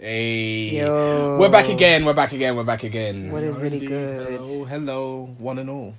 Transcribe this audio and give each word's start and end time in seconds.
Hey, 0.00 0.76
Yo. 0.78 1.38
we're 1.40 1.48
back 1.50 1.68
again. 1.68 2.04
We're 2.04 2.14
back 2.14 2.30
again. 2.32 2.54
We're 2.54 2.62
back 2.62 2.84
again. 2.84 3.32
What 3.32 3.42
is 3.42 3.56
really 3.56 3.78
Indeed. 3.78 3.88
good? 3.88 4.30
Hello, 4.40 4.64
hello, 4.64 5.34
one 5.38 5.58
and 5.58 5.68
all. 5.68 5.94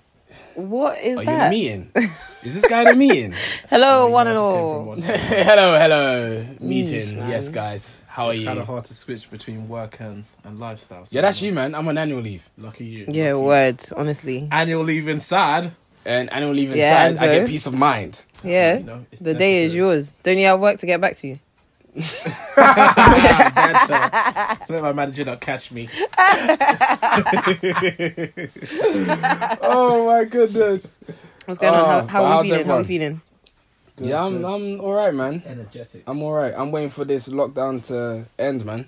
What 0.55 0.99
is 1.03 1.17
Are 1.17 1.23
you 1.25 1.29
in 1.31 1.39
a 1.41 1.49
meeting? 1.49 1.91
Is 2.43 2.53
this 2.53 2.63
guy 2.65 2.83
in 2.83 2.87
a 2.87 2.95
meeting? 2.95 3.33
Hello, 3.69 4.03
oh, 4.03 4.07
You 4.07 4.13
one 4.13 4.27
know, 4.27 4.29
and 4.29 4.39
I 4.39 4.93
just 4.95 5.07
came 5.11 5.17
all. 5.17 5.35
one 5.41 5.45
hello, 5.45 5.79
hello. 5.79 6.45
Meeting. 6.61 7.17
man. 7.17 7.29
Yes, 7.29 7.49
guys. 7.49 7.97
How 8.07 8.27
are 8.27 8.31
It's 8.31 8.39
you? 8.39 8.45
kind 8.45 8.59
of 8.59 8.67
hard 8.67 8.85
to 8.85 8.93
switch 8.93 9.29
between 9.29 9.67
work 9.67 9.99
and, 9.99 10.23
and 10.45 10.59
lifestyle. 10.61 11.05
so, 11.05 11.13
Yeah, 11.13 11.21
that's 11.21 11.41
you, 11.41 11.51
man. 11.51 11.75
I'm 11.75 11.85
on 11.89 11.97
annual 11.97 12.21
leave. 12.21 12.49
Lucky 12.57 12.85
you. 12.85 12.99
Yeah, 12.99 13.05
lucky 13.05 13.17
you. 13.27 13.39
words. 13.41 13.91
Honestly, 13.91 14.47
Annual 14.49 14.83
leave 14.83 15.09
inside. 15.09 15.71
And 16.05 16.31
annual 16.31 16.53
leave 16.53 16.73
Yeah, 16.73 17.09
inside, 17.09 17.27
I 17.29 17.39
get 17.39 17.47
peace 17.49 17.65
of 17.67 17.73
mind. 17.73 18.23
yeah. 18.45 18.77
You 18.77 18.83
know, 18.85 19.05
it's 19.11 19.21
The 19.21 19.33
day 19.33 19.65
is 19.65 19.75
yours. 19.75 20.15
Don't 20.23 20.37
you 20.37 20.45
have 20.45 20.61
work 20.61 20.79
to 20.79 20.85
get 20.85 21.01
back 21.01 21.17
to 21.17 21.27
you? 21.27 21.39
Better. 21.95 22.09
Let 24.69 24.81
my 24.81 24.93
manager 24.93 25.25
not 25.25 25.41
catch 25.41 25.71
me. 25.71 25.89
oh 29.61 30.05
my 30.07 30.25
goodness. 30.25 30.97
What's 31.45 31.59
going 31.59 31.73
on? 31.73 31.79
Oh, 31.79 31.85
How, 31.85 32.01
but 32.01 32.09
how 32.11 32.23
are 32.23 32.29
how's 32.29 32.45
you 32.47 32.51
feeling? 32.55 32.65
How 32.67 32.73
are 32.73 32.77
you 32.77 32.81
everyone? 32.81 32.85
feeling? 32.85 33.21
yeah, 34.01 34.23
I'm, 34.23 34.45
I'm 34.45 34.79
all 34.81 34.93
right, 34.93 35.13
man. 35.13 35.43
Energetic. 35.45 36.03
I'm 36.07 36.21
all 36.21 36.33
right. 36.33 36.53
I'm 36.55 36.71
waiting 36.71 36.89
for 36.89 37.03
this 37.05 37.27
lockdown 37.27 37.83
to 37.87 38.25
end, 38.37 38.65
man. 38.65 38.87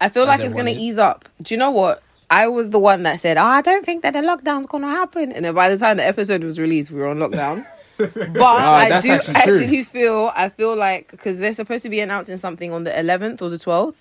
I 0.00 0.08
feel 0.08 0.22
As 0.22 0.28
like 0.28 0.40
it's 0.40 0.54
gonna 0.54 0.70
is. 0.70 0.78
ease 0.82 0.98
up. 0.98 1.28
Do 1.42 1.54
you 1.54 1.58
know 1.58 1.70
what? 1.70 2.02
I 2.30 2.46
was 2.46 2.70
the 2.70 2.78
one 2.78 3.02
that 3.02 3.20
said, 3.20 3.36
oh, 3.36 3.44
"I 3.44 3.60
don't 3.60 3.84
think 3.84 4.02
that 4.02 4.12
the 4.12 4.20
lockdown's 4.20 4.66
gonna 4.66 4.88
happen," 4.88 5.32
and 5.32 5.44
then 5.44 5.54
by 5.54 5.68
the 5.68 5.76
time 5.76 5.96
the 5.98 6.06
episode 6.06 6.42
was 6.44 6.58
released, 6.58 6.90
we 6.90 7.00
were 7.00 7.08
on 7.08 7.18
lockdown. 7.18 7.66
But 8.06 8.42
I 8.42 8.88
that's 8.88 9.06
do 9.06 9.12
actually 9.12 9.34
actually, 9.36 9.84
feel 9.84 10.32
I 10.34 10.48
feel 10.48 10.76
like 10.76 11.10
because 11.10 11.38
they're 11.38 11.52
supposed 11.52 11.82
to 11.84 11.90
be 11.90 12.00
announcing 12.00 12.36
something 12.36 12.72
on 12.72 12.84
the 12.84 12.90
11th 12.90 13.42
or 13.42 13.48
the 13.48 13.56
12th. 13.56 13.96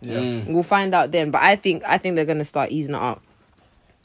Yeah. 0.00 0.18
Mm. 0.18 0.52
We'll 0.52 0.62
find 0.62 0.94
out 0.94 1.12
then. 1.12 1.30
But 1.30 1.42
I 1.42 1.56
think 1.56 1.84
I 1.84 1.98
think 1.98 2.16
they're 2.16 2.24
gonna 2.24 2.44
start 2.44 2.70
easing 2.70 2.94
it 2.94 3.00
up. 3.00 3.22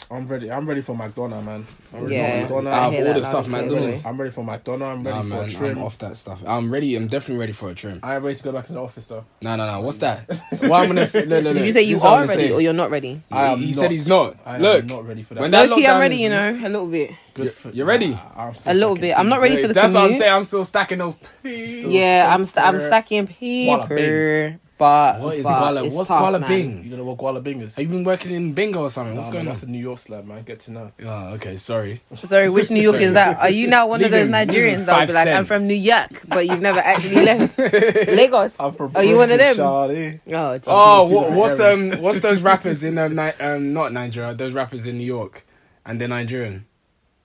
I'm 0.09 0.25
ready. 0.25 0.49
I'm 0.49 0.65
ready 0.67 0.81
for 0.81 0.95
McDonald's, 0.95 1.45
man. 1.45 1.67
I'm 1.93 2.03
ready 2.03 2.15
Yeah. 2.15 2.47
for 2.47 2.59
Out 2.59 2.63
McDonald's. 2.63 2.87
of 2.87 2.93
hear 2.93 3.07
all 3.07 3.13
that 3.13 3.19
the 3.19 3.25
stuff 3.25 3.43
and 3.45 3.51
McDonald's. 3.51 4.05
I'm 4.05 4.17
ready 4.21 4.31
for 4.31 4.43
McDonald's. 4.45 4.83
I'm 4.99 5.03
ready 5.05 5.17
Nah, 5.17 5.21
for 5.23 5.27
man, 5.41 5.45
a 5.45 5.49
trim. 5.49 5.77
I'm 5.79 5.83
off 5.83 5.97
that 5.97 6.15
stuff. 6.17 6.41
I'm 6.47 6.71
ready. 6.71 6.95
I'm 6.95 7.07
definitely 7.07 7.39
ready 7.41 7.51
for 7.51 7.69
a 7.69 7.75
trim. 7.75 7.99
I 8.03 8.15
am 8.15 8.23
ready 8.23 8.37
to 8.37 8.43
go 8.43 8.51
back 8.53 8.65
to 8.67 8.73
the 8.73 8.79
office 8.81 9.07
though. 9.07 9.25
No, 9.41 9.55
no, 9.57 9.69
no. 9.69 9.81
What's 9.81 9.97
that? 9.97 10.25
What 10.61 10.71
I'm 10.81 10.87
gonna 10.87 11.05
say? 11.05 11.25
Look, 11.25 11.43
look, 11.43 11.43
Did 11.43 11.55
look. 11.57 11.65
you 11.65 11.71
say 11.73 11.81
you 11.83 11.95
This 11.95 11.99
is 11.99 12.03
what 12.05 12.13
I'm 12.13 12.23
are 12.23 12.25
gonna 12.27 12.37
ready 12.37 12.47
say. 12.47 12.53
or 12.53 12.61
you're 12.61 12.71
not 12.73 12.89
ready? 12.89 13.21
I 13.29 13.45
am 13.47 13.57
he 13.59 13.65
not. 13.67 13.75
said 13.75 13.91
he's 13.91 14.07
not. 14.07 14.37
I 14.45 14.57
Look, 14.59 14.81
am 14.83 14.87
not 14.87 15.05
ready 15.07 15.23
for 15.23 15.33
that. 15.33 15.41
when 15.41 15.51
that 15.51 15.69
Low 15.69 15.75
key, 15.75 15.87
I'm 15.87 15.99
ready. 15.99 16.15
is- 16.15 16.21
You 16.21 16.29
know, 16.29 16.51
a 16.51 16.69
little 16.69 16.87
bit. 16.87 17.11
Good 17.35 17.51
for- 17.51 17.69
you're 17.71 17.85
ready? 17.85 18.09
Nah, 18.11 18.51
A 18.65 18.73
little 18.73 18.95
bit. 18.95 19.09
in 19.11 19.17
I'm 19.17 19.27
not 19.27 19.35
peas. 19.41 19.43
ready 19.49 19.61
for 19.61 19.67
the 19.67 19.73
That's 19.73 19.93
what 19.93 20.03
I'm 20.05 20.13
saying. 20.13 20.31
I'm 20.33 20.43
still 20.45 20.63
stacking 20.63 20.99
those. 20.99 21.15
peas. 21.43 21.83
Yeah, 21.85 22.33
I'm 22.33 22.45
st- 22.45 22.65
I'm 22.65 22.79
stacking 22.79 23.27
paper, 23.27 24.57
but 24.77 25.19
What 25.21 25.35
is 25.37 25.43
but 25.43 25.59
Guala? 25.59 25.93
What's 25.95 26.09
tough, 26.09 26.21
Guala 26.21 26.39
man. 26.39 26.49
Bing? 26.49 26.83
You 26.83 26.89
don't 26.91 26.99
know 26.99 27.05
what 27.05 27.17
Guala 27.17 27.41
Bing 27.41 27.61
is? 27.61 27.75
Have 27.75 27.83
you 27.83 27.89
been 27.89 28.03
working 28.03 28.31
in 28.33 28.53
bingo 28.53 28.81
or 28.81 28.89
something? 28.89 29.15
What's 29.15 29.29
Nah, 29.29 29.33
going 29.33 29.45
man, 29.45 29.51
on? 29.51 29.55
That's 29.55 29.63
a 29.63 29.69
New 29.71 29.79
York 29.79 29.97
slang, 29.99 30.27
man. 30.27 30.43
Get 30.43 30.59
to 30.61 30.71
know. 30.71 30.91
Oh, 31.03 31.27
okay. 31.35 31.57
Sorry. 31.57 32.01
Sorry, 32.23 32.49
which 32.49 32.69
New 32.69 32.81
York 32.81 32.97
is 33.01 33.13
that? 33.13 33.39
Are 33.39 33.49
you 33.49 33.67
now 33.67 33.87
one 33.87 34.03
of 34.03 34.11
those 34.11 34.27
Leave 34.27 34.33
him- 34.33 34.47
leave 34.47 34.49
him 34.49 34.77
Nigerians 34.81 34.85
that 34.85 34.99
will 34.99 35.07
be 35.07 35.13
like, 35.13 35.23
cent. 35.23 35.37
I'm 35.37 35.45
from 35.45 35.67
New 35.67 35.73
York, 35.73 36.21
but 36.27 36.45
you've 36.47 36.61
never 36.61 36.79
actually 36.79 37.23
left 37.25 37.57
Lagos? 38.07 38.59
I'm 38.59 38.73
from 38.73 38.91
Are 38.95 39.03
you 39.03 39.17
one 39.17 39.31
of 39.31 39.37
them? 39.39 39.55
Shawty. 39.55 40.19
Oh, 40.27 40.57
geez. 40.57 40.63
Oh, 40.67 41.07
two 41.07 41.13
what, 41.15 41.31
what's 41.31 41.59
um, 41.59 42.01
what's 42.01 42.19
those 42.21 42.41
rappers 42.49 42.83
in 42.83 42.97
um, 42.97 43.15
Ni- 43.15 43.31
um, 43.39 43.73
not 43.73 43.93
Nigeria? 43.93 44.33
Those 44.35 44.53
rappers 44.53 44.85
in 44.85 44.97
New 44.97 45.03
York, 45.05 45.45
and 45.85 45.99
they're 45.99 46.07
Nigerian. 46.07 46.65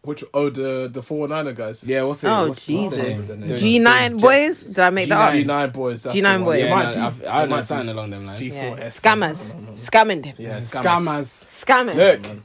Which 0.05 0.25
oh 0.35 0.51
the 0.51 0.89
the 0.93 1.01
four 1.01 1.25
oh 1.25 1.27
niner 1.29 1.51
er 1.51 1.53
guys. 1.53 1.85
Yeah, 1.85 2.03
what's 2.03 2.25
it? 2.25 2.29
oh 2.29 2.49
what's, 2.49 2.69
what's 2.69 2.97
their 2.97 3.05
name? 3.05 3.15
Jesus. 3.17 3.37
The- 3.37 3.45
G9 3.79 4.21
boys? 4.21 4.65
Did 4.65 4.79
I 4.81 4.91
make 4.91 5.09
that 5.09 5.21
up? 5.21 5.29
G9. 5.31 5.33
G 5.33 5.45
nine 5.45 5.71
boys. 5.71 6.03
G9 6.03 6.13
the 6.13 6.23
one. 6.23 6.45
boys. 6.45 6.59
It 6.59 6.65
Yeah, 6.65 6.75
might 6.75 6.85
no, 6.87 6.93
be. 6.95 6.99
I've, 7.01 7.23
It 7.23 7.27
I 7.29 7.45
know 7.45 7.51
might 7.57 7.65
something 7.65 7.89
along 7.89 8.11
them 8.11 8.27
lines. 8.27 8.41
G- 8.41 8.49
Yeah. 8.49 8.77
G4S. 8.77 9.01
Scammers. 9.01 9.55
Scamming 9.77 10.23
them. 10.25 10.35
Yeah, 10.39 10.59
Scammers. 10.59 11.47
Scammers. 11.65 12.23
Look, 12.25 12.45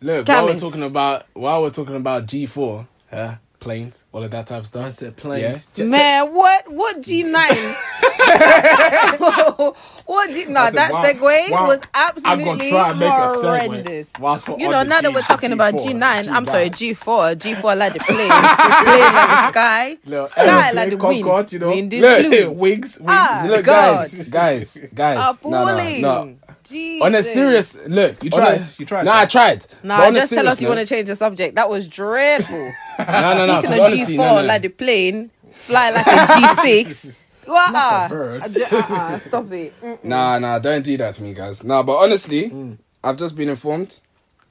look. 0.00 0.28
While 0.28 0.46
we're 0.46 0.54
Scammers. 0.54 0.60
talking 0.60 0.82
about 0.82 1.26
while 1.34 1.62
we're 1.62 1.70
talking 1.70 1.94
about 1.96 2.26
G 2.26 2.44
four, 2.46 2.88
yeah, 3.12 3.36
planes, 3.60 4.04
all 4.12 4.22
of 4.22 4.30
that 4.30 4.46
type 4.46 4.58
of 4.60 4.64
I 4.64 4.66
stuff. 4.66 4.92
said 4.94 5.16
planes. 5.16 5.66
Just- 5.74 5.90
Man, 5.90 6.32
what 6.34 6.70
what 6.70 7.00
G 7.02 7.22
nine? 7.22 7.48
what 10.06 10.30
G? 10.32 10.44
No, 10.46 10.60
I 10.60 10.70
said, 10.70 10.74
that 10.76 10.92
wow, 10.92 11.04
segue 11.04 11.50
wow. 11.50 11.66
was 11.66 11.80
absolutely 11.94 12.44
gonna 12.44 12.68
try 12.68 12.90
and 12.90 13.00
make 13.00 13.08
a 13.08 13.12
segue. 13.12 13.42
horrendous. 13.66 14.12
You 14.58 14.68
know, 14.68 14.78
the 14.82 14.84
now 14.84 15.00
that 15.00 15.12
we're 15.14 15.22
talking 15.22 15.52
about 15.52 15.74
G4, 15.74 15.82
G 15.84 15.92
nine, 15.94 16.28
I'm 16.28 16.44
sorry, 16.44 16.70
G 16.70 16.94
four, 16.94 17.34
G 17.34 17.54
four 17.54 17.74
like 17.74 17.92
the 17.92 18.00
plane, 18.00 18.16
plane 18.18 18.28
like 18.30 19.28
the 19.28 19.48
sky, 19.50 19.96
Little 20.04 20.26
sky 20.26 20.42
aeroplane, 20.44 20.74
like 20.74 20.90
the 20.90 20.96
wind, 20.96 21.24
Concorde, 21.24 21.52
you 21.52 21.58
know. 21.58 21.68
wind 21.68 21.92
is 21.92 22.00
Look, 22.02 22.26
blue. 22.26 22.50
Wings, 22.50 22.98
wings. 22.98 23.00
Ah, 23.06 23.44
Look, 23.48 23.64
God. 23.64 24.10
guys, 24.10 24.28
guys, 24.28 24.78
guys. 24.94 25.38
No, 25.44 25.64
no, 25.66 25.98
no. 26.00 26.36
Jesus. 26.68 27.04
On 27.04 27.14
a 27.14 27.22
serious 27.22 27.86
look, 27.86 28.22
you 28.22 28.30
tried. 28.30 28.60
A, 28.60 28.68
you 28.78 28.86
tried. 28.86 29.04
Nah, 29.04 29.18
I 29.18 29.26
tried. 29.26 29.66
Nah, 29.82 30.10
just 30.10 30.32
tell 30.32 30.46
us 30.48 30.60
you 30.60 30.68
want 30.68 30.80
to 30.80 30.86
change 30.86 31.06
the 31.06 31.16
subject. 31.16 31.54
That 31.54 31.68
was 31.68 31.86
dreadful. 31.86 32.72
Nah, 32.98 33.04
nah, 33.04 33.46
nah. 33.46 33.60
You 33.60 33.68
can 33.68 33.78
G4 33.78 34.16
no, 34.16 34.40
no. 34.40 34.42
like 34.46 34.62
the 34.62 34.68
plane, 34.68 35.30
fly 35.50 35.90
like 35.90 36.06
a 36.06 36.10
G6. 36.10 37.16
Like 37.46 37.74
a 37.74 38.08
bird. 38.08 38.42
Uh-uh, 38.72 39.18
stop 39.20 39.52
it. 39.52 39.80
Mm-mm. 39.82 40.04
Nah, 40.04 40.38
nah, 40.38 40.58
don't 40.58 40.82
do 40.82 40.96
that 40.96 41.14
to 41.14 41.22
me, 41.22 41.34
guys. 41.34 41.62
Nah, 41.62 41.82
but 41.82 41.96
honestly, 41.96 42.50
mm. 42.50 42.78
I've 43.04 43.16
just 43.16 43.36
been 43.36 43.48
informed. 43.48 44.00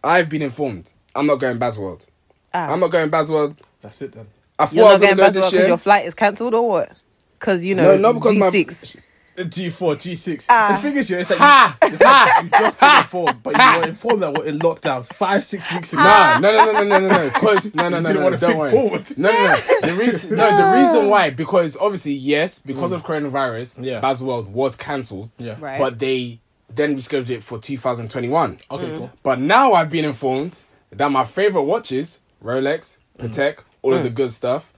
I've 0.03 0.29
been 0.29 0.41
informed. 0.41 0.93
I'm 1.13 1.27
not 1.27 1.37
going 1.37 1.59
Baselworld. 1.59 2.05
Ah. 2.53 2.71
I'm 2.71 2.79
not 2.79 2.91
going 2.91 3.09
Baselworld. 3.09 3.57
That's 3.81 4.01
it 4.01 4.13
then. 4.13 4.27
I 4.57 4.65
thought 4.65 4.75
you're 4.75 4.85
I 4.85 4.91
was 4.91 5.01
going, 5.01 5.15
going 5.17 5.29
Baselworld 5.29 5.33
this 5.33 5.53
year. 5.53 5.67
Your 5.67 5.77
flight 5.77 6.05
is 6.05 6.13
cancelled 6.13 6.53
or 6.53 6.69
what? 6.69 6.91
Because 7.39 7.65
you 7.65 7.75
know, 7.75 7.95
no, 7.95 8.11
not 8.11 8.13
because 8.13 8.35
G6. 8.37 8.95
my 8.95 9.01
G4, 9.35 9.95
G6. 9.95 10.45
Uh, 10.49 10.67
the 10.67 10.73
ah. 10.73 10.77
thing 10.77 10.95
is, 10.95 11.09
yeah, 11.09 11.19
it's 11.19 11.29
like 11.29 11.39
ha, 11.39 11.77
you, 11.83 11.97
ha, 12.01 12.41
you 12.43 12.49
just 12.49 12.79
been 12.79 12.97
informed, 12.97 13.43
but 13.43 13.57
you 13.57 13.79
were 13.79 13.87
informed 13.87 14.23
that 14.23 14.33
we're 14.33 14.45
in 14.45 14.59
lockdown 14.59 15.05
five, 15.05 15.43
six 15.43 15.71
weeks 15.71 15.93
ago. 15.93 16.03
Nah, 16.03 16.39
no, 16.39 16.51
no, 16.51 16.71
no, 16.71 16.83
no, 16.83 16.99
no, 16.99 17.07
no, 17.07 17.29
because 17.29 17.75
no, 17.75 17.89
no, 17.89 17.99
no, 17.99 18.13
no, 18.13 18.21
no, 18.21 18.29
no 18.29 18.37
don't 18.37 18.57
worry. 18.57 18.71
Forward. 18.71 19.17
No, 19.17 19.31
no, 19.31 19.43
no. 19.43 19.55
The 19.81 19.93
reason, 19.93 20.37
no, 20.37 20.57
the 20.57 20.79
reason 20.79 21.09
why, 21.09 21.31
because 21.31 21.75
obviously, 21.77 22.13
yes, 22.13 22.59
because 22.59 22.91
mm. 22.91 22.95
of 22.95 23.03
coronavirus, 23.03 23.83
yeah. 23.83 24.01
Baselworld 24.01 24.47
was 24.47 24.75
cancelled. 24.75 25.29
Yeah, 25.37 25.57
right. 25.59 25.79
but 25.79 25.99
they 25.99 26.39
then 26.69 26.95
rescheduled 26.95 27.29
it 27.29 27.43
for 27.43 27.59
2021. 27.59 28.59
Okay, 28.71 28.83
mm. 28.83 28.97
cool. 28.97 29.11
But 29.21 29.39
now 29.39 29.73
I've 29.73 29.89
been 29.89 30.05
informed 30.05 30.63
that 30.91 31.11
my 31.11 31.25
favorite 31.25 31.63
watches, 31.63 32.19
Rolex, 32.43 32.97
Patek, 33.17 33.55
mm. 33.55 33.63
all 33.81 33.91
mm. 33.91 33.97
of 33.97 34.03
the 34.03 34.09
mm. 34.09 34.15
good 34.15 34.31
stuff 34.31 34.71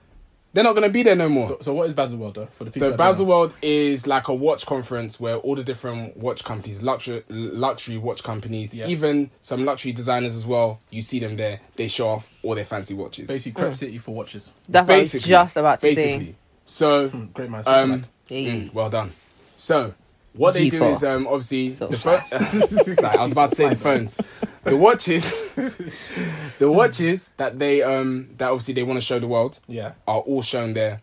they're 0.58 0.64
not 0.64 0.74
gonna 0.74 0.88
be 0.88 1.04
there 1.04 1.14
no 1.14 1.28
more. 1.28 1.46
So, 1.46 1.58
so 1.60 1.72
what 1.72 1.86
is 1.86 1.94
Baselworld 1.94 2.34
though? 2.34 2.46
For 2.46 2.64
the 2.64 2.72
people 2.72 2.80
So 2.80 2.90
that 2.90 2.96
don't 2.96 3.06
know? 3.18 3.24
Baselworld 3.24 3.52
is 3.62 4.08
like 4.08 4.26
a 4.26 4.34
watch 4.34 4.66
conference 4.66 5.20
where 5.20 5.36
all 5.36 5.54
the 5.54 5.62
different 5.62 6.16
watch 6.16 6.42
companies, 6.42 6.82
luxury 6.82 7.22
luxury 7.28 7.96
watch 7.96 8.24
companies, 8.24 8.74
Yeah. 8.74 8.88
even 8.88 9.30
some 9.40 9.64
luxury 9.64 9.92
designers 9.92 10.34
as 10.34 10.44
well, 10.44 10.80
you 10.90 11.00
see 11.00 11.20
them 11.20 11.36
there. 11.36 11.60
They 11.76 11.86
show 11.86 12.08
off 12.08 12.28
all 12.42 12.56
their 12.56 12.64
fancy 12.64 12.92
watches. 12.94 13.28
basically 13.28 13.62
Crep 13.62 13.74
City 13.76 13.98
for 13.98 14.16
watches. 14.16 14.50
That's 14.68 14.88
what 14.88 14.94
I 14.94 14.98
was 14.98 15.12
Basically, 15.12 15.28
just 15.30 15.56
about 15.56 15.78
to 15.78 15.86
basically. 15.86 16.26
say. 16.26 16.34
So, 16.64 17.08
Hmm, 17.08 17.24
Great 17.32 17.50
man. 17.50 17.62
um, 17.64 18.06
Hey. 18.28 18.46
mm, 18.46 18.74
well 18.74 18.90
done. 18.90 19.12
So, 19.56 19.94
what 20.38 20.54
they 20.54 20.68
do 20.70 20.80
G4. 20.80 20.92
is 20.92 21.04
um, 21.04 21.26
obviously 21.26 21.70
So 21.70 21.86
the 21.88 21.98
phone. 21.98 22.22
Sorry, 22.94 23.16
I 23.18 23.22
was 23.22 23.32
about 23.32 23.50
to 23.50 23.56
say 23.56 23.68
the 23.68 23.76
phones. 23.76 24.18
The 24.64 24.76
watches, 24.76 25.32
the 26.58 26.70
watches 26.70 27.28
that 27.36 27.58
they 27.58 27.82
um 27.82 28.28
that 28.38 28.48
obviously 28.50 28.74
they 28.74 28.82
want 28.82 28.96
to 28.98 29.04
show 29.06 29.18
the 29.18 29.26
world 29.28 29.60
yeah. 29.68 29.92
are 30.06 30.20
all 30.20 30.42
shown 30.42 30.72
there. 30.74 31.00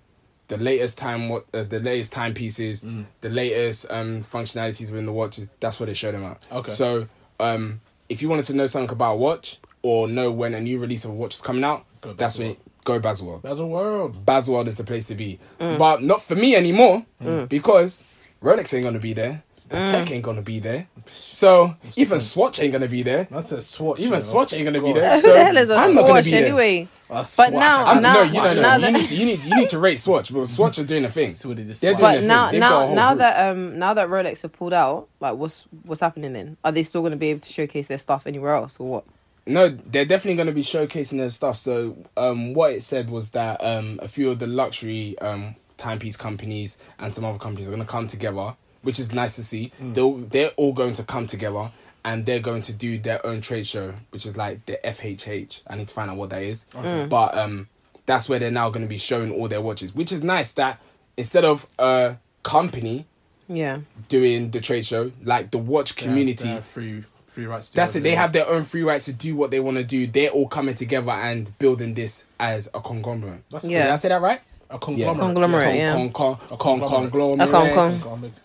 The 0.47 0.57
latest 0.57 0.99
time, 0.99 1.29
what 1.29 1.45
uh, 1.53 1.63
the 1.63 1.79
latest 1.79 2.13
timepieces, 2.13 2.83
Mm. 2.83 3.05
the 3.21 3.29
latest 3.29 3.87
um, 3.89 4.19
functionalities 4.21 4.91
within 4.91 5.05
the 5.05 5.11
watches. 5.13 5.49
That's 5.59 5.79
what 5.79 5.87
they 5.87 5.95
show 5.95 6.11
them 6.11 6.23
out. 6.23 6.43
Okay. 6.51 6.71
So, 6.71 7.07
um, 7.39 7.81
if 8.09 8.21
you 8.21 8.29
wanted 8.29 8.45
to 8.45 8.53
know 8.55 8.67
something 8.67 8.91
about 8.91 9.13
a 9.13 9.17
watch 9.17 9.57
or 9.81 10.07
know 10.07 10.31
when 10.31 10.53
a 10.53 10.61
new 10.61 10.77
release 10.77 11.03
of 11.03 11.09
a 11.11 11.13
watch 11.15 11.33
is 11.33 11.41
coming 11.41 11.63
out, 11.63 11.83
Go 12.01 12.13
that's 12.13 12.37
when 12.37 12.57
go 12.83 12.99
Baselworld. 12.99 13.41
Baselworld. 13.41 14.23
Baselworld 14.23 14.67
is 14.67 14.77
the 14.77 14.83
place 14.83 15.07
to 15.07 15.15
be, 15.15 15.39
Mm. 15.59 15.79
but 15.79 16.03
not 16.03 16.21
for 16.21 16.35
me 16.35 16.55
anymore 16.55 17.03
because 17.49 18.03
Rolex 18.41 18.73
ain't 18.73 18.83
gonna 18.83 18.99
be 18.99 19.13
there. 19.13 19.43
Patek 19.69 20.11
ain't 20.11 20.23
gonna 20.23 20.43
be 20.43 20.59
there. 20.59 20.87
So 21.07 21.75
even 21.95 22.19
Swatch 22.19 22.59
ain't 22.61 22.71
gonna 22.71 22.87
be 22.87 23.01
there. 23.01 23.27
That's 23.31 23.51
a 23.51 23.61
swatch. 23.63 23.99
Even 23.99 24.13
you. 24.13 24.19
Swatch 24.21 24.53
ain't 24.53 24.65
gonna 24.65 24.79
be 24.79 24.93
God. 24.93 25.01
there. 25.01 25.13
Who 25.15 25.19
So 25.21 25.33
the 25.33 25.43
hell 25.43 25.57
is 25.57 25.69
a 25.71 25.75
I'm 25.75 25.95
not 25.95 26.01
gonna 26.01 26.07
swatch 26.13 26.23
be 26.25 26.31
there. 26.31 26.45
anyway? 26.45 26.87
A 27.09 27.25
But 27.37 27.53
now- 27.53 27.85
I'm, 27.85 28.01
now- 28.01 28.13
no, 28.13 28.21
you 28.23 28.33
know, 28.41 28.53
now 28.61 28.77
no. 28.77 28.87
You 28.89 28.93
need 28.93 29.07
to, 29.07 29.15
you 29.15 29.25
need, 29.25 29.43
you 29.45 29.55
need 29.55 29.69
to 29.69 29.79
rate 29.79 29.99
Swatch 29.99 30.31
but 30.31 30.45
Swatch 30.47 30.77
are 30.77 30.83
doing 30.83 31.03
a 31.05 31.09
thing. 31.09 31.29
It's 31.29 31.43
really 31.45 31.63
They're 31.63 31.73
swatch. 31.75 31.97
doing 31.97 31.97
But 31.97 32.11
their 32.19 32.27
now, 32.27 32.45
thing. 32.51 32.59
They've 32.59 32.61
got 32.61 32.67
a 32.67 32.79
now, 32.81 32.85
whole 32.87 32.95
now 32.95 33.09
group. 33.09 33.19
that 33.19 33.49
um, 33.51 33.79
now 33.79 33.93
that 33.95 34.07
Rolex 34.07 34.41
have 34.43 34.53
pulled 34.53 34.73
out, 34.73 35.07
like, 35.19 35.35
what's 35.35 35.65
what's 35.83 36.01
happening 36.01 36.33
then? 36.33 36.57
Are 36.63 36.71
they 36.71 36.83
still 36.83 37.01
going 37.01 37.11
to 37.13 37.17
be 37.17 37.29
able 37.29 37.39
to 37.41 37.51
showcase 37.51 37.87
their 37.87 37.97
stuff 37.97 38.27
anywhere 38.27 38.53
else, 38.53 38.79
or 38.79 38.87
what? 38.87 39.03
No, 39.47 39.69
they're 39.69 40.05
definitely 40.05 40.35
going 40.35 40.47
to 40.47 40.53
be 40.53 40.63
showcasing 40.63 41.17
their 41.17 41.29
stuff. 41.31 41.57
So, 41.57 41.95
um, 42.17 42.53
what 42.55 42.71
it 42.71 42.81
said 42.83 43.09
was 43.11 43.31
that 43.31 43.63
um, 43.63 43.99
a 44.01 44.07
few 44.07 44.29
of 44.31 44.39
the 44.39 44.47
luxury 44.47 45.17
um, 45.19 45.55
timepiece 45.77 46.15
companies 46.17 46.77
and 46.99 47.13
some 47.13 47.25
other 47.25 47.37
companies 47.39 47.67
are 47.67 47.71
going 47.71 47.81
to 47.83 47.87
come 47.87 48.07
together, 48.07 48.55
which 48.81 48.99
is 48.99 49.13
nice 49.13 49.35
to 49.35 49.43
see. 49.43 49.71
They'll, 49.79 50.17
they're 50.17 50.51
all 50.57 50.73
going 50.73 50.93
to 50.93 51.03
come 51.03 51.25
together 51.27 51.71
and 52.03 52.25
they're 52.25 52.39
going 52.39 52.61
to 52.63 52.73
do 52.73 52.97
their 52.99 53.25
own 53.25 53.41
trade 53.41 53.65
show, 53.65 53.93
which 54.11 54.25
is 54.25 54.37
like 54.37 54.65
the 54.67 54.79
FHH. 54.83 55.61
I 55.67 55.75
need 55.75 55.87
to 55.87 55.93
find 55.93 56.09
out 56.11 56.17
what 56.17 56.29
that 56.29 56.43
is. 56.43 56.65
But 56.73 57.35
um, 57.37 57.67
that's 58.05 58.29
where 58.29 58.37
they're 58.39 58.51
now 58.51 58.69
going 58.69 58.83
to 58.85 58.89
be 58.89 58.97
showing 58.97 59.31
all 59.31 59.47
their 59.47 59.61
watches, 59.61 59.93
which 59.95 60.11
is 60.11 60.23
nice 60.23 60.51
that 60.53 60.79
instead 61.17 61.43
of 61.45 61.65
a 61.79 62.17
company 62.43 63.05
Yeah. 63.47 63.79
doing 64.07 64.51
the 64.51 64.61
trade 64.61 64.85
show, 64.85 65.11
like 65.23 65.51
the 65.51 65.57
watch 65.57 65.95
community. 65.95 66.43
They 66.47 66.53
have 66.53 66.65
free 66.65 67.03
free 67.25 67.47
rights. 67.47 67.69
To 67.71 67.75
That's 67.75 67.95
it. 67.97 68.03
They 68.03 68.15
have 68.15 68.31
their 68.31 68.47
own 68.47 68.63
free 68.63 68.83
rights 68.83 69.05
to 69.05 69.13
do 69.13 69.35
what 69.35 69.51
they 69.51 69.59
want 69.59 69.75
to 69.77 69.83
do. 69.83 70.07
They're 70.07 70.29
all 70.29 70.47
coming 70.47 70.73
together 70.73 71.11
and 71.11 71.57
building 71.59 71.93
this 71.93 72.23
as 72.39 72.69
a 72.73 72.79
conglomerate. 72.79 73.43
That's 73.51 73.65
Yeah. 73.65 73.83
Did 73.83 73.91
I 73.91 73.95
say 73.97 74.07
that 74.09 74.21
right? 74.21 74.39
A 74.69 74.77
conglomerate. 74.79 75.19
Conglomerate, 75.19 75.75
yeah. 75.77 75.93
con- 75.93 76.11
con- 76.11 76.37
A 76.51 76.57
con- 76.57 76.79
conglomerate. 76.79 77.11
conglomerate. 77.11 77.41
A 77.41 77.47
con- 77.51 77.73
con- 77.73 77.89
Conglomerate. 77.99 78.41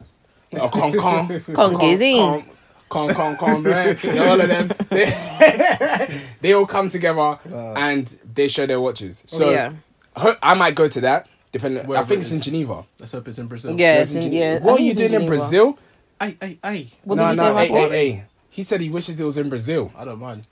A 0.52 0.68
con- 0.68 0.92
con- 0.92 1.78
Congizine. 1.78 2.44
con- 2.88 3.08
con- 3.08 3.14
con- 3.14 3.36
conglomerate. 3.36 4.18
All 4.18 4.40
of 4.40 4.48
them. 4.48 4.68
They, 4.90 6.20
they 6.40 6.52
all 6.54 6.66
come 6.66 6.88
together 6.88 7.38
and 7.76 8.06
they 8.34 8.48
show 8.48 8.66
their 8.66 8.80
watches. 8.80 9.22
So 9.26 9.50
yeah. 9.50 9.72
ho- 10.16 10.36
I 10.42 10.54
might 10.54 10.74
go 10.74 10.88
to 10.88 11.00
that. 11.02 11.26
Depending, 11.52 11.90
I 11.92 12.02
think 12.04 12.18
it 12.18 12.20
it's 12.20 12.32
in. 12.32 12.40
Geneva. 12.40 12.84
Let's 13.00 13.10
hope 13.12 13.26
it's 13.26 13.38
in 13.38 13.46
Brazil. 13.48 13.74
Yeah, 13.78 13.94
It's 14.00 14.10
it's 14.10 14.12
in 14.12 14.16
in, 14.18 14.30
Geneva. 14.38 14.44
yeah. 14.54 14.58
What 14.60 14.80
are 14.80 14.82
you 14.84 14.94
doing 14.94 15.06
in 15.14 15.22
Geneva. 15.22 15.26
Brazil? 15.26 15.78
Hey, 16.20 16.36
hey, 16.40 16.58
hey. 16.62 16.86
What 17.02 17.16
no, 17.16 17.22
did 17.24 17.30
you 17.30 17.36
say 17.36 17.42
no, 17.44 17.50
about 17.50 17.66
hey, 17.66 17.88
hey, 17.88 18.10
hey. 18.12 18.24
He 18.50 18.62
said 18.62 18.80
he 18.80 18.88
wishes 18.88 19.18
it 19.20 19.24
was 19.24 19.36
in 19.38 19.48
Brazil. 19.48 19.90
I 19.96 20.04
don't 20.04 20.20
mind. 20.20 20.46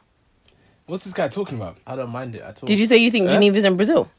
What's 0.86 1.04
this 1.04 1.12
guy 1.12 1.28
talking 1.28 1.56
about? 1.56 1.76
I 1.86 1.94
don't 1.94 2.10
mind 2.10 2.34
it 2.34 2.42
at 2.42 2.62
all. 2.62 2.66
Did 2.66 2.78
you 2.80 2.86
say 2.86 2.96
you 2.96 3.10
think 3.12 3.28
Eh? 3.28 3.32
Geneva's 3.32 3.64
in 3.64 3.76
Brazil? 3.76 4.10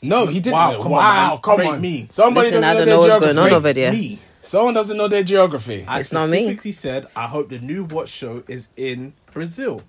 No, 0.00 0.26
he 0.26 0.40
didn't. 0.40 0.54
Wow, 0.54 0.72
come 0.82 0.92
on, 0.92 0.98
wow, 0.98 1.30
man. 1.30 1.38
come 1.42 1.60
on. 1.66 1.80
me. 1.80 2.06
Somebody 2.10 2.48
Listen, 2.48 2.62
doesn't 2.62 2.76
don't 2.76 2.86
know 2.86 2.92
know 2.92 2.98
what's 3.00 3.10
their 3.12 3.20
going 3.20 3.34
geography. 3.34 3.54
on 3.54 3.56
over 3.58 3.72
there. 3.72 3.92
Me. 3.92 4.18
Someone 4.40 4.74
doesn't 4.74 4.96
know 4.96 5.08
their 5.08 5.22
geography. 5.24 5.84
I 5.88 5.98
It's 6.00 6.12
not 6.12 6.30
me. 6.30 6.42
specifically 6.42 6.72
said 6.72 7.06
I 7.16 7.26
hope 7.26 7.48
the 7.50 7.58
new 7.58 7.84
watch 7.84 8.08
show 8.08 8.42
is 8.48 8.68
in 8.76 9.12
Brazil. 9.32 9.82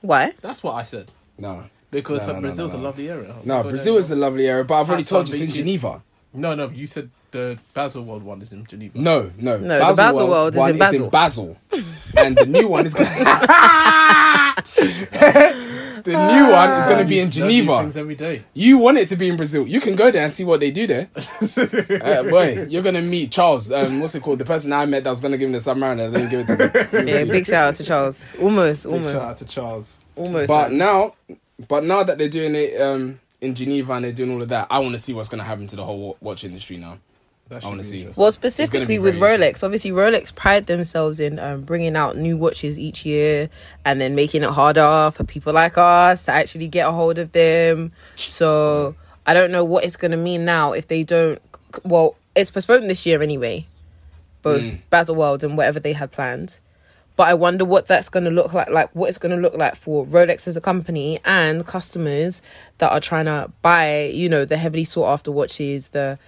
Why? 0.00 0.32
That's 0.40 0.62
what 0.62 0.72
I 0.74 0.82
said 0.82 1.10
No. 1.38 1.64
because 1.90 2.22
No, 2.26 2.32
no, 2.32 2.34
no, 2.34 2.40
Brazil's 2.42 2.72
no, 2.74 2.80
a 2.80 2.82
lovely 2.82 3.08
area. 3.08 3.34
No, 3.44 3.62
Brazil 3.62 3.96
is 3.96 4.10
a 4.10 4.16
lovely 4.16 4.46
area, 4.48 4.64
but 4.64 4.80
I've 4.80 4.88
already 4.88 5.04
told 5.04 5.28
you 5.28 5.34
it's 5.34 5.42
in. 5.42 5.50
Geneva. 5.50 6.02
No, 6.34 6.54
no. 6.56 6.68
You 6.68 6.86
said 6.86 7.10
the 7.30 7.56
Basel 7.72 8.02
World 8.04 8.24
one 8.24 8.42
is 8.42 8.52
in 8.52 8.66
Geneva. 8.66 8.98
No, 8.98 9.30
no. 9.38 9.56
No, 9.58 9.78
the 9.90 9.94
Basel 9.96 10.28
World 10.28 10.54
is 10.54 10.58
one 10.58 10.70
in 10.70 10.78
Basel. 10.78 11.08
Basel. 11.08 11.56
and 12.16 12.36
the 12.36 12.46
new 12.46 12.66
one 12.68 12.84
is 12.86 12.94
going 12.94 13.08
The 16.04 16.10
new 16.12 16.50
one 16.50 16.70
is 16.72 16.84
going 16.84 16.98
to 16.98 17.04
be 17.04 17.18
in 17.18 17.30
Geneva. 17.30 17.80
things 17.80 17.96
every 17.96 18.14
day. 18.14 18.44
You 18.52 18.76
want 18.78 18.98
it 18.98 19.08
to 19.08 19.16
be 19.16 19.28
in 19.28 19.36
Brazil. 19.36 19.66
You 19.66 19.80
can 19.80 19.96
go 19.96 20.10
there 20.10 20.22
and 20.22 20.32
see 20.32 20.44
what 20.44 20.60
they 20.60 20.70
do 20.70 20.86
there. 20.86 21.08
uh, 21.16 22.22
boy, 22.24 22.66
you're 22.68 22.82
going 22.82 22.94
to 22.94 23.02
meet 23.02 23.32
Charles. 23.32 23.72
Um, 23.72 24.00
what's 24.00 24.14
it 24.14 24.22
called? 24.22 24.38
The 24.38 24.44
person 24.44 24.72
I 24.72 24.84
met 24.84 25.04
that 25.04 25.10
was 25.10 25.20
going 25.22 25.32
to 25.32 25.38
give 25.38 25.46
him 25.46 25.52
the 25.52 25.58
Submariner. 25.58 26.12
They 26.12 26.26
didn't 26.26 26.30
give 26.30 26.40
it 26.40 26.88
to 26.90 27.02
me. 27.02 27.12
Yeah, 27.14 27.24
big 27.24 27.46
shout 27.46 27.68
out 27.68 27.74
to 27.76 27.84
Charles. 27.84 28.30
Almost, 28.40 28.84
Big 28.84 28.92
almost, 28.92 29.12
shout 29.14 29.22
out 29.22 29.38
to 29.38 29.44
Charles. 29.46 30.04
almost. 30.14 30.48
But 30.48 30.68
man. 30.70 30.78
now, 30.78 31.14
but 31.68 31.84
now 31.84 32.02
that 32.02 32.18
they're 32.18 32.28
doing 32.28 32.54
it 32.54 32.80
um, 32.80 33.20
in 33.40 33.54
Geneva 33.54 33.94
and 33.94 34.04
they're 34.04 34.12
doing 34.12 34.30
all 34.32 34.42
of 34.42 34.48
that, 34.50 34.66
I 34.70 34.80
want 34.80 34.92
to 34.92 34.98
see 34.98 35.14
what's 35.14 35.28
going 35.30 35.38
to 35.38 35.44
happen 35.44 35.66
to 35.68 35.76
the 35.76 35.84
whole 35.84 36.16
watch 36.20 36.44
industry 36.44 36.76
now. 36.76 36.98
That 37.48 37.62
I 37.64 37.68
wanna 37.68 37.82
see. 37.82 38.08
Well, 38.16 38.32
specifically 38.32 38.98
with 38.98 39.16
Rolex, 39.16 39.62
obviously 39.62 39.90
Rolex 39.90 40.34
pride 40.34 40.66
themselves 40.66 41.20
in 41.20 41.38
um, 41.38 41.60
bringing 41.62 41.94
out 41.94 42.16
new 42.16 42.36
watches 42.36 42.78
each 42.78 43.04
year 43.04 43.50
and 43.84 44.00
then 44.00 44.14
making 44.14 44.42
it 44.42 44.50
harder 44.50 45.10
for 45.14 45.24
people 45.24 45.52
like 45.52 45.76
us 45.76 46.24
to 46.24 46.32
actually 46.32 46.68
get 46.68 46.88
a 46.88 46.92
hold 46.92 47.18
of 47.18 47.32
them. 47.32 47.92
So 48.14 48.96
I 49.26 49.34
don't 49.34 49.50
know 49.50 49.64
what 49.64 49.84
it's 49.84 49.96
going 49.98 50.12
to 50.12 50.16
mean 50.16 50.44
now 50.46 50.72
if 50.72 50.88
they 50.88 51.02
don't. 51.04 51.38
Well, 51.84 52.16
it's 52.34 52.50
postponed 52.50 52.88
this 52.88 53.04
year 53.04 53.22
anyway, 53.22 53.66
both 54.42 54.62
Mm. 54.62 54.78
Basel 54.88 55.14
World 55.14 55.44
and 55.44 55.56
whatever 55.56 55.78
they 55.78 55.92
had 55.92 56.12
planned. 56.12 56.58
But 57.16 57.28
I 57.28 57.34
wonder 57.34 57.64
what 57.64 57.86
that's 57.86 58.08
going 58.08 58.24
to 58.24 58.30
look 58.30 58.52
like, 58.54 58.70
like 58.70 58.90
what 58.94 59.08
it's 59.08 59.18
going 59.18 59.34
to 59.36 59.40
look 59.40 59.54
like 59.54 59.76
for 59.76 60.04
Rolex 60.04 60.48
as 60.48 60.56
a 60.56 60.60
company 60.60 61.20
and 61.24 61.64
customers 61.64 62.42
that 62.78 62.90
are 62.90 62.98
trying 63.00 63.26
to 63.26 63.52
buy, 63.62 64.06
you 64.12 64.28
know, 64.28 64.44
the 64.44 64.56
heavily 64.56 64.82
sought 64.82 65.12
after 65.12 65.30
watches, 65.30 65.88
the 65.88 66.18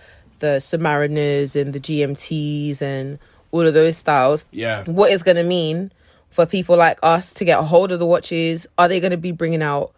the 0.40 0.56
Submariners 0.58 1.60
and 1.60 1.72
the 1.72 1.80
GMTs 1.80 2.82
and 2.82 3.18
all 3.52 3.66
of 3.66 3.74
those 3.74 3.96
styles. 3.96 4.44
Yeah. 4.50 4.84
What 4.84 5.10
is 5.12 5.22
going 5.22 5.36
to 5.36 5.42
mean 5.44 5.92
for 6.30 6.44
people 6.46 6.76
like 6.76 6.98
us 7.02 7.32
to 7.34 7.44
get 7.44 7.58
a 7.58 7.62
hold 7.62 7.92
of 7.92 7.98
the 7.98 8.06
watches? 8.06 8.66
Are 8.78 8.88
they 8.88 9.00
going 9.00 9.12
to 9.12 9.16
be 9.16 9.32
bringing 9.32 9.62
out 9.62 9.92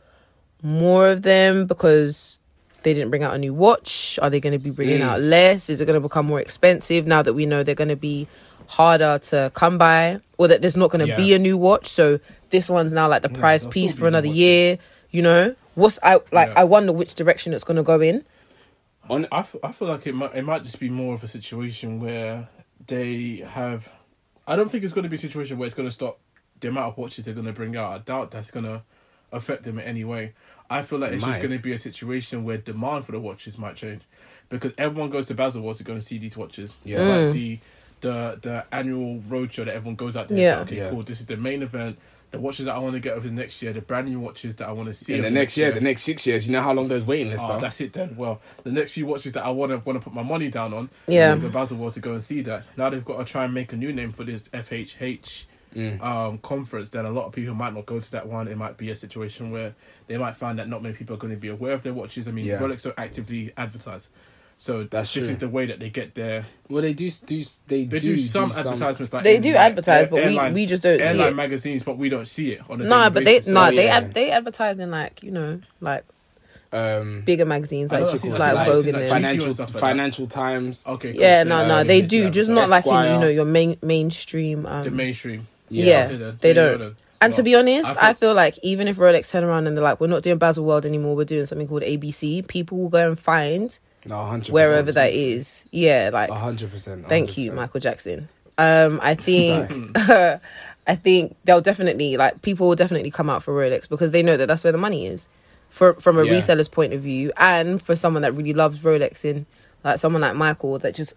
more 0.62 1.08
of 1.08 1.22
them 1.22 1.66
because 1.66 2.40
they 2.82 2.94
didn't 2.94 3.10
bring 3.10 3.22
out 3.24 3.34
a 3.34 3.38
new 3.38 3.54
watch? 3.54 4.18
Are 4.22 4.30
they 4.30 4.40
going 4.40 4.52
to 4.52 4.58
be 4.58 4.70
bringing 4.70 5.00
Mm. 5.00 5.08
out 5.08 5.20
less? 5.20 5.68
Is 5.70 5.80
it 5.80 5.86
going 5.86 6.00
to 6.00 6.06
become 6.08 6.26
more 6.26 6.40
expensive 6.40 7.06
now 7.06 7.22
that 7.22 7.34
we 7.34 7.46
know 7.46 7.62
they're 7.62 7.74
going 7.74 7.88
to 7.88 7.96
be 7.96 8.28
harder 8.68 9.18
to 9.18 9.50
come 9.54 9.78
by 9.78 10.20
or 10.36 10.48
that 10.48 10.60
there's 10.62 10.76
not 10.76 10.90
going 10.90 11.00
to 11.00 11.08
Yeah. 11.08 11.16
be 11.16 11.34
a 11.34 11.38
new 11.38 11.56
watch? 11.56 11.86
So 11.86 12.20
this 12.50 12.68
one's 12.70 12.92
now 12.92 13.08
like 13.08 13.22
the 13.22 13.28
prize 13.28 13.62
there'll 13.62 13.72
piece 13.72 13.92
for 13.92 14.06
another 14.06 14.28
year. 14.28 14.78
You 15.10 15.22
know, 15.22 15.54
what's 15.74 15.98
I 16.02 16.14
like? 16.32 16.50
Yeah. 16.50 16.60
I 16.60 16.64
wonder 16.64 16.92
which 16.92 17.14
direction 17.14 17.52
it's 17.52 17.64
going 17.64 17.78
to 17.78 17.82
go 17.82 18.00
in. 18.00 18.24
On, 19.10 19.26
I, 19.32 19.40
f- 19.40 19.56
I 19.62 19.72
feel 19.72 19.88
like 19.88 20.06
it 20.06 20.14
might 20.14 20.34
it 20.34 20.42
might 20.44 20.62
just 20.64 20.78
be 20.80 20.88
more 20.90 21.14
of 21.14 21.22
a 21.24 21.28
situation 21.28 22.00
where 22.00 22.48
they 22.86 23.36
have. 23.48 23.90
I 24.46 24.56
don't 24.56 24.70
think 24.70 24.84
it's 24.84 24.92
going 24.92 25.04
to 25.04 25.08
be 25.10 25.16
a 25.16 25.18
situation 25.18 25.58
where 25.58 25.66
it's 25.66 25.74
going 25.74 25.88
to 25.88 25.94
stop 25.94 26.18
the 26.60 26.68
amount 26.68 26.92
of 26.92 26.98
watches 26.98 27.24
they're 27.24 27.34
going 27.34 27.46
to 27.46 27.52
bring 27.52 27.76
out. 27.76 27.92
I 27.92 27.98
doubt 27.98 28.30
that's 28.30 28.50
going 28.50 28.64
to 28.64 28.82
affect 29.32 29.62
them 29.64 29.78
in 29.78 29.84
any 29.84 30.04
way. 30.04 30.32
I 30.70 30.82
feel 30.82 30.98
like 30.98 31.12
it's 31.12 31.24
just 31.24 31.40
going 31.40 31.52
to 31.52 31.58
be 31.58 31.72
a 31.72 31.78
situation 31.78 32.44
where 32.44 32.58
demand 32.58 33.04
for 33.04 33.12
the 33.12 33.20
watches 33.20 33.56
might 33.58 33.76
change 33.76 34.02
because 34.48 34.72
everyone 34.78 35.10
goes 35.10 35.26
to 35.28 35.34
Baselworld 35.34 35.76
to 35.76 35.84
go 35.84 35.92
and 35.94 36.02
see 36.04 36.18
these 36.18 36.36
watches. 36.36 36.78
Yeah. 36.84 36.96
It's 36.96 37.04
Mm. 37.04 37.24
like 37.24 37.32
the 37.34 37.58
the 38.00 38.38
the 38.42 38.66
annual 38.72 39.18
roadshow 39.20 39.64
that 39.64 39.74
everyone 39.74 39.96
goes 39.96 40.16
out 40.16 40.28
there. 40.28 40.38
Yeah. 40.38 40.56
Yeah. 40.56 40.60
okay, 40.62 40.76
Yeah. 40.76 40.90
cool. 40.90 41.02
This 41.02 41.20
is 41.20 41.26
the 41.26 41.36
main 41.36 41.62
event. 41.62 41.98
The 42.30 42.38
watches 42.38 42.66
that 42.66 42.74
I 42.74 42.78
want 42.78 42.92
to 42.94 43.00
get 43.00 43.14
over 43.14 43.26
the 43.26 43.32
next 43.34 43.62
year, 43.62 43.72
the 43.72 43.80
brand 43.80 44.06
new 44.08 44.20
watches 44.20 44.54
that 44.56 44.68
I 44.68 44.72
want 44.72 44.88
to 44.88 44.92
see. 44.94 45.14
in 45.14 45.22
the 45.22 45.30
next 45.30 45.56
year, 45.56 45.72
the 45.72 45.80
next 45.80 46.02
six 46.02 46.26
years, 46.26 46.46
you 46.46 46.52
know 46.52 46.60
how 46.60 46.74
long 46.74 46.88
those 46.88 47.04
waiting 47.04 47.30
lists 47.30 47.46
Oh, 47.48 47.54
are? 47.54 47.60
that's 47.60 47.80
it 47.80 47.94
then. 47.94 48.16
Well, 48.16 48.40
the 48.64 48.70
next 48.72 48.90
few 48.90 49.06
watches 49.06 49.32
that 49.32 49.44
I 49.46 49.48
want 49.50 49.70
to 49.72 49.78
want 49.78 49.98
to 49.98 50.04
put 50.04 50.12
my 50.12 50.22
money 50.22 50.50
down 50.50 50.74
on, 50.74 50.90
Yeah. 51.06 51.32
I'm 51.32 51.40
going 51.40 51.50
to 51.52 51.58
Baselworld 51.58 51.94
to 51.94 52.00
go 52.00 52.12
and 52.12 52.22
see 52.22 52.42
that. 52.42 52.64
Now 52.76 52.90
they've 52.90 53.04
got 53.04 53.18
to 53.18 53.24
try 53.32 53.44
and 53.46 53.54
make 53.54 53.72
a 53.72 53.76
new 53.76 53.92
name 53.94 54.12
for 54.12 54.24
this 54.24 54.42
FHH 54.52 55.46
Mm. 55.76 56.02
um, 56.02 56.38
conference. 56.38 56.88
Then 56.88 57.04
a 57.04 57.10
lot 57.10 57.26
of 57.26 57.32
people 57.32 57.54
might 57.54 57.74
not 57.74 57.84
go 57.84 58.00
to 58.00 58.10
that 58.12 58.26
one. 58.26 58.48
It 58.48 58.56
might 58.56 58.78
be 58.78 58.88
a 58.90 58.94
situation 58.94 59.50
where 59.50 59.74
they 60.06 60.16
might 60.16 60.34
find 60.34 60.58
that 60.58 60.66
not 60.66 60.82
many 60.82 60.94
people 60.94 61.14
are 61.14 61.18
going 61.18 61.32
to 61.34 61.38
be 61.38 61.48
aware 61.48 61.72
of 61.74 61.82
their 61.82 61.92
watches. 61.92 62.26
I 62.26 62.30
mean, 62.30 62.46
Yeah. 62.46 62.58
Rolex 62.58 62.84
don't 62.84 62.94
actively 62.98 63.52
advertise, 63.54 64.08
so 64.60 64.82
That's 64.82 65.14
this 65.14 65.24
true. 65.26 65.32
is 65.34 65.38
the 65.38 65.48
way 65.48 65.66
that 65.66 65.78
they 65.78 65.88
get 65.88 66.14
their. 66.16 66.44
Well, 66.68 66.82
they 66.82 66.92
do 66.92 67.08
do 67.10 67.42
they, 67.68 67.84
They 67.84 67.98
do, 68.00 68.16
do, 68.16 68.18
some 68.18 68.50
advertisements 68.50 69.12
like 69.12 69.22
They 69.22 69.38
do 69.38 69.52
like, 69.52 69.60
advertise, 69.60 70.08
but 70.08 70.16
we, 70.16 70.22
airline- 70.22 70.52
we 70.52 70.66
just 70.66 70.82
don't 70.82 70.98
see 70.98 71.04
airline 71.06 71.28
it. 71.28 71.36
magazines, 71.36 71.82
but 71.84 71.96
we 71.96 72.08
don't 72.08 72.26
see 72.28 72.52
it 72.52 72.62
on 72.68 72.80
a 72.80 72.84
No, 72.84 72.98
daily 72.98 73.10
but 73.10 73.24
they 73.24 73.38
basis. 73.38 73.52
no, 73.54 73.70
So, 73.70 73.76
they 73.76 73.84
yeah. 73.86 73.96
ad, 73.96 74.14
they 74.14 74.30
advertise 74.32 74.76
in 74.78 74.90
like 74.90 75.22
you 75.22 75.30
know 75.30 75.60
like 75.80 76.04
Um, 76.72 77.22
bigger 77.22 77.44
magazines 77.46 77.92
I 77.92 77.96
like 78.00 78.04
know, 78.06 78.12
I've 78.12 78.20
seen- 78.20 78.32
I've 78.32 78.54
like 78.54 78.66
Vogue 78.68 78.86
and 78.88 78.92
like, 78.92 78.92
them. 78.92 78.94
GQ 78.94 79.00
and 79.00 79.10
financial 79.10 79.52
stuff 79.54 79.68
like 79.68 79.72
that. 79.74 79.80
Financial 79.80 80.26
Times. 80.26 80.84
Okay, 80.86 81.12
cool. 81.12 81.20
Yeah, 81.22 81.42
So, 81.44 81.48
no, 81.48 81.66
no, 81.68 81.76
they 81.84 82.00
they 82.02 82.06
do 82.06 82.24
do, 82.24 82.30
just 82.30 82.50
not 82.50 82.64
advertising. 82.64 82.92
like 82.92 83.06
in 83.08 83.14
you 83.14 83.20
know 83.20 83.28
your 83.28 83.44
main 83.46 83.78
mainstream. 83.82 84.66
Um, 84.66 84.82
the 84.82 84.90
mainstream. 84.90 85.46
Yeah. 85.70 86.06
Okay, 86.06 86.16
then. 86.16 86.38
they 86.40 86.52
don't. 86.52 86.78
go 86.78 86.84
then. 86.84 86.96
and 87.20 87.32
to 87.32 87.42
be 87.42 87.54
honest, 87.54 87.96
I 88.02 88.10
I, 88.10 88.14
feel 88.14 88.34
like 88.34 88.58
even 88.62 88.88
if 88.88 88.96
Rolex 88.96 89.30
turn 89.30 89.44
around 89.44 89.66
and 89.66 89.76
they're 89.76 89.84
like, 89.84 90.00
we're 90.00 90.06
not 90.08 90.22
doing 90.22 90.36
Basel 90.38 90.64
World 90.64 90.84
anymore, 90.84 91.14
we're 91.16 91.24
doing 91.24 91.46
something 91.46 91.68
called 91.68 91.82
ABC. 91.82 92.46
People 92.48 92.78
will 92.78 92.88
go 92.90 93.08
and 93.08 93.18
find 93.20 93.78
No, 94.06 94.14
100%. 94.16 94.50
wherever 94.50 94.92
that 94.92 95.12
is. 95.12 95.66
Yeah, 95.70 96.10
like 96.12 96.30
hundred 96.30 96.70
percent. 96.70 97.06
Thank 97.08 97.36
you, 97.36 97.52
Michael 97.52 97.80
Jackson. 97.80 98.28
Um, 98.56 98.98
I 99.02 99.14
think, 99.14 99.70
I 99.98 100.94
think 100.96 101.36
they'll 101.44 101.60
definitely 101.60 102.16
like 102.16 102.42
people 102.42 102.68
will 102.68 102.74
definitely 102.76 103.10
come 103.10 103.28
out 103.30 103.42
for 103.42 103.52
Rolex 103.54 103.88
because 103.88 104.10
they 104.10 104.22
know 104.22 104.36
that 104.36 104.46
that's 104.46 104.64
where 104.64 104.72
the 104.72 104.78
money 104.78 105.06
is, 105.06 105.28
for 105.68 105.94
from 105.94 106.18
a 106.18 106.24
Yeah. 106.24 106.32
reseller's 106.32 106.68
point 106.68 106.92
of 106.92 107.00
view, 107.02 107.32
and 107.36 107.80
for 107.80 107.94
someone 107.96 108.22
that 108.22 108.32
really 108.34 108.54
loves 108.54 108.78
Rolex 108.80 109.24
in 109.24 109.46
like 109.84 109.98
someone 109.98 110.22
like 110.22 110.34
Michael 110.34 110.78
that 110.80 110.94
just 110.94 111.14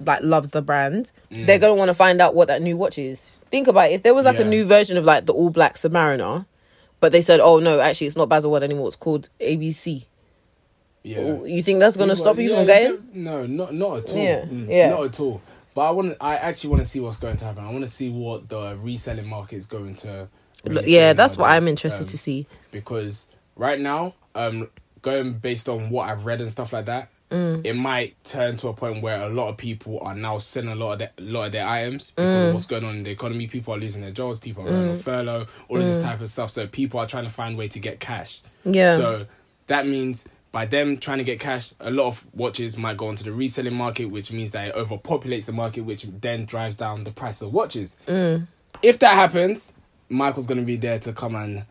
like 0.00 0.22
loves 0.22 0.50
the 0.50 0.60
brand. 0.62 1.12
Mm. 1.30 1.46
They're 1.46 1.58
gonna 1.58 1.74
want 1.74 1.88
to 1.88 1.94
find 1.94 2.20
out 2.20 2.34
what 2.34 2.48
that 2.48 2.62
new 2.62 2.76
watch 2.76 2.98
is. 2.98 3.38
Think 3.50 3.66
about 3.68 3.90
it. 3.90 3.94
If 3.94 4.02
there 4.02 4.14
was 4.14 4.24
like 4.24 4.38
a 4.38 4.44
new 4.44 4.64
version 4.66 4.96
of 4.96 5.04
like 5.04 5.26
the 5.26 5.32
all 5.32 5.50
black 5.50 5.74
Submariner, 5.76 6.46
but 7.00 7.12
they 7.12 7.20
said, 7.22 7.40
oh 7.40 7.58
no, 7.60 7.80
actually 7.80 8.08
it's 8.08 8.16
not 8.16 8.28
Basel 8.28 8.50
World 8.50 8.62
anymore. 8.64 8.88
It's 8.88 8.96
called 8.96 9.28
ABC. 9.40 10.06
Yeah. 11.04 11.42
You 11.44 11.62
think 11.62 11.80
that's 11.80 11.96
gonna 11.98 12.16
stop 12.16 12.38
you 12.38 12.50
Yeah, 12.50 12.56
from 12.56 12.66
going? 12.66 13.08
No, 13.12 13.46
not 13.46 13.74
not 13.74 13.98
at 13.98 14.10
all. 14.10 14.16
Yeah, 14.18 14.44
yeah. 14.50 14.90
Not 14.90 15.04
at 15.04 15.20
all. 15.20 15.40
But 15.74 15.82
I 15.82 15.90
want. 15.90 16.16
I 16.20 16.36
actually 16.36 16.70
want 16.70 16.82
to 16.82 16.88
see 16.88 17.00
what's 17.00 17.18
going 17.18 17.36
to 17.36 17.44
happen. 17.44 17.64
I 17.64 17.70
want 17.70 17.84
to 17.84 17.90
see 17.90 18.08
what 18.08 18.48
the 18.48 18.76
reselling 18.80 19.26
market 19.28 19.56
is 19.56 19.66
going 19.66 19.96
to. 19.96 20.28
yeah, 20.84 21.12
that's 21.12 21.36
what. 21.36 21.50
I'm 21.50 21.68
interested 21.68 22.04
Um, 22.04 22.08
to 22.08 22.18
see. 22.18 22.46
because 22.70 23.26
right 23.56 23.78
now, 23.78 24.14
um, 24.34 24.70
going 25.02 25.34
based 25.34 25.68
on 25.68 25.90
what 25.90 26.08
I've 26.08 26.24
read 26.24 26.40
and 26.40 26.50
stuff 26.50 26.72
like 26.72 26.86
that, 26.86 27.08
Mm. 27.30 27.62
it 27.66 27.74
might 27.74 28.14
turn 28.22 28.56
to 28.58 28.68
a 28.68 28.72
point 28.74 29.02
where 29.02 29.20
a 29.24 29.28
lot 29.28 29.48
of 29.48 29.56
people 29.56 29.98
are 30.02 30.14
now 30.14 30.38
selling 30.38 30.68
a 30.68 30.74
lot 30.76 30.92
of 30.92 30.98
their, 31.00 31.10
lot 31.18 31.46
of 31.46 31.52
their 31.52 31.66
items 31.66 32.12
because 32.12 32.32
Mm. 32.32 32.48
of 32.48 32.54
what's 32.54 32.66
going 32.66 32.84
on 32.84 32.96
in 32.96 33.02
the 33.02 33.10
economy. 33.10 33.46
People 33.48 33.74
are 33.74 33.78
losing 33.78 34.02
their 34.02 34.12
jobs. 34.12 34.38
People 34.38 34.62
are 34.64 34.70
going 34.70 34.90
on 34.90 34.96
furlough. 34.96 35.46
All 35.68 35.78
of 35.78 35.84
this 35.84 35.98
type 35.98 36.20
of 36.20 36.30
stuff. 36.30 36.50
So 36.50 36.66
people 36.68 37.00
are 37.00 37.06
trying 37.06 37.24
to 37.24 37.30
find 37.30 37.54
a 37.56 37.58
way 37.58 37.66
to 37.68 37.78
get 37.80 37.98
cash. 37.98 38.40
Yeah. 38.64 38.96
So 38.96 39.26
that 39.66 39.86
means 39.88 40.24
by 40.54 40.64
them 40.66 40.98
trying 40.98 41.18
to 41.18 41.24
get 41.24 41.40
cash, 41.40 41.74
a 41.80 41.90
lot 41.90 42.06
of 42.06 42.24
watches 42.32 42.76
might 42.78 42.96
go 42.96 43.08
onto 43.08 43.24
the 43.24 43.32
reselling 43.32 43.74
market, 43.74 44.04
which 44.06 44.30
means 44.30 44.52
that 44.52 44.68
it 44.68 44.74
overpopulates 44.76 45.46
the 45.46 45.52
market, 45.52 45.80
which 45.80 46.06
then 46.20 46.44
drives 46.44 46.76
down 46.76 47.02
the 47.02 47.10
price 47.10 47.42
of 47.42 47.52
watches. 47.52 47.96
Mm. 48.06 48.46
If 48.80 49.00
that 49.00 49.14
happens, 49.14 49.72
Michael's 50.08 50.46
gonna 50.46 50.62
be 50.62 50.76
there 50.76 51.00
to 51.00 51.12
come 51.12 51.34
and 51.34 51.64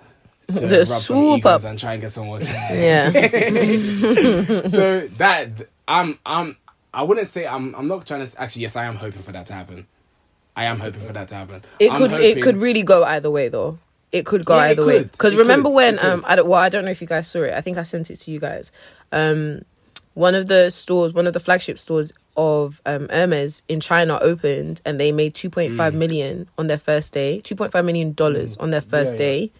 to 0.49 0.67
The 0.67 0.79
rub 0.79 0.87
some 0.87 0.99
swoop 0.99 1.37
egos 1.37 1.63
up. 1.63 1.69
and 1.71 1.79
try 1.79 1.93
and 1.93 2.01
get 2.01 2.11
some 2.11 2.27
watches. 2.27 2.49
Yeah. 2.71 3.09
so 4.67 5.07
that 5.17 5.49
I'm 5.87 6.19
I'm 6.25 6.57
I 6.93 7.03
wouldn't 7.03 7.27
say 7.29 7.47
I'm. 7.47 7.73
I'm 7.75 7.87
not 7.87 8.05
trying 8.05 8.27
to. 8.27 8.41
Actually, 8.41 8.63
yes, 8.63 8.75
I 8.75 8.83
am 8.85 8.95
hoping 8.95 9.21
for 9.21 9.31
that 9.31 9.45
to 9.47 9.53
happen. 9.53 9.87
I 10.55 10.65
am 10.65 10.77
hoping 10.77 11.01
for 11.01 11.13
that 11.13 11.29
to 11.29 11.35
happen. 11.35 11.63
It 11.79 11.89
I'm 11.91 11.97
could 11.97 12.11
hoping- 12.11 12.37
it 12.37 12.41
could 12.43 12.57
really 12.57 12.83
go 12.83 13.03
either 13.05 13.31
way 13.31 13.47
though. 13.47 13.79
It 14.13 14.25
could 14.25 14.45
go 14.45 14.55
Yeah, 14.55 14.67
it 14.67 14.71
either 14.73 14.85
way. 14.85 15.03
Because 15.03 15.35
remember 15.35 15.69
could. 15.69 15.75
when 15.75 15.99
um 15.99 16.23
I 16.25 16.35
don't 16.37 16.47
well 16.47 16.61
I 16.61 16.69
don't 16.69 16.85
know 16.85 16.91
if 16.91 17.01
you 17.01 17.07
guys 17.07 17.27
saw 17.27 17.41
it. 17.41 17.53
I 17.53 17.61
think 17.61 17.77
I 17.77 17.83
sent 17.83 18.09
it 18.11 18.17
to 18.17 18.31
you 18.31 18.39
guys. 18.39 18.71
Um, 19.11 19.63
one 20.13 20.35
of 20.35 20.45
the 20.47 20.69
stores, 20.69 21.11
one 21.13 21.25
of 21.25 21.33
the 21.33 21.39
flagship 21.39 21.79
stores 21.79 22.13
of 22.37 22.79
um 22.85 23.09
Hermes 23.09 23.63
in 23.67 23.79
China 23.79 24.19
opened, 24.21 24.81
and 24.85 24.99
they 24.99 25.11
made 25.11 25.33
two 25.33 25.49
point 25.49 25.73
Mm. 25.73 25.77
five 25.77 25.93
million 25.95 26.47
on 26.57 26.67
their 26.67 26.77
first 26.77 27.11
day. 27.11 27.41
Two 27.41 27.55
point 27.55 27.71
five 27.71 27.83
million 27.85 28.13
dollars 28.13 28.55
on 28.57 28.69
their 28.69 28.81
first 28.81 29.17
Yeah, 29.17 29.25
yeah. 29.25 29.31
day, 29.31 29.51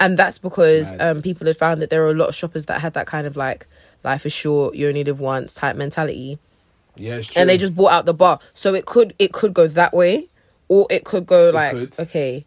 and 0.00 0.18
that's 0.18 0.38
because 0.38 0.92
um 0.98 1.22
people 1.22 1.46
had 1.46 1.56
found 1.56 1.80
that 1.80 1.90
there 1.90 2.00
were 2.02 2.10
a 2.10 2.14
lot 2.14 2.28
of 2.28 2.34
shoppers 2.34 2.66
that 2.66 2.80
had 2.80 2.94
that 2.94 3.06
kind 3.06 3.26
of 3.26 3.36
like 3.36 3.66
life 4.02 4.26
is 4.26 4.32
short, 4.32 4.74
you 4.74 4.88
only 4.88 5.04
live 5.04 5.20
once 5.20 5.54
type 5.54 5.76
mentality 5.76 6.40
Yeah, 6.96 7.18
it's 7.18 7.36
and 7.36 7.48
they 7.48 7.56
just 7.56 7.76
bought 7.76 7.92
out 7.92 8.04
the 8.06 8.14
bar. 8.14 8.40
So 8.52 8.74
it 8.74 8.84
could 8.84 9.14
it 9.20 9.32
could 9.32 9.54
go 9.54 9.68
that 9.68 9.94
way, 9.94 10.28
or 10.66 10.88
it 10.90 11.04
could 11.04 11.24
go 11.26 11.50
like, 11.50 11.70
could. 11.70 11.94
okay, 12.00 12.46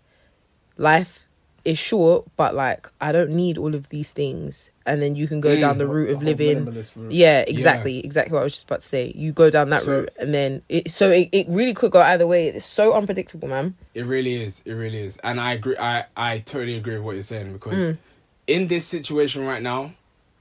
life 0.77 1.24
is 1.65 1.77
short, 1.79 2.25
but 2.37 2.53
like 2.55 2.89
I 3.01 3.11
don't 3.11 3.31
need 3.31 3.57
all 3.57 3.73
of 3.75 3.89
these 3.89 4.11
things, 4.11 4.69
and 4.85 5.01
then 5.01 5.15
you 5.15 5.27
can 5.27 5.41
go 5.41 5.55
Mm. 5.55 5.59
down 5.59 5.77
the 5.79 5.87
route 5.87 6.11
of 6.11 6.21
living. 6.23 6.63
route. 6.65 7.11
Yeah, 7.11 7.39
exactly, 7.47 7.99
exactly 7.99 8.33
what 8.33 8.41
I 8.41 8.43
was 8.43 8.53
just 8.53 8.65
about 8.65 8.81
to 8.81 8.87
say. 8.87 9.11
You 9.15 9.31
go 9.31 9.49
down 9.49 9.69
that 9.71 9.81
So- 9.81 9.91
route, 10.01 10.09
and 10.19 10.33
then 10.33 10.61
it, 10.69 10.91
so 10.91 11.09
it, 11.11 11.29
it 11.31 11.47
really 11.49 11.73
could 11.73 11.91
go 11.91 12.01
either 12.01 12.27
way. 12.27 12.47
It's 12.49 12.65
so 12.65 12.93
unpredictable, 12.93 13.47
man. 13.47 13.73
It 13.95 14.05
really 14.05 14.35
is. 14.35 14.61
It 14.65 14.73
really 14.73 14.99
is. 14.99 15.17
And 15.23 15.41
I 15.41 15.53
agree. 15.53 15.75
I 15.77 16.05
I 16.15 16.37
totally 16.39 16.75
agree 16.75 16.95
with 16.95 17.03
what 17.03 17.13
you're 17.15 17.23
saying 17.23 17.51
because 17.53 17.79
Mm. 17.79 17.97
in 18.45 18.67
this 18.67 18.85
situation 18.85 19.43
right 19.45 19.61
now, 19.63 19.93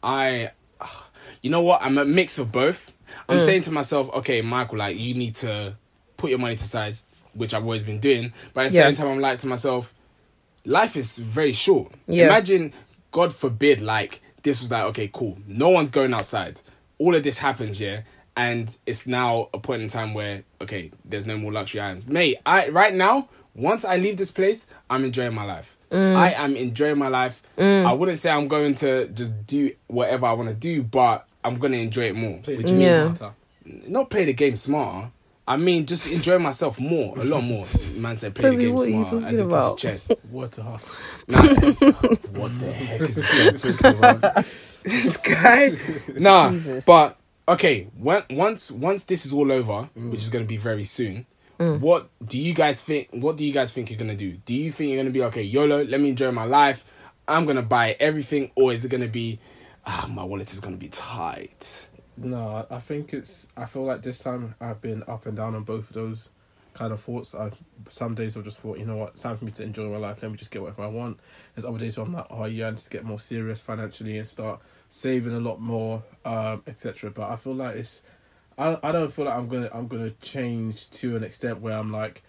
I, 0.03 0.51
you 1.41 1.49
know 1.51 1.63
what? 1.63 1.81
I'm 1.83 1.97
a 1.97 2.05
mix 2.05 2.39
of 2.39 2.53
both. 2.53 2.93
I'm 3.31 3.39
Mm. 3.39 3.43
saying 3.43 3.63
to 3.63 3.71
myself, 3.73 4.11
okay, 4.13 4.43
Michael, 4.43 4.77
like 4.79 4.99
you 4.99 5.15
need 5.15 5.37
to 5.37 5.77
put 6.19 6.29
your 6.29 6.39
money 6.39 6.57
to 6.57 6.65
side, 6.65 6.97
which 7.33 7.55
I've 7.55 7.63
always 7.63 7.85
been 7.85 7.99
doing. 7.99 8.33
But 8.53 8.67
at 8.67 8.73
the 8.73 8.77
Yeah. 8.77 8.83
same 8.89 8.95
time, 8.95 9.09
I'm 9.09 9.21
like 9.21 9.39
to 9.39 9.47
myself, 9.47 9.94
life 10.65 10.97
is 10.97 11.19
very 11.19 11.53
short. 11.53 11.93
Yeah. 12.07 12.27
Imagine, 12.27 12.73
God 13.11 13.35
forbid, 13.35 13.81
like 13.81 14.21
this 14.43 14.61
was 14.61 14.71
like, 14.71 14.85
okay, 14.85 15.11
cool. 15.13 15.39
No 15.47 15.71
one's 15.71 15.91
going 15.91 16.13
outside. 16.15 16.61
All 16.99 17.15
of 17.15 17.23
this 17.23 17.39
happens, 17.39 17.81
yeah. 17.81 18.03
And 18.37 18.77
it's 18.87 19.07
now 19.07 19.49
a 19.55 19.59
point 19.59 19.83
in 19.83 19.89
time 19.89 20.13
where, 20.15 20.43
okay, 20.61 20.91
there's 21.05 21.27
no 21.27 21.37
more 21.37 21.53
luxury 21.53 21.81
items. 21.81 22.07
Mate, 22.07 22.39
I 22.45 22.69
right 22.69 22.93
now, 22.95 23.29
once 23.55 23.85
I 23.85 23.97
leave 23.97 24.17
this 24.17 24.31
place, 24.33 24.67
I'm 24.91 25.05
enjoying 25.05 25.35
my 25.35 25.45
life. 25.45 25.77
Mm. 25.91 26.17
I 26.17 26.33
am 26.33 26.57
enjoying 26.57 26.99
my 26.99 27.07
life. 27.09 27.41
I 27.57 27.93
wouldn't 27.93 28.19
say 28.19 28.31
I'm 28.31 28.49
going 28.49 28.75
to 28.77 29.07
just 29.09 29.47
do 29.47 29.71
whatever 29.87 30.27
I 30.27 30.33
want 30.33 30.49
to 30.49 30.55
do, 30.55 30.83
but 30.83 31.27
I'm 31.45 31.57
gonna 31.59 31.77
enjoy 31.77 32.05
it 32.07 32.17
more. 32.17 32.39
Play 32.39 32.55
the 32.55 32.59
Which 32.59 32.67
game 32.69 32.79
means 32.79 32.91
Yeah. 32.91 33.15
smarter. 33.15 33.35
not 33.87 34.11
play 34.11 34.25
the 34.25 34.33
game 34.33 34.57
smarter. 34.57 35.11
I 35.47 35.57
mean, 35.59 35.85
just 35.85 36.07
enjoy 36.07 36.39
myself 36.39 36.81
more, 36.81 37.19
a 37.19 37.25
lot 37.25 37.43
more. 37.43 37.67
Man 37.97 38.17
said 38.17 38.35
play 38.35 38.51
Toby, 38.51 38.57
the 38.57 38.63
game 38.65 38.75
what 38.75 38.87
are 38.87 38.91
you 38.91 38.93
smarter 39.07 39.11
talking 39.21 39.27
as 39.27 39.41
it 39.41 39.47
about? 39.47 39.79
touches 39.79 40.09
chest. 40.09 40.25
Word 40.31 40.53
to 40.53 40.63
us. 40.63 40.97
Nah, 41.29 41.43
what 41.43 42.59
the 42.61 42.73
heck 42.73 43.01
is 43.03 43.17
this 43.17 43.63
guy 43.63 43.71
talking 43.73 43.99
about? 43.99 44.45
this 44.85 45.17
guy. 45.19 45.77
Nah, 46.19 46.51
Jesus. 46.53 46.85
but 46.87 47.19
okay. 47.47 47.89
When, 47.99 48.23
once 48.31 48.71
once 48.71 49.05
this 49.05 49.27
is 49.27 49.33
all 49.35 49.53
over, 49.53 49.91
which 49.95 50.23
is 50.23 50.31
going 50.31 50.45
to 50.45 50.49
be 50.49 50.57
very 50.57 50.85
soon. 50.85 51.27
Mm. 51.59 51.81
What 51.81 52.09
do 52.27 52.39
you 52.39 52.53
guys 52.55 52.81
think? 52.81 53.09
What 53.13 53.37
do 53.37 53.45
you 53.45 53.53
guys 53.53 53.71
think 53.73 53.89
you're 53.91 53.99
gonna 53.99 54.17
do? 54.17 54.33
Do 54.45 54.55
you 54.55 54.73
think 54.73 54.89
you're 54.91 54.99
gonna 54.99 55.11
be 55.13 55.23
okay? 55.25 55.43
YOLO, 55.43 55.85
let 55.85 56.01
me 56.01 56.09
enjoy 56.09 56.33
my 56.33 56.45
life. 56.45 56.85
I'm 57.29 57.45
gonna 57.47 57.63
buy 57.63 57.97
everything, 58.01 58.51
or 58.57 58.73
is 58.73 58.85
it 58.85 58.89
gonna 58.89 59.07
be, 59.07 59.39
ah, 59.87 60.07
my 60.11 60.25
wallet 60.25 60.53
is 60.53 60.59
gonna 60.59 60.77
be 60.77 60.89
tight. 60.89 61.87
No, 62.17 62.67
I 62.71 62.79
think 62.79 63.13
it's. 63.13 63.49
I 63.57 63.65
feel 63.67 63.85
like 63.85 64.03
this 64.03 64.19
time 64.21 64.55
I've 64.61 64.81
been 64.81 65.03
up 65.09 65.27
and 65.27 65.37
down 65.37 65.55
on 65.55 65.65
both 65.65 65.89
of 65.89 65.95
those 65.95 66.29
kind 66.75 66.93
of 66.93 67.01
thoughts. 67.01 67.35
I 67.35 67.51
some 67.89 68.15
days 68.15 68.37
I've 68.37 68.45
just 68.45 68.61
thought, 68.61 68.79
you 68.79 68.85
know 68.85 68.97
what, 68.97 69.11
it's 69.11 69.23
time 69.23 69.37
for 69.37 69.45
me 69.45 69.51
to 69.53 69.63
enjoy 69.63 69.89
my 69.89 69.97
life. 69.97 70.23
Let 70.23 70.31
me 70.31 70.37
just 70.37 70.51
get 70.51 70.63
whatever 70.63 70.83
I 70.83 70.89
want. 70.89 71.19
There's 71.55 71.65
other 71.65 71.79
days 71.79 71.97
where 71.97 72.07
I'm 72.07 72.13
like, 72.13 72.27
oh 72.31 72.45
yeah, 72.45 72.69
I 72.69 72.71
need 72.71 72.79
to 72.79 72.91
get 72.91 73.05
more 73.05 73.19
serious 73.19 73.61
financially 73.61 74.19
and 74.19 74.27
start 74.29 74.61
saving 74.91 75.35
a 75.35 75.41
lot 75.41 75.61
more, 75.61 76.03
um, 76.25 76.63
etc. 76.67 77.11
But 77.11 77.31
I 77.31 77.37
feel 77.37 77.55
like 77.55 77.77
it's. 77.77 78.03
I 78.57 78.79
I 78.83 78.93
don't 78.93 79.13
feel 79.13 79.25
like 79.25 79.35
I'm 79.35 79.49
gonna 79.49 79.71
I'm 79.73 79.89
gonna 79.89 80.11
change 80.23 80.91
to 80.91 81.17
an 81.17 81.25
extent 81.25 81.61
where 81.61 81.77
I'm 81.77 81.91
like 81.91 82.23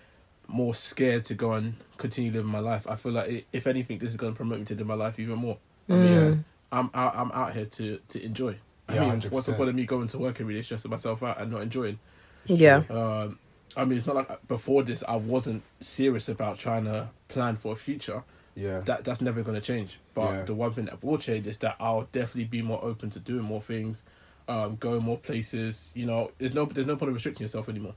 more 0.47 0.73
scared 0.73 1.25
to 1.25 1.33
go 1.33 1.53
and 1.53 1.75
continue 1.97 2.31
living 2.31 2.51
my 2.51 2.59
life. 2.59 2.87
I 2.89 2.95
feel 2.95 3.11
like 3.11 3.29
i 3.29 3.43
if 3.53 3.67
anything, 3.67 3.99
this 3.99 4.09
is 4.09 4.17
gonna 4.17 4.33
promote 4.33 4.59
me 4.59 4.65
to 4.65 4.75
live 4.75 4.87
my 4.87 4.93
life 4.95 5.19
even 5.19 5.37
more. 5.37 5.57
I 5.89 5.93
mean, 5.93 6.03
Mm. 6.11 6.43
I'm 6.71 6.89
out. 6.93 7.15
I'm 7.15 7.31
out 7.31 7.53
here 7.53 7.65
to 7.65 7.99
to 8.09 8.23
enjoy. 8.23 8.57
I 8.87 8.95
Yeah, 8.95 9.01
mean, 9.01 9.21
what's 9.29 9.47
the 9.47 9.53
point 9.53 9.69
of 9.69 9.75
me 9.75 9.85
going 9.85 10.07
to 10.09 10.17
work 10.19 10.39
every 10.39 10.53
day 10.53 10.61
stressing 10.61 10.91
myself 10.91 11.23
out 11.23 11.39
and 11.39 11.51
not 11.51 11.61
enjoying? 11.61 11.99
Yeah. 12.45 12.83
Um, 12.89 13.39
I 13.75 13.83
mean, 13.83 13.97
it's 13.97 14.07
not 14.07 14.15
like 14.15 14.47
before 14.47 14.83
this 14.83 15.03
I 15.07 15.15
wasn't 15.15 15.63
serious 15.79 16.29
about 16.29 16.59
trying 16.59 16.85
to 16.85 17.09
plan 17.27 17.57
for 17.57 17.73
a 17.73 17.75
future. 17.75 18.23
Yeah. 18.55 18.79
That 18.81 19.03
that's 19.03 19.21
never 19.21 19.41
going 19.41 19.55
to 19.55 19.61
change. 19.65 19.99
But 20.13 20.31
Yeah. 20.31 20.43
the 20.43 20.53
one 20.53 20.71
thing 20.71 20.85
that 20.85 21.03
will 21.03 21.17
change 21.17 21.47
is 21.47 21.57
that 21.57 21.75
I'll 21.79 22.07
definitely 22.11 22.45
be 22.45 22.61
more 22.61 22.81
open 22.83 23.09
to 23.11 23.19
doing 23.19 23.43
more 23.43 23.61
things, 23.61 24.03
um, 24.47 24.77
going 24.77 25.03
more 25.03 25.17
places. 25.17 25.91
You 25.93 26.05
know, 26.05 26.31
there's 26.37 26.53
no 26.53 26.65
there's 26.65 26.87
no 26.87 26.95
point 26.95 27.09
of 27.09 27.15
restricting 27.15 27.43
yourself 27.43 27.67
anymore. 27.67 27.95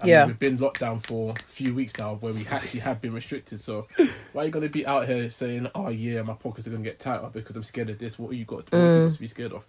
I 0.00 0.06
Yeah. 0.06 0.18
mean, 0.20 0.28
we've 0.28 0.38
been 0.38 0.56
locked 0.58 0.80
down 0.80 1.00
for 1.00 1.32
a 1.32 1.34
few 1.34 1.74
weeks 1.74 1.98
now, 1.98 2.14
where 2.14 2.32
we 2.32 2.42
actually 2.52 2.80
have 2.80 3.00
been 3.02 3.12
restricted. 3.12 3.60
So, 3.60 3.86
why 4.32 4.42
are 4.42 4.44
you 4.46 4.50
going 4.50 4.62
to 4.62 4.68
be 4.70 4.86
out 4.86 5.06
here 5.08 5.28
saying, 5.28 5.68
"Oh 5.74 5.88
yeah, 5.90 6.22
my 6.22 6.34
pockets 6.34 6.66
are 6.66 6.70
going 6.70 6.84
to 6.84 6.88
get 6.88 6.98
tighter 6.98 7.28
because 7.32 7.56
I'm 7.56 7.64
scared 7.64 7.90
of 7.90 7.98
this"? 7.98 8.18
What 8.18 8.30
are 8.30 8.34
you 8.34 8.44
got? 8.46 8.70
What 8.72 8.78
are 8.78 8.82
you 8.96 9.02
got 9.08 9.12
to 9.14 9.20
be 9.20 9.26
scared 9.26 9.52
of? 9.52 9.64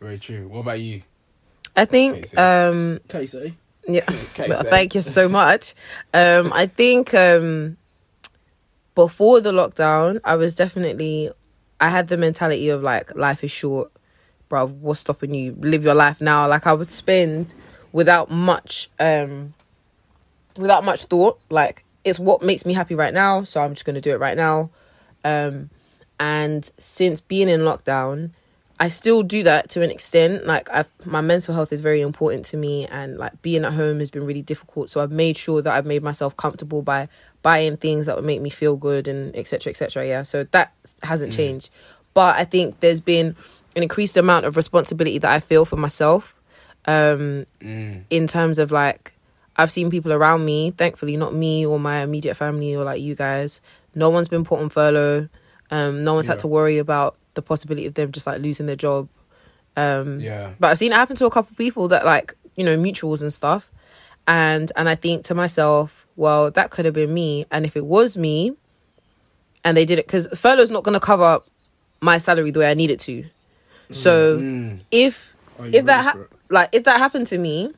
Very 0.00 0.18
true. 0.18 0.48
What 0.48 0.60
about 0.60 0.80
you? 0.80 1.02
I 1.74 1.84
think 1.84 2.22
Casey. 2.24 2.36
um 2.36 3.00
Casey. 3.08 3.56
yeah. 3.86 4.04
Okay, 4.08 4.48
But 4.48 4.62
so- 4.64 4.70
Thank 4.70 4.94
you 4.94 5.02
so 5.02 5.28
much. 5.28 5.74
Um, 6.14 6.52
I 6.52 6.66
think 6.66 7.12
um, 7.14 7.76
before 8.94 9.40
the 9.40 9.52
lockdown, 9.52 10.20
I 10.24 10.36
was 10.36 10.54
definitely, 10.54 11.30
I 11.80 11.90
had 11.90 12.08
the 12.08 12.16
mentality 12.16 12.68
of 12.70 12.82
like, 12.82 13.14
life 13.14 13.44
is 13.44 13.50
short, 13.50 13.92
bro. 14.48 14.66
What's 14.66 15.00
stopping 15.00 15.34
you? 15.34 15.52
Live 15.60 15.84
your 15.84 15.94
life 15.94 16.20
now. 16.20 16.48
Like 16.48 16.66
I 16.66 16.72
would 16.72 16.88
spend 16.88 17.54
without 17.92 18.30
much, 18.30 18.88
um, 18.98 19.54
without 20.58 20.84
much 20.84 21.04
thought. 21.04 21.38
Like 21.50 21.84
it's 22.04 22.18
what 22.18 22.42
makes 22.42 22.64
me 22.64 22.72
happy 22.72 22.94
right 22.94 23.12
now, 23.14 23.42
so 23.42 23.60
I'm 23.60 23.74
just 23.74 23.84
gonna 23.84 24.00
do 24.00 24.12
it 24.12 24.20
right 24.20 24.36
now. 24.36 24.70
Um, 25.24 25.70
and 26.18 26.70
since 26.78 27.20
being 27.20 27.48
in 27.48 27.60
lockdown, 27.60 28.30
I 28.78 28.88
still 28.88 29.22
do 29.22 29.42
that 29.44 29.70
to 29.70 29.82
an 29.82 29.90
extent. 29.90 30.46
Like 30.46 30.68
I've, 30.70 30.88
my 31.06 31.20
mental 31.22 31.54
health 31.54 31.72
is 31.72 31.80
very 31.80 32.02
important 32.02 32.44
to 32.46 32.56
me, 32.56 32.86
and 32.86 33.16
like 33.16 33.40
being 33.42 33.64
at 33.64 33.72
home 33.72 34.00
has 34.00 34.10
been 34.10 34.24
really 34.26 34.42
difficult. 34.42 34.90
So 34.90 35.00
I've 35.00 35.10
made 35.10 35.36
sure 35.36 35.62
that 35.62 35.72
I've 35.72 35.86
made 35.86 36.02
myself 36.02 36.36
comfortable 36.36 36.82
by 36.82 37.08
buying 37.42 37.76
things 37.78 38.06
that 38.06 38.16
would 38.16 38.24
make 38.24 38.42
me 38.42 38.50
feel 38.50 38.76
good 38.76 39.08
and 39.08 39.34
etc. 39.34 39.70
etc. 39.70 40.06
yeah, 40.06 40.22
so 40.22 40.44
that 40.50 40.72
hasn't 41.02 41.32
changed. 41.32 41.70
But 42.12 42.36
I 42.36 42.44
think 42.44 42.80
there's 42.80 43.00
been 43.00 43.34
an 43.74 43.82
increased 43.82 44.16
amount 44.16 44.44
of 44.46 44.56
responsibility 44.56 45.18
that 45.18 45.30
I 45.30 45.40
feel 45.40 45.64
for 45.64 45.76
myself. 45.76 46.38
Um, 46.88 47.46
Mm. 47.62 48.04
in 48.10 48.26
terms 48.28 48.58
of 48.60 48.70
like 48.70 49.14
I've 49.56 49.72
seen 49.72 49.90
people 49.90 50.12
around 50.12 50.44
me, 50.44 50.70
thankfully 50.70 51.16
not 51.16 51.34
me 51.34 51.64
or 51.66 51.80
my 51.80 52.00
immediate 52.02 52.34
family 52.36 52.76
or 52.76 52.84
like 52.84 53.00
you 53.00 53.14
guys. 53.14 53.60
No 53.94 54.10
one's 54.10 54.28
been 54.28 54.44
put 54.44 54.60
on 54.60 54.68
furlough. 54.68 55.28
Um, 55.70 56.04
no 56.04 56.14
one's 56.14 56.26
had 56.26 56.38
to 56.40 56.46
worry 56.46 56.78
about 56.78 57.16
the 57.36 57.42
possibility 57.42 57.86
of 57.86 57.94
them 57.94 58.10
just 58.10 58.26
like 58.26 58.40
losing 58.42 58.66
their 58.66 58.74
job. 58.76 59.08
Um, 59.76 60.18
Yeah. 60.20 60.50
but 60.58 60.68
I've 60.72 60.78
seen 60.78 60.90
it 60.92 60.96
happen 60.96 61.14
to 61.16 61.26
a 61.26 61.30
couple 61.30 61.52
of 61.52 61.56
people 61.58 61.86
that 61.88 62.04
like 62.04 62.34
you 62.56 62.64
know 62.64 62.76
mutuals 62.76 63.22
and 63.22 63.32
stuff, 63.32 63.70
and 64.26 64.72
and 64.76 64.88
I 64.88 64.94
think 64.96 65.22
to 65.26 65.34
myself, 65.34 66.06
well, 66.16 66.50
that 66.50 66.70
could 66.70 66.84
have 66.84 66.94
been 66.94 67.12
me, 67.14 67.46
and 67.50 67.64
if 67.64 67.76
it 67.76 67.84
was 67.86 68.16
me, 68.16 68.56
and 69.64 69.76
they 69.76 69.84
did 69.84 69.98
it 69.98 70.06
because 70.06 70.26
furlough's 70.34 70.70
not 70.70 70.82
going 70.82 70.94
to 70.94 71.00
cover 71.00 71.40
my 72.00 72.18
salary 72.18 72.50
the 72.50 72.58
way 72.60 72.70
I 72.70 72.74
need 72.74 72.90
it 72.90 73.00
to. 73.00 73.24
So 73.92 74.38
Mm. 74.38 74.80
if 74.90 75.34
if 75.72 75.84
that 75.86 76.04
ha- 76.04 76.18
like 76.50 76.70
if 76.72 76.84
that 76.84 76.98
happened 76.98 77.26
to 77.28 77.38
me 77.38 77.72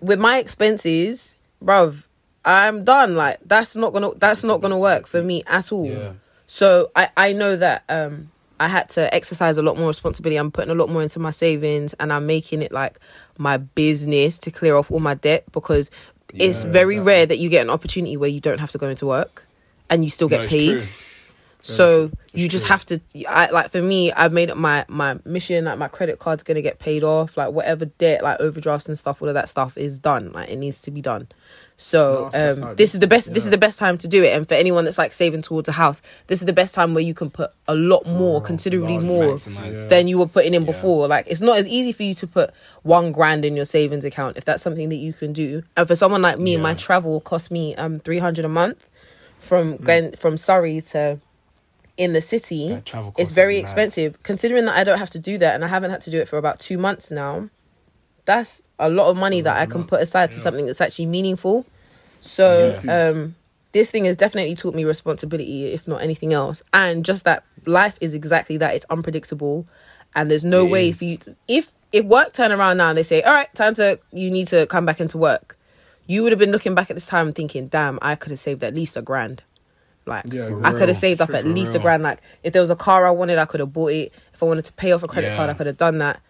with 0.00 0.18
my 0.18 0.38
expenses 0.38 1.34
bruv 1.64 2.06
i'm 2.44 2.84
done 2.84 3.16
like 3.16 3.38
that's 3.44 3.74
not 3.76 3.92
gonna 3.92 4.10
that's 4.16 4.44
not 4.44 4.60
gonna 4.60 4.78
work 4.78 5.06
for 5.06 5.22
me 5.22 5.42
at 5.46 5.72
all 5.72 5.86
Yeah. 5.86 6.12
So 6.48 6.90
i 6.96 7.08
i 7.16 7.32
know 7.32 7.54
that 7.54 7.84
um 7.88 8.28
i 8.58 8.66
had 8.66 8.88
to 8.88 9.14
exercise 9.14 9.56
a 9.56 9.62
lot 9.62 9.78
more 9.78 9.86
responsibility 9.86 10.36
i'm 10.36 10.50
putting 10.50 10.70
a 10.70 10.74
lot 10.74 10.88
more 10.88 11.02
into 11.02 11.20
my 11.20 11.30
savings 11.30 11.94
and 11.94 12.12
i'm 12.12 12.26
making 12.26 12.60
it 12.60 12.72
like 12.72 12.98
my 13.36 13.56
business 13.56 14.36
to 14.38 14.50
clear 14.50 14.74
off 14.74 14.90
all 14.90 14.98
my 14.98 15.14
debt 15.14 15.44
because 15.52 15.90
it's 16.34 16.64
very 16.64 16.96
exactly. 16.96 17.12
rare 17.12 17.26
that 17.26 17.38
you 17.38 17.48
get 17.48 17.62
an 17.62 17.70
opportunity 17.70 18.16
where 18.16 18.28
you 18.28 18.40
don't 18.40 18.58
have 18.58 18.70
to 18.70 18.78
go 18.78 18.88
into 18.88 19.06
work 19.06 19.46
and 19.88 20.04
you 20.04 20.10
still 20.10 20.28
get 20.28 20.42
it's 20.42 20.50
paid 20.50 20.78
true. 20.78 20.94
so 21.62 22.08
true. 22.08 22.18
you 22.32 22.48
just 22.48 22.66
true. 22.66 22.74
have 22.74 22.84
to. 22.86 23.00
I 23.28 23.50
like 23.50 23.70
for 23.70 23.80
me, 23.80 24.12
I've 24.12 24.32
made 24.32 24.50
up 24.50 24.56
my 24.56 24.84
my 24.88 25.18
mission. 25.24 25.64
Like 25.64 25.78
my 25.78 25.88
credit 25.88 26.18
card's 26.18 26.42
gonna 26.42 26.62
get 26.62 26.78
paid 26.78 27.02
off. 27.02 27.36
Like 27.36 27.52
whatever 27.52 27.86
debt, 27.86 28.22
like 28.22 28.40
overdrafts 28.40 28.88
and 28.88 28.98
stuff, 28.98 29.22
all 29.22 29.28
of 29.28 29.34
that 29.34 29.48
stuff 29.48 29.76
is 29.76 29.98
done. 29.98 30.32
Like 30.32 30.50
it 30.50 30.56
needs 30.56 30.80
to 30.82 30.90
be 30.90 31.00
done. 31.00 31.28
So 31.80 31.98
No, 32.02 32.24
that's- 32.30 32.32
that's 32.56 32.58
how 32.58 32.68
um, 32.70 32.76
this 32.76 32.94
is. 32.94 33.00
the 33.00 33.06
best. 33.06 33.32
This 33.32 33.44
is 33.44 33.50
the 33.50 33.56
best 33.58 33.78
time 33.78 33.96
to 33.98 34.08
do 34.08 34.24
it. 34.24 34.36
And 34.36 34.48
for 34.48 34.54
anyone 34.54 34.84
that's 34.84 34.98
like 34.98 35.12
saving 35.12 35.42
towards 35.42 35.68
a 35.68 35.72
house, 35.72 36.02
this 36.26 36.40
is 36.40 36.46
the 36.46 36.52
best 36.52 36.74
time 36.74 36.92
where 36.92 37.04
you 37.04 37.14
can 37.14 37.30
put 37.30 37.52
a 37.68 37.74
lot 37.76 38.04
more, 38.04 38.40
considerably 38.42 38.98
more. 38.98 39.36
Yeah. 39.38 39.86
than 39.86 40.08
you 40.08 40.18
were 40.18 40.26
putting 40.26 40.54
in 40.54 40.62
Yeah. 40.62 40.72
before. 40.72 41.06
Like 41.06 41.26
it's 41.28 41.40
not 41.40 41.56
as 41.56 41.68
easy 41.68 41.92
for 41.92 42.02
you 42.02 42.14
to 42.14 42.26
put 42.26 42.50
one 42.82 43.12
grand 43.12 43.44
in 43.44 43.54
your 43.54 43.64
savings 43.64 44.04
account 44.04 44.36
if 44.36 44.44
that's 44.44 44.60
something 44.62 44.88
that 44.88 44.96
you 44.96 45.12
can 45.12 45.32
do. 45.32 45.62
And 45.76 45.86
for 45.86 45.94
someone 45.94 46.20
like 46.20 46.38
me, 46.40 46.56
my 46.56 46.74
travel 46.74 47.20
cost 47.20 47.50
me 47.52 47.76
um 47.76 47.96
three 47.96 48.18
hundred 48.18 48.44
a 48.44 48.48
month 48.48 48.90
from 49.38 49.76
going 49.76 50.16
from 50.16 50.36
Surrey 50.36 50.80
to 50.80 51.20
in 51.96 52.12
the 52.12 52.20
city. 52.20 52.76
It's 53.18 53.32
very 53.32 53.56
expensive 53.58 54.20
considering 54.24 54.64
that 54.66 54.76
I 54.76 54.82
don't 54.84 54.98
have 54.98 55.10
to 55.10 55.18
do 55.20 55.38
that 55.38 55.54
and 55.54 55.64
I 55.64 55.68
haven't 55.68 55.90
had 55.92 56.00
to 56.02 56.10
do 56.10 56.18
it 56.18 56.26
for 56.28 56.38
about 56.38 56.58
two 56.58 56.76
months 56.78 57.10
now. 57.12 57.50
That's 58.28 58.62
a 58.78 58.90
lot 58.90 59.08
of 59.08 59.16
money 59.16 59.40
that 59.40 59.56
I 59.56 59.64
can 59.64 59.84
put 59.84 60.02
aside 60.02 60.30
to 60.32 60.38
something 60.40 60.66
that's 60.66 60.82
actually 60.82 61.06
meaningful. 61.06 61.64
So 62.20 62.78
um, 62.86 63.36
this 63.72 63.90
thing 63.90 64.04
has 64.04 64.16
definitely 64.16 64.54
taught 64.54 64.74
me 64.74 64.84
responsibility, 64.84 65.64
if 65.72 65.88
not 65.88 66.02
anything 66.02 66.34
else, 66.34 66.62
and 66.74 67.06
just 67.06 67.24
that 67.24 67.42
life 67.64 67.96
is 68.02 68.12
exactly 68.12 68.58
that. 68.58 68.74
It's 68.74 68.84
unpredictable, 68.90 69.66
and 70.14 70.30
there's 70.30 70.44
no 70.44 70.66
It 70.66 70.70
way 70.70 70.88
is. 70.90 70.98
for 70.98 71.04
you. 71.04 71.16
To, 71.16 71.36
if 71.48 71.72
if 71.90 72.04
work 72.04 72.34
turn 72.34 72.52
around 72.52 72.76
now 72.76 72.90
and 72.90 72.98
they 72.98 73.02
say, 73.02 73.22
"All 73.22 73.32
right, 73.32 73.48
time 73.54 73.72
to 73.74 73.98
you 74.12 74.30
need 74.30 74.48
to 74.48 74.66
come 74.66 74.84
back 74.84 75.00
into 75.00 75.16
work," 75.16 75.56
you 76.06 76.22
would 76.22 76.32
have 76.32 76.38
been 76.38 76.52
looking 76.52 76.74
back 76.74 76.90
at 76.90 76.96
this 76.96 77.06
time 77.06 77.32
thinking, 77.32 77.68
"Damn, 77.68 77.98
I 78.02 78.14
could 78.14 78.30
have 78.30 78.38
saved 78.40 78.62
at 78.62 78.74
least 78.74 78.94
a 78.98 79.00
grand." 79.02 79.42
Like 80.04 80.26
Yeah, 80.30 80.50
I 80.64 80.72
could 80.72 80.88
have 80.88 80.98
saved 80.98 81.22
up 81.22 81.30
at 81.30 81.46
least 81.46 81.74
a 81.74 81.78
grand. 81.78 82.02
Like 82.02 82.20
if 82.42 82.52
there 82.52 82.60
was 82.62 82.70
a 82.70 82.76
car 82.76 83.06
I 83.06 83.10
wanted, 83.10 83.38
I 83.38 83.46
could 83.46 83.60
have 83.60 83.72
bought 83.72 83.92
it. 83.92 84.12
If 84.34 84.42
I 84.42 84.46
wanted 84.46 84.66
to 84.66 84.72
pay 84.74 84.92
off 84.92 85.02
a 85.02 85.08
credit 85.08 85.28
Yeah. 85.28 85.36
card, 85.36 85.48
I 85.50 85.54
could 85.54 85.66
have 85.66 85.76
done 85.78 85.98
that. 85.98 86.20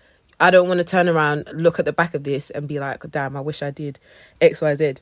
I 0.41 0.51
don't 0.51 0.69
want 0.69 0.79
to 0.79 0.85
turn 0.85 1.09
around, 1.09 1.49
look 1.53 1.79
at 1.79 1.85
the 1.85 1.93
back 1.93 2.15
of 2.15 2.23
this, 2.25 2.51
and 2.51 2.69
be 2.69 2.79
like, 2.79 3.03
"Damn, 3.11 3.37
I 3.37 3.41
wish 3.41 3.63
I 3.63 3.71
did 3.71 3.99
X, 4.41 4.61
Y, 4.63 4.75
Z." 4.77 4.95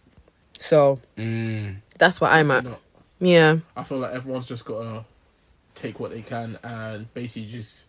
So 0.58 1.00
Mm. 1.18 1.76
that's 1.98 2.20
what 2.20 2.32
I'm 2.32 2.50
at. 2.50 2.64
You 2.64 2.70
know, 2.70 2.78
Yeah, 3.18 3.56
I 3.76 3.82
feel 3.82 3.98
like 3.98 4.12
everyone's 4.14 4.46
just 4.46 4.64
got 4.64 4.82
to 4.82 5.04
take 5.74 6.00
what 6.00 6.10
they 6.10 6.22
can 6.22 6.58
and 6.62 7.12
basically 7.14 7.48
just 7.48 7.84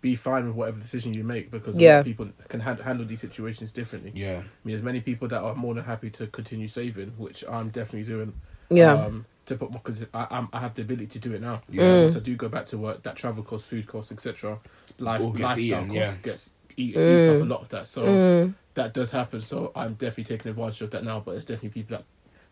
be 0.00 0.14
fine 0.14 0.46
with 0.46 0.54
whatever 0.54 0.78
decision 0.78 1.14
you 1.14 1.24
make 1.24 1.50
because 1.50 1.76
a 1.76 1.80
lot 1.80 1.84
Yeah. 1.84 1.98
of 2.00 2.04
people 2.06 2.28
can 2.48 2.60
han- 2.60 2.78
handle 2.78 3.06
these 3.06 3.20
situations 3.20 3.70
differently. 3.70 4.12
Yeah. 4.14 4.30
I 4.32 4.34
mean, 4.36 4.44
there's 4.74 4.82
many 4.82 5.00
people 5.00 5.28
that 5.28 5.40
are 5.40 5.54
more 5.54 5.74
than 5.74 5.84
happy 5.84 6.10
to 6.10 6.26
continue 6.26 6.68
saving, 6.68 7.14
which 7.16 7.42
I'm 7.48 7.70
definitely 7.70 8.06
doing. 8.08 8.34
yeah, 8.70 8.92
Um, 8.92 9.26
to 9.46 9.56
put 9.56 9.72
because 9.72 10.06
I 10.14 10.26
I'm, 10.30 10.48
I 10.52 10.60
have 10.60 10.74
the 10.74 10.82
ability 10.82 11.06
to 11.06 11.18
do 11.18 11.34
it 11.34 11.40
now. 11.40 11.60
Yeah. 11.70 11.82
Mm. 11.82 12.02
Once 12.02 12.16
I 12.16 12.20
do 12.20 12.34
go 12.36 12.48
back 12.48 12.66
to 12.66 12.78
work, 12.78 13.02
that 13.02 13.16
travel 13.16 13.42
costs, 13.42 13.68
food 13.68 13.86
costs, 13.86 14.10
etc. 14.12 14.58
Life 14.98 15.20
gets 15.20 15.38
lifestyle 15.40 15.60
eaten, 15.60 15.86
costs 15.86 15.94
yeah. 15.94 16.22
gets 16.22 16.50
eat, 16.76 16.88
eats 16.90 16.96
up 16.96 17.36
Mm. 17.36 17.42
a 17.42 17.44
lot 17.44 17.60
of 17.62 17.68
that. 17.70 17.86
So 17.88 18.04
Mm. 18.04 18.54
that 18.74 18.94
does 18.94 19.10
happen. 19.10 19.40
So 19.40 19.70
I'm 19.76 19.94
definitely 19.94 20.24
taking 20.36 20.50
advantage 20.50 20.80
of 20.82 20.90
that 20.92 21.04
now. 21.04 21.20
But 21.20 21.32
there's 21.32 21.44
definitely 21.44 21.70
people 21.82 21.96
that 21.98 22.04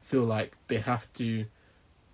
feel 0.02 0.24
like 0.24 0.54
they 0.68 0.78
have 0.78 1.12
to 1.14 1.46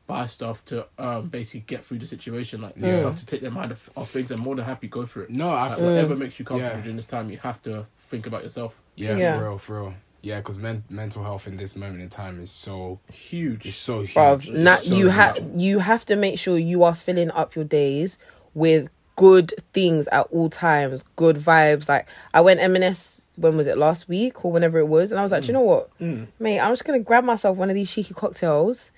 buy 0.06 0.26
stuff 0.26 0.64
to 0.64 0.86
um 0.98 1.28
basically 1.28 1.60
get 1.66 1.84
through 1.84 1.98
the 1.98 2.06
situation, 2.06 2.62
like 2.62 2.74
Yeah. 2.76 3.00
stuff 3.00 3.16
to 3.16 3.26
take 3.26 3.40
their 3.42 3.50
mind 3.50 3.72
off, 3.72 3.90
off 3.96 4.10
things. 4.10 4.30
I'm 4.30 4.40
more 4.40 4.54
than 4.56 4.64
happy 4.64 4.88
go 4.88 5.04
for 5.06 5.22
it. 5.24 5.30
No, 5.30 5.50
I 5.50 5.68
Like, 5.68 5.78
feel, 5.78 5.86
whatever 5.86 6.16
makes 6.16 6.38
you 6.38 6.44
comfortable 6.46 6.76
Yeah. 6.78 6.82
during 6.82 6.96
this 6.96 7.06
time, 7.06 7.30
you 7.30 7.36
have 7.38 7.60
to 7.62 7.86
think 7.96 8.26
about 8.26 8.42
yourself. 8.42 8.80
yeah, 8.96 9.16
Yeah. 9.16 9.36
for 9.38 9.44
real, 9.44 9.58
for 9.58 9.80
real. 9.82 9.94
Yeah, 10.22 10.38
because 10.38 10.58
men- 10.58 10.84
mental 10.90 11.22
health 11.22 11.46
in 11.46 11.56
this 11.56 11.76
moment 11.76 12.00
in 12.02 12.08
time 12.08 12.40
is 12.40 12.50
so 12.50 12.98
is 13.08 13.14
Huge. 13.16 13.74
so 13.74 14.00
huge. 14.00 14.14
bruv. 14.14 14.38
It's 14.40 14.48
Na- 14.50 14.74
so 14.76 14.94
you 14.94 15.08
have 15.08 15.38
you 15.56 15.78
have 15.78 16.04
to 16.06 16.16
make 16.16 16.38
sure 16.38 16.58
you 16.58 16.82
are 16.82 16.94
filling 16.94 17.30
up 17.30 17.54
your 17.54 17.64
days 17.64 18.18
with 18.54 18.88
good 19.16 19.52
things 19.72 20.06
at 20.08 20.26
all 20.30 20.48
times, 20.50 21.04
good 21.16 21.36
vibes. 21.36 21.88
Like 21.88 22.08
I 22.34 22.40
went 22.40 22.60
M&S 22.60 23.20
when 23.36 23.56
was 23.56 23.68
it 23.68 23.78
last 23.78 24.08
week 24.08 24.44
or 24.44 24.50
whenever 24.50 24.78
it 24.80 24.88
was, 24.88 25.12
and 25.12 25.18
I 25.20 25.22
was 25.22 25.30
like, 25.30 25.42
Do 25.42 25.48
you 25.48 25.52
know 25.54 25.60
what, 25.60 25.96
Mm. 26.00 26.26
mate, 26.40 26.58
I'm 26.60 26.72
just 26.72 26.84
gonna 26.84 26.98
grab 26.98 27.22
myself 27.24 27.56
one 27.56 27.68
of 27.70 27.74
these 27.76 27.90
cheeky 27.90 28.14
cocktails. 28.14 28.90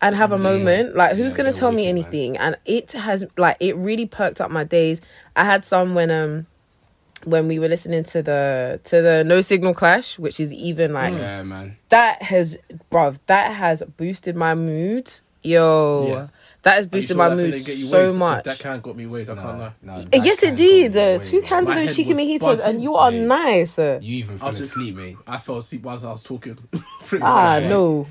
And 0.00 0.14
have 0.14 0.30
a 0.30 0.38
moment. 0.38 0.94
Like, 0.94 1.16
who's 1.16 1.32
Yeah, 1.32 1.38
gonna 1.38 1.52
tell 1.52 1.72
me 1.72 1.78
wicked, 1.86 1.94
man. 1.96 2.04
anything? 2.04 2.36
And 2.36 2.56
it 2.64 2.92
has 2.92 3.24
like 3.36 3.56
it 3.58 3.74
really 3.76 4.06
perked 4.06 4.40
up 4.40 4.48
my 4.48 4.62
days. 4.62 5.00
I 5.34 5.42
had 5.42 5.64
some 5.64 5.96
when 5.96 6.12
um 6.12 6.46
when 7.24 7.48
we 7.48 7.58
were 7.58 7.68
listening 7.68 8.04
to 8.04 8.22
the 8.22 8.80
to 8.84 9.02
the 9.02 9.24
No 9.24 9.40
Signal 9.40 9.74
Clash, 9.74 10.18
which 10.18 10.38
is 10.40 10.52
even 10.52 10.92
like 10.94 11.14
Yeah, 11.14 11.42
man. 11.42 11.76
that 11.88 12.22
has 12.22 12.58
bruv 12.90 13.18
that 13.26 13.52
has 13.52 13.82
boosted 13.96 14.36
my 14.36 14.54
mood 14.54 15.10
yo 15.42 16.06
Yeah. 16.08 16.26
that 16.62 16.74
has 16.76 16.86
boosted 16.86 17.16
saw 17.16 17.28
my 17.28 17.34
mood 17.34 17.46
feeling 17.52 17.58
get 17.64 17.76
you 17.78 17.84
so 17.86 17.96
waved, 17.96 18.12
because 18.12 18.18
much 18.18 18.44
That 18.44 18.58
can 18.58 18.80
got 18.80 18.96
me 18.96 19.06
waved. 19.06 19.30
I 19.30 19.34
can't 19.36 19.58
lie. 19.58 19.72
no, 19.82 20.04
yes 20.12 20.42
it 20.42 20.56
did 20.56 20.96
uh, 20.96 21.18
two 21.22 21.40
cans 21.42 21.68
of 21.68 21.74
My 21.74 21.80
those 21.82 21.96
head 21.96 21.96
cheeky 21.96 22.14
mojitos 22.14 22.64
and 22.66 22.82
you 22.82 22.96
are 22.96 23.10
mate. 23.10 23.26
nice 23.26 23.78
uh. 23.78 23.98
You 24.02 24.16
even 24.16 24.34
I 24.36 24.38
fell 24.38 24.50
just- 24.50 24.62
asleep, 24.72 24.96
mate. 24.96 25.16
I 25.26 25.38
fell 25.38 25.58
asleep 25.58 25.82
whilst 25.82 26.04
I 26.04 26.10
was 26.10 26.22
talking. 26.22 26.58
Ah 27.22 27.60
no 27.62 28.06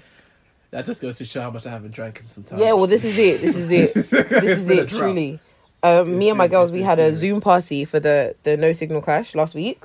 That 0.71 0.85
just 0.85 1.01
goes 1.01 1.17
to 1.17 1.25
show 1.25 1.41
how 1.41 1.51
much 1.51 1.65
I 1.65 1.69
haven't 1.71 1.91
drank 1.91 2.19
in 2.21 2.27
some 2.27 2.43
time. 2.43 2.59
yeah 2.59 2.73
well 2.73 2.87
this 2.87 3.03
is 3.05 3.17
it 3.17 3.41
this 3.41 3.55
is 3.55 3.69
it 3.71 3.93
this 3.93 4.13
is 4.13 4.61
been 4.63 4.79
a 4.79 4.81
it 4.81 4.87
drought. 4.87 4.99
truly 5.01 5.39
um, 5.83 6.17
me 6.17 6.29
and 6.29 6.37
my 6.37 6.47
girls 6.47 6.71
we 6.71 6.81
had 6.81 6.99
a 6.99 7.13
zoom 7.13 7.41
party 7.41 7.85
for 7.85 7.99
the 7.99 8.35
the 8.43 8.57
no 8.57 8.73
signal 8.73 9.01
clash 9.01 9.35
last 9.35 9.55
week 9.55 9.83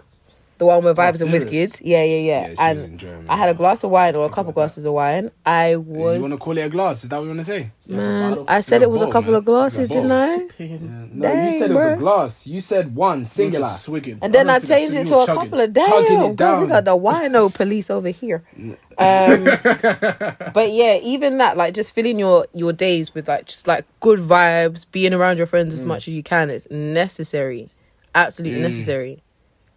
the 0.62 0.66
one 0.72 0.82
with 0.84 0.96
vibes 0.96 1.20
and 1.22 1.30
serious? 1.30 1.44
whiskets 1.44 1.82
yeah 1.92 2.02
yeah 2.04 2.16
yeah, 2.16 2.40
Yeah, 2.40 2.44
she 2.46 2.50
was 2.50 2.58
and 2.68 2.78
enjoying 2.94 3.26
i 3.28 3.36
had 3.42 3.48
a 3.54 3.54
glass 3.62 3.82
of 3.84 3.90
wine 3.96 4.14
or 4.18 4.24
a 4.26 4.32
couple 4.36 4.52
glasses 4.58 4.84
of 4.84 4.92
wine 5.00 5.28
i 5.44 5.76
was 5.76 6.16
You 6.16 6.22
want 6.26 6.34
to 6.34 6.38
call 6.46 6.56
it 6.58 6.62
a 6.62 6.72
glass? 6.76 7.02
Is 7.04 7.08
that 7.10 7.16
what 7.18 7.24
you 7.24 7.30
want 7.34 7.40
to 7.40 7.50
say? 7.54 7.62
man 7.88 8.44
i 8.48 8.60
said 8.68 8.80
it 8.86 8.90
was 8.90 9.02
a 9.02 9.10
couple 9.16 9.32
man. 9.32 9.38
of 9.40 9.44
glasses 9.44 9.88
didn't 9.88 10.12
i 10.12 10.36
Sipping. 10.36 11.10
No, 11.14 11.28
you 11.28 11.34
Dang, 11.34 11.52
said 11.58 11.70
it 11.70 11.74
was 11.74 11.84
bruh. 11.84 11.94
a 11.94 12.02
glass. 12.04 12.46
You 12.46 12.60
said 12.60 12.94
one 12.96 13.26
singular. 13.26 13.64
Just 13.66 13.82
swigging. 13.84 14.18
And 14.22 14.32
then 14.32 14.48
I, 14.48 14.58
don't 14.58 14.68
changed 14.68 14.96
it 14.96 15.06
to 15.08 15.18
a 15.18 15.26
chugging. 15.26 15.42
couple 15.42 15.60
of 15.60 15.74
Chugging 15.74 16.18
damn. 16.18 16.30
it 16.30 16.36
Girl, 16.36 16.60
we 16.62 16.66
got 16.68 16.84
the 16.86 16.96
wino 16.96 17.54
police 17.60 17.90
over 17.90 18.08
here. 18.08 18.42
Um, 18.56 19.44
but 20.54 20.72
yeah, 20.72 20.98
even 21.02 21.38
that, 21.38 21.56
like, 21.56 21.74
just 21.74 21.94
filling 21.94 22.18
your 22.18 22.46
your 22.54 22.72
days 22.72 23.12
with 23.14 23.28
like 23.28 23.46
just 23.46 23.66
like 23.66 23.84
good 24.00 24.20
vibes, 24.20 24.86
being 24.90 25.12
around 25.14 25.36
your 25.38 25.46
friends 25.46 25.74
Mm. 25.74 25.78
as 25.78 25.86
much 25.86 26.08
as 26.08 26.14
you 26.14 26.22
can 26.22 26.48
is 26.50 26.66
necessary, 26.70 27.70
absolutely 28.14 28.58
Mm. 28.60 28.62
necessary. 28.70 29.18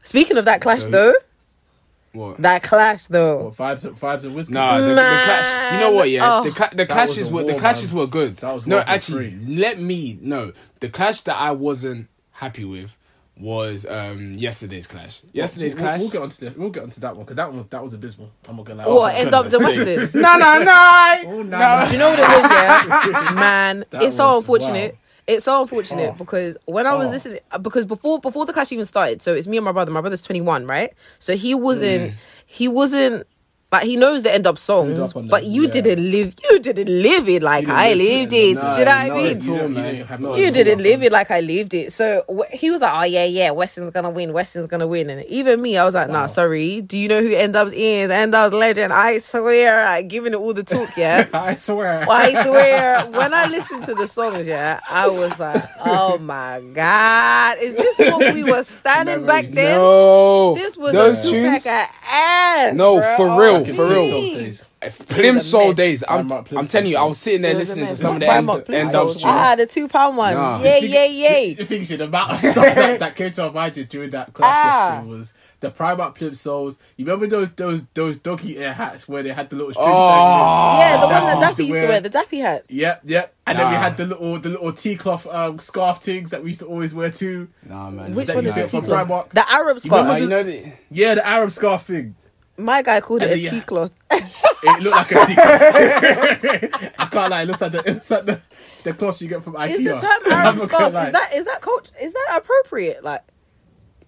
Speaking 0.06 0.38
of 0.38 0.46
that 0.46 0.62
clash, 0.62 0.84
So- 0.84 0.90
though, 0.92 1.14
What? 2.14 2.42
that 2.42 2.64
clash 2.64 3.08
though, 3.08 3.46
What, 3.46 3.56
vibes, 3.56 3.84
and- 3.86 3.96
vibes 3.98 4.24
and 4.24 4.34
whiskey. 4.36 4.54
Nah, 4.54 4.80
the, 4.80 4.88
the 4.88 4.94
clash. 4.94 5.70
Do 5.70 5.76
you 5.76 5.82
know 5.82 5.92
what? 5.92 6.10
Yeah, 6.10 6.22
Man, 6.30 6.44
the 6.46 6.52
cla- 6.52 6.70
the 6.72 6.76
That 6.78 6.90
clashes 6.90 7.18
was 7.18 7.30
a 7.32 7.34
were 7.36 7.44
the 7.44 7.52
war, 7.54 7.60
clashes 7.60 7.92
man. 7.94 8.00
were 8.00 8.08
good. 8.08 8.38
That 8.38 8.54
was 8.56 8.66
no, 8.66 8.78
World 8.78 8.88
War 8.88 8.96
actually, 8.96 9.30
Three. 9.32 9.56
let 9.58 9.80
me 9.82 10.18
no. 10.22 10.54
The 10.80 10.88
clash 10.90 11.22
that 11.22 11.36
I 11.36 11.52
wasn't 11.52 12.08
happy 12.32 12.64
with 12.64 12.96
was 13.38 13.86
um 13.86 14.36
yesterday's 14.36 14.88
clash. 14.88 15.20
Yesterday's 15.34 15.76
we'll, 15.76 15.84
clash. 15.84 16.00
We'll 16.00 16.10
get 16.10 16.22
onto 16.22 16.50
the, 16.50 16.54
we'll 16.58 16.70
get 16.70 16.84
onto 16.84 17.02
that 17.02 17.16
one 17.18 17.26
because 17.26 17.36
that 17.36 17.48
one 17.50 17.58
was 17.58 17.66
that 17.68 17.84
was 17.84 17.94
abysmal. 17.94 18.32
I'm 18.48 18.56
not 18.56 18.66
gonna 18.66 18.88
lie. 18.88 18.94
what 18.96 19.14
Oh, 19.14 19.18
end 19.18 19.34
up 19.34 19.46
the 19.48 19.58
goodness 19.60 19.78
Western? 20.02 20.22
no, 20.22 20.38
no, 20.38 20.64
no. 20.64 21.16
Oh, 21.26 21.42
no, 21.44 21.58
no. 21.60 21.86
Do 21.86 21.92
you 21.92 22.00
know 22.00 22.10
what 22.12 22.20
it 22.20 22.30
is, 22.30 22.52
yeah? 23.12 23.32
Man, 23.36 23.86
That 23.90 24.04
it's 24.04 24.16
so 24.16 24.28
was- 24.28 24.38
unfortunate. 24.44 24.94
wow. 24.94 25.00
It's 25.28 25.46
so 25.46 25.62
unfortunate 25.62 26.12
Oh. 26.12 26.16
because 26.18 26.56
when 26.66 26.86
I 26.86 26.94
was 26.94 27.10
Oh. 27.10 27.14
listening, 27.14 27.40
because 27.62 27.86
before 27.86 28.20
before 28.20 28.46
the 28.46 28.54
clash 28.54 28.72
even 28.72 28.86
started, 28.86 29.22
so 29.22 29.34
it's 29.34 29.48
me 29.48 29.58
and 29.58 29.66
my 29.66 29.72
brother. 29.72 29.92
My 29.92 30.02
brother's 30.02 30.22
twenty 30.22 30.42
one, 30.42 30.68
right? 30.68 30.94
So 31.20 31.36
he 31.36 31.56
wasn't 31.56 32.12
mm. 32.12 32.16
he 32.46 32.68
wasn't 32.68 33.26
like 33.76 33.86
he 33.86 33.96
knows 33.98 34.24
the 34.24 34.34
end 34.34 34.48
up 34.48 34.58
on 34.70 35.28
but 35.28 35.46
you 35.46 35.64
yeah. 35.64 35.70
didn't 35.72 36.12
live 36.12 36.34
you 36.50 36.60
didn't 36.60 36.88
live 36.90 37.30
it 37.30 37.42
like 37.44 37.68
I 37.70 37.94
lived 37.94 38.34
it. 38.34 38.56
Nah, 38.56 38.74
Do 38.76 38.80
you 38.80 38.86
know 38.86 38.92
what 38.92 38.98
I 38.98 39.10
mean? 39.10 39.18
all, 39.18 39.26
You 39.26 39.40
don't- 39.40 39.70
you 39.70 39.70
man. 39.76 40.06
don't 40.08 40.20
No, 40.22 40.30
no 40.30 40.36
You 40.36 40.52
didn't 40.52 40.82
live 40.84 41.04
it 41.04 41.12
like 41.12 41.32
I 41.32 41.40
lived 41.42 41.74
it. 41.74 41.92
So 41.94 42.24
wh- 42.30 42.52
he 42.54 42.72
was 42.72 42.82
like, 42.82 42.94
"Oh 42.94 43.04
yeah, 43.04 43.26
yeah, 43.26 43.52
Weston's 43.52 43.92
gonna 43.92 44.10
win. 44.10 44.34
Weston's 44.34 44.68
gonna 44.68 44.88
win." 44.88 45.10
And 45.10 45.24
even 45.26 45.62
me, 45.62 45.78
I 45.78 45.84
was 45.86 45.96
like, 45.96 46.10
"Nah, 46.10 46.22
Wow. 46.22 46.28
sorry. 46.28 46.82
Do 46.82 46.98
you 46.98 47.08
know 47.08 47.22
who 47.22 47.30
End 47.34 47.44
N 47.46 47.52
Dubs 47.52 47.74
is? 47.74 48.10
N 48.12 48.32
Dubs 48.32 48.54
legend. 48.54 48.92
I 48.94 49.18
swear, 49.20 49.84
like 49.86 50.08
giving 50.08 50.34
it 50.34 50.38
all 50.38 50.54
the 50.54 50.64
talk, 50.64 50.90
yeah." 50.98 51.28
I 51.34 51.56
swear. 51.56 52.06
I 52.10 52.44
swear, 52.44 53.06
when 53.08 53.34
I 53.34 53.46
listened 53.48 53.84
to 53.86 53.94
the 53.96 54.08
songs, 54.08 54.46
yeah, 54.48 54.80
I 54.90 55.08
was 55.08 55.40
like, 55.40 55.64
"Oh 55.84 56.18
my 56.18 56.62
god, 56.74 57.58
is 57.62 57.76
this 57.76 58.00
what 58.00 58.34
we 58.34 58.44
were 58.44 58.64
standing 58.80 59.26
back 59.26 59.48
then? 59.48 59.78
No, 59.80 60.56
This 60.56 60.78
was 60.78 60.94
those 60.94 61.22
a 61.26 61.32
two-pack 61.32 61.66
ass. 62.10 62.74
No, 62.76 63.00
bro. 63.00 63.16
for 63.18 63.40
real, 63.42 63.65
for 63.74 63.88
real. 63.88 64.02
Plimsoll 64.04 64.34
days. 64.36 64.70
Plim 64.82 65.24
It 65.24 65.34
was 65.34 65.46
a 65.46 65.50
Soul 65.50 65.74
days. 65.74 66.04
I'm, 66.08 66.28
Primark 66.30 66.48
Plim 66.48 66.58
I'm 66.60 66.68
telling 66.68 66.92
you, 66.92 66.98
I 66.98 67.04
was 67.06 67.18
sitting 67.18 67.42
there 67.42 67.52
It 67.54 67.58
was 67.58 67.70
listening 67.70 67.86
to 67.88 67.92
mess. 67.94 68.00
some 68.02 68.16
of 68.16 68.20
the 68.20 68.28
Primark 68.28 68.56
end, 68.58 68.66
Plim 68.66 68.76
end 68.76 68.90
Soul. 68.92 69.10
of 69.10 69.18
Ah, 69.26 69.56
the 69.56 69.66
two 69.66 69.88
pound 69.88 70.16
one. 70.18 70.34
Nah. 70.36 70.62
Yeah, 70.62 70.78
You 70.78 70.88
yeah, 70.90 71.00
think- 71.02 71.16
yeah. 71.16 71.38
You 71.40 71.56
think 71.66 71.88
the 71.88 72.04
amount 72.04 72.32
of 72.34 72.38
stuff 72.40 72.56
that, 72.56 73.00
that 73.00 73.16
came 73.16 73.32
to 73.32 73.44
our 73.46 73.52
mind 73.52 73.90
during 73.90 74.10
that 74.12 74.34
clash 74.34 74.52
Ah. 74.54 74.90
yesterday 74.98 75.10
was 75.10 75.34
the 75.62 75.72
Primark 75.72 76.16
Plimsolls. 76.16 76.78
You 76.98 77.06
remember 77.06 77.26
those 77.26 77.52
those 77.54 77.88
those 77.96 78.18
doggy 78.18 78.60
ear 78.60 78.74
hats 78.74 79.08
where 79.08 79.24
they 79.24 79.30
had 79.32 79.50
the 79.50 79.56
little 79.56 79.74
strings 79.74 79.90
Oh. 79.92 80.78
Yeah, 80.80 80.98
the 81.02 81.08
one 81.08 81.26
that 81.26 81.40
used 81.42 81.58
Dappy 81.58 81.60
used 81.66 81.72
to 81.74 81.80
wear- 81.80 81.88
wear, 81.90 82.02
the 82.02 82.10
Dappy 82.12 82.42
hats. 82.42 82.72
Yep, 82.72 83.02
yep. 83.06 83.34
And 83.48 83.58
then 83.60 83.68
we 83.70 83.74
Nah. 83.74 83.80
had 83.82 83.98
the 83.98 84.06
little 84.06 84.38
the 84.40 84.50
little 84.50 84.72
tea 84.74 84.96
cloth 84.98 85.26
um, 85.28 85.58
scarf 85.58 86.00
things 86.02 86.30
that 86.30 86.44
we 86.44 86.50
used 86.50 86.60
to 86.60 86.68
always 86.68 86.94
wear 86.94 87.10
too. 87.10 87.48
Nah, 87.68 87.90
man. 87.90 88.14
Which 88.14 88.28
That 88.28 88.36
one 88.36 88.44
you 88.46 88.50
is 88.50 88.56
see 88.56 88.62
the 88.62 88.66
it 88.68 88.70
from 88.70 88.82
tea 88.82 88.88
cloth? 88.88 89.08
Primark. 89.08 89.30
The 89.32 89.52
Arab 89.52 89.78
Uh, 89.78 89.80
scarf. 89.80 90.22
you 90.22 90.28
know 90.28 90.44
the, 90.44 90.74
Yeah, 90.92 91.16
the 91.16 91.28
Arab 91.28 91.52
scarf 91.52 91.84
thing. 91.86 92.16
My 92.58 92.82
guy 92.82 93.02
called 93.02 93.24
it 93.24 93.32
And 93.32 93.34
a 93.34 93.36
then 93.36 93.44
you- 93.44 93.60
tea 93.62 93.66
cloth. 93.66 93.92
It 94.68 94.82
looked 94.82 94.96
like 94.96 95.12
a 95.12 95.26
tea 95.28 95.36
cloth. 95.36 96.92
I 97.00 97.06
can't 97.12 97.30
lie. 97.30 97.42
It 97.44 97.48
looks 97.48 97.62
like 97.62 97.72
the, 97.74 97.80
it 97.80 97.94
looks 97.94 98.10
like 98.10 98.26
the, 98.26 98.42
the 98.84 98.94
cloth 98.94 99.22
you 99.22 99.28
get 99.28 99.44
from 99.44 99.54
IKEA. 99.54 99.70
Is 99.72 99.84
the 99.84 99.96
term 100.08 100.22
Arab 100.32 100.60
scarf? 100.62 100.88
Is 100.88 101.12
that 101.12 101.30
is 101.36 101.46
that 101.46 101.62
cult? 101.62 101.92
Is 102.02 102.14
that 102.14 102.28
appropriate? 102.38 103.04
Like 103.04 103.22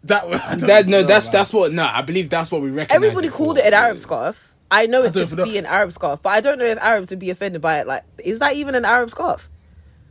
that? 0.06 0.24
I 0.26 0.56
that 0.56 0.88
no, 0.88 1.02
know, 1.02 1.08
that's 1.08 1.28
man. 1.28 1.32
that's 1.34 1.54
what. 1.54 1.74
No, 1.74 1.86
I 1.86 2.02
believe 2.02 2.30
that's 2.30 2.52
what 2.52 2.62
we 2.62 2.72
recognize. 2.72 2.96
everybody 2.96 3.28
it 3.28 3.34
called 3.34 3.58
for. 3.58 3.64
it 3.64 3.68
an 3.68 3.74
Arab 3.76 4.00
scarf. 4.00 4.56
I 4.72 4.88
know 4.88 5.04
it 5.04 5.14
don't 5.14 5.28
to 5.30 5.44
be 5.44 5.58
an 5.60 5.66
Arab 5.68 5.92
scarf, 5.92 6.22
but 6.24 6.30
I 6.32 6.42
don't 6.42 6.58
know 6.58 6.66
if 6.66 6.78
Arabs 6.80 7.12
would 7.12 7.20
be 7.20 7.30
offended 7.30 7.62
by 7.62 7.80
it. 7.82 7.88
Like, 7.88 8.04
is 8.18 8.40
that 8.40 8.56
even 8.56 8.74
an 8.74 8.84
Arab 8.86 9.12
scarf? 9.12 9.50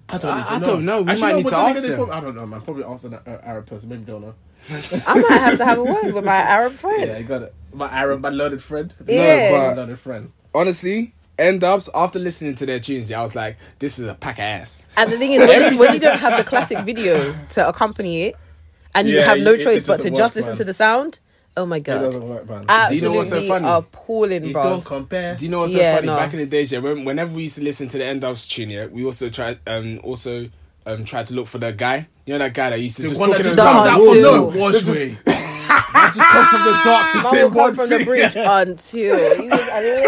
I 0.09 0.19
don't, 0.19 0.31
I- 0.31 0.41
even 0.41 0.63
I 0.63 0.65
don't 0.65 0.85
know. 0.85 0.99
We 1.01 1.07
might 1.07 1.21
no, 1.21 1.37
need 1.39 1.47
to 1.49 1.57
ask 1.57 1.83
them. 1.85 1.97
probably- 1.97 2.15
I 2.15 2.21
don't 2.21 2.37
know, 2.37 2.47
man. 2.47 2.61
Probably 2.61 2.85
ask 2.85 3.05
an 3.05 3.15
uh, 3.15 3.39
Arab 3.43 3.67
person. 3.67 3.89
Maybe 3.89 4.05
don't 4.05 4.23
know. 4.23 4.35
I 4.71 5.15
might 5.15 5.39
have 5.39 5.59
to 5.59 5.65
have 5.65 5.79
a 5.79 5.85
word 5.85 6.13
with 6.15 6.25
my 6.25 6.35
Arab 6.37 6.73
friends. 6.73 7.07
Yeah, 7.07 7.19
you 7.19 7.25
got 7.27 7.43
it. 7.43 7.55
My 7.73 7.89
Arab, 7.89 8.21
my 8.21 8.31
learned 8.31 8.63
friend. 8.63 8.93
Yeah. 9.07 9.51
my 9.51 9.59
but- 9.75 9.77
learned 9.77 9.99
friend. 9.99 10.33
Honestly, 10.55 11.13
N 11.39 11.59
Dubs 11.59 11.91
after 11.95 12.19
listening 12.19 12.55
to 12.57 12.67
their 12.67 12.81
tunes, 12.81 13.11
yeah, 13.11 13.19
I 13.21 13.23
was 13.23 13.35
like, 13.35 13.59
this 13.79 13.99
is 13.99 14.07
a 14.09 14.15
pack 14.15 14.37
of 14.39 14.43
ass. 14.45 14.87
And 14.97 15.13
the 15.13 15.19
thing 15.19 15.33
is, 15.33 15.47
when, 15.47 15.75
you, 15.75 15.79
when 15.79 15.93
you 15.95 16.01
don't 16.01 16.19
have 16.19 16.39
the 16.39 16.45
classic 16.45 16.79
video 16.85 17.37
to 17.51 17.69
accompany 17.69 18.23
it, 18.23 18.37
and 18.95 19.07
you 19.07 19.17
Yeah, 19.17 19.25
have 19.27 19.41
no 19.41 19.53
it- 19.53 19.61
it 19.61 19.65
choice 19.65 19.87
but 19.87 19.97
to 19.99 20.03
doesn't 20.05 20.15
just 20.17 20.37
listen 20.37 20.51
man. 20.53 20.57
to 20.57 20.65
the 20.65 20.73
sound, 20.73 21.19
oh 21.59 21.67
my 21.67 21.79
god. 21.79 21.99
It 21.99 22.05
doesn't 22.07 22.27
work, 22.29 22.49
man. 22.49 22.89
Do 22.89 22.95
you 22.95 23.03
know 23.03 23.13
what's 23.13 23.29
so 23.29 23.37
absolutely 23.37 23.49
funny? 23.49 23.69
appalling, 23.69 24.45
It 24.47 24.53
bro. 24.55 24.63
don't 24.63 24.85
compare. 24.85 25.37
Do 25.37 25.45
you 25.45 25.51
know 25.51 25.61
what's 25.61 25.75
so 25.75 25.79
Yeah, 25.79 25.97
funny? 25.97 26.07
no. 26.07 26.17
Back 26.17 26.33
in 26.33 26.39
the 26.39 26.47
days, 26.47 26.73
yeah, 26.73 26.79
when, 26.79 27.05
whenever 27.05 27.35
we 27.35 27.43
used 27.43 27.57
to 27.57 27.63
listen 27.65 27.89
to 27.91 27.99
the 27.99 28.05
N 28.07 28.19
Dubs 28.21 28.49
tune, 28.49 28.71
yeah, 28.71 28.87
we 28.87 29.05
also 29.05 29.29
tried 29.29 29.59
um 29.67 30.01
also 30.03 30.49
um 30.87 31.05
tried 31.05 31.27
to 31.27 31.35
look 31.35 31.47
for 31.49 31.59
the 31.59 31.73
guy. 31.73 32.09
You 32.25 32.35
know 32.35 32.39
that 32.39 32.55
guy 32.55 32.71
that 32.71 32.81
used 32.81 32.97
to 32.97 33.03
The 33.03 33.09
just 33.11 33.21
one 33.21 33.29
talk 33.31 33.39
that 33.39 33.47
in 33.47 33.53
just 33.53 33.57
the 33.57 33.63
comes 33.63 33.83
dark 33.85 33.93
out 33.93 33.99
dark. 33.99 34.09
from 34.09 34.15
too. 34.15 34.23
the 34.23 34.59
washway. 34.59 35.17
I 35.99 36.11
just 36.15 36.21
come 36.29 36.47
from 36.49 36.65
the 36.65 36.73
dark 36.85 37.11
to 37.13 37.17
Man 37.19 37.27
say 37.33 37.43
will 37.43 37.51
come 37.51 37.59
one 37.59 37.75
from 37.75 37.89
the 37.89 37.97
thing. 37.99 38.07
bridge 38.07 38.35
until 38.37 39.41
he 39.43 39.49
was 39.49 39.69
a 39.69 39.81
legend. 39.81 40.03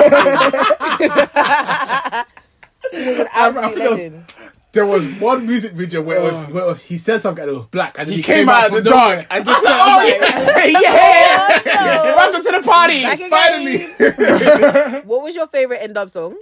he 2.92 3.06
was 3.06 3.18
an 3.18 3.28
I- 3.32 3.44
I 3.44 3.48
absolute 3.48 3.74
think 3.74 3.74
there 3.74 3.84
was- 3.90 3.98
legend. 3.98 4.24
There 4.72 4.84
was 4.84 5.06
one 5.18 5.46
music 5.46 5.72
video 5.72 6.02
where, 6.02 6.18
it 6.18 6.22
was, 6.22 6.44
where 6.48 6.62
it 6.64 6.66
was- 6.66 6.84
he 6.84 6.98
said 6.98 7.20
something 7.22 7.42
and 7.42 7.50
it 7.52 7.56
was 7.56 7.66
black, 7.68 7.96
and 7.98 8.06
then 8.08 8.16
He 8.16 8.22
came 8.22 8.48
out 8.50 8.66
of 8.68 8.72
the 8.84 8.90
dark 8.90 9.26
and 9.30 9.44
just 9.44 9.62
said, 9.62 9.70
was 9.76 9.80
"Oh 9.80 10.52
like, 10.52 10.72
yeah, 10.72 11.48
Oh, 11.66 12.04
no. 12.04 12.16
welcome 12.16 12.44
to 12.44 12.52
the 12.52 12.62
party." 12.62 13.02
Finally. 13.30 15.02
What 15.08 15.22
was 15.22 15.34
your 15.34 15.46
favorite 15.46 15.78
end 15.82 15.96
up 15.96 16.10
song? 16.10 16.36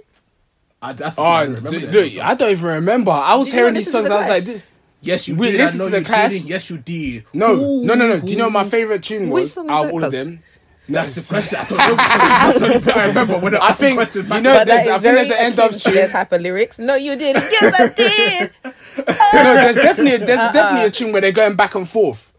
Ah, 0.81 0.93
that's 0.93 1.15
the 1.15 1.21
Oh, 1.21 1.25
thing, 1.25 1.31
I 1.31 1.45
d- 1.45 1.51
remember 1.77 2.01
look. 2.01 2.17
I 2.19 2.33
don't 2.35 2.51
even 2.51 2.65
remember. 2.69 3.11
I 3.11 3.35
was 3.35 3.49
Did 3.49 3.55
hearing 3.55 3.73
these 3.73 3.91
songs. 3.91 4.07
to 4.07 4.13
I 4.13 4.17
was 4.17 4.29
like, 4.29 4.43
this- 4.43 4.61
Yes, 5.01 5.27
you 5.27 5.35
We 5.35 5.51
did. 5.51 5.57
listened 5.59 5.83
to 5.83 5.89
the 5.91 5.99
you 5.99 6.05
Clash. 6.05 6.31
didn't. 6.31 6.47
Yes, 6.47 6.69
you 6.69 6.77
did. 6.79 7.25
no, 7.33 7.55
no, 7.83 7.93
no, 7.95 8.07
no. 8.07 8.19
Do 8.19 8.31
you 8.31 8.37
know 8.37 8.45
what 8.45 8.53
my 8.53 8.63
favorite 8.63 9.03
tune 9.03 9.29
Which 9.29 9.43
was 9.43 9.53
song 9.53 9.65
is 9.65 9.71
out 9.71 9.85
of 9.85 9.91
all 9.91 10.03
of 10.03 10.11
them? 10.11 10.39
That's 10.89 11.15
the 11.15 11.33
question. 11.33 11.59
I 11.59 11.65
don't 11.65 11.77
know. 11.77 11.95
That's 11.97 12.59
the 12.59 12.65
only 12.65 12.79
bit 12.79 12.95
I 12.95 13.07
remember 13.07 13.37
when 13.39 13.55
I 13.55 13.59
I 13.67 13.71
think 13.73 14.15
you 14.15 14.23
know. 14.23 14.63
There's, 14.65 14.87
I 14.87 14.99
think 14.99 15.01
there's 15.01 15.29
an 15.29 15.35
end 15.37 15.59
of 15.59 15.77
tune. 15.77 16.09
type 16.09 16.31
of 16.31 16.41
lyrics. 16.41 16.79
No, 16.79 16.95
you 16.95 17.15
didn't. 17.17 17.43
Yes, 17.51 17.75
I 17.77 17.87
did. 17.93 18.51
No, 18.63 18.73
there's 19.53 19.75
definitely 19.87 20.25
there's 20.25 20.39
Uh-uh. 20.39 20.53
definitely 20.53 20.87
a 20.87 20.91
tune 20.91 21.11
where 21.11 21.21
they're 21.21 21.31
going 21.33 21.55
back 21.57 21.75
and 21.75 21.87
forth. 21.87 22.31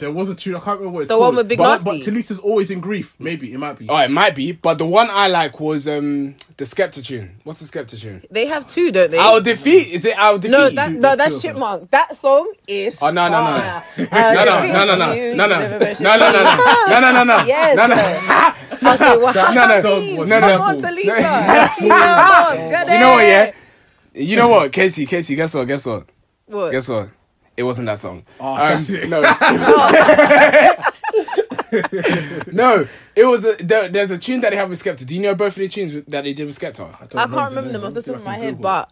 There 0.00 0.10
was 0.10 0.28
a 0.28 0.34
tune. 0.34 0.56
I 0.56 0.58
can't 0.60 0.78
remember 0.80 0.90
what 0.96 1.00
it's 1.02 1.08
The 1.08 1.14
called. 1.14 1.22
one 1.28 1.36
with 1.36 1.48
Big 1.48 1.58
but, 1.58 1.68
Nasty. 1.84 1.84
But 1.90 1.96
Tulisa's 2.00 2.38
always 2.40 2.70
in 2.70 2.80
grief. 2.80 3.14
Maybe 3.18 3.52
it 3.52 3.58
might 3.58 3.78
be. 3.78 3.86
Oh, 3.88 3.96
it 3.98 4.10
might 4.10 4.34
be, 4.34 4.52
but 4.52 4.78
the 4.78 4.86
one 4.86 5.08
I 5.10 5.28
like 5.28 5.60
was 5.60 5.86
um 5.86 6.34
the 6.56 6.64
Skepta 6.64 7.04
tune. 7.04 7.36
What's 7.44 7.60
the 7.60 7.66
Skepta 7.78 8.00
tune? 8.00 8.24
They 8.30 8.46
have 8.46 8.66
two, 8.66 8.90
don't 8.90 9.10
they? 9.10 9.18
Our 9.18 9.40
defeat 9.40 9.92
is 9.92 10.04
it 10.04 10.16
our 10.18 10.38
defeat? 10.38 10.52
no, 10.52 10.70
that, 10.70 10.92
no, 10.92 11.14
that's 11.16 11.34
Two. 11.34 11.40
Chipmunk. 11.40 11.90
That 11.90 12.16
song 12.16 12.52
is. 12.66 12.98
Oh 13.00 13.10
no 13.10 13.28
no 13.28 13.44
no 13.54 13.60
fire. 13.60 13.84
no 13.98 14.04
Uh, 14.10 14.32
no 14.32 14.44
no 14.44 14.60
Defeat 14.60 14.72
no 14.72 14.84
no 14.84 14.96
no 14.96 15.12
you, 15.12 15.34
no 15.36 15.46
no 15.46 15.54
you 15.54 15.60
never 15.60 15.78
mentioned 15.78 16.04
no 16.04 16.18
no 16.18 16.32
no 16.32 16.42
no 16.88 17.00
no 17.00 17.12
no 17.12 17.24
no 17.24 17.44
Yes. 17.46 17.76
no 17.76 17.86
no. 17.86 18.90
I'll 18.90 18.98
say 18.98 19.16
what 19.18 19.34
That 19.34 19.54
No, 19.54 19.66
no. 19.68 19.80
song 19.82 20.16
was 20.16 20.28
No, 20.28 20.40
no. 20.40 20.48
Come 20.48 20.60
on, 20.62 20.76
levels. 20.80 20.98
Tulisa. 20.98 21.80
You 21.80 21.88
know 21.88 22.44
what's 22.48 22.86
good 22.86 22.92
You 22.92 22.98
know 23.00 23.10
what? 23.12 23.24
eh? 23.24 23.52
Yeah, 24.14 24.22
you 24.22 24.36
know 24.36 24.48
what, 24.48 24.72
Casey, 24.72 25.06
Casey. 25.06 25.34
Guess 25.36 25.54
what? 25.54 25.68
Guess 25.68 25.86
what? 25.86 26.06
What? 26.46 26.70
Guess 26.72 26.88
what? 26.88 27.08
It 27.60 27.64
wasn't 27.64 27.86
that 27.86 27.98
song. 27.98 28.24
Oh, 28.40 28.54
Um. 28.54 29.10
No. 29.10 29.20
no, 32.52 32.86
it 33.14 33.24
was 33.24 33.44
a, 33.44 33.54
there, 33.62 33.88
there's 33.88 34.10
a 34.10 34.18
tune 34.18 34.40
that 34.40 34.50
they 34.50 34.56
have 34.56 34.68
with 34.70 34.82
Skepta. 34.82 35.06
Do 35.06 35.14
you 35.14 35.20
know 35.20 35.34
both 35.34 35.52
of 35.56 35.60
the 35.60 35.68
tunes 35.68 35.92
that 36.08 36.24
they 36.24 36.32
did 36.32 36.46
with 36.46 36.58
Skepta? 36.58 36.94
I 37.14 37.26
can't 37.26 37.50
remember 37.50 37.70
them 37.72 37.84
off 37.84 37.94
the 37.94 38.02
top 38.02 38.16
of 38.16 38.24
my 38.24 38.36
head, 38.38 38.60
but 38.60 38.90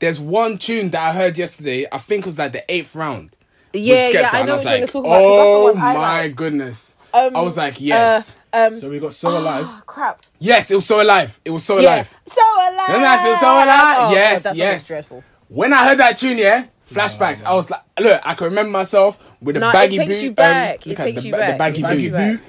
There's 0.00 0.20
one 0.20 0.58
tune 0.58 0.90
that 0.90 1.00
I 1.00 1.12
heard 1.12 1.38
yesterday. 1.38 1.86
I 1.90 1.98
think 1.98 2.24
it 2.24 2.26
was 2.26 2.38
like 2.38 2.52
the 2.52 2.64
eighth 2.68 2.94
round. 2.96 3.36
with 3.72 3.82
yeah, 3.82 4.08
yeah, 4.08 4.28
I 4.32 4.42
know 4.42 4.54
was 4.54 4.64
what 4.64 4.72
you're 4.72 4.80
like, 4.82 4.90
talking 4.90 5.10
about. 5.10 5.22
Oh 5.22 5.36
that's 5.36 5.74
the 5.74 5.80
one 5.80 5.88
I 5.88 5.94
my 5.94 6.22
like. 6.22 6.36
goodness! 6.36 6.94
Um, 7.14 7.36
I 7.36 7.40
was 7.42 7.56
like, 7.56 7.80
yes, 7.80 8.36
Uh, 8.52 8.66
um, 8.72 8.76
So 8.76 8.90
we 8.90 8.98
got 8.98 9.14
So 9.14 9.38
Alive. 9.38 9.66
crap. 9.86 10.20
yes. 10.40 10.70
It 10.70 10.74
was 10.76 10.86
so 10.86 11.00
alive. 11.00 11.40
It 11.44 11.50
was 11.50 11.64
so 11.64 11.78
Yeah. 11.78 11.94
alive. 11.94 12.14
So 12.26 12.40
alive. 12.42 12.86
Doesn't 12.88 13.02
that 13.02 13.22
feel 13.24 13.36
so 13.36 13.46
alive? 13.54 13.96
Oh, 14.00 14.12
Yes, 14.14 14.42
God, 14.44 14.50
that 14.50 14.56
yes. 14.56 14.86
dreadful. 14.88 15.24
When 15.48 15.72
I 15.72 15.88
heard 15.88 15.98
that 15.98 16.16
tune, 16.18 16.38
yeah, 16.38 16.66
flashbacks. 16.94 17.44
I 17.44 17.54
was 17.54 17.70
like, 17.70 17.82
look, 17.98 18.20
I 18.24 18.34
can 18.34 18.44
remember 18.46 18.70
myself 18.72 19.18
with 19.40 19.54
the 19.54 19.60
No, 19.60 19.70
it 19.70 19.72
baggy 19.72 19.96
takes 19.98 20.08
boot. 20.08 20.22
you 20.24 20.30
back. 20.32 20.68
um, 20.68 20.74
It 20.82 20.86
look 20.86 21.00
at 21.00 21.04
takes 21.04 21.20
the, 21.22 21.26
you 21.28 21.32
ba- 21.32 21.38
back. 21.38 21.52
The 21.52 21.58
baggy 21.58 21.80
It 21.80 21.86
takes 21.86 22.02
boot. 22.02 22.12
back. 22.12 22.40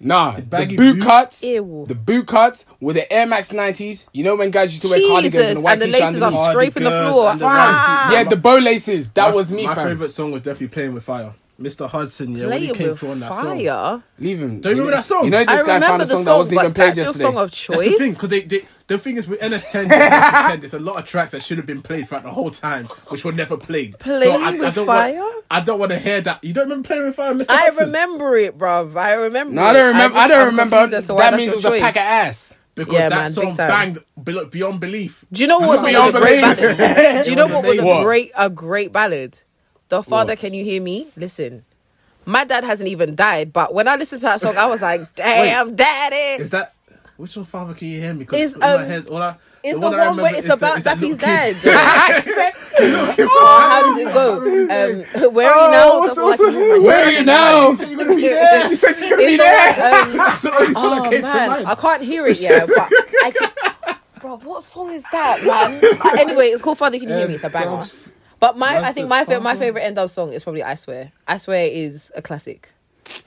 Nah, 0.00 0.32
the 0.36 0.42
baggy 0.42 0.76
boot 0.76 0.94
boot? 0.98 1.02
cuts. 1.04 1.42
Ew. 1.44 1.84
The 1.88 1.94
boot 1.94 2.26
cuts 2.26 2.66
with 2.80 2.96
the 2.96 3.10
Air 3.10 3.26
Max 3.26 3.50
90s. 3.52 4.06
You 4.12 4.24
know 4.24 4.34
when 4.36 4.50
guys 4.50 4.72
used 4.72 4.82
to 4.82 4.88
wear 4.90 4.98
cardigans 5.00 5.34
and 5.36 5.42
Jesus, 5.44 5.54
the 5.58 5.64
white 5.64 5.72
and 5.74 5.82
the 5.82 5.86
t-shirt 5.86 6.00
laces 6.02 6.22
are 6.22 6.26
underneath? 6.26 6.50
scraping 6.50 6.84
the 6.84 6.90
Cardigans 6.90 7.12
floor. 7.14 7.30
and 7.30 7.40
the 7.40 7.44
Ah. 7.48 8.12
Yeah, 8.12 8.24
the 8.24 8.36
bow 8.36 8.58
laces. 8.58 9.10
That 9.12 9.30
My- 9.30 9.34
was 9.34 9.52
me, 9.52 9.64
My 9.66 9.74
fam. 9.74 9.88
favorite 9.88 10.10
song 10.10 10.32
was 10.32 10.42
definitely 10.42 10.68
Playing 10.68 10.94
with 10.94 11.04
Fire. 11.04 11.32
Mr. 11.58 11.88
Hudson, 11.88 12.34
yeah, 12.34 12.46
when 12.48 12.52
he 12.60 12.66
Playing 12.66 12.74
came 12.74 12.88
with 12.90 12.98
through 12.98 13.10
on 13.12 13.20
that 13.20 13.32
song. 13.32 13.58
fire. 13.60 14.02
Leave 14.18 14.42
him. 14.42 14.60
Don't 14.60 14.72
you 14.72 14.78
remember 14.82 14.96
that 14.96 15.04
song? 15.04 15.24
You 15.24 15.30
know 15.30 15.38
I 15.38 15.44
this 15.44 15.62
guy 15.62 15.74
remember 15.74 15.86
found 15.86 16.02
a 16.02 16.04
the 16.04 16.06
song, 16.08 16.16
song, 16.16 16.24
that 16.34 16.36
wasn't 16.38 16.54
even 16.58 16.66
but 16.66 16.74
played 16.74 16.88
that's 16.88 16.96
your 16.98 17.06
yesterday. 17.06 17.22
song 17.24 17.38
of 17.38 17.50
choice. 17.52 17.78
That's 17.78 17.84
the 17.90 17.98
thing, 17.98 18.12
because 18.12 18.28
they, 18.28 18.40
they, 18.40 18.60
the 18.86 18.98
thing 18.98 19.16
is 19.16 19.26
with 19.26 19.40
NS10, 19.40 19.88
yeah, 19.88 20.50
NS10, 20.52 20.60
there's 20.60 20.74
a 20.74 20.78
lot 20.78 20.98
of 20.98 21.04
tracks 21.06 21.30
that 21.32 21.42
should 21.42 21.56
have 21.58 21.66
been 21.66 21.80
played 21.82 22.08
throughout 22.08 22.24
the 22.24 22.30
whole 22.30 22.50
time, 22.50 22.86
which 23.08 23.24
were 23.24 23.32
never 23.32 23.56
played. 23.56 23.98
Playing 23.98 24.42
I, 24.42 24.50
with 24.52 24.62
I 24.62 24.70
don't 24.70 24.86
Fire? 24.86 25.14
Want, 25.14 25.44
I 25.50 25.60
don't 25.60 25.78
want 25.78 25.92
to 25.92 25.98
hear 25.98 26.20
that. 26.20 26.44
You 26.44 26.52
don't 26.52 26.64
remember 26.64 26.86
Playing 26.88 27.04
with 27.06 27.16
Fire, 27.16 27.32
Mr. 27.34 27.46
I 27.50 27.56
Hudson? 27.62 27.86
remember 27.86 28.36
it, 28.36 28.58
bruv. 28.58 28.94
I 28.96 29.14
remember. 29.14 29.54
No, 29.54 29.64
I 29.64 29.72
don't 29.72 29.86
remember. 29.92 30.16
I, 30.18 30.28
just- 30.28 30.28
don't 30.28 30.40
I'm 30.40 30.46
remember. 30.48 30.76
confused 30.82 31.10
as 31.10 31.16
That 31.16 31.34
means 31.34 31.52
it 31.52 31.62
your 31.62 31.72
was 31.72 31.80
a 31.80 31.82
pack 31.82 31.96
of 31.96 32.02
ass. 32.02 32.56
Because 32.74 32.92
Yeah, 32.94 33.08
that 33.08 33.14
man, 33.16 33.30
song 33.32 33.44
big 33.46 33.56
time. 33.56 33.68
banged 34.24 34.50
beyond 34.50 34.80
belief. 34.80 35.24
Do 35.32 35.40
you 35.42 35.46
know 35.46 35.60
what 35.60 35.78
song 35.78 35.84
was 35.92 35.94
a 35.94 36.12
Beyond 36.12 36.14
great 36.16 36.40
ballad? 36.40 37.24
Do 37.24 37.30
you 37.30 37.36
know 37.36 37.46
what 37.46 37.64
was 37.64 37.78
a 37.78 37.82
amazing. 37.82 38.02
great 38.02 38.30
a 38.36 38.50
great 38.50 38.92
ballad? 38.92 39.38
The 39.90 40.02
Father, 40.02 40.32
What? 40.32 40.38
can 40.40 40.54
you 40.54 40.64
hear 40.64 40.82
me? 40.82 41.06
Listen, 41.16 41.64
my 42.26 42.42
dad 42.44 42.64
hasn't 42.64 42.88
even 42.88 43.14
died, 43.14 43.52
but 43.52 43.72
when 43.74 43.86
I 43.86 43.94
listened 43.94 44.22
to 44.22 44.26
that 44.26 44.40
song, 44.40 44.56
I 44.56 44.66
was 44.66 44.82
like, 44.82 45.14
"Damn, 45.14 45.76
daddy!" 45.76 46.42
Is 46.42 46.50
that 46.50 46.73
which 47.16 47.36
one, 47.36 47.44
Father? 47.44 47.74
Can 47.74 47.88
you 47.88 48.00
hear 48.00 48.12
me? 48.12 48.20
Because 48.20 48.40
It's, 48.40 48.54
in 48.54 48.60
my 48.60 48.72
um, 48.74 48.84
head, 48.86 49.08
all 49.08 49.22
I, 49.22 49.36
It's 49.62 49.78
the, 49.78 49.86
I 49.86 49.90
one 49.90 49.98
remember 49.98 50.22
where 50.22 50.34
it's 50.34 50.44
is 50.46 50.50
about 50.50 50.78
is 50.78 50.84
that 50.84 50.98
Dappy's 50.98 51.02
little 51.02 51.18
dad. 51.18 51.56
oh, 53.20 53.58
how 53.60 53.82
does 53.82 53.98
it 53.98 54.12
go? 54.12 55.26
Um, 55.28 55.32
where 55.34 55.50
are 55.52 55.66
you 55.66 55.70
now? 55.72 56.00
That's 56.06 56.18
all 56.18 56.32
I 56.32 56.36
can. 56.36 56.82
Where 56.82 57.04
are 57.06 57.10
you 57.10 57.24
now? 57.24 57.68
You 57.70 57.76
said 57.76 57.88
you're 57.88 57.98
gonna 57.98 58.14
be 58.16 58.22
there. 58.28 58.68
You 58.68 58.76
said 58.76 58.98
you're 58.98 59.10
gonna 59.10 59.16
be 59.26 59.36
there. 59.36 59.70
um, 60.02 60.16
That's 60.16 60.42
the 60.42 60.54
only 60.54 60.74
song 60.74 60.84
Oh 60.84 61.02
that 61.02 61.10
came 61.10 61.22
to 61.22 61.26
man, 61.28 61.48
mind. 61.50 61.66
I 61.68 61.74
can't 61.76 62.02
hear 62.02 62.26
it 62.26 62.40
yet, 62.40 62.66
but 62.68 62.90
I 63.22 63.30
can. 63.30 63.96
Bro, 64.20 64.38
what 64.38 64.62
song 64.62 64.90
is 64.92 65.04
that, 65.12 65.44
man? 65.44 66.18
anyway, 66.18 66.46
it's 66.46 66.62
called 66.62 66.78
Father 66.78 66.98
Can 66.98 67.08
You 67.08 67.14
Hear 67.14 67.28
Me. 67.28 67.34
It's 67.34 67.44
a 67.44 67.50
banger. 67.50 67.86
But 68.40 68.58
my, 68.58 68.78
I 68.78 68.92
think 68.92 69.08
my 69.08 69.24
fa- 69.24 69.40
my 69.40 69.56
favorite 69.56 69.82
end 69.82 69.98
of 69.98 70.10
song 70.10 70.32
is 70.32 70.42
probably 70.42 70.62
I 70.62 70.74
Swear. 70.74 71.12
I 71.28 71.36
Swear 71.38 71.66
is 71.66 72.10
a 72.14 72.20
classic. 72.22 72.73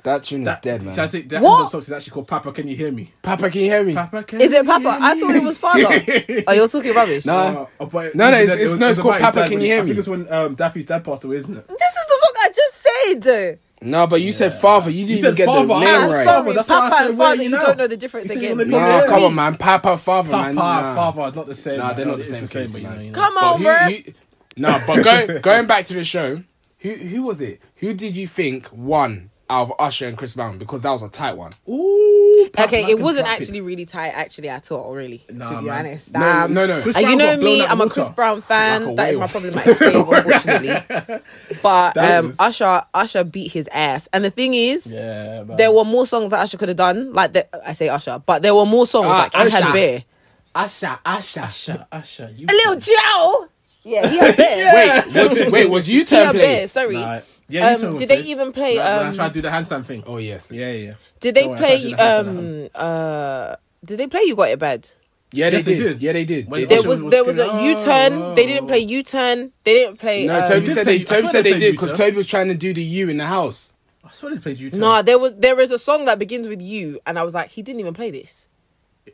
That 0.08 0.24
tune 0.24 0.42
is 0.42 0.46
That, 0.46 0.62
dead, 0.62 0.82
So 0.84 0.90
I 0.92 0.96
man. 0.96 1.10
think 1.10 1.30
that 1.30 1.42
What? 1.42 1.62
end 1.64 1.70
song 1.72 1.82
is 1.82 1.92
actually 1.92 2.12
called 2.12 2.28
Papa. 2.30 2.52
Can 2.54 2.68
you 2.68 2.76
hear 2.78 2.92
me? 2.92 3.12
Papa, 3.22 3.50
can 3.50 3.60
you 3.62 3.70
hear 3.70 3.84
me? 3.84 3.94
Papa, 3.94 4.24
can 4.24 4.40
Is 4.40 4.54
it 4.54 4.66
Papa? 4.66 4.98
I 5.02 5.20
thought 5.20 5.36
it 5.36 5.44
was 5.44 5.58
Father. 5.58 5.84
oh, 6.48 6.54
you're 6.54 6.68
talking 6.70 6.94
rubbish. 6.94 7.26
No. 7.26 7.68
Uh, 7.80 7.84
uh, 7.84 7.86
but 7.88 8.16
No, 8.16 8.32
no, 8.32 8.38
it's- 8.40 8.54
it's- 8.58 8.78
no, 8.78 8.88
it's 8.90 9.00
called 9.00 9.16
Papa, 9.20 9.44
Can 9.44 9.54
You 9.54 9.60
he- 9.60 9.66
Hear 9.68 9.82
I 9.82 9.86
think 9.86 9.96
Me? 9.96 10.00
it's 10.00 10.08
when 10.08 10.32
um, 10.32 10.56
Dappy's 10.56 10.86
dad 10.86 11.04
passed 11.04 11.26
away, 11.26 11.36
isn't 11.38 11.58
it? 11.58 11.68
This 11.68 11.94
is 11.94 12.06
the 12.08 12.18
song 12.22 12.34
I 12.38 12.50
just 12.56 13.24
said. 13.26 13.60
No, 13.82 14.08
but 14.08 14.22
you 14.22 14.32
said 14.32 14.54
father. 14.54 14.90
You 14.90 15.06
didn't 15.06 15.10
You 15.10 15.18
even 15.18 15.30
said 15.32 15.36
get 15.36 15.46
father. 15.46 15.68
the 15.68 15.80
name 15.82 15.90
Ah, 15.90 16.06
right. 16.08 16.24
sorry, 16.24 16.54
That's 16.54 16.70
why 16.70 16.76
I 16.78 16.80
Papa 16.90 16.96
said, 16.96 17.10
and 17.10 17.18
where 17.20 17.28
are 17.28 17.32
Father. 17.32 17.44
you 17.44 17.50
You 17.50 17.60
don't 17.60 17.78
know 17.78 17.88
the 17.88 17.98
difference 17.98 18.30
again. 18.30 18.44
you're 18.44 18.52
gonna 18.56 18.66
be 18.66 18.72
Nah, 18.72 19.06
come 19.08 19.24
on, 19.26 19.36
man. 19.36 19.56
Papa, 19.58 19.98
father, 19.98 20.32
Papa, 20.32 20.44
man. 20.46 20.56
Nah. 20.56 20.96
father, 21.12 21.36
not 21.36 21.46
the 21.48 21.54
same. 21.54 21.78
Nah, 21.80 21.94
they're 21.94 22.06
not 22.06 22.18
the 22.18 22.24
same 22.24 22.42
the 22.42 22.48
same, 22.48 22.62
case, 22.64 22.74
but 22.74 22.82
you 22.82 22.88
know, 22.88 22.96
man. 22.96 23.14
Come 23.14 23.38
on, 23.38 23.58
who- 23.58 23.64
bro. 23.66 23.78
who- 23.78 24.14
No, 24.56 24.82
but 24.88 25.04
going 25.04 25.42
going 25.42 25.68
back 25.68 25.86
to 25.88 25.94
the 25.94 26.04
show, 26.04 26.42
who 26.80 26.90
who 26.94 27.22
was 27.24 27.40
it? 27.42 27.62
Who 27.76 27.94
did 27.94 28.18
you 28.18 28.26
think 28.26 28.68
won 28.72 29.30
out 29.50 29.70
of 29.70 29.74
Usher 29.80 30.08
and 30.08 30.18
Chris 30.18 30.34
Brown? 30.34 30.58
Because 30.58 30.82
that 30.82 30.92
was 30.92 31.04
a 31.04 31.10
tight 31.10 31.38
one. 31.38 31.52
Ooh, 31.70 32.50
Papa, 32.54 32.68
Okay, 32.68 32.92
it 32.92 33.00
wasn't 33.00 33.26
drop 33.26 33.38
it. 33.38 33.42
actually 33.42 33.62
really 33.62 33.86
tight, 33.86 34.10
actually 34.10 34.50
at 34.50 34.72
all. 34.72 34.94
Really, 34.94 35.24
Nah, 35.32 35.50
to 35.50 35.60
be 35.60 35.66
man. 35.68 35.80
honest. 35.86 36.14
No, 36.14 36.20
Um, 36.44 36.54
no, 36.54 36.66
no. 36.68 36.82
Chris 36.82 36.96
and 36.96 37.08
you 37.08 37.16
know 37.16 37.38
me, 37.38 37.64
I'm 37.66 37.80
a. 37.82 37.90
Chris 37.90 38.10
Brown 38.10 38.42
fan. 38.42 38.86
Like 38.88 38.96
that 38.98 39.10
is 39.10 39.14
whale. 39.14 39.20
my 39.20 39.28
problematic 39.28 39.78
thing, 39.78 39.96
unfortunately. 39.96 41.22
But 41.62 41.98
um, 41.98 42.28
was- 42.28 42.40
Usher, 42.40 42.84
Usher 42.94 43.24
beat 43.24 43.52
his 43.52 43.68
ass. 43.72 44.08
And 44.14 44.24
the 44.24 44.30
thing 44.32 44.54
is, 44.54 44.94
Yeah, 44.94 45.44
there 45.44 45.72
were 45.72 45.86
more 45.86 46.06
songs 46.06 46.32
that 46.32 46.40
Usher 46.40 46.58
could 46.58 46.68
have 46.70 46.78
done. 46.78 47.14
Like 47.14 47.34
the, 47.34 47.68
I 47.68 47.74
say 47.74 47.90
Usher, 47.90 48.22
but 48.26 48.42
there 48.42 48.54
were 48.56 48.66
more 48.66 48.86
songs. 48.88 49.08
Ah, 49.08 49.18
like 49.24 49.34
he 49.34 49.50
had 49.52 49.64
Usher. 49.64 49.74
Bear, 49.74 50.04
Usher, 50.56 51.00
Usher. 51.06 51.42
Usher, 51.42 51.88
Usher, 51.92 52.32
you 52.36 52.46
a 52.50 52.54
little 52.54 52.76
Joe. 52.80 53.48
Yeah, 53.84 54.08
he 54.10 54.18
had 54.18 54.34
a 54.34 54.38
Bear. 54.38 55.04
Wait, 55.14 55.30
was, 55.30 55.52
wait, 55.52 55.70
was 55.70 55.88
you 55.90 56.00
he 56.00 56.06
turn 56.06 56.26
had 56.28 56.34
Bear. 56.34 56.42
playing? 56.42 56.68
Sorry. 56.68 56.96
Nah, 56.98 57.20
yeah, 57.50 57.70
you 57.70 57.76
um, 57.76 57.82
told 57.82 57.98
did 58.00 58.10
me, 58.10 58.16
they 58.16 58.22
please. 58.24 58.30
even 58.32 58.52
play? 58.52 58.78
When 58.78 58.86
I 58.86 59.08
Um, 59.10 59.16
tried 59.16 59.28
to 59.30 59.34
do 59.34 59.42
the 59.42 59.50
handstand 59.50 59.86
thing. 59.86 60.04
Oh 60.08 60.18
yes. 60.18 60.52
Yeah, 60.52 60.72
yeah. 60.72 60.94
did 61.20 61.36
they 61.36 61.42
Don't 61.44 61.50
worry, 61.52 61.60
I 61.60 61.68
tried 61.68 61.78
to 61.78 61.96
play? 61.96 62.24
do 62.24 62.30
Um, 62.30 62.70
uh, 62.76 63.56
did 63.86 64.00
they 64.00 64.08
play? 64.08 64.22
You 64.26 64.36
got 64.36 64.50
it 64.50 64.60
bad. 64.60 64.90
Yeah, 65.34 65.50
they 65.50 65.58
Yes, 65.58 65.66
they 65.66 65.76
did. 65.76 65.84
did. 65.84 66.02
Yeah, 66.02 66.14
they 66.14 66.24
did. 66.26 66.50
When 66.50 66.62
They 66.62 66.66
they 66.66 66.76
There 66.82 66.90
was 66.90 67.04
was 67.04 67.12
there 67.12 67.24
was 67.26 67.38
a 67.38 67.46
screaming, 67.48 67.66
U 67.66 67.76
turn. 67.84 68.14
"Oh, 68.14 68.36
They 68.36 68.46
didn't 68.48 68.68
play 68.68 68.80
U 68.80 69.04
turn. 69.04 69.52
They 69.66 69.74
didn't 69.74 69.98
play. 70.00 70.26
No, 70.26 70.40
um, 70.40 70.46
Toby 70.46 70.66
did 70.66 70.74
said 70.74 70.84
play- 70.86 70.98
they. 71.00 71.04
Toby 71.04 71.28
said 71.28 71.44
they 71.46 71.52
they 71.54 71.60
did 71.60 71.72
because 71.74 71.94
Toby 71.98 72.16
was 72.16 72.28
trying 72.28 72.48
to 72.48 72.56
do 72.56 72.74
the 72.74 72.84
U 72.84 73.10
in 73.10 73.18
the 73.18 73.26
house. 73.26 73.74
I 74.06 74.12
swear 74.12 74.34
they 74.34 74.40
played 74.40 74.58
you. 74.58 74.72
No, 74.72 75.02
there 75.02 75.20
was 75.20 75.34
there 75.36 75.60
is 75.60 75.72
a 75.72 75.78
song 75.80 76.06
that 76.06 76.18
begins 76.18 76.48
with 76.48 76.62
you, 76.62 77.02
and 77.06 77.20
I 77.20 77.24
was 77.24 77.36
like, 77.36 77.50
he 77.50 77.62
didn't 77.62 77.82
even 77.82 77.94
play 77.94 78.10
this. 78.10 78.48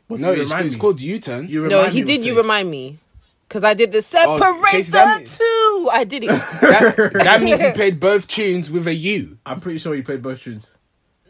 What's 0.06 0.22
No, 0.22 0.30
it's, 0.30 0.52
it's 0.54 0.76
called 0.76 1.00
U-turn. 1.00 1.48
You 1.48 1.66
No, 1.68 1.84
he 1.86 2.02
did. 2.02 2.22
You 2.24 2.36
remind 2.36 2.70
me, 2.70 2.98
because 3.48 3.64
I 3.64 3.74
did 3.74 3.92
the 3.92 4.02
separate 4.02 4.62
Casey, 4.70 4.90
the 4.90 4.98
that 4.98 5.18
means- 5.20 5.38
two. 5.38 5.88
I 5.92 6.04
did 6.04 6.24
it. 6.24 6.28
that, 6.28 7.10
that 7.24 7.42
means 7.42 7.60
he 7.60 7.70
played 7.72 8.00
both 8.00 8.26
tunes 8.28 8.70
with 8.70 8.86
a 8.86 8.94
U. 8.94 9.38
I'm 9.46 9.60
pretty 9.60 9.78
sure 9.78 9.94
he 9.94 10.02
played 10.02 10.22
both 10.22 10.42
tunes. 10.42 10.74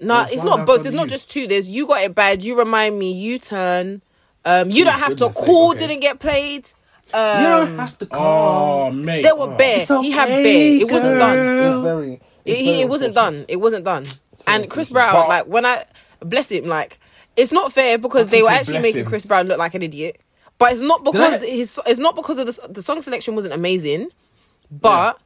No, 0.01 0.19
There's 0.19 0.31
it's 0.33 0.39
one 0.39 0.47
not 0.47 0.57
down 0.59 0.67
both. 0.67 0.77
from 0.79 0.87
It's 0.89 0.95
not 0.97 1.03
you. 1.05 1.11
just 1.11 1.31
two. 1.31 1.47
There's 1.47 1.69
you 1.69 1.87
got 1.87 2.03
it 2.03 2.15
bad. 2.15 2.43
You 2.43 2.59
remind 2.59 2.99
me. 2.99 3.13
You 3.13 3.39
turn. 3.39 4.03
Um, 4.45 4.71
you 4.71 4.85
don't 4.85 4.99
have 4.99 5.11
to 5.11 5.17
goodness 5.17 5.37
sake, 5.37 5.47
call. 5.47 5.71
okay. 5.71 5.79
Didn't 5.87 6.01
get 6.01 6.19
played. 6.19 6.67
Um, 7.13 7.81
Oh, 8.11 8.91
mate. 8.91 9.23
there 9.23 9.37
were 9.37 9.53
oh. 9.53 9.57
bare. 9.57 9.79
He 10.03 10.11
had 10.11 10.29
bare. 10.29 10.77
It 10.81 10.91
wasn't 10.91 11.19
done. 11.19 11.39
It's 11.39 11.83
very. 11.83 12.21
It, 12.45 12.57
he- 12.57 12.81
it 12.83 12.89
wasn't 12.89 13.15
done. 13.15 13.45
It 13.49 13.57
wasn't 13.57 13.85
done. 13.85 14.05
And 14.47 14.69
Chris 14.69 14.89
Brown, 14.91 15.15
But- 15.15 15.29
like 15.29 15.47
when 15.47 15.65
I 15.65 15.85
bless 16.21 16.51
him, 16.51 16.67
like 16.67 16.99
it's 17.37 17.53
not 17.53 17.73
fair 17.73 17.97
because 17.99 18.27
they 18.29 18.43
were 18.43 18.49
say 18.49 18.55
actually 18.57 18.73
bless 18.75 18.83
making 18.83 19.01
him. 19.03 19.07
Chris 19.07 19.25
Brown 19.27 19.47
look 19.49 19.59
like 19.59 19.75
an 19.75 19.83
idiot. 19.83 20.21
But 20.59 20.73
it's 20.73 20.83
not 20.83 21.05
because 21.05 21.43
I- 21.43 21.47
his. 21.47 21.81
It's 21.87 21.99
not 21.99 22.15
because 22.17 22.39
of 22.39 22.47
the 22.47 22.69
the 22.69 22.83
song 22.83 23.03
selection 23.03 23.35
wasn't 23.35 23.55
amazing, 23.55 24.11
but 24.71 25.19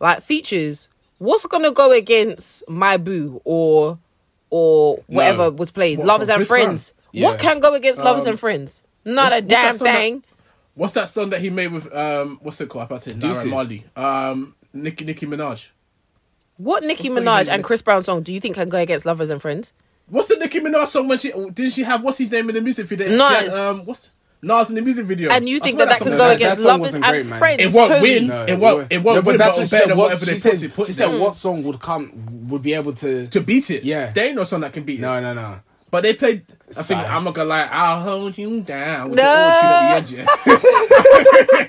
like 0.00 0.22
features. 0.22 0.88
What's 1.18 1.44
gonna 1.46 1.72
go 1.72 1.90
against 1.92 2.62
My 2.68 2.96
Boo 2.96 3.40
or 3.44 3.98
or 4.50 5.02
whatever 5.08 5.44
No. 5.44 5.50
was 5.50 5.70
played? 5.70 5.98
What, 5.98 6.06
Lovers 6.06 6.28
and 6.28 6.46
Friends. 6.46 6.92
Yeah. 7.12 7.26
What 7.28 7.38
can 7.38 7.58
go 7.60 7.74
against 7.74 8.02
Lovers 8.04 8.22
Um, 8.24 8.30
and 8.30 8.40
Friends? 8.40 8.82
Not 9.04 9.32
a 9.32 9.42
damn 9.42 9.76
song 9.76 9.84
that- 9.86 9.96
thing. 9.96 10.24
What's 10.74 10.94
that 10.94 11.08
song 11.08 11.30
that 11.30 11.40
he 11.40 11.50
made 11.50 11.72
with 11.72 11.92
um? 11.94 12.38
What's 12.40 12.60
it 12.60 12.68
called? 12.68 12.82
I 12.82 12.84
about 12.86 13.00
to 13.00 13.10
say 13.10 13.16
Deuces. 13.16 13.46
Marley. 13.46 13.84
Um, 13.96 14.54
Nicki 14.72 15.04
Nicki 15.04 15.26
Minaj. 15.26 15.66
What 16.56 16.84
Nicki 16.84 17.08
What's 17.10 17.20
Minaj 17.20 17.48
and 17.48 17.64
Chris 17.64 17.82
Brown 17.82 18.02
song 18.04 18.22
do 18.22 18.32
you 18.32 18.40
think 18.40 18.54
can 18.54 18.68
go 18.68 18.78
against 18.78 19.04
Lovers 19.06 19.30
and 19.30 19.40
Friends? 19.42 19.72
What's 20.08 20.28
the 20.28 20.36
Nicki 20.36 20.60
Minaj 20.60 20.86
song 20.86 21.08
when 21.08 21.18
she 21.18 21.30
didn't 21.32 21.70
she 21.72 21.82
have 21.82 22.02
what's 22.04 22.18
his 22.18 22.30
name 22.30 22.48
in 22.48 22.54
the 22.54 22.60
music 22.60 22.86
video? 22.86 23.08
She 23.08 23.16
had, 23.34 23.48
um, 23.50 23.84
what's 23.86 24.10
Nas 24.40 24.68
in 24.68 24.76
the 24.76 24.82
music 24.82 25.04
video? 25.06 25.30
And 25.30 25.48
you 25.48 25.58
think 25.58 25.74
swear 25.74 25.86
that 25.86 25.92
that 25.94 25.98
song 25.98 26.08
can 26.08 26.16
go 26.16 26.18
that- 26.18 26.28
that 26.28 26.36
against 26.36 26.62
song 26.62 26.68
Lovers 26.68 26.80
wasn't 26.82 27.04
and 27.04 27.12
great, 27.12 27.26
man. 27.26 27.38
Friends? 27.40 27.60
It 27.62 27.72
won't 27.72 28.02
win. 28.02 28.26
No, 28.28 28.44
It 28.44 28.58
won't- 28.58 28.86
it 28.92 29.02
won't 29.02 29.16
No, 29.16 29.22
but 29.22 29.26
win, 29.32 29.36
that's 29.38 29.56
but 29.56 29.60
what 29.62 29.68
she 29.68 29.70
better 29.70 29.82
said. 29.82 29.90
than 29.90 29.96
What 29.98 30.04
whatever 30.04 30.24
she 30.24 30.30
they 30.32 30.38
said, 30.38 30.60
put 30.60 30.74
put 30.74 30.86
she 30.86 30.92
said 30.92 31.10
there. 31.10 31.18
what 31.20 31.34
song 31.34 31.62
would 31.64 31.80
come 31.80 32.46
would 32.48 32.62
be 32.62 32.74
able 32.74 32.92
to. 32.92 33.26
to 33.26 33.40
beat 33.40 33.70
it. 33.70 33.82
Yeah. 33.82 34.12
there 34.12 34.26
ain't 34.26 34.36
no 34.36 34.44
song 34.44 34.60
that 34.60 34.72
can 34.72 34.84
beat 34.84 34.98
it. 35.00 35.02
No, 35.02 35.20
no, 35.20 35.34
no. 35.34 35.56
But 35.90 36.02
they 36.02 36.12
played. 36.14 36.42
I 36.76 36.82
think 36.82 37.00
I'm 37.00 37.24
not 37.24 37.32
gonna 37.34 37.48
lie. 37.48 37.62
I'll 37.62 38.00
hold 38.02 38.36
you 38.36 38.60
down 38.60 39.08
with 39.10 39.18
No. 39.18 39.24
the 39.24 39.30
auto 39.40 40.06
tune 40.06 40.20
at 40.20 40.28
the 40.28 40.54
edge. 40.54 40.58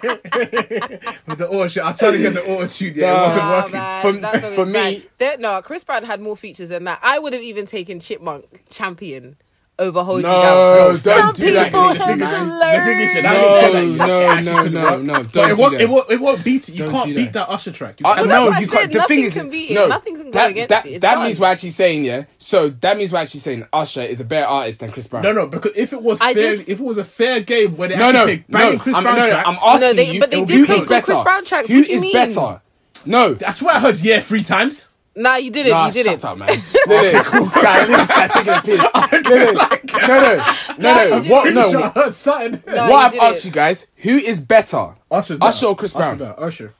Yeah. 0.03 1.19
with 1.27 1.37
the 1.37 1.47
auto 1.49 1.67
tune, 1.69 1.83
I 1.83 1.87
was 1.87 1.97
trying 1.99 2.11
to 2.13 2.17
get 2.19 2.33
the 2.33 2.43
auto 2.43 2.67
tune. 2.67 2.93
Yeah, 2.95 3.13
it 3.13 3.17
No. 3.17 3.23
wasn't 3.23 3.47
working. 3.47 3.71
man, 3.73 4.01
For- 4.01 4.11
that 4.19 4.41
song 4.41 4.55
for 4.55 4.65
me- 4.65 4.73
bad. 4.73 5.01
There- 5.19 5.37
no, 5.39 5.61
Chris 5.61 5.83
Brown 5.85 6.03
had 6.03 6.19
more 6.21 6.35
features 6.35 6.69
than 6.69 6.83
that. 6.83 6.99
I 7.01 7.17
would 7.19 7.31
have 7.33 7.41
even 7.41 7.65
taken 7.65 7.99
Chipmunk 8.01 8.45
Champion 8.69 9.37
over 9.79 10.03
Hold 10.03 10.21
No, 10.23 10.29
You 10.29 10.43
Down. 10.43 10.87
don't 10.87 10.97
Some 10.97 11.33
do 11.35 11.53
that, 11.53 11.65
people 11.65 11.87
Casey, 11.89 12.03
have 12.03 12.19
The 12.19 12.25
thing 12.25 12.35
is, 12.35 12.47
learn. 12.49 12.59
that 12.59 12.87
nigga 12.87 13.13
said 13.13 13.23
that, 13.23 13.83
you 13.85 13.95
No, 13.95 14.41
no, 14.41 14.63
no, 14.63 14.69
no, 14.69 14.97
no, 15.01 15.23
don't 15.23 15.51
it 15.51 15.55
do 15.55 15.61
won't, 15.61 15.71
that. 15.77 15.81
it 15.81 15.89
won't. 15.89 16.09
It 16.11 16.21
won't 16.21 16.43
beat 16.43 16.69
it. 16.69 16.75
You 16.75 16.83
Don't 16.85 16.91
can't 16.91 17.05
beat 17.15 17.23
that. 17.33 17.33
that 17.33 17.49
Usher 17.49 17.71
track. 17.71 17.99
You 17.99 18.05
Uh, 18.05 18.15
cannot. 18.15 18.27
no, 18.27 18.59
you 18.59 18.67
can't. 18.67 18.91
The 18.91 19.01
thing 19.03 19.23
is, 19.23 19.33
can 19.33 19.49
beat 19.49 19.71
it. 19.71 19.73
no, 19.75 19.87
Nothing 19.87 20.15
can 20.15 20.25
go 20.25 20.31
that, 20.31 20.49
against 20.51 20.69
that, 20.69 20.85
it. 20.85 20.89
It's 20.93 21.01
that 21.01 21.15
done. 21.15 21.23
means 21.23 21.39
we're 21.39 21.47
actually 21.47 21.69
saying, 21.71 22.03
yeah. 22.05 22.23
So 22.37 22.69
that 22.81 22.97
means 22.97 23.11
we're 23.11 23.19
actually 23.19 23.39
saying 23.39 23.67
Usher 23.73 24.03
is 24.03 24.19
a 24.19 24.25
better 24.25 24.45
artist 24.45 24.79
than 24.81 24.91
Chris 24.91 25.07
Brown. 25.07 25.23
No, 25.23 25.31
no, 25.31 25.47
because 25.47 25.71
if 25.75 25.93
it 25.93 26.01
was 26.01 26.19
I 26.21 26.33
fair, 26.33 26.55
just- 26.55 26.69
if 26.69 26.79
it 26.79 26.83
was 26.83 26.97
a 26.97 27.05
fair 27.05 27.39
game 27.41 27.77
where 27.77 27.89
they 27.89 27.95
no, 27.95 28.05
actually 28.09 28.19
no, 28.19 28.59
pick 28.59 28.73
no. 28.73 28.77
Chris 28.79 28.95
I'm, 28.95 29.03
Brown 29.03 29.15
no, 29.15 29.21
no, 29.23 29.29
tracks, 29.29 29.47
I'm 29.47 29.55
asking 29.55 29.87
No, 29.87 29.93
they- 29.93 30.11
you. 30.13 30.19
but 30.19 30.31
they 30.31 30.45
did 30.45 30.67
pick 30.67 30.87
good? 30.87 31.03
Chris 31.05 31.19
Brown 31.21 31.45
tracks. 31.45 31.67
Who 31.67 31.75
What 31.77 31.85
do 31.85 31.91
you 31.91 31.95
is 31.97 32.01
mean? 32.01 32.13
better? 32.13 32.61
No. 33.05 33.33
that's 33.33 33.61
what 33.61 33.75
I 33.75 33.79
heard 33.79 33.97
yeah 33.99 34.19
three 34.19 34.43
times. 34.43 34.89
Nah, 35.15 35.35
you 35.35 35.51
didn't. 35.51 35.71
Nah, 35.71 35.87
you 35.87 35.91
didn't. 35.91 36.21
shut 36.21 36.25
up, 36.25 36.37
man. 36.37 36.47
No, 36.87 36.95
no, 36.95 37.01
this 37.11 37.55
guy, 37.55 37.85
this 37.85 38.07
guy 38.07 38.27
taking 38.27 38.53
a 38.53 38.61
piss. 38.61 38.87
No, 39.99 40.07
no, 40.07 40.31
no, 40.31 40.43
no, 40.77 41.09
no, 41.09 41.19
no. 41.19 41.29
What? 41.29 41.53
No. 41.53 41.71
Sure, 41.71 41.83
I 41.83 41.89
heard 41.89 42.15
something. 42.15 42.63
No, 42.67 42.87
What 42.89 43.05
I've 43.05 43.11
didn't. 43.11 43.23
asked 43.25 43.45
you 43.45 43.51
guys, 43.51 43.87
who 43.97 44.15
is 44.17 44.39
better? 44.39 44.95
Usher, 45.11 45.37
Usher 45.41 45.65
or 45.67 45.75
Chris 45.75 45.93
Brown? 45.93 46.21
Usher, 46.21 46.35
Usher. 46.37 46.73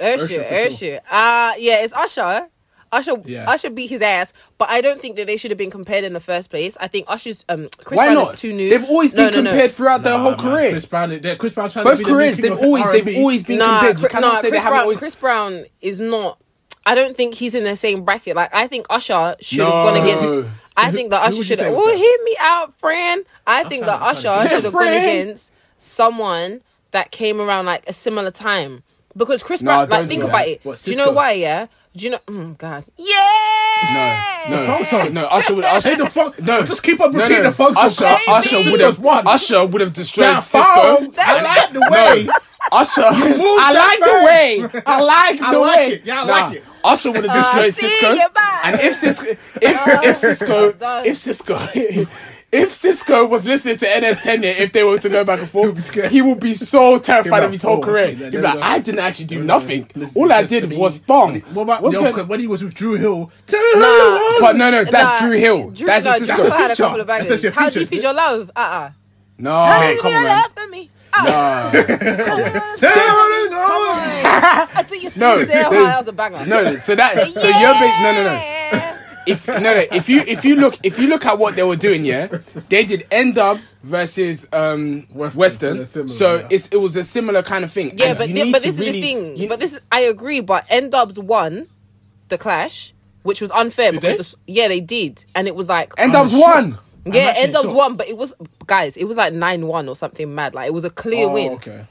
Usher, 0.00 0.24
Usher, 0.24 0.44
for 0.44 0.54
Usher. 0.54 1.00
Uh 1.10 1.52
yeah, 1.58 1.82
it's 1.84 1.92
Usher. 1.94 2.48
Usher, 2.92 3.12
Yeah. 3.24 3.50
Usher 3.50 3.70
beat 3.70 3.88
his 3.88 4.02
ass, 4.02 4.32
but 4.58 4.68
I 4.68 4.80
don't 4.82 5.00
think 5.00 5.16
that 5.16 5.26
they 5.26 5.36
should 5.38 5.50
have 5.50 5.58
been 5.58 5.70
compared 5.70 6.04
in 6.04 6.12
the 6.12 6.20
first 6.20 6.50
place. 6.50 6.76
I 6.78 6.88
think 6.88 7.06
Usher's 7.08 7.44
um 7.48 7.68
Chris 7.84 7.96
Why 7.96 8.08
Brown 8.12 8.14
not? 8.24 8.34
is 8.34 8.40
too 8.40 8.52
new. 8.52 8.68
They've 8.70 8.84
always 8.84 9.14
No, 9.14 9.24
been 9.30 9.34
no, 9.34 9.40
no. 9.42 9.50
compared 9.50 9.70
throughout 9.72 10.02
their 10.02 10.18
whole 10.18 10.32
man, 10.32 10.38
career. 10.40 10.70
Chris 10.70 10.84
Brown, 10.86 11.20
Chris 11.38 11.54
Brown 11.54 11.70
trying 11.70 11.84
Both 11.84 11.98
to 11.98 12.04
be 12.04 12.04
the 12.04 12.10
new 12.10 12.16
careers, 12.16 12.36
king 12.36 12.50
they've 12.50 12.58
always, 12.58 12.90
they've 12.90 13.16
always 13.16 13.42
been 13.44 13.58
Nah, 13.58 13.78
compared. 13.80 14.00
You 14.00 14.08
cannot 14.08 14.34
nah, 14.34 14.40
say 14.40 14.50
they 14.50 14.56
haven't 14.58 14.72
Brown, 14.72 14.82
always. 14.82 14.98
Chris 14.98 15.14
Brown 15.16 15.64
is 15.80 16.00
not. 16.00 16.38
I 16.84 16.94
don't 16.94 17.16
think 17.16 17.34
he's 17.34 17.54
in 17.54 17.64
the 17.64 17.76
same 17.76 18.04
bracket. 18.04 18.34
Like 18.36 18.54
I 18.54 18.66
think 18.66 18.86
Usher 18.90 19.36
should 19.40 19.60
have 19.60 19.68
No. 19.68 19.84
gone 19.92 20.02
against. 20.02 20.50
I 20.76 20.90
who- 20.90 20.96
think 20.96 21.10
that 21.10 21.22
Usher 21.22 21.44
should. 21.44 21.58
say 21.58 21.64
have 21.64 21.74
was 21.74 21.82
Oh, 21.86 21.96
hear 21.96 22.24
me 22.24 22.36
out, 22.40 22.76
friend. 22.78 23.24
I 23.46 23.64
think 23.64 23.84
that 23.86 24.00
Usher 24.02 24.48
should 24.48 24.64
have 24.64 24.72
gone 24.72 24.88
against 24.88 25.52
someone 25.78 26.60
that 26.90 27.10
came 27.10 27.40
around 27.40 27.66
like 27.66 27.84
a 27.88 27.92
similar 27.92 28.30
time. 28.30 28.82
Because 29.16 29.42
Chris 29.42 29.60
Nah, 29.60 29.84
Brown, 29.86 30.00
like, 30.00 30.08
think 30.08 30.22
about 30.24 30.38
that. 30.38 30.48
it. 30.48 30.60
What, 30.64 30.80
do 30.82 30.90
you 30.90 30.96
know 30.96 31.10
why? 31.12 31.32
Yeah. 31.32 31.66
Do 31.94 32.04
you 32.06 32.10
know? 32.12 32.18
Mm, 32.26 32.56
God. 32.56 32.84
Yeah. 32.96 34.46
No, 34.48 34.56
no, 34.56 34.66
funk 34.66 34.86
song. 34.86 35.12
no. 35.12 35.26
Usher 35.26 35.54
would. 35.54 35.64
Usher, 35.66 35.88
Hey, 35.90 35.94
the 35.96 36.06
funk. 36.08 36.40
No, 36.40 36.62
just 36.62 36.82
keep 36.82 36.98
on 37.00 37.12
repeating 37.12 37.42
no. 37.42 37.50
the 37.50 37.52
funk 37.52 37.76
song. 37.76 37.84
Usher, 37.84 38.30
Usher 38.56 38.70
would 38.70 38.80
have. 38.80 38.98
one. 38.98 39.26
Usher 39.26 39.66
would 39.66 39.80
have 39.82 39.92
destroyed 39.92 40.28
That 40.28 40.42
Sisqó. 40.42 40.98
funk, 40.98 41.14
I 41.18 41.42
like 41.42 41.72
the 41.72 41.80
way. 41.90 42.28
Usher, 42.72 43.02
I 43.04 43.72
like 43.74 43.98
the 43.98 44.24
way. 44.24 44.82
I 44.86 45.00
like 45.02 45.42
I 45.42 45.52
the 45.52 45.58
like 45.58 45.76
way. 45.78 45.86
it. 45.96 46.02
Yeah, 46.06 46.22
I 46.22 46.24
like 46.24 46.56
it. 46.56 46.64
Usher 46.84 47.12
would 47.12 47.24
have 47.24 47.34
destroyed 47.34 47.70
Uh, 47.70 47.88
Sisqó. 47.88 48.14
see. 48.16 48.22
And 48.64 48.80
if 48.80 48.94
Sisqó, 48.94 49.30
if 49.60 50.04
if 50.04 50.16
Sisqó, 50.16 51.04
if 51.04 51.16
Sisqó, 51.16 52.08
if 52.52 52.68
Sisqó 52.70 53.28
was 53.28 53.44
listening 53.46 53.76
to 53.78 53.86
NS10, 53.86 54.44
if 54.60 54.72
they 54.72 54.82
were 54.84 54.98
to 54.98 55.08
go 55.08 55.24
back 55.24 55.40
and 55.40 55.48
forth, 55.48 55.94
he 56.10 56.20
would 56.22 56.38
be 56.40 56.54
so 56.54 56.98
terrified 56.98 57.38
He'll 57.38 57.46
of 57.46 57.52
his 57.52 57.62
whole 57.62 57.78
"Oh, 57.78 57.80
career. 57.80 58.06
okay, 58.08 58.14
He'd 58.16 58.30
be 58.32 58.38
like. 58.38 58.58
I 58.60 58.78
didn't 58.78 59.00
actually 59.00 59.26
do 59.26 59.42
nothing. 59.42 59.88
listen, 59.94 60.20
All 60.22 60.30
I 60.32 60.42
did 60.44 60.70
was 60.76 60.98
bomb. 61.00 61.40
What 61.54 61.62
about 61.62 61.82
What's 61.82 61.94
yo, 61.94 62.12
going- 62.12 62.28
when 62.28 62.40
he 62.40 62.46
was 62.46 62.62
with 62.62 62.74
Dru 62.74 62.94
Hill? 62.94 63.30
Tell 63.46 63.60
me 63.62 63.80
Nah. 63.80 63.86
how 63.86 63.86
you 63.86 64.12
want 64.20 64.40
But 64.40 64.56
no, 64.56 64.70
no, 64.70 64.84
that's 64.84 65.20
Nah, 65.22 65.26
Dru 65.28 65.38
Hill. 65.38 65.70
Drew, 65.70 65.86
that's 65.86 66.04
no, 66.04 66.12
a 66.12 66.18
Drew 66.18 66.26
Sisqó. 66.26 66.50
had 66.50 66.64
a 66.66 66.68
feature. 66.74 66.82
couple 66.84 67.00
of 67.00 67.06
That's 67.06 67.24
bangers. 67.28 67.40
such 67.42 67.50
a 67.50 67.54
How 67.54 67.64
feature, 67.64 67.72
deep 67.80 67.82
isn't 67.82 67.96
is 67.98 68.02
your 68.02 68.14
love? 68.14 68.50
Uh 68.54 68.60
uh 68.60 68.90
No, 69.38 69.50
How 69.50 69.80
come 69.80 69.94
deep 69.94 70.04
on, 70.04 70.12
your 70.12 70.22
man. 70.24 70.88
Love 71.24 71.72
for 71.72 71.78
me? 71.78 71.96
Tell 71.96 72.36
me 72.38 72.44
how 73.52 74.68
I 74.74 74.82
think 74.86 75.02
you 75.04 75.10
see 75.10 75.20
No, 75.20 75.38
say 75.38 75.44
they- 75.46 75.62
how 75.62 75.70
that 75.70 75.98
was 75.98 76.08
a 76.08 76.12
banger. 76.12 76.46
No, 76.46 76.74
so 76.76 76.94
that 76.94 77.14
so 77.28 77.48
you're 77.48 77.74
big. 77.74 77.92
No, 78.02 78.12
no, 78.12 78.22
no. 78.24 78.98
If 79.24 79.46
no, 79.46 79.58
no, 79.60 79.84
if 79.92 80.08
you 80.08 80.20
if 80.26 80.44
you 80.44 80.56
look 80.56 80.76
if 80.82 80.98
you 80.98 81.06
look 81.06 81.24
at 81.26 81.38
what 81.38 81.54
they 81.54 81.62
were 81.62 81.76
doing, 81.76 82.04
yeah, 82.04 82.26
they 82.68 82.84
did 82.84 83.06
N 83.12 83.32
Dubs 83.32 83.72
versus 83.84 84.48
um 84.52 85.06
Western, 85.14 85.78
Western, 85.78 85.86
so 85.86 86.06
so 86.08 86.36
yeah. 86.38 86.48
it's 86.50 86.66
it 86.68 86.78
was 86.78 86.96
a 86.96 87.04
similar 87.04 87.40
kind 87.42 87.62
of 87.62 87.70
thing. 87.70 87.92
Yeah, 87.96 88.06
And 88.06 88.18
but 88.18 88.28
you 88.28 88.34
thi- 88.34 88.42
need 88.42 88.52
but 88.52 88.62
to 88.62 88.70
this 88.72 88.80
really- 88.80 88.98
is 88.98 89.02
the 89.02 89.02
thing. 89.02 89.36
you- 89.36 89.48
but 89.48 89.60
this 89.60 89.74
is, 89.74 89.80
I 89.92 90.00
agree. 90.00 90.40
But 90.40 90.66
N 90.70 90.90
Dubs 90.90 91.20
won 91.20 91.68
the 92.30 92.38
clash, 92.38 92.94
which 93.22 93.40
was 93.40 93.52
unfair 93.52 93.92
Did 93.92 94.00
because 94.00 94.32
they? 94.32 94.52
the 94.52 94.52
yeah 94.60 94.66
they 94.68 94.80
did, 94.80 95.24
and 95.36 95.46
it 95.46 95.54
was 95.54 95.68
like 95.68 95.92
N 95.98 96.10
Dubs 96.10 96.32
won. 96.32 96.72
shocked. 96.72 96.82
Yeah 97.06 97.22
I'm 97.22 97.28
actually 97.28 97.42
N 97.44 97.52
Dubs 97.52 97.64
shocked. 97.66 97.76
won, 97.76 97.96
but 97.96 98.08
it 98.08 98.16
was 98.16 98.34
guys, 98.66 98.96
it 98.96 99.04
was 99.04 99.16
like 99.16 99.32
nine 99.32 99.66
one 99.66 99.88
or 99.88 99.96
something 99.96 100.34
mad. 100.34 100.54
Like 100.54 100.66
it 100.68 100.74
was 100.74 100.84
a 100.84 100.90
clear 100.90 101.26
Oh, 101.28 101.32
win. 101.34 101.52
okay. 101.52 101.86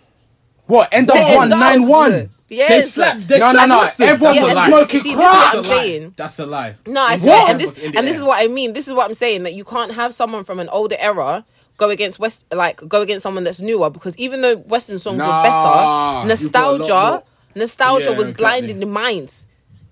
What 0.68 0.90
N 0.92 1.06
Dubs 1.06 1.20
To 1.20 1.36
won 1.36 1.50
nine 1.50 1.86
one. 1.86 2.30
Yes. 2.50 2.70
They 2.70 2.82
slapped. 2.82 3.28
They 3.30 3.40
No, 3.40 3.48
no, 3.48 3.54
slapped 3.54 3.70
no. 3.70 3.78
Western. 3.80 4.08
Everyone 4.10 4.36
That's 4.36 4.48
was 4.48 4.58
a 4.58 4.66
smoking 4.68 5.02
See, 5.04 5.14
crack. 5.16 5.54
That's 5.54 5.68
a 5.68 5.70
lie. 5.72 6.12
That's 6.18 6.40
a 6.40 6.46
lie. 6.46 6.76
No, 6.86 7.02
I 7.02 7.12
What? 7.12 7.20
swear, 7.22 7.46
and 7.50 7.60
this 7.62 7.70
Was 7.70 7.78
in 7.80 7.92
the 7.94 7.98
and 7.98 8.08
this 8.08 8.18
is 8.18 8.24
what 8.26 8.44
I 8.44 8.48
mean. 8.48 8.74
This 8.74 8.88
is 8.90 8.94
what 8.94 9.06
I'm 9.08 9.14
saying 9.14 9.44
that 9.44 9.54
you 9.54 9.64
can't 9.64 9.94
have 9.94 10.14
someone 10.14 10.44
from 10.44 10.60
an 10.60 10.68
older 10.70 10.98
era 11.00 11.46
go 11.78 11.90
against 11.90 12.20
West, 12.20 12.46
like 12.54 12.86
go 12.90 13.02
against 13.02 13.24
someone 13.24 13.44
that's 13.46 13.62
newer 13.62 13.90
because 13.90 14.18
even 14.18 14.42
though 14.42 14.58
Western 14.58 15.00
songs 15.00 15.18
Nah. 15.18 15.38
were 15.38 15.44
better, 15.44 16.28
nostalgia, 16.28 16.94
lot 16.94 17.12
more- 17.12 17.24
nostalgia 17.56 18.12
Yeah, 18.12 18.18
was 18.18 18.28
exactly. 18.28 18.44
blinding 18.44 18.80
the 18.82 18.86
minds. 18.86 19.48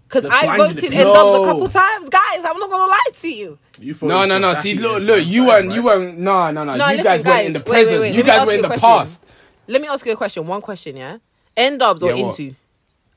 Because 0.09 0.25
I 0.25 0.57
voted 0.57 0.77
the 0.77 0.87
N 0.97 1.05
Dubs 1.05 1.39
a 1.39 1.45
couple 1.45 1.67
times, 1.69 2.09
guys. 2.09 2.43
I'm 2.43 2.57
not 2.57 2.69
gonna 2.69 2.87
lie 2.87 3.03
to 3.13 3.29
you. 3.29 3.59
You 3.79 3.95
No, 4.01 4.25
no, 4.25 4.39
no. 4.39 4.55
See, 4.55 4.73
look, 4.73 5.03
look. 5.03 5.23
You 5.23 5.45
weren't. 5.45 5.67
right? 5.67 5.75
You 5.75 5.83
weren't. 5.83 6.17
No, 6.17 6.49
no, 6.51 6.63
no. 6.63 6.75
No, 6.75 6.85
You 6.89 6.97
listen, 6.97 7.03
guys 7.03 7.19
were 7.19 7.23
guys, 7.25 7.45
in 7.45 7.53
the 7.53 7.59
wait, 7.59 7.65
wait, 7.67 7.71
present. 7.71 8.01
wait. 8.01 8.07
You 8.09 8.13
Let 8.17 8.25
me 8.25 8.31
guys 8.31 8.37
ask 8.39 8.45
were 8.47 8.53
you 8.53 8.59
in 8.59 8.65
a 8.65 8.67
the 8.67 8.67
question. 8.69 8.89
past. 8.89 9.25
Let 9.67 9.81
me 9.83 9.87
ask 9.87 10.05
you 10.07 10.11
a 10.11 10.15
question. 10.15 10.47
One 10.47 10.61
question, 10.61 10.97
yeah. 10.97 11.17
N 11.55 11.77
Dubs 11.77 12.01
or 12.01 12.09
Yeah, 12.11 12.23
what? 12.25 12.39
into? 12.39 12.55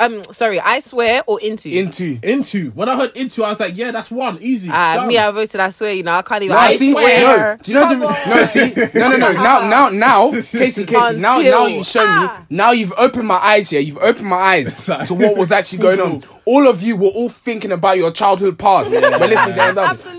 Um, 0.01 0.21
sorry, 0.33 0.59
I 0.59 0.81
swear 0.81 1.23
or 1.29 1.41
into? 1.41 1.69
Into. 1.69 2.19
Into. 2.25 2.71
When 2.73 2.89
I 2.89 2.97
heard 2.97 3.17
into, 3.17 3.45
I 3.45 3.51
was 3.51 3.61
like, 3.61 3.77
yeah, 3.77 3.93
that's 3.93 4.11
one. 4.11 4.37
Easy. 4.41 4.69
Uh, 4.69 4.73
Done. 4.97 5.07
me, 5.07 5.17
I 5.17 5.31
voted. 5.31 5.61
I 5.61 5.71
swear, 5.71 5.93
you 5.93 6.03
know, 6.03 6.15
I 6.15 6.23
can't 6.23 6.43
even. 6.43 6.57
No, 6.57 6.61
I 6.61 6.75
see, 6.75 6.91
swear. 6.91 7.57
no. 7.57 7.63
Do 7.63 7.71
you 7.73 7.79
know 7.79 7.85
Come 7.87 8.01
the 8.01 8.07
on. 8.09 8.31
no? 8.31 8.45
See, 8.45 8.73
no, 8.99 9.09
no, 9.11 9.17
no. 9.17 9.33
Now, 9.43 9.69
now, 9.69 9.89
now, 9.91 10.31
Casey, 10.33 10.87
Casey. 10.87 11.17
Now, 11.19 11.39
Until- 11.39 11.53
now 11.53 11.67
you 11.67 11.85
show 11.85 12.01
me. 12.01 12.07
Ah. 12.09 12.45
Now 12.51 12.73
you've 12.73 12.93
opened 12.97 13.29
my 13.29 13.37
eyes. 13.37 13.71
Yeah, 13.71 13.79
you've 13.79 13.99
opened 13.99 14.27
my 14.27 14.37
eyes 14.39 14.77
Sorry. 14.85 15.07
to 15.07 15.15
what 15.15 15.37
was 15.37 15.53
actually 15.53 15.79
going 15.79 16.01
on. 16.01 16.23
All 16.45 16.67
of 16.69 16.83
you 16.83 16.97
were 16.97 17.09
all 17.09 17.29
thinking 17.29 17.73
about 17.73 17.97
your 17.97 18.11
childhood 18.11 18.59
past 18.59 18.93
when 18.93 19.03
listening 19.21 19.55
to 19.55 19.61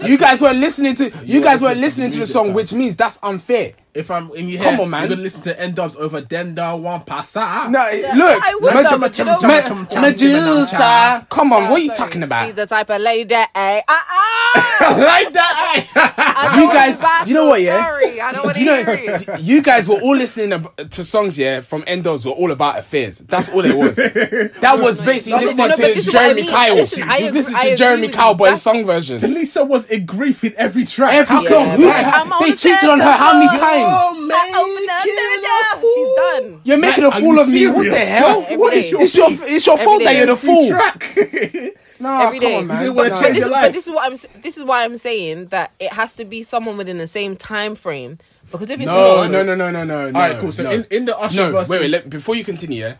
N 0.01 0.07
You 0.09 0.17
guys 0.17 0.41
weren't 0.41 0.57
listening 0.59 0.95
to 0.95 1.11
you 1.25 1.41
guys 1.41 1.61
weren't 1.61 1.77
listening 1.79 2.07
listening 2.07 2.09
to 2.11 2.13
to 2.15 2.19
the 2.21 2.25
song, 2.27 2.45
fam. 2.47 2.53
which 2.55 2.73
means 2.73 2.95
that's 2.95 3.19
unfair. 3.23 3.73
If 3.93 4.09
I'm 4.09 4.31
in 4.31 4.49
your 4.49 4.59
Come 4.63 4.71
head, 4.73 4.79
on, 4.81 4.89
man. 4.89 5.01
you're 5.01 5.09
gonna 5.09 5.21
listen 5.21 5.43
to 5.43 5.59
N 5.61 5.73
Dubs 5.75 5.95
over 5.95 6.19
Denda 6.21 6.79
One 6.81 7.01
Pasa. 7.01 7.67
No, 7.69 7.79
I 7.79 8.13
look, 8.15 8.61
would 8.61 8.73
Medu- 8.73 8.89
have, 8.89 8.99
but 9.01 9.19
you 9.19 9.25
know 9.25 9.39
Me- 9.41 9.47
what? 9.47 10.01
Medusa. 10.01 11.27
Come 11.29 11.53
on, 11.53 11.69
what 11.69 11.79
are 11.79 11.83
you 11.83 11.91
talking 11.93 12.23
about? 12.23 12.47
She's 12.47 12.55
the 12.55 12.65
type 12.65 12.89
of 12.89 13.01
lady. 13.01 13.35
Eh? 13.35 13.45
Ah, 13.55 13.83
ah! 13.87 14.95
like 14.97 15.33
that. 15.33 16.49
You 16.57 16.71
guys- 16.71 16.99
to 16.99 17.29
you 17.29 17.33
know 17.35 17.49
what, 17.49 17.61
yeah? 17.61 17.83
Sorry, 17.83 18.19
I 18.21 18.31
don't 18.31 18.45
want 18.45 18.57
Do 18.57 18.65
to 18.65 18.69
you 18.71 18.75
hear 18.85 18.85
know? 18.85 19.33
it. 19.35 19.39
You 19.41 19.61
guys 19.61 19.87
were 19.87 19.99
all 20.01 20.15
listening 20.15 20.65
to 20.89 21.03
songs, 21.03 21.37
yeah, 21.37 21.61
from 21.61 21.83
Endos 21.83 22.25
were 22.25 22.31
all 22.31 22.51
about 22.51 22.79
affairs. 22.79 23.19
That's 23.19 23.49
all 23.53 23.63
it 23.65 23.75
was. 23.75 23.95
That 23.95 24.79
was 24.79 25.01
basically 25.01 25.39
No, 25.39 25.45
listening 25.45 25.67
no, 25.69 25.75
to 25.75 25.81
but 26.13 26.19
this 26.19 26.21
is 26.21 26.21
what 26.21 26.21
I 26.21 26.25
Jeremy 26.33 26.41
mean. 26.43 26.51
Kyle. 26.51 26.75
Listen, 26.75 27.03
I 27.03 27.05
He 27.17 27.25
agree- 27.27 27.31
listening 27.39 27.55
I 27.55 27.59
to 27.61 27.67
agree 27.67 27.75
Jeremy 27.77 28.01
with 28.03 28.09
you. 28.11 28.15
Cowboy's 28.15 28.45
That's- 28.47 28.61
song 28.61 28.85
version. 28.85 29.33
Lisa 29.33 29.63
was 29.65 29.89
in 29.89 30.05
grief 30.05 30.41
with 30.43 30.53
every 30.55 30.85
track. 30.85 31.13
Every 31.13 31.35
How 31.35 31.41
song. 31.41 31.65
so? 31.65 31.71
Who- 31.77 31.89
I'm 31.89 32.31
on 32.31 32.41
they 32.43 32.51
the 32.51 32.57
cheated 32.57 32.89
on 32.89 32.99
her 32.99 33.11
how 33.11 33.33
many 33.33 33.47
times? 33.47 33.61
Oh, 33.61 34.29
I 34.33 34.47
opened 34.55 34.89
up, 34.89 35.03
da, 35.05 35.11
da, 35.13 35.81
da. 35.81 35.81
She's 35.93 36.43
done. 36.43 36.61
You're 36.63 36.77
making 36.77 37.03
a 37.03 37.07
are 37.07 37.11
fool 37.19 37.35
you 37.35 37.41
of 37.41 37.49
me. 37.49 37.67
What 37.67 37.75
the 37.83 37.89
serious? 37.91 38.09
hell? 38.09 38.41
Every 38.43 38.57
What 38.57 38.73
is 38.73 38.83
day. 38.85 38.89
your 38.91 39.01
It's 39.01 39.17
your 39.17 39.29
beef? 39.29 39.43
it's 39.45 39.65
your 39.67 39.77
fault 39.77 40.03
that 40.03 40.09
day. 40.11 40.17
you're 40.17 40.27
the 40.27 40.37
fool. 40.37 40.69
track. 40.69 41.17
Nah, 41.99 42.23
Every 42.27 42.39
come 42.39 42.49
day. 42.49 42.57
on, 42.57 42.67
man. 42.67 42.83
You 42.83 42.91
wanna 42.91 43.09
Nah. 43.09 43.15
change 43.21 43.21
But 43.21 43.29
this, 43.33 43.37
your 43.39 43.47
is, 43.47 43.51
life. 43.51 43.61
but 43.63 43.73
this 43.73 43.87
is 43.87 43.93
what 43.93 44.05
I'm. 44.05 44.11
s- 44.13 44.25
This 44.41 44.57
is 44.57 44.63
why 44.65 44.83
I'm 44.83 44.97
saying 44.97 45.45
that 45.51 45.71
it 45.79 45.93
has 45.93 46.15
to 46.15 46.25
be 46.25 46.43
someone 46.43 46.75
within 46.75 46.97
the 46.97 47.07
same 47.07 47.37
time 47.37 47.75
frame. 47.75 48.17
Because 48.51 48.69
if 48.69 48.79
it's 48.81 48.87
No, 48.87 49.21
not, 49.21 49.31
no, 49.31 49.43
no, 49.43 49.55
no, 49.55 49.71
no, 49.71 49.83
no. 49.85 50.05
All 50.07 50.11
right, 50.11 50.37
cool. 50.37 50.51
So 50.51 50.63
no. 50.63 50.71
in, 50.71 50.85
in 50.91 51.05
the 51.05 51.17
Usher 51.17 51.37
no, 51.37 51.51
versus, 51.53 51.69
wait, 51.69 51.81
wait. 51.81 51.89
Let, 51.91 52.09
before 52.09 52.35
you 52.35 52.43
continue, 52.43 52.81
yeah, 52.81 52.95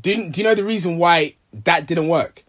didn't 0.00 0.32
do 0.32 0.40
you 0.40 0.44
know 0.48 0.54
the 0.56 0.64
reason 0.64 0.98
why 0.98 1.34
that 1.64 1.86
didn't 1.86 2.08
work? 2.08 2.42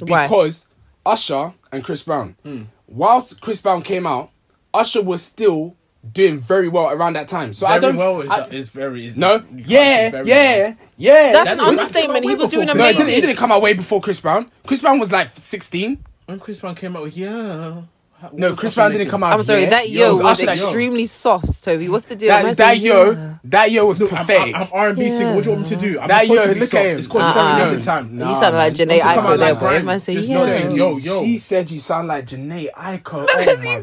Why? 0.00 0.26
Because 0.26 0.66
Usher 1.06 1.52
and 1.72 1.84
Chris 1.84 2.02
Brown, 2.02 2.36
Hmm. 2.42 2.62
whilst 2.88 3.40
Chris 3.40 3.60
Brown 3.62 3.82
came 3.82 4.06
out, 4.06 4.30
Usher 4.72 5.02
was 5.02 5.22
still 5.22 5.76
doing 6.12 6.38
very 6.38 6.68
well 6.68 6.90
around 6.90 7.14
that 7.14 7.28
time. 7.28 7.52
So 7.52 7.66
I 7.66 7.78
very 7.78 7.92
don't. 7.92 7.96
well 7.96 8.20
is, 8.20 8.30
I- 8.30 8.46
is 8.48 8.68
very 8.70 9.06
is, 9.06 9.16
no, 9.16 9.34
you 9.36 9.40
can't 9.64 9.68
yeah, 9.68 10.10
very 10.10 10.28
yeah, 10.28 10.62
well. 10.68 10.76
yeah. 10.98 11.32
that's 11.32 11.44
That 11.44 11.52
an 11.52 11.58
was- 11.58 11.68
understatement. 11.68 12.24
He 12.24 12.34
was 12.34 12.48
doing 12.50 12.66
No, 12.66 12.72
no, 12.74 12.82
he 12.84 12.90
amazing. 12.90 13.06
didn't, 13.06 13.14
he 13.14 13.20
didn't 13.22 13.36
come 13.36 13.52
out 13.52 13.62
way 13.62 13.72
before 13.74 14.00
Chris 14.00 14.20
Brown. 14.20 14.50
Chris 14.66 14.82
Brown 14.82 14.98
was 14.98 15.12
like 15.12 15.28
sixteen. 15.34 16.04
When 16.26 16.38
Chris 16.40 16.60
Brown 16.60 16.74
came 16.74 16.96
out 16.96 17.02
with 17.04 17.16
yeah. 17.16 17.82
How- 18.24 18.30
what 18.30 18.38
No, 18.40 18.54
Chris 18.56 18.74
Brown 18.74 18.90
didn't 18.90 19.08
come 19.10 19.22
out. 19.22 19.34
I'm 19.34 19.42
sorry, 19.44 19.62
yet. 19.62 19.70
that 19.70 19.84
It 19.84 19.90
yo 19.90 20.12
was 20.12 20.22
was 20.22 20.38
Usher 20.40 20.46
that- 20.46 20.54
extremely 20.56 21.04
soft, 21.06 21.62
Toby. 21.62 21.88
What's 21.90 22.06
the 22.06 22.16
deal? 22.16 22.28
That, 22.28 22.44
Man 22.44 22.54
that 22.54 22.78
yo, 22.80 23.10
yeah. 23.10 23.34
that 23.44 23.70
yo 23.70 23.84
was 23.86 24.00
Look, 24.00 24.12
I'm, 24.12 24.18
pathetic. 24.18 24.54
I'm, 24.54 24.62
I'm 24.62 24.68
R&B 24.72 25.08
singer. 25.10 25.34
What 25.34 25.44
do 25.44 25.50
you 25.50 25.56
want 25.56 25.70
me 25.70 25.76
to 25.76 25.82
do? 25.92 26.00
I'm 26.00 26.08
That 26.08 26.26
yo, 26.26 26.34
look 26.34 26.58
soft. 26.58 26.74
at 26.74 26.86
him. 26.86 26.98
It's 26.98 27.06
called 27.06 27.24
Uh-uh. 27.24 27.58
Serenade 27.58 27.82
time. 27.84 28.16
Nah, 28.16 28.30
you 28.30 28.36
sound 28.36 28.56
like 28.56 28.78
man. 28.78 28.88
Jhené 28.88 28.98
Don't 29.00 29.08
Aiko 29.24 29.28
there, 29.28 29.36
like 29.36 29.60
boy. 29.60 29.82
Man 29.82 30.00
said, 30.00 30.14
Just 30.14 30.28
yeah. 30.30 30.68
Yo, 30.70 30.96
yo. 30.96 31.22
She 31.22 31.36
said 31.38 31.70
you 31.70 31.80
sound 31.80 32.08
like 32.08 32.26
Jhené 32.26 32.70
Aiko. 32.72 33.26
Because 33.34 33.46
oh 33.46 33.60
he 33.60 33.68
my 33.68 33.80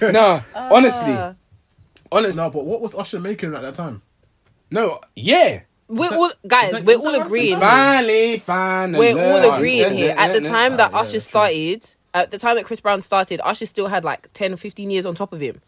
did. 0.00 0.12
no, 0.12 0.40
honestly, 0.54 1.12
ah. 1.12 1.34
honestly, 2.12 2.42
No, 2.42 2.50
but 2.50 2.64
what 2.64 2.80
was 2.80 2.94
Usher 2.94 3.20
making 3.20 3.54
at 3.54 3.62
that 3.62 3.74
time? 3.74 4.02
no, 4.70 5.00
yeah. 5.16 5.60
We're 5.94 6.14
all 6.14 6.32
guys. 6.46 6.72
that- 6.72 6.84
We're 6.84 6.96
all 6.98 7.14
agreeing. 7.14 7.58
Finally, 7.58 8.38
finally. 8.38 9.14
We're 9.14 9.24
all 9.24 9.54
agreeing 9.54 9.94
here. 9.96 10.14
At 10.16 10.32
the 10.32 10.40
time 10.40 10.76
that 10.76 10.92
yeah, 10.92 10.98
Usher 10.98 11.20
started, 11.20 11.86
at 12.12 12.30
the 12.30 12.38
time 12.38 12.56
that 12.56 12.64
Chris 12.64 12.80
Brown 12.80 13.00
started, 13.00 13.40
Usher 13.44 13.66
still 13.66 13.88
had 13.88 14.04
like 14.04 14.28
10, 14.32 14.56
15 14.56 14.90
years 14.90 15.06
on 15.06 15.14
top 15.14 15.32
of 15.32 15.40
him. 15.40 15.60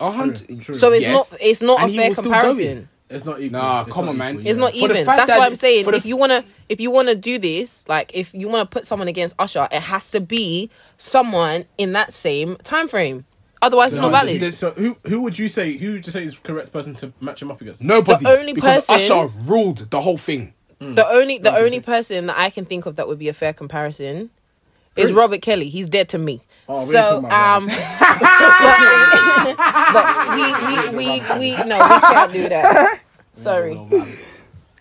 hundred. 0.00 0.60
True. 0.62 0.74
So 0.74 0.92
it's 0.92 1.02
Yes. 1.02 1.32
not 1.32 1.40
it's 1.40 1.62
not 1.62 1.80
And 1.80 1.88
a 1.88 1.92
he 1.92 1.98
fair 1.98 2.08
was 2.08 2.18
still 2.18 2.30
comparison. 2.32 2.88
It's 3.10 3.24
not 3.24 3.40
equal. 3.40 3.60
Nah, 3.60 3.82
It's 3.82 3.92
come 3.92 4.08
on, 4.08 4.16
man. 4.16 4.34
equal, 4.34 4.46
It's 4.46 4.56
yeah. 4.56 4.64
not 4.64 4.72
For 4.72 4.78
the 4.88 4.94
even. 4.94 5.04
fact 5.04 5.16
That's 5.18 5.28
that 5.30 5.38
why 5.38 5.46
I'm 5.46 5.56
saying 5.56 5.84
for 5.84 5.90
the 5.90 5.96
if 5.96 6.06
you 6.06 6.16
wanna 6.16 6.44
if 6.68 6.80
you 6.80 6.90
wanna 6.92 7.14
do 7.16 7.38
this, 7.38 7.84
like 7.88 8.12
if 8.14 8.32
you 8.32 8.48
wanna 8.48 8.66
put 8.66 8.86
someone 8.86 9.08
against 9.08 9.34
Usher, 9.38 9.68
it 9.72 9.82
has 9.82 10.08
to 10.10 10.20
be 10.20 10.70
someone 10.96 11.64
in 11.76 11.92
that 11.94 12.12
same 12.12 12.56
time 12.62 12.86
frame. 12.88 13.24
Otherwise, 13.62 13.92
it's 13.92 14.00
No, 14.00 14.08
not 14.08 14.22
valid. 14.24 14.40
this- 14.40 14.58
So 14.58 14.70
who 14.70 14.96
who 15.06 15.20
would 15.22 15.38
you 15.38 15.48
say 15.48 15.76
who 15.76 15.92
would 15.92 16.06
you 16.06 16.12
say 16.12 16.24
is 16.24 16.34
the 16.34 16.40
correct 16.40 16.72
person 16.72 16.94
to 16.96 17.12
match 17.20 17.42
him 17.42 17.50
up 17.50 17.60
against? 17.60 17.82
Nobody. 17.82 18.24
The 18.24 18.38
only 18.38 18.52
because 18.54 18.86
person- 18.86 19.18
Usher 19.18 19.26
ruled 19.46 19.90
the 19.90 20.00
whole 20.00 20.18
thing. 20.18 20.54
The 20.80 21.06
only 21.06 21.36
the 21.38 21.54
only 21.54 21.80
person 21.80 22.26
that 22.26 22.38
I 22.38 22.48
can 22.48 22.64
think 22.64 22.86
of 22.86 22.96
that 22.96 23.06
would 23.06 23.18
be 23.18 23.28
a 23.28 23.34
fair 23.34 23.52
comparison 23.52 24.30
is 24.96 25.04
Prince. 25.04 25.12
Robert 25.12 25.42
Kelly. 25.42 25.68
He's 25.68 25.86
dead 25.86 26.08
to 26.10 26.18
me. 26.18 26.40
Oh, 26.68 26.74
we 26.74 26.80
ain't 26.80 26.90
so 27.06 27.20
talking 27.20 27.24
about 27.26 27.56
um, 27.62 27.66
but, 27.66 29.56
but 29.92 30.34
we, 30.36 30.44
we 30.66 30.88
we 30.96 31.20
we 31.38 31.64
no 31.64 31.76
we 31.78 32.00
can't 32.00 32.32
do 32.32 32.48
that. 32.48 33.00
Sorry, 33.34 33.74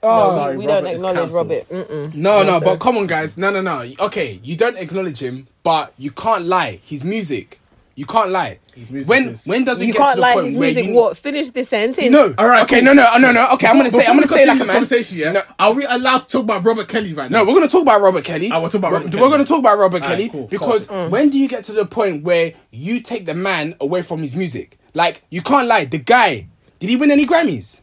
Oh, 0.01 0.23
we- 0.29 0.31
sorry, 0.35 0.57
we, 0.57 0.65
Robert 0.67 0.81
don't 0.83 0.93
is 0.93 1.01
acknowledge 1.01 1.17
cancelled. 1.31 1.49
Robert. 1.49 1.69
Mm-mm. 1.69 2.13
No, 2.15 2.43
no, 2.43 2.59
sir. 2.59 2.65
but 2.65 2.77
come 2.79 2.97
on, 2.97 3.07
guys. 3.07 3.37
No, 3.37 3.51
no, 3.51 3.61
no. 3.61 3.85
Okay, 3.99 4.39
you 4.43 4.55
don't 4.55 4.77
acknowledge 4.77 5.21
him, 5.21 5.47
but 5.63 5.93
you 5.97 6.11
can't 6.11 6.45
lie. 6.45 6.79
His 6.85 7.03
music, 7.03 7.59
you 7.95 8.05
can't 8.05 8.29
lie. 8.29 8.59
His 8.79 8.89
music 8.91 9.09
when 9.09 9.29
is- 9.29 9.45
when 9.45 9.63
does 9.63 9.81
it 9.81 9.85
You 9.87 9.93
get 9.93 9.99
to 9.99 10.05
can't 10.05 10.15
the 10.15 10.21
lie. 10.21 10.33
point 10.33 10.45
His 10.47 10.55
where 10.55 10.67
music. 10.67 10.85
you 10.87 10.93
What? 10.93 11.17
Finish 11.17 11.49
this 11.51 11.69
sentence. 11.69 12.09
No, 12.09 12.33
All 12.37 12.47
right, 12.47 12.63
okay, 12.63 12.77
cool. 12.77 12.85
no, 12.85 12.93
no, 12.93 13.07
oh, 13.13 13.17
no, 13.17 13.31
no. 13.31 13.47
Okay, 13.53 13.67
I'm 13.67 13.77
gonna 13.77 13.91
say, 13.91 14.05
I'm 14.05 14.15
gonna 14.15 14.27
say 14.27 14.45
like 14.45 14.55
a 14.55 14.65
man. 14.65 14.67
conversation. 14.67 15.17
Yeah, 15.17 15.31
No, 15.33 15.41
are 15.59 15.73
we 15.73 15.85
allowed 15.85 16.19
to 16.19 16.27
talk 16.27 16.41
about 16.43 16.63
Robert 16.63 16.87
Kelly 16.87 17.13
right 17.13 17.29
now? 17.29 17.39
No, 17.39 17.45
we're 17.45 17.53
gonna 17.55 17.67
talk 17.67 17.81
about 17.83 18.01
Robert 18.01 18.23
Kelly. 18.23 18.49
Ah, 18.51 18.55
I 18.55 18.57
will 18.59 18.69
talk 18.69 18.79
about 18.79 18.91
Robert 18.93 19.05
we're, 19.05 19.11
Kelly. 19.11 19.21
We're 19.23 19.29
gonna 19.29 19.45
talk 19.45 19.59
about 19.59 19.77
Robert 19.77 20.01
Alright, 20.01 20.17
Kelly 20.17 20.29
cool. 20.29 20.47
because 20.47 20.85
Cool. 20.87 20.97
Mm. 20.97 21.09
when 21.09 21.29
do 21.29 21.37
you 21.37 21.47
get 21.47 21.63
to 21.65 21.73
the 21.73 21.85
point 21.85 22.23
where 22.23 22.53
you 22.71 23.01
take 23.01 23.25
the 23.25 23.33
man 23.33 23.75
away 23.81 24.01
from 24.01 24.21
his 24.21 24.35
music? 24.35 24.77
Like 24.93 25.23
you 25.29 25.41
can't 25.41 25.67
lie. 25.67 25.85
The 25.85 25.97
guy 25.99 26.47
did 26.79 26.89
he 26.89 26.95
win 26.95 27.11
any 27.11 27.25
Grammys? 27.25 27.81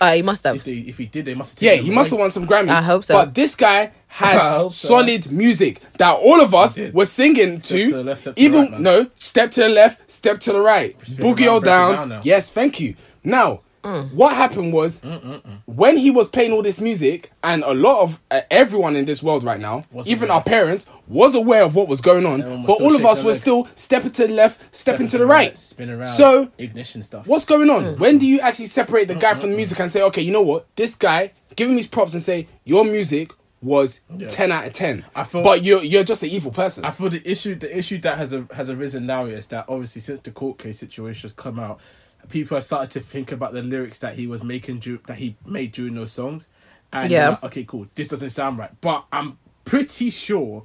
Uh, 0.00 0.12
he 0.12 0.22
must 0.22 0.44
If, 0.46 0.52
have. 0.54 0.64
they, 0.64 0.72
if 0.72 0.98
he 0.98 1.06
did, 1.06 1.24
they 1.24 1.34
must 1.34 1.58
have. 1.60 1.62
Yeah, 1.62 1.80
he 1.80 1.90
must 1.90 2.10
have 2.10 2.18
won 2.18 2.30
some 2.30 2.46
Grammys. 2.46 2.68
I 2.70 2.82
hope 2.82 3.04
so. 3.04 3.14
But 3.14 3.34
this 3.34 3.54
guy 3.54 3.92
had 4.08 4.38
hope 4.56 4.72
so. 4.72 4.88
solid 4.88 5.30
music 5.32 5.80
that 5.98 6.12
all 6.12 6.40
of 6.40 6.54
us 6.54 6.78
were 6.92 7.04
singing 7.04 7.60
Step 7.60 7.78
to. 7.78 7.86
to 7.88 7.96
the 7.96 8.04
left, 8.04 8.20
step 8.20 8.34
to 8.34 8.40
the 8.40 8.46
even 8.46 8.70
right, 8.72 8.80
no, 8.80 9.06
step 9.14 9.50
to 9.52 9.60
the 9.62 9.68
left, 9.68 10.10
step 10.10 10.40
to 10.40 10.52
the 10.52 10.60
right, 10.60 10.98
boogie 10.98 11.40
around, 11.46 11.48
all 11.48 11.60
down. 11.60 12.08
down 12.10 12.20
yes, 12.24 12.50
thank 12.50 12.78
you. 12.80 12.94
Now, 13.24 13.60
Mm. 13.82 14.12
what 14.14 14.36
happened 14.36 14.72
was 14.72 15.00
mm, 15.00 15.20
mm, 15.20 15.58
when 15.66 15.96
he 15.96 16.10
was 16.10 16.28
playing 16.28 16.52
all 16.52 16.62
this 16.62 16.80
music, 16.80 17.32
and 17.42 17.64
a 17.64 17.74
lot 17.74 18.00
of 18.02 18.20
uh, 18.30 18.42
everyone 18.50 18.94
in 18.94 19.04
this 19.06 19.22
world 19.22 19.42
right 19.42 19.58
now, 19.58 19.84
Was 19.90 20.06
even 20.08 20.24
aware. 20.28 20.36
our 20.36 20.42
parents, 20.42 20.86
was 21.08 21.34
aware 21.34 21.64
of 21.64 21.74
what 21.74 21.88
was 21.88 22.00
going 22.00 22.24
on. 22.24 22.42
Was 22.44 22.66
But 22.66 22.80
all 22.80 22.94
of 22.94 23.04
us 23.04 23.22
were 23.24 23.30
leg. 23.32 23.36
still 23.40 23.68
stepping 23.74 24.12
to 24.12 24.26
the 24.28 24.34
left, 24.34 24.74
stepping 24.74 25.08
to 25.08 25.18
the 25.18 25.26
right, 25.26 25.48
right. 25.50 25.58
spin 25.58 25.90
around. 25.90 26.06
So 26.08 26.50
ignition 26.58 27.02
stuff. 27.02 27.26
What's 27.26 27.44
going 27.44 27.70
on? 27.70 27.96
When 27.98 28.18
do 28.18 28.26
you 28.26 28.38
actually 28.40 28.66
separate 28.66 29.08
the 29.08 29.14
guy 29.16 29.34
from 29.34 29.50
the 29.50 29.56
music 29.56 29.80
and 29.80 29.90
say, 29.90 30.02
okay, 30.02 30.22
you 30.22 30.30
know 30.30 30.42
what? 30.42 30.66
This 30.76 30.94
guy, 30.94 31.32
give 31.56 31.68
him 31.68 31.76
his 31.76 31.88
props 31.88 32.12
and 32.12 32.22
say, 32.22 32.46
your 32.64 32.84
music 32.84 33.32
was 33.60 34.00
Yeah. 34.16 34.26
10 34.28 34.50
out 34.52 34.66
of 34.66 34.72
10. 34.72 35.04
I 35.14 35.22
feel- 35.24 35.42
but 35.44 35.64
you're 35.64 35.82
you're 35.84 36.02
just 36.02 36.22
an 36.24 36.30
evil 36.30 36.50
person. 36.50 36.84
I 36.84 36.90
feel 36.90 37.08
the 37.08 37.22
issue 37.28 37.54
the 37.54 37.76
issue 37.76 37.98
that 37.98 38.18
has 38.18 38.32
a, 38.32 38.46
has 38.54 38.68
arisen 38.68 39.06
now 39.06 39.26
is 39.26 39.46
that 39.48 39.66
obviously 39.68 40.02
since 40.02 40.18
the 40.20 40.32
court 40.32 40.58
case 40.58 40.78
situation 40.80 41.22
has 41.28 41.32
come 41.32 41.60
out, 41.60 41.78
people 42.28 42.56
have 42.56 42.64
started 42.64 42.90
to 42.92 43.00
think 43.00 43.32
about 43.32 43.52
the 43.52 43.62
lyrics 43.62 43.98
that 43.98 44.14
he 44.14 44.26
was 44.26 44.42
making 44.42 44.78
dur- 44.80 45.00
that 45.06 45.16
he 45.18 45.36
made 45.44 45.72
during 45.72 45.94
those 45.94 46.12
songs, 46.12 46.48
and 46.92 47.10
Yeah. 47.10 47.18
yeah, 47.18 47.28
like, 47.30 47.44
okay, 47.44 47.64
cool, 47.64 47.86
this 47.94 48.08
doesn't 48.08 48.30
sound 48.30 48.58
right. 48.58 48.70
But 48.80 49.04
I'm 49.12 49.38
pretty 49.64 50.10
sure 50.10 50.64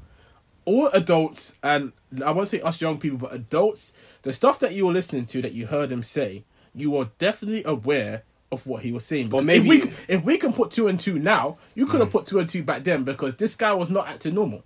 all 0.66 0.88
adults 0.90 1.58
and 1.64 1.94
I 2.24 2.32
won't 2.32 2.48
say 2.48 2.62
us 2.62 2.82
young 2.82 2.98
people, 2.98 3.18
but 3.18 3.34
adults, 3.34 3.94
the 4.24 4.34
stuff 4.34 4.60
that 4.60 4.74
you 4.74 4.86
were 4.86 4.94
listening 4.94 5.26
to 5.28 5.42
that 5.42 5.54
you 5.54 5.68
heard 5.68 5.92
him 5.92 6.04
say, 6.04 6.44
you 6.74 6.92
were 6.92 7.10
definitely 7.18 7.64
aware 7.66 8.24
of 8.52 8.66
what 8.66 8.84
he 8.84 8.92
was 8.92 9.06
saying. 9.06 9.30
But 9.30 9.44
maybe- 9.44 9.70
if 9.70 9.86
we, 10.10 10.16
if 10.16 10.24
we 10.24 10.38
can 10.38 10.54
put 10.54 10.72
two 10.72 10.88
and 10.88 11.00
two 11.00 11.20
now, 11.20 11.58
you 11.76 11.86
could 11.86 12.00
have 12.00 12.10
mm. 12.10 12.14
put 12.14 12.26
two 12.26 12.40
and 12.40 12.48
two 12.50 12.64
back 12.64 12.84
then 12.84 13.04
because 13.04 13.36
this 13.36 13.56
guy 13.56 13.74
was 13.74 13.90
not 13.90 14.08
acting 14.08 14.36
normal. 14.36 14.64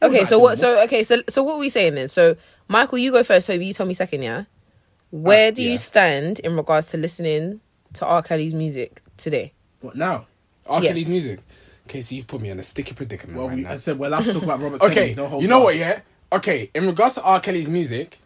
He 0.00 0.06
Okay, 0.08 0.24
so 0.24 0.38
what? 0.38 0.58
normal. 0.60 0.78
So 0.78 0.84
okay, 0.84 1.04
so 1.04 1.22
so 1.28 1.42
what 1.42 1.54
are 1.54 1.58
we 1.58 1.70
saying 1.70 1.94
then? 1.94 2.08
So 2.08 2.36
Michael, 2.68 2.98
you 2.98 3.12
go 3.12 3.22
first. 3.22 3.46
So 3.46 3.54
you 3.54 3.72
tell 3.72 3.86
me 3.86 3.94
second. 3.94 4.22
Yeah. 4.22 4.44
Where 5.10 5.48
Uh, 5.48 5.52
do 5.52 5.62
yeah. 5.62 5.72
you 5.72 5.78
stand 5.78 6.38
in 6.40 6.56
regards 6.56 6.88
to 6.88 6.96
listening 6.96 7.60
to 7.94 8.06
R. 8.06 8.22
Kelly's 8.22 8.54
music 8.54 9.02
today? 9.16 9.52
What 9.80 9.96
now? 9.96 10.26
R. 10.66 10.82
yes. 10.82 10.90
Kelly's 10.92 11.10
music. 11.10 11.40
Okay, 11.88 12.00
so 12.00 12.14
you've 12.14 12.26
put 12.26 12.40
me 12.40 12.48
in 12.50 12.58
a 12.58 12.62
sticky 12.62 12.94
predicament 12.94 13.38
Well, 13.38 13.48
right 13.48 13.56
we, 13.56 13.62
now. 13.62 13.72
I 13.72 13.76
said 13.76 13.98
we're 13.98 14.06
allowed 14.06 14.24
to 14.24 14.32
talk 14.32 14.42
about 14.42 14.60
Robert 14.60 14.80
okay, 14.82 15.14
Kelly. 15.14 15.28
No 15.28 15.40
you 15.40 15.48
know 15.48 15.60
what, 15.60 15.76
yeah? 15.76 16.00
Okay, 16.32 16.70
in 16.74 16.86
regards 16.86 17.14
to 17.16 17.22
R. 17.22 17.40
Kelly's 17.40 17.68
music, 17.68 18.18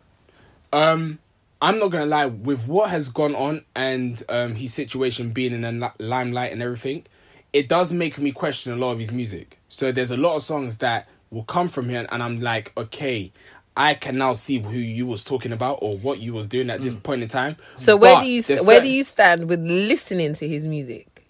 um, 0.72 1.18
I'm 1.60 1.78
not 1.78 1.88
gonna 1.88 2.06
lie, 2.06 2.26
with 2.26 2.66
what 2.68 2.90
has 2.90 3.08
gone 3.08 3.34
on 3.34 3.64
and 3.74 4.22
um 4.28 4.54
his 4.54 4.72
situation 4.72 5.30
being 5.30 5.52
in 5.52 5.62
the 5.62 5.72
li- 5.72 6.06
limelight 6.06 6.52
and 6.52 6.62
everything, 6.62 7.04
it 7.52 7.68
does 7.68 7.92
make 7.92 8.16
me 8.18 8.30
question 8.32 8.72
a 8.72 8.76
lot 8.76 8.92
of 8.92 8.98
his 9.00 9.10
music. 9.12 9.58
So 9.68 9.90
there's 9.90 10.12
a 10.12 10.16
lot 10.16 10.36
of 10.36 10.42
songs 10.44 10.78
that 10.78 11.08
will 11.30 11.42
come 11.44 11.68
from 11.68 11.88
him 11.88 12.06
and 12.10 12.22
I'm 12.22 12.40
like, 12.40 12.72
okay, 12.76 13.32
I 13.78 13.94
can 13.94 14.18
now 14.18 14.34
see 14.34 14.58
who 14.58 14.76
you 14.76 15.06
was 15.06 15.22
talking 15.24 15.52
about 15.52 15.78
or 15.82 15.96
what 15.96 16.18
you 16.18 16.32
was 16.34 16.48
doing 16.48 16.68
at 16.68 16.82
this 16.82 16.96
point 16.96 17.22
in 17.22 17.28
time. 17.28 17.56
So 17.76 17.96
where 17.96 18.16
But 18.16 18.22
do 18.22 18.26
you 18.26 18.42
where 18.42 18.58
certain- 18.58 18.82
do 18.82 18.88
you 18.88 19.02
stand 19.04 19.48
with 19.48 19.60
listening 19.60 20.34
to 20.34 20.48
his 20.48 20.66
music? 20.66 21.24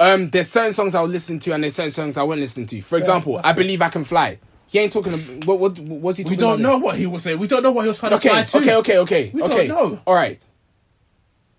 Um, 0.00 0.28
there's 0.30 0.48
certain 0.48 0.72
songs 0.72 0.96
I'll 0.96 1.06
listen 1.06 1.38
to 1.38 1.52
and 1.54 1.62
there's 1.62 1.76
certain 1.76 1.92
songs 1.92 2.16
I 2.16 2.24
won't 2.24 2.40
listen 2.40 2.66
to. 2.66 2.80
For 2.82 2.98
example, 2.98 3.40
I 3.44 3.52
believe 3.52 3.80
I 3.80 3.90
can 3.90 4.02
fly. 4.02 4.40
He 4.66 4.80
ain't 4.80 4.92
talking. 4.92 5.12
About, 5.14 5.46
what 5.46 5.60
what 5.60 5.78
was 5.78 6.16
he 6.16 6.24
Talking 6.24 6.36
We 6.36 6.40
don't 6.40 6.60
about? 6.60 6.62
know 6.72 6.78
what 6.84 6.96
he 6.96 7.06
was 7.06 7.22
saying. 7.22 7.38
We 7.38 7.46
don't 7.46 7.62
know 7.62 7.70
what 7.70 7.82
he 7.82 7.88
was 7.88 8.00
trying 8.00 8.12
Okay, 8.14 8.28
to 8.28 8.34
fly 8.34 8.42
to. 8.42 8.58
okay, 8.58 8.74
okay, 8.76 8.98
okay, 8.98 9.30
We 9.32 9.42
okay. 9.42 9.66
don't 9.68 9.92
know. 9.92 10.00
All 10.04 10.14
right. 10.14 10.40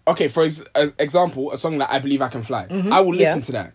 okay, 0.07 0.27
for 0.27 0.43
ex- 0.43 0.63
uh, 0.75 0.87
example, 0.99 1.51
a 1.53 1.57
song 1.57 1.77
like 1.77 1.89
"I 1.89 1.99
Believe 1.99 2.21
I 2.21 2.27
Can 2.27 2.43
Fly," 2.43 2.67
I 2.91 2.99
will 2.99 3.13
listen 3.15 3.39
Yeah. 3.39 3.45
to 3.45 3.51
that. 3.53 3.73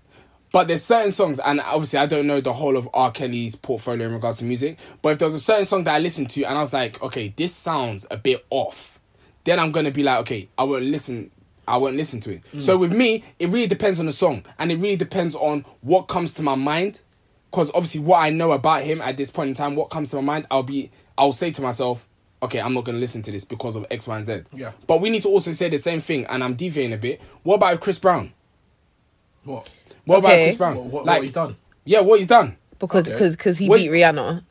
But 0.52 0.66
there's 0.66 0.82
certain 0.82 1.12
songs, 1.12 1.38
and 1.38 1.60
obviously 1.60 2.00
I 2.00 2.06
don't 2.06 2.26
know 2.26 2.40
the 2.40 2.52
whole 2.52 2.76
of 2.76 2.88
R. 2.92 3.12
Kelly's 3.12 3.54
portfolio 3.54 4.06
in 4.06 4.14
regards 4.14 4.38
to 4.38 4.44
music. 4.44 4.78
But 5.00 5.10
if 5.10 5.18
there 5.18 5.26
was 5.28 5.34
a 5.34 5.40
certain 5.40 5.64
song 5.64 5.84
that 5.84 5.94
I 5.94 5.98
listened 6.00 6.30
to, 6.30 6.42
and 6.44 6.58
I 6.58 6.60
was 6.60 6.72
like, 6.72 7.00
okay, 7.02 7.32
this 7.36 7.54
sounds 7.54 8.04
a 8.10 8.16
bit 8.16 8.44
off, 8.50 8.98
then 9.44 9.60
I'm 9.60 9.70
gonna 9.70 9.92
be 9.92 10.02
like, 10.02 10.18
okay, 10.20 10.48
I 10.58 10.64
won't 10.64 10.84
listen. 10.84 11.30
I 11.68 11.76
won't 11.76 11.96
listen 11.96 12.18
to 12.20 12.32
it. 12.32 12.42
So 12.58 12.76
with 12.76 12.92
me, 12.92 13.22
it 13.38 13.48
really 13.48 13.68
depends 13.68 14.00
on 14.00 14.06
the 14.06 14.12
song, 14.12 14.44
and 14.58 14.72
it 14.72 14.76
really 14.76 14.96
depends 14.96 15.36
on 15.36 15.64
what 15.82 16.08
comes 16.08 16.32
to 16.34 16.42
my 16.42 16.56
mind. 16.56 17.02
Because 17.48 17.70
obviously, 17.70 18.00
what 18.00 18.18
I 18.18 18.30
know 18.30 18.52
about 18.52 18.82
him 18.82 19.00
at 19.00 19.16
this 19.16 19.30
point 19.30 19.48
in 19.48 19.54
time, 19.54 19.76
what 19.76 19.90
comes 19.90 20.10
to 20.10 20.16
my 20.16 20.22
mind, 20.22 20.46
I'll 20.50 20.64
be, 20.64 20.90
I'll 21.16 21.32
say 21.32 21.50
to 21.52 21.62
myself, 21.62 22.08
okay, 22.42 22.60
I'm 22.60 22.74
not 22.74 22.84
gonna 22.84 22.98
listen 22.98 23.22
to 23.22 23.30
this 23.30 23.44
because 23.44 23.76
of 23.76 23.86
X, 23.90 24.08
Y, 24.08 24.16
and 24.16 24.26
Z. 24.26 24.42
Yeah. 24.52 24.72
But 24.88 25.00
we 25.00 25.10
need 25.10 25.22
to 25.22 25.28
also 25.28 25.52
say 25.52 25.68
the 25.68 25.78
same 25.78 26.00
thing, 26.00 26.26
and 26.26 26.42
I'm 26.42 26.54
deviating 26.54 26.92
a 26.92 26.96
bit. 26.96 27.20
What 27.44 27.56
about 27.56 27.80
Chris 27.80 28.00
Brown? 28.00 28.32
What? 29.44 29.72
What 30.04 30.18
about 30.18 30.32
Okay. 30.32 30.44
Chris 30.46 30.56
Brown? 30.58 30.76
What, 30.76 30.86
what, 30.86 31.04
like, 31.06 31.16
what 31.18 31.22
he's 31.24 31.32
done? 31.32 31.56
Yeah, 31.84 32.00
what 32.00 32.18
he's 32.18 32.28
done. 32.28 32.56
because 32.78 33.06
Okay. 33.06 33.12
because 33.12 33.36
because 33.36 33.58
he 33.58 33.68
What's- 33.68 33.82
beat 33.82 33.90
Rihanna. 33.92 34.42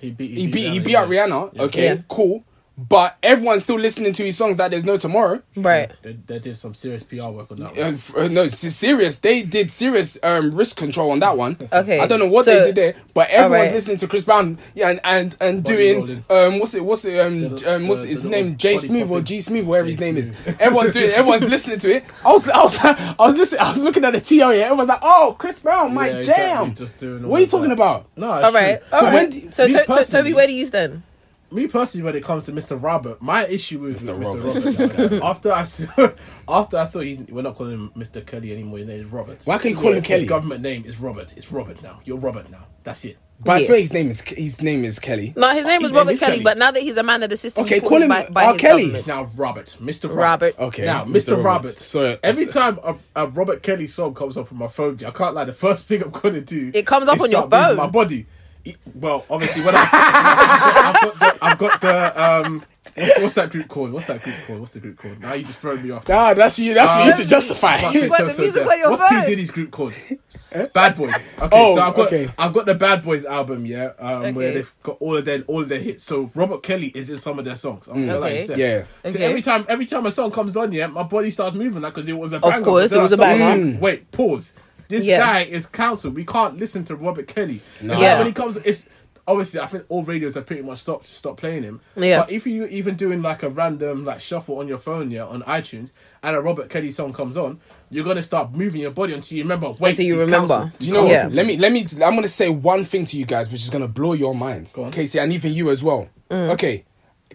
He 0.00 0.10
beat. 0.12 0.30
He 0.30 0.46
beat 0.46 0.70
he 0.72 0.78
Rihanna, 0.78 0.84
beat 0.84 0.90
yeah. 0.92 1.00
out 1.00 1.08
Rihanna. 1.08 1.50
Yeah. 1.54 1.62
Okay, 1.62 1.84
Yeah. 1.86 1.96
cool. 2.08 2.44
But 2.80 3.16
everyone's 3.24 3.64
still 3.64 3.78
listening 3.78 4.12
to 4.12 4.24
his 4.24 4.36
songs 4.36 4.56
that 4.58 4.70
there's 4.70 4.84
no 4.84 4.96
tomorrow. 4.96 5.42
Right. 5.56 5.90
They, 6.02 6.12
they 6.12 6.38
did 6.38 6.56
some 6.56 6.74
serious 6.74 7.02
PR 7.02 7.24
work 7.26 7.50
on 7.50 7.58
that. 7.58 7.76
Uh, 7.76 7.82
One. 7.86 7.94
f- 7.94 8.16
uh, 8.16 8.28
no, 8.28 8.46
serious. 8.46 9.16
They 9.16 9.42
did 9.42 9.72
serious 9.72 10.16
um, 10.22 10.52
risk 10.52 10.76
control 10.76 11.10
on 11.10 11.18
that 11.18 11.36
one. 11.36 11.56
Okay, 11.72 11.98
I 11.98 12.06
don't 12.06 12.20
know 12.20 12.28
what 12.28 12.44
so- 12.44 12.54
they 12.56 12.66
did 12.66 12.76
there, 12.76 12.94
but 13.14 13.30
everyone's 13.30 13.52
Alright. 13.70 13.74
listening 13.74 13.96
to 13.96 14.06
Chris 14.06 14.22
Brown. 14.22 14.58
Yeah, 14.76 14.90
and 14.90 15.00
and, 15.02 15.36
and 15.40 15.64
Body 15.64 15.76
doing 15.76 15.98
rolling. 15.98 16.24
um 16.54 16.58
what's 16.60 16.74
it 16.74 16.84
what's 16.84 17.04
it 17.04 17.18
um, 17.18 17.40
The- 17.56 17.74
um 17.74 17.88
what's 17.88 18.02
the- 18.02 18.08
his 18.10 18.24
name 18.26 18.44
little 18.44 18.58
J 18.58 18.76
Smooth 18.76 19.10
or. 19.10 19.20
G 19.22 19.40
Smooth 19.40 19.66
whatever 19.66 19.88
his 19.88 19.98
J 19.98 20.04
name 20.04 20.16
is. 20.16 20.30
Everyone's 20.60 20.94
doing. 20.94 21.10
Everyone's 21.10 21.48
listening 21.50 21.78
to 21.80 21.90
it. 21.96 22.04
I 22.24 22.30
was 22.32 22.48
I 22.48 22.62
was 22.62 22.78
I 22.84 23.14
was 23.18 23.36
listening. 23.36 23.60
I 23.60 23.70
was 23.70 23.80
looking 23.82 24.04
at 24.04 24.12
the 24.12 24.20
TO. 24.20 24.36
Yeah, 24.36 24.50
everyone's 24.66 24.88
like, 24.88 25.00
oh, 25.02 25.34
Chris 25.36 25.58
Brown, 25.58 25.92
my 25.94 26.08
Yeah, 26.10 26.16
exactly, 26.18 26.44
jam. 26.68 26.74
just 26.76 27.00
doing 27.00 27.26
what 27.26 27.38
are 27.38 27.40
you 27.42 27.48
talking 27.48 27.70
that. 27.70 27.74
about? 27.74 28.06
No, 28.16 28.34
it's 28.34 28.44
All 28.44 28.52
right. 28.52 28.80
All 28.92 29.00
So 29.00 29.06
right. 29.06 29.14
when 29.14 29.30
do- 29.30 29.50
so 29.50 29.66
me 29.66 29.72
to, 29.72 29.78
to, 29.80 29.84
personally- 29.86 30.22
Toby, 30.22 30.34
where 30.34 30.46
do 30.46 30.52
you 30.54 30.64
stand? 30.64 31.02
Me 31.50 31.66
personally, 31.66 32.04
when 32.04 32.14
it 32.14 32.22
comes 32.22 32.44
to 32.46 32.52
Mr. 32.52 32.80
Robert, 32.80 33.22
my 33.22 33.46
issue 33.46 33.78
with 33.78 33.96
Mr. 33.96 34.14
Mr. 34.18 34.44
Robert. 34.44 34.54
Robert, 34.64 35.12
is 35.12 35.20
after 35.22 35.52
I 35.52 35.64
saw, 35.64 36.10
after 36.46 36.76
I 36.76 36.84
saw, 36.84 37.00
he, 37.00 37.16
we're 37.30 37.42
not 37.42 37.54
calling 37.56 37.72
him 37.72 37.90
Mr. 37.96 38.24
Kelly 38.26 38.52
anymore. 38.52 38.78
His 38.78 38.86
name 38.86 39.00
is 39.00 39.06
Robert. 39.08 39.42
Why 39.44 39.56
can't 39.58 39.74
you 39.74 39.80
call 39.80 39.92
him 39.92 40.02
Kelly? 40.02 40.20
His 40.20 40.28
government 40.28 40.60
name 40.62 40.84
is 40.84 41.00
Robert. 41.00 41.34
It's 41.36 41.50
Robert 41.50 41.82
now. 41.82 42.00
You're 42.04 42.18
Robert 42.18 42.50
now. 42.50 42.66
That's 42.84 43.04
it. 43.06 43.16
But 43.40 43.52
I 43.52 43.60
swear 43.62 43.78
his 43.78 43.92
name 43.92 44.10
is 44.10 44.20
his 44.22 44.60
name 44.60 44.84
is 44.84 44.98
Kelly. 44.98 45.32
No, 45.36 45.54
his 45.54 45.64
name 45.64 45.80
was 45.80 45.90
His 45.90 45.92
name 45.92 45.98
Robert 46.06 46.18
Kelly, 46.18 46.32
Kelly. 46.32 46.42
but 46.44 46.58
now 46.58 46.72
that 46.72 46.82
he's 46.82 46.96
a 46.96 47.04
man 47.04 47.22
of 47.22 47.30
the 47.30 47.36
system, 47.36 47.64
Okay, 47.64 47.78
call 47.80 48.02
him 48.02 48.08
by, 48.08 48.28
by 48.30 48.44
R. 48.46 48.56
Kelly. 48.56 48.90
He's 48.90 49.04
government. 49.04 49.36
now 49.36 49.42
Robert. 49.42 49.66
Mr. 49.80 50.08
Robert. 50.08 50.16
Robert. 50.16 50.58
Okay, 50.58 50.84
Now, 50.84 51.04
Mr. 51.04 51.08
Mr. 51.12 51.30
Robert. 51.36 51.44
Robert. 51.44 51.78
So- 51.78 52.04
uh, 52.04 52.16
every 52.24 52.48
so- 52.48 52.60
time 52.60 52.80
a, 52.82 52.96
a 53.24 53.28
Robert 53.28 53.62
Kelly 53.62 53.86
song 53.86 54.12
comes 54.12 54.36
up 54.36 54.50
on 54.50 54.58
my 54.58 54.66
phone, 54.66 54.98
I 55.06 55.10
can't 55.12 55.34
lie. 55.36 55.44
The 55.44 55.52
first 55.52 55.86
thing 55.86 56.02
I'm 56.02 56.10
gonna 56.10 56.40
do, 56.40 56.72
It 56.74 56.84
comes 56.84 57.08
up 57.08 57.14
is 57.16 57.22
on 57.22 57.30
your 57.30 57.46
start 57.46 57.62
moving 57.62 57.76
phone. 57.76 57.86
My 57.86 57.90
body. 57.90 58.26
It- 58.68 58.76
Well, 58.94 59.24
obviously, 59.30 59.62
when 59.62 59.74
I, 59.74 59.88
I've, 60.94 61.00
got 61.00 61.18
the, 61.20 61.38
I've 61.44 61.58
got 61.58 61.80
the 61.80 62.22
um, 62.22 62.62
what's, 62.94 63.20
what's 63.20 63.34
that 63.34 63.50
group 63.50 63.68
called? 63.68 63.92
What's 63.92 64.06
that 64.06 64.22
group 64.22 64.36
called? 64.46 64.60
What's 64.60 64.72
the 64.72 64.80
group 64.80 64.98
called? 64.98 65.20
Now 65.20 65.34
you 65.34 65.44
just 65.44 65.58
throw 65.58 65.76
me 65.76 65.90
off. 65.90 66.08
Nah, 66.08 66.34
that's 66.34 66.58
you. 66.58 66.74
That's 66.74 66.92
for 66.92 67.08
you 67.08 67.22
to 67.24 67.28
justify. 67.28 67.78
Can't 67.78 67.94
say 67.94 68.08
What, 68.08 68.18
so, 68.18 68.24
the 68.26 68.30
so 68.32 68.42
music 68.42 68.62
deaf. 68.64 68.72
on 68.72 68.78
your 68.78 68.90
What's 68.90 69.02
P 69.08 69.14
phone? 69.14 69.24
Diddy's 69.24 69.50
group 69.50 69.70
called? 69.70 69.94
Bad 70.72 70.96
Boys. 70.96 71.14
Okay, 71.14 71.48
Oh, 71.52 71.76
so 71.76 71.82
I've 71.82 71.94
got 71.94 72.06
okay. 72.06 72.30
I've 72.38 72.52
got 72.54 72.64
the 72.66 72.74
Bad 72.74 73.04
Boys 73.04 73.26
album, 73.26 73.66
yeah, 73.66 73.92
um, 73.98 74.34
where 74.34 74.52
they've 74.54 74.72
got 74.82 74.96
all 75.00 75.16
of 75.16 75.24
their 75.26 75.42
all 75.42 75.60
of 75.62 75.68
their 75.68 75.78
hits. 75.80 76.02
So 76.04 76.30
Robert 76.34 76.62
Kelly 76.62 76.88
is 76.88 77.10
in 77.10 77.18
some 77.18 77.38
of 77.38 77.44
their 77.44 77.56
songs. 77.56 77.86
I'm 77.86 78.06
gonna 78.06 78.18
lie, 78.18 78.30
Okay. 78.30 78.46
you. 78.56 78.56
Yeah. 78.56 78.84
So 79.04 79.10
Okay. 79.10 79.24
every 79.24 79.42
time 79.42 79.66
every 79.68 79.84
time 79.86 80.06
a 80.06 80.10
song 80.10 80.30
comes 80.30 80.56
on, 80.56 80.72
yeah, 80.72 80.86
my 80.86 81.02
body 81.02 81.30
starts 81.30 81.54
moving 81.54 81.82
like 81.82 81.94
because 81.94 82.08
it 82.08 82.16
was 82.18 82.32
a 82.32 82.36
Of 82.36 82.42
banger. 82.42 82.64
course, 82.64 82.92
it 82.92 83.00
was 83.00 83.12
I 83.12 83.16
a 83.16 83.18
started 83.18 83.38
banger. 83.38 83.62
thinking, 83.62 83.80
Wait, 83.80 84.10
pause. 84.10 84.54
This 84.88 85.04
Yeah. 85.04 85.18
guy 85.18 85.40
is 85.42 85.66
cancelled. 85.66 86.14
We 86.14 86.24
can't 86.24 86.58
listen 86.58 86.84
to 86.86 86.96
Robert 86.96 87.26
Kelly. 87.28 87.60
No. 87.82 87.92
It's 87.92 88.00
Yeah. 88.02 88.08
like 88.10 88.18
when 88.18 88.26
he 88.28 88.32
comes, 88.32 88.56
it's 88.58 88.86
obviously 89.26 89.60
I 89.60 89.66
think 89.66 89.84
all 89.90 90.02
radios 90.02 90.34
have 90.36 90.46
pretty 90.46 90.62
much 90.62 90.78
stopped 90.78 91.04
stopped 91.06 91.38
playing 91.38 91.62
him. 91.62 91.80
Yeah. 91.96 92.20
But 92.20 92.30
if 92.32 92.46
you 92.46 92.64
even 92.68 92.94
doing 92.94 93.20
like 93.20 93.42
a 93.42 93.50
random 93.50 94.04
like 94.06 94.20
shuffle 94.20 94.58
on 94.58 94.66
your 94.68 94.78
phone, 94.78 95.10
yeah, 95.10 95.24
on 95.26 95.42
iTunes, 95.42 95.92
and 96.22 96.34
a 96.34 96.40
Robert 96.40 96.70
Kelly 96.70 96.90
song 96.90 97.12
comes 97.12 97.36
on, 97.36 97.60
you're 97.90 98.04
gonna 98.04 98.22
start 98.22 98.54
moving 98.54 98.80
your 98.80 98.90
body 98.90 99.12
until 99.12 99.36
you 99.36 99.44
remember. 99.44 99.72
Wait, 99.78 99.90
Until 99.90 100.06
you 100.06 100.18
remember. 100.20 100.54
cancelled. 100.56 100.78
Do 100.78 100.86
you 100.86 100.92
know 100.94 101.06
Yeah. 101.06 101.24
what? 101.26 101.34
Let 101.34 101.46
me 101.46 101.56
let 101.58 101.72
me. 101.72 101.86
I'm 102.02 102.14
gonna 102.14 102.26
say 102.28 102.48
one 102.48 102.84
thing 102.84 103.04
to 103.06 103.18
you 103.18 103.26
guys, 103.26 103.50
which 103.52 103.62
is 103.62 103.68
gonna 103.70 103.88
blow 103.88 104.14
your 104.14 104.34
minds, 104.34 104.74
on. 104.74 104.90
Casey, 104.90 105.18
and 105.18 105.32
even 105.34 105.52
you 105.52 105.70
as 105.70 105.82
well. 105.82 106.08
Mm. 106.30 106.50
Okay, 106.52 106.84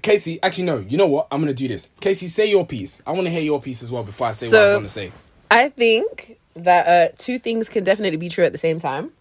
Casey. 0.01 0.39
Actually, 0.41 0.63
no. 0.65 0.77
You 0.79 0.97
know 0.97 1.07
what? 1.07 1.27
I'm 1.31 1.39
gonna 1.41 1.53
do 1.53 1.67
this. 1.67 1.89
Casey, 2.01 2.27
say 2.27 2.47
your 2.47 2.65
piece. 2.65 3.03
I 3.05 3.11
want 3.11 3.25
to 3.25 3.31
hear 3.31 3.41
your 3.41 3.61
piece 3.61 3.83
as 3.83 3.91
well 3.91 4.03
before 4.03 4.27
I 4.27 4.31
say 4.31 4.47
what 4.47 4.51
So- 4.51 4.69
I 4.71 4.73
want 4.73 4.85
to 4.87 4.91
say. 4.91 5.11
I 5.51 5.69
think 5.69 6.37
that 6.55 6.87
uh, 6.87 7.13
two 7.17 7.39
things 7.39 7.69
can 7.69 7.83
definitely 7.83 8.17
be 8.17 8.29
true 8.29 8.43
at 8.43 8.51
the 8.51 8.57
same 8.57 8.79
time. 8.79 9.11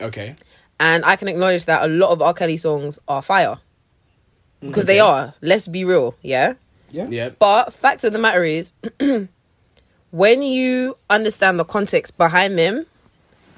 Okay. 0.00 0.34
And 0.80 1.04
I 1.04 1.16
can 1.16 1.28
acknowledge 1.28 1.66
that 1.66 1.84
a 1.84 1.88
lot 1.88 2.10
of 2.10 2.20
R. 2.20 2.34
Kelly 2.34 2.56
songs 2.56 2.98
are 3.06 3.22
fire. 3.22 3.58
Because 4.60 4.86
they 4.86 5.00
are. 5.00 5.34
Let's 5.40 5.66
be 5.68 5.84
real, 5.84 6.14
yeah? 6.22 6.54
Yeah. 6.90 7.06
Yeah. 7.08 7.28
But 7.30 7.72
fact 7.72 8.04
of 8.04 8.12
the 8.12 8.18
matter 8.18 8.44
is, 8.44 8.72
when 10.10 10.42
you 10.42 10.96
understand 11.08 11.58
the 11.58 11.64
context 11.64 12.16
behind 12.18 12.58
them, 12.58 12.86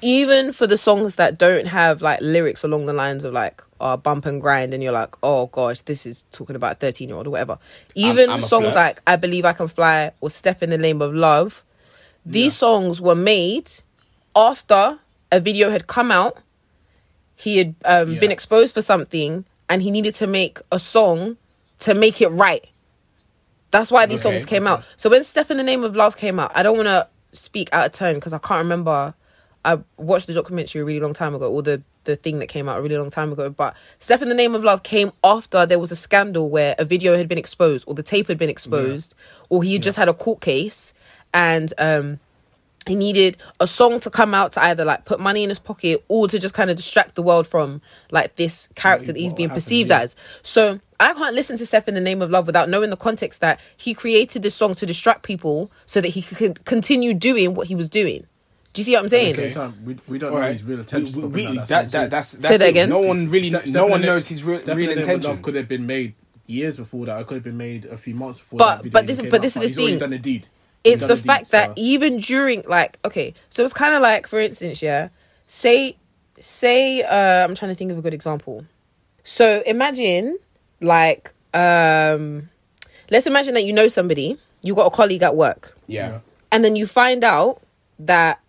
even 0.01 0.51
for 0.51 0.67
the 0.67 0.77
songs 0.77 1.15
that 1.15 1.37
don't 1.37 1.67
have 1.67 2.01
like 2.01 2.21
lyrics 2.21 2.63
along 2.63 2.85
the 2.85 2.93
lines 2.93 3.23
of 3.23 3.33
like 3.33 3.61
uh, 3.79 3.97
bump 3.97 4.25
and 4.25 4.41
grind, 4.41 4.73
and 4.73 4.81
you're 4.81 4.93
like, 4.93 5.15
oh 5.21 5.47
gosh, 5.47 5.81
this 5.81 6.05
is 6.05 6.25
talking 6.31 6.55
about 6.55 6.73
a 6.73 6.75
13 6.75 7.09
year 7.09 7.17
old 7.17 7.27
or 7.27 7.31
whatever. 7.31 7.59
Even 7.93 8.29
I'm 8.29 8.39
a 8.39 8.41
songs 8.41 8.73
like 8.75 9.01
I 9.05 9.15
Believe 9.15 9.45
I 9.45 9.53
Can 9.53 9.67
Fly 9.67 10.11
or 10.21 10.29
Step 10.29 10.63
in 10.63 10.69
the 10.69 10.77
Name 10.77 11.01
of 11.01 11.13
Love, 11.13 11.63
these 12.25 12.55
songs 12.55 12.99
were 12.99 13.15
made 13.15 13.69
after 14.35 14.99
a 15.31 15.39
video 15.39 15.69
had 15.69 15.87
come 15.87 16.11
out. 16.11 16.37
He 17.35 17.57
had 17.57 17.75
um, 17.85 18.13
Yeah. 18.13 18.19
been 18.19 18.31
exposed 18.31 18.73
for 18.73 18.81
something 18.81 19.45
and 19.69 19.81
he 19.81 19.91
needed 19.91 20.15
to 20.15 20.27
make 20.27 20.59
a 20.71 20.79
song 20.79 21.37
to 21.79 21.93
make 21.93 22.21
it 22.21 22.29
right. 22.29 22.65
That's 23.71 23.91
why 23.91 24.05
these 24.05 24.25
Okay, 24.25 24.37
songs 24.37 24.45
came 24.45 24.67
out. 24.67 24.83
So 24.95 25.09
when 25.09 25.23
Step 25.23 25.51
in 25.51 25.57
the 25.57 25.63
Name 25.63 25.83
of 25.83 25.95
Love 25.95 26.15
came 26.17 26.39
out, 26.39 26.51
I 26.55 26.63
don't 26.63 26.77
want 26.77 26.87
to 26.87 27.07
speak 27.33 27.69
out 27.73 27.85
of 27.85 27.91
turn 27.91 28.15
because 28.15 28.33
I 28.33 28.37
can't 28.37 28.59
remember. 28.59 29.13
I 29.65 29.79
watched 29.97 30.27
the 30.27 30.33
documentary 30.33 30.81
a 30.81 30.85
really 30.85 30.99
long 30.99 31.13
time 31.13 31.35
ago, 31.35 31.51
or 31.51 31.61
the 31.61 31.81
the 32.05 32.15
thing 32.15 32.37
that 32.37 32.45
came 32.47 32.69
out 32.69 32.77
a 32.77 32.81
really 32.83 32.95
long 32.97 33.09
time 33.09 33.31
ago. 33.33 33.49
But 33.49 33.75
Step 33.99 34.21
in 34.21 34.29
the 34.29 34.35
Name 34.35 34.53
of 34.53 34.63
Love 34.63 34.83
came 34.83 35.11
after 35.23 35.65
there 35.65 35.79
was 35.79 35.91
a 35.91 35.95
scandal 35.95 36.49
where 36.51 36.75
a 36.77 36.85
video 36.85 37.17
had 37.17 37.27
been 37.27 37.39
exposed, 37.39 37.83
or 37.87 37.95
the 37.95 38.03
tape 38.03 38.27
had 38.27 38.37
been 38.37 38.49
exposed, 38.49 39.15
or 39.49 39.63
he 39.63 39.73
had 39.73 39.81
just 39.81 39.97
had 39.97 40.07
a 40.07 40.13
court 40.13 40.39
case, 40.39 40.93
and 41.35 41.71
um, 41.77 42.19
he 42.87 42.95
needed 42.95 43.37
a 43.59 43.67
song 43.67 43.99
to 43.99 44.09
come 44.09 44.33
out 44.33 44.53
to 44.53 44.63
either 44.63 44.85
like 44.85 45.05
put 45.05 45.19
money 45.19 45.43
in 45.43 45.49
his 45.49 45.59
pocket 45.59 46.03
or 46.07 46.27
to 46.27 46.39
just 46.39 46.53
kind 46.53 46.69
of 46.69 46.77
distract 46.77 47.15
the 47.15 47.21
world 47.21 47.45
from 47.45 47.81
like 48.09 48.35
this 48.37 48.69
character 48.75 49.07
that 49.07 49.17
he's 49.17 49.31
what 49.31 49.37
being 49.37 49.49
perceived 49.49 49.89
yeah. 49.89 50.01
as. 50.01 50.15
So 50.43 50.79
I 50.99 51.13
can't 51.13 51.35
listen 51.35 51.57
to 51.57 51.65
Step 51.65 51.87
in 51.87 51.93
the 51.93 51.99
Name 52.01 52.21
of 52.21 52.29
Love 52.29 52.45
without 52.47 52.69
knowing 52.69 52.89
the 52.89 52.95
context 52.97 53.41
that 53.41 53.59
he 53.75 53.93
created 53.93 54.43
this 54.43 54.55
song 54.55 54.75
to 54.75 54.85
distract 54.85 55.23
people 55.23 55.69
so 55.85 55.99
that 55.99 56.09
he 56.09 56.21
could 56.21 56.63
continue 56.65 57.13
doing 57.13 57.53
what 57.53 57.67
he 57.67 57.75
was 57.75 57.89
doing. 57.89 58.25
Do 58.73 58.81
you 58.81 58.83
see 58.85 58.91
what 58.93 58.99
I'm 58.99 59.05
At 59.05 59.11
the 59.11 59.17
saying? 59.17 59.35
same 59.35 59.53
time, 59.53 59.85
we, 59.85 59.97
we 60.07 60.19
don't 60.19 60.31
All 60.31 60.35
know 60.35 60.41
right. 60.41 60.53
his 60.53 60.63
real 60.63 60.79
intentions. 60.79 61.15
We- 61.15 61.21
for 61.21 61.27
we- 61.29 61.45
that, 61.45 61.67
that, 61.67 61.67
that, 61.67 61.91
song 61.91 62.09
that's 62.09 62.31
too. 62.35 62.41
that's 62.41 62.57
that 62.59 62.67
it. 62.67 62.69
again. 62.69 62.89
No 62.89 62.99
one 62.99 63.29
really, 63.29 63.49
Step- 63.49 63.67
no 63.67 63.87
one 63.87 64.01
in 64.01 64.05
knows 64.05 64.27
his 64.27 64.43
real, 64.43 64.59
Step 64.59 64.75
real 64.77 64.91
in 64.91 64.99
the 64.99 65.05
Name 65.07 65.15
of 65.15 65.23
Love 65.23 65.31
intentions. 65.37 65.45
could 65.45 65.55
have 65.55 65.67
been 65.67 65.85
made 65.87 66.13
years 66.45 66.77
before 66.77 67.05
that. 67.07 67.19
It 67.21 67.27
could 67.27 67.35
have 67.35 67.43
been 67.43 67.57
made 67.57 67.85
a 67.85 67.97
few 67.97 68.13
months 68.15 68.39
before. 68.39 68.59
But- 68.59 68.75
that 68.75 68.83
video 68.83 68.91
but 68.91 69.07
this- 69.07 69.19
even 69.19 69.29
but 69.31 69.37
came 69.37 69.41
this 69.43 69.55
is 69.55 69.61
the 69.61 69.67
he's 69.69 69.77
already 69.79 69.99
done 69.99 70.09
the 70.11 70.19
deed. 70.19 70.47
It's 70.85 71.01
the 71.01 71.07
done 71.09 71.17
deed, 71.17 71.25
fact 71.25 71.51
that 71.51 71.73
even 71.75 72.19
during 72.19 72.63
like 72.67 72.99
okay 73.03 73.33
so 73.49 73.63
it's 73.63 73.73
kind 73.73 73.93
of 73.93 74.01
like 74.01 74.27
for 74.27 74.39
instance 74.39 74.81
yeah 74.81 75.09
say 75.47 75.97
say 76.39 77.01
uh 77.03 77.43
i'm 77.43 77.55
trying 77.55 77.71
to 77.71 77.75
think 77.75 77.91
of 77.91 77.97
a 77.97 78.01
good 78.01 78.13
example. 78.13 78.65
So 79.23 79.63
imagine 79.65 80.37
like 80.81 81.33
um 81.53 82.49
let's 83.09 83.25
imagine 83.27 83.53
that 83.55 83.63
you 83.63 83.73
know 83.73 83.87
somebody 83.87 84.37
you 84.61 84.75
got 84.75 84.85
a 84.85 84.91
colleague 84.91 85.23
at 85.23 85.35
work. 85.35 85.75
Yeah. 85.87 86.19
and 86.51 86.63
then 86.63 86.75
you 86.75 86.87
find 86.87 87.23
out 87.23 87.61
that 87.99 88.39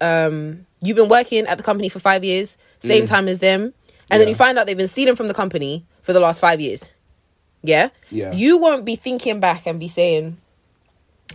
um 0.00 0.66
you've 0.82 0.96
been 0.96 1.08
working 1.08 1.46
at 1.46 1.58
the 1.58 1.64
company 1.64 1.88
for 1.88 1.98
five 1.98 2.24
years 2.24 2.56
same 2.80 3.04
time 3.04 3.28
as 3.28 3.40
them 3.40 3.74
and 4.10 4.20
then 4.20 4.28
you 4.28 4.34
find 4.34 4.58
out 4.58 4.66
they've 4.66 4.76
been 4.76 4.88
stealing 4.88 5.14
from 5.14 5.28
the 5.28 5.34
company 5.34 5.84
for 6.02 6.12
the 6.12 6.20
last 6.20 6.40
five 6.40 6.60
years. 6.60 6.92
Yeah? 7.62 7.90
Yeah. 8.10 8.32
you 8.32 8.56
won't 8.56 8.86
be 8.86 8.96
thinking 8.96 9.38
back 9.38 9.66
and 9.66 9.78
be 9.78 9.88
saying 9.88 10.38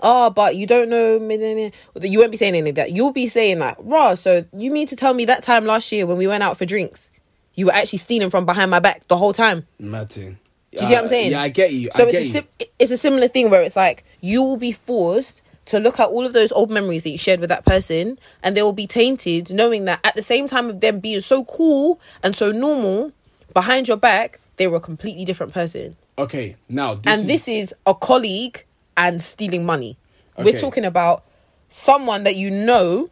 oh 0.01 0.29
but 0.29 0.55
you 0.55 0.65
don't 0.65 0.89
know 0.89 1.19
meh, 1.19 1.37
meh, 1.37 1.53
meh." 1.55 2.05
you 2.07 2.19
won't 2.19 2.31
be 2.31 2.37
saying 2.37 2.55
any 2.55 2.69
of 2.69 2.75
that 2.75 2.91
you'll 2.91 3.11
be 3.13 3.27
saying 3.27 3.59
like 3.59 3.75
raw 3.79 4.15
so 4.15 4.45
you 4.55 4.71
mean 4.71 4.87
to 4.87 4.95
tell 4.95 5.13
me 5.13 5.25
that 5.25 5.43
time 5.43 5.65
last 5.65 5.91
year 5.91 6.05
when 6.05 6.17
we 6.17 6.27
went 6.27 6.43
out 6.43 6.57
for 6.57 6.65
drinks 6.65 7.11
you 7.55 7.65
were 7.67 7.73
actually 7.73 7.99
stealing 7.99 8.29
from 8.29 8.45
behind 8.45 8.69
my 8.69 8.79
back 8.79 9.07
the 9.07 9.17
whole 9.17 9.33
time 9.33 9.65
Mad 9.79 10.09
thing. 10.09 10.37
do 10.71 10.81
you 10.81 10.87
see 10.87 10.93
what 10.93 11.03
I'm 11.03 11.07
saying? 11.07 11.31
Yeah, 11.31 11.41
I 11.41 11.49
get 11.49 11.71
you. 11.71 11.89
So 11.95 12.03
I 12.03 12.07
it's 12.07 12.33
get 12.33 12.43
a 12.43 12.47
you. 12.59 12.67
it's 12.79 12.91
a 12.91 12.97
similar 12.97 13.29
thing 13.29 13.49
where 13.49 13.61
it's 13.61 13.77
like 13.77 14.03
you 14.19 14.43
will 14.43 14.57
be 14.57 14.73
forced 14.73 15.41
to 15.65 15.79
look 15.79 15.99
at 15.99 16.09
all 16.09 16.25
of 16.25 16.33
those 16.33 16.51
old 16.51 16.69
memories 16.69 17.03
that 17.03 17.09
you 17.09 17.17
shared 17.17 17.39
with 17.39 17.49
that 17.49 17.65
person, 17.65 18.19
and 18.43 18.55
they 18.55 18.61
will 18.61 18.73
be 18.73 18.85
tainted, 18.85 19.51
knowing 19.51 19.85
that 19.85 19.99
at 20.03 20.15
the 20.15 20.21
same 20.21 20.47
time 20.47 20.69
of 20.69 20.79
them 20.81 20.99
being 20.99 21.21
so 21.21 21.43
cool 21.45 21.99
and 22.21 22.35
so 22.35 22.51
normal, 22.51 23.11
behind 23.53 23.87
your 23.87 23.97
back 23.97 24.39
they 24.57 24.67
were 24.67 24.77
a 24.77 24.81
completely 24.81 25.23
different 25.23 25.53
person. 25.53 25.95
okay, 26.17 26.57
now 26.67 26.93
this 26.93 27.07
and 27.07 27.21
is, 27.21 27.27
this 27.27 27.47
is 27.47 27.73
a 27.85 27.95
colleague 27.95 28.64
and 28.97 29.21
stealing 29.21 29.65
money. 29.65 29.97
We're 30.37 30.57
talking 30.57 30.85
about 30.85 31.23
someone 31.69 32.23
that 32.23 32.35
you 32.35 32.51
know 32.51 33.09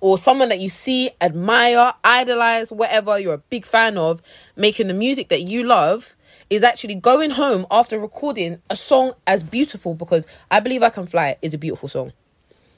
or 0.00 0.18
someone 0.18 0.48
that 0.48 0.58
you 0.58 0.68
see, 0.68 1.10
admire, 1.20 1.92
idolize, 2.02 2.72
whatever 2.72 3.18
you're 3.18 3.34
a 3.34 3.38
big 3.38 3.64
fan 3.64 3.96
of, 3.96 4.20
making 4.56 4.88
the 4.88 4.94
music 4.94 5.28
that 5.28 5.42
you 5.42 5.62
love, 5.62 6.16
is 6.50 6.62
actually 6.62 6.94
going 6.94 7.30
home 7.30 7.66
after 7.70 7.98
recording 7.98 8.60
a 8.68 8.76
song 8.76 9.12
as 9.26 9.42
beautiful 9.42 9.94
because 9.94 10.26
I 10.50 10.60
Believe 10.60 10.82
I 10.82 10.90
Can 10.90 11.06
Fly 11.06 11.36
is 11.40 11.54
a 11.54 11.58
beautiful 11.58 11.88
song. 11.88 12.12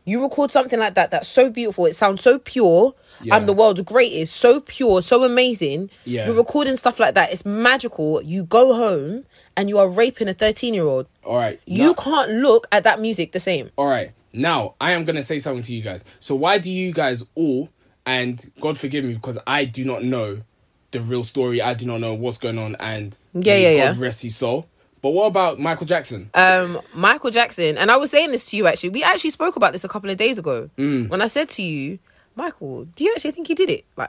You 0.06 0.22
record 0.22 0.50
something 0.50 0.78
like 0.78 0.94
that 0.94 1.10
that's 1.10 1.28
so 1.28 1.48
beautiful, 1.50 1.86
it 1.86 1.94
sounds 1.94 2.22
so 2.22 2.38
pure. 2.38 2.94
Yeah. 3.22 3.36
I'm 3.36 3.46
the 3.46 3.52
world's 3.52 3.80
greatest, 3.82 4.36
so 4.36 4.60
pure, 4.60 5.00
so 5.00 5.24
amazing. 5.24 5.88
Yeah. 6.04 6.26
You're 6.26 6.34
recording 6.36 6.76
stuff 6.76 7.00
like 7.00 7.14
that, 7.14 7.32
it's 7.32 7.46
magical. 7.46 8.20
You 8.22 8.44
go 8.44 8.74
home 8.74 9.24
and 9.56 9.68
you 9.68 9.78
are 9.78 9.88
raping 9.88 10.28
a 10.28 10.34
13 10.34 10.74
year 10.74 10.84
old. 10.84 11.06
All 11.24 11.36
right. 11.36 11.60
You 11.64 11.88
now- 11.88 11.94
can't 11.94 12.30
look 12.32 12.66
at 12.72 12.84
that 12.84 13.00
music 13.00 13.32
the 13.32 13.40
same. 13.40 13.70
All 13.76 13.86
right. 13.86 14.12
Now, 14.32 14.74
I 14.80 14.90
am 14.92 15.04
going 15.04 15.16
to 15.16 15.22
say 15.22 15.38
something 15.38 15.62
to 15.62 15.72
you 15.74 15.80
guys. 15.80 16.04
So, 16.18 16.34
why 16.34 16.58
do 16.58 16.70
you 16.70 16.92
guys 16.92 17.22
all, 17.36 17.70
and 18.04 18.50
God 18.60 18.76
forgive 18.76 19.04
me 19.04 19.14
because 19.14 19.38
I 19.46 19.64
do 19.64 19.84
not 19.84 20.02
know 20.02 20.40
the 20.90 21.00
real 21.00 21.22
story, 21.24 21.62
I 21.62 21.74
do 21.74 21.86
not 21.86 22.00
know 22.00 22.14
what's 22.14 22.38
going 22.38 22.58
on, 22.58 22.76
and 22.80 23.16
Yeah, 23.32 23.56
yeah, 23.56 23.86
God 23.88 23.96
yeah. 23.96 24.02
rest 24.02 24.22
his 24.22 24.36
soul. 24.36 24.66
But 25.04 25.10
what 25.10 25.26
about 25.26 25.58
Michael 25.58 25.84
Jackson? 25.84 26.30
um 26.32 26.80
Michael 26.94 27.30
Jackson, 27.30 27.76
and 27.76 27.90
I 27.90 27.96
was 27.98 28.10
saying 28.10 28.30
this 28.30 28.46
to 28.50 28.56
you 28.56 28.66
actually. 28.66 28.88
We 28.88 29.04
actually 29.04 29.28
spoke 29.38 29.54
about 29.54 29.72
this 29.74 29.84
a 29.84 29.88
couple 29.88 30.08
of 30.08 30.16
days 30.16 30.38
ago 30.38 30.70
Mm. 30.78 31.10
when 31.10 31.20
I 31.20 31.26
said 31.26 31.50
to 31.50 31.62
you, 31.62 31.98
Michael, 32.36 32.86
do 32.86 33.04
you 33.04 33.12
actually 33.14 33.32
think 33.32 33.48
he 33.48 33.54
did 33.54 33.68
it? 33.68 33.84
Like, 33.98 34.08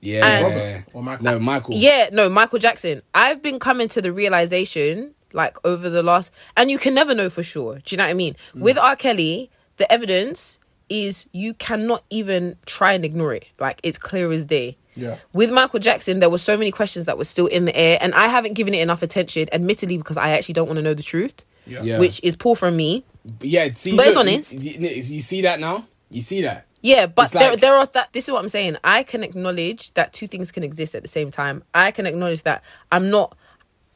yeah. 0.00 0.26
and- 0.26 0.84
or 0.94 1.02
Michael? 1.02 1.24
No, 1.24 1.38
Michael. 1.38 1.74
yeah, 1.76 2.08
no, 2.10 2.30
Michael 2.30 2.58
Jackson. 2.58 3.02
I've 3.14 3.42
been 3.42 3.58
coming 3.58 3.86
to 3.88 4.00
the 4.00 4.12
realization, 4.12 5.14
like 5.34 5.58
over 5.62 5.90
the 5.90 6.02
last, 6.02 6.32
and 6.56 6.70
you 6.70 6.78
can 6.78 6.94
never 6.94 7.14
know 7.14 7.28
for 7.28 7.42
sure. 7.42 7.80
Do 7.84 7.88
you 7.94 7.98
know 7.98 8.04
what 8.04 8.10
I 8.10 8.14
mean? 8.14 8.34
Mm. 8.56 8.60
With 8.62 8.78
R. 8.78 8.96
Kelly, 8.96 9.50
the 9.76 9.90
evidence 9.92 10.58
is 10.88 11.26
you 11.32 11.54
cannot 11.54 12.04
even 12.10 12.56
try 12.66 12.92
and 12.92 13.04
ignore 13.04 13.34
it. 13.34 13.46
Like 13.58 13.80
it's 13.82 13.98
clear 13.98 14.30
as 14.32 14.46
day. 14.46 14.76
Yeah. 14.96 15.16
With 15.32 15.50
Michael 15.50 15.80
Jackson, 15.80 16.20
there 16.20 16.30
were 16.30 16.38
so 16.38 16.56
many 16.56 16.70
questions 16.70 17.06
that 17.06 17.18
were 17.18 17.24
still 17.24 17.46
in 17.46 17.64
the 17.64 17.74
air, 17.76 17.98
and 18.00 18.14
I 18.14 18.28
haven't 18.28 18.52
given 18.54 18.74
it 18.74 18.80
enough 18.80 19.02
attention, 19.02 19.48
admittedly, 19.52 19.96
because 19.98 20.16
I 20.16 20.30
actually 20.30 20.52
don't 20.52 20.66
want 20.68 20.76
to 20.76 20.82
know 20.82 20.94
the 20.94 21.02
truth, 21.02 21.44
Yeah. 21.66 21.82
Yeah. 21.82 21.98
which 21.98 22.20
is 22.22 22.36
poor 22.36 22.54
from 22.54 22.76
me. 22.76 23.04
Yeah, 23.40 23.70
see, 23.72 23.96
But 23.96 24.06
it's 24.06 24.16
honest. 24.16 24.60
You, 24.62 24.70
you- 24.78 24.88
you 24.90 25.20
see 25.20 25.40
that 25.42 25.58
now? 25.58 25.86
You 26.10 26.20
see 26.20 26.42
that? 26.42 26.66
Yeah, 26.80 27.06
but 27.06 27.22
It's 27.22 27.32
there, 27.32 27.50
like- 27.50 27.60
there 27.60 27.74
are 27.74 27.86
that. 27.86 28.12
This 28.12 28.28
is 28.28 28.32
what 28.32 28.40
I'm 28.42 28.48
saying. 28.48 28.76
I 28.84 29.02
can 29.02 29.24
acknowledge 29.24 29.92
that 29.94 30.12
two 30.12 30.28
things 30.28 30.52
can 30.52 30.62
exist 30.62 30.94
at 30.94 31.02
the 31.02 31.08
same 31.08 31.30
time. 31.32 31.64
I 31.74 31.90
can 31.90 32.06
acknowledge 32.06 32.44
that 32.44 32.62
I'm 32.92 33.10
not 33.10 33.36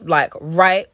like 0.00 0.32
right 0.40 0.86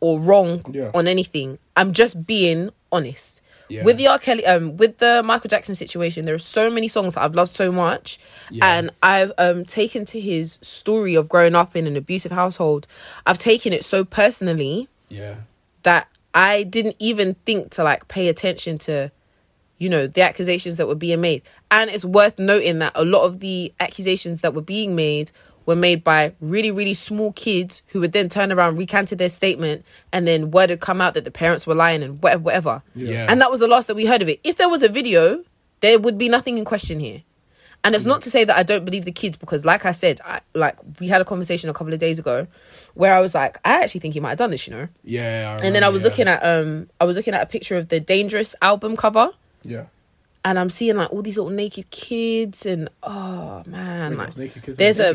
or 0.00 0.18
wrong 0.18 0.64
Yeah. 0.72 0.92
on 0.94 1.06
anything. 1.08 1.58
I'm 1.76 1.92
just 1.92 2.24
being 2.26 2.70
honest. 2.90 3.41
Yeah. 3.72 3.84
With 3.84 3.96
the 3.96 4.06
R. 4.08 4.18
Kelly, 4.18 4.44
um, 4.46 4.76
with 4.76 4.98
the 4.98 5.22
Michael 5.24 5.48
Jackson 5.48 5.74
situation, 5.74 6.24
there 6.26 6.34
are 6.34 6.38
so 6.58 6.70
many 6.70 6.88
songs 6.88 7.14
that 7.14 7.22
I've 7.22 7.34
loved 7.34 7.54
so 7.54 7.72
much, 7.72 8.18
Yeah. 8.50 8.66
and 8.78 8.90
I've 9.02 9.32
um 9.38 9.64
taken 9.64 10.04
to 10.06 10.20
his 10.20 10.58
story 10.62 11.14
of 11.14 11.28
growing 11.28 11.54
up 11.54 11.74
in 11.74 11.86
an 11.86 11.96
abusive 11.96 12.32
household. 12.32 12.86
I've 13.26 13.38
taken 13.38 13.72
it 13.72 13.84
so 13.84 14.04
personally 14.04 14.88
Yeah. 15.08 15.36
that 15.84 16.08
I 16.34 16.62
didn't 16.64 16.96
even 16.98 17.34
think 17.46 17.70
to 17.72 17.84
like 17.84 18.08
pay 18.08 18.28
attention 18.28 18.78
to, 18.78 19.10
you 19.78 19.88
know, 19.88 20.06
the 20.06 20.22
accusations 20.22 20.76
that 20.76 20.86
were 20.86 20.94
being 20.94 21.20
made. 21.20 21.42
And 21.70 21.90
it's 21.90 22.04
worth 22.04 22.38
noting 22.38 22.78
that 22.80 22.92
a 22.94 23.04
lot 23.04 23.24
of 23.24 23.40
the 23.40 23.72
accusations 23.80 24.40
that 24.42 24.54
were 24.54 24.62
being 24.62 24.94
made 24.94 25.30
were 25.66 25.76
made 25.76 26.02
by 26.02 26.32
really, 26.40 26.70
really 26.70 26.94
small 26.94 27.32
kids 27.32 27.82
who 27.88 28.00
would 28.00 28.12
then 28.12 28.28
turn 28.28 28.50
around, 28.52 28.76
recanted 28.76 29.18
their 29.18 29.30
statement, 29.30 29.84
and 30.12 30.26
then 30.26 30.50
word 30.50 30.70
had 30.70 30.80
come 30.80 31.00
out 31.00 31.14
that 31.14 31.24
the 31.24 31.30
parents 31.30 31.66
were 31.66 31.74
lying 31.74 32.02
and 32.02 32.22
whatever, 32.22 32.42
whatever. 32.42 32.82
Yeah. 32.94 33.26
And 33.28 33.40
that 33.40 33.50
was 33.50 33.60
the 33.60 33.68
last 33.68 33.86
that 33.88 33.94
we 33.96 34.06
heard 34.06 34.22
of 34.22 34.28
it. 34.28 34.40
If 34.44 34.56
there 34.56 34.68
was 34.68 34.82
a 34.82 34.88
video, 34.88 35.44
there 35.80 35.98
would 35.98 36.18
be 36.18 36.28
nothing 36.28 36.58
in 36.58 36.64
question 36.64 37.00
here. 37.00 37.22
And 37.84 37.96
it's 37.96 38.04
not 38.04 38.22
to 38.22 38.30
say 38.30 38.44
that 38.44 38.56
I 38.56 38.62
don't 38.62 38.84
believe 38.84 39.04
the 39.04 39.10
kids 39.10 39.36
because, 39.36 39.64
like 39.64 39.84
I 39.84 39.90
said, 39.90 40.20
I, 40.24 40.38
like 40.54 40.76
we 41.00 41.08
had 41.08 41.20
a 41.20 41.24
conversation 41.24 41.68
a 41.68 41.72
couple 41.72 41.92
of 41.92 41.98
days 41.98 42.20
ago 42.20 42.46
where 42.94 43.12
I 43.12 43.20
was 43.20 43.34
like, 43.34 43.58
I 43.64 43.82
actually 43.82 44.00
think 44.02 44.14
he 44.14 44.20
might 44.20 44.28
have 44.30 44.38
done 44.38 44.52
this, 44.52 44.68
you 44.68 44.72
know 44.72 44.86
Yeah. 45.02 45.58
and 45.60 45.74
then 45.74 45.82
I 45.82 45.88
was 45.88 46.04
looking 46.04 46.28
at 46.28 46.40
um 46.44 46.88
I 47.00 47.04
was 47.04 47.16
looking 47.16 47.34
at 47.34 47.42
a 47.42 47.46
picture 47.46 47.76
of 47.76 47.88
the 47.88 47.98
Dangerous 47.98 48.54
album 48.62 48.96
cover 48.96 49.30
Yeah. 49.64 49.86
And 50.44 50.58
I'm 50.58 50.70
seeing 50.70 50.96
like 50.96 51.12
all 51.12 51.22
these 51.22 51.36
little 51.38 51.52
naked 51.52 51.90
kids 51.90 52.66
and 52.66 52.88
oh 53.02 53.62
man 53.66 54.16
like 54.16 54.36
Naked 54.36 54.62
kids 54.62 54.76
there's 54.76 54.98
a- 55.00 55.14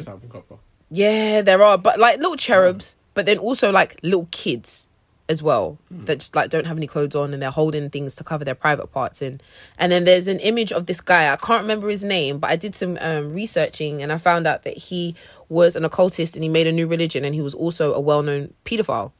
yeah 0.90 1.42
there 1.42 1.62
are 1.64 1.78
but 1.78 2.00
like 2.00 2.18
little 2.20 2.38
cherubs 2.38 2.98
but 3.14 3.26
then 3.26 3.38
also 3.38 3.72
like 3.72 4.00
little 4.04 4.28
kids 4.32 4.88
as 5.30 5.44
well 5.44 5.78
that 5.92 6.20
just 6.20 6.34
like 6.38 6.50
don't 6.50 6.66
have 6.68 6.78
any 6.78 6.88
clothes 6.88 7.14
on 7.14 7.34
and 7.34 7.42
they're 7.42 7.52
holding 7.52 7.90
things 7.90 8.16
to 8.16 8.24
cover 8.24 8.46
their 8.46 8.56
private 8.56 8.88
parts 8.94 9.22
in. 9.22 9.42
And 9.78 9.92
then 9.92 10.06
there's 10.06 10.30
an 10.30 10.40
image 10.40 10.72
of 10.72 10.86
this 10.86 11.02
guy 11.02 11.30
I 11.30 11.36
can't 11.36 11.64
remember 11.64 11.90
his 11.90 12.02
name 12.02 12.38
but 12.40 12.50
I 12.50 12.56
did 12.56 12.74
some 12.76 12.98
um, 13.02 13.34
researching 13.34 14.02
and 14.02 14.14
I 14.14 14.20
found 14.20 14.48
out 14.48 14.64
that 14.64 14.78
he 14.78 15.16
was 15.50 15.76
an 15.76 15.84
occultist 15.84 16.38
and 16.38 16.44
he 16.44 16.50
made 16.50 16.66
a 16.66 16.72
new 16.72 16.88
religion 16.88 17.26
and 17.26 17.36
he 17.36 17.42
was 17.42 17.54
also 17.54 17.94
a 17.94 18.00
well-known 18.00 18.54
pedophile. 18.64 19.12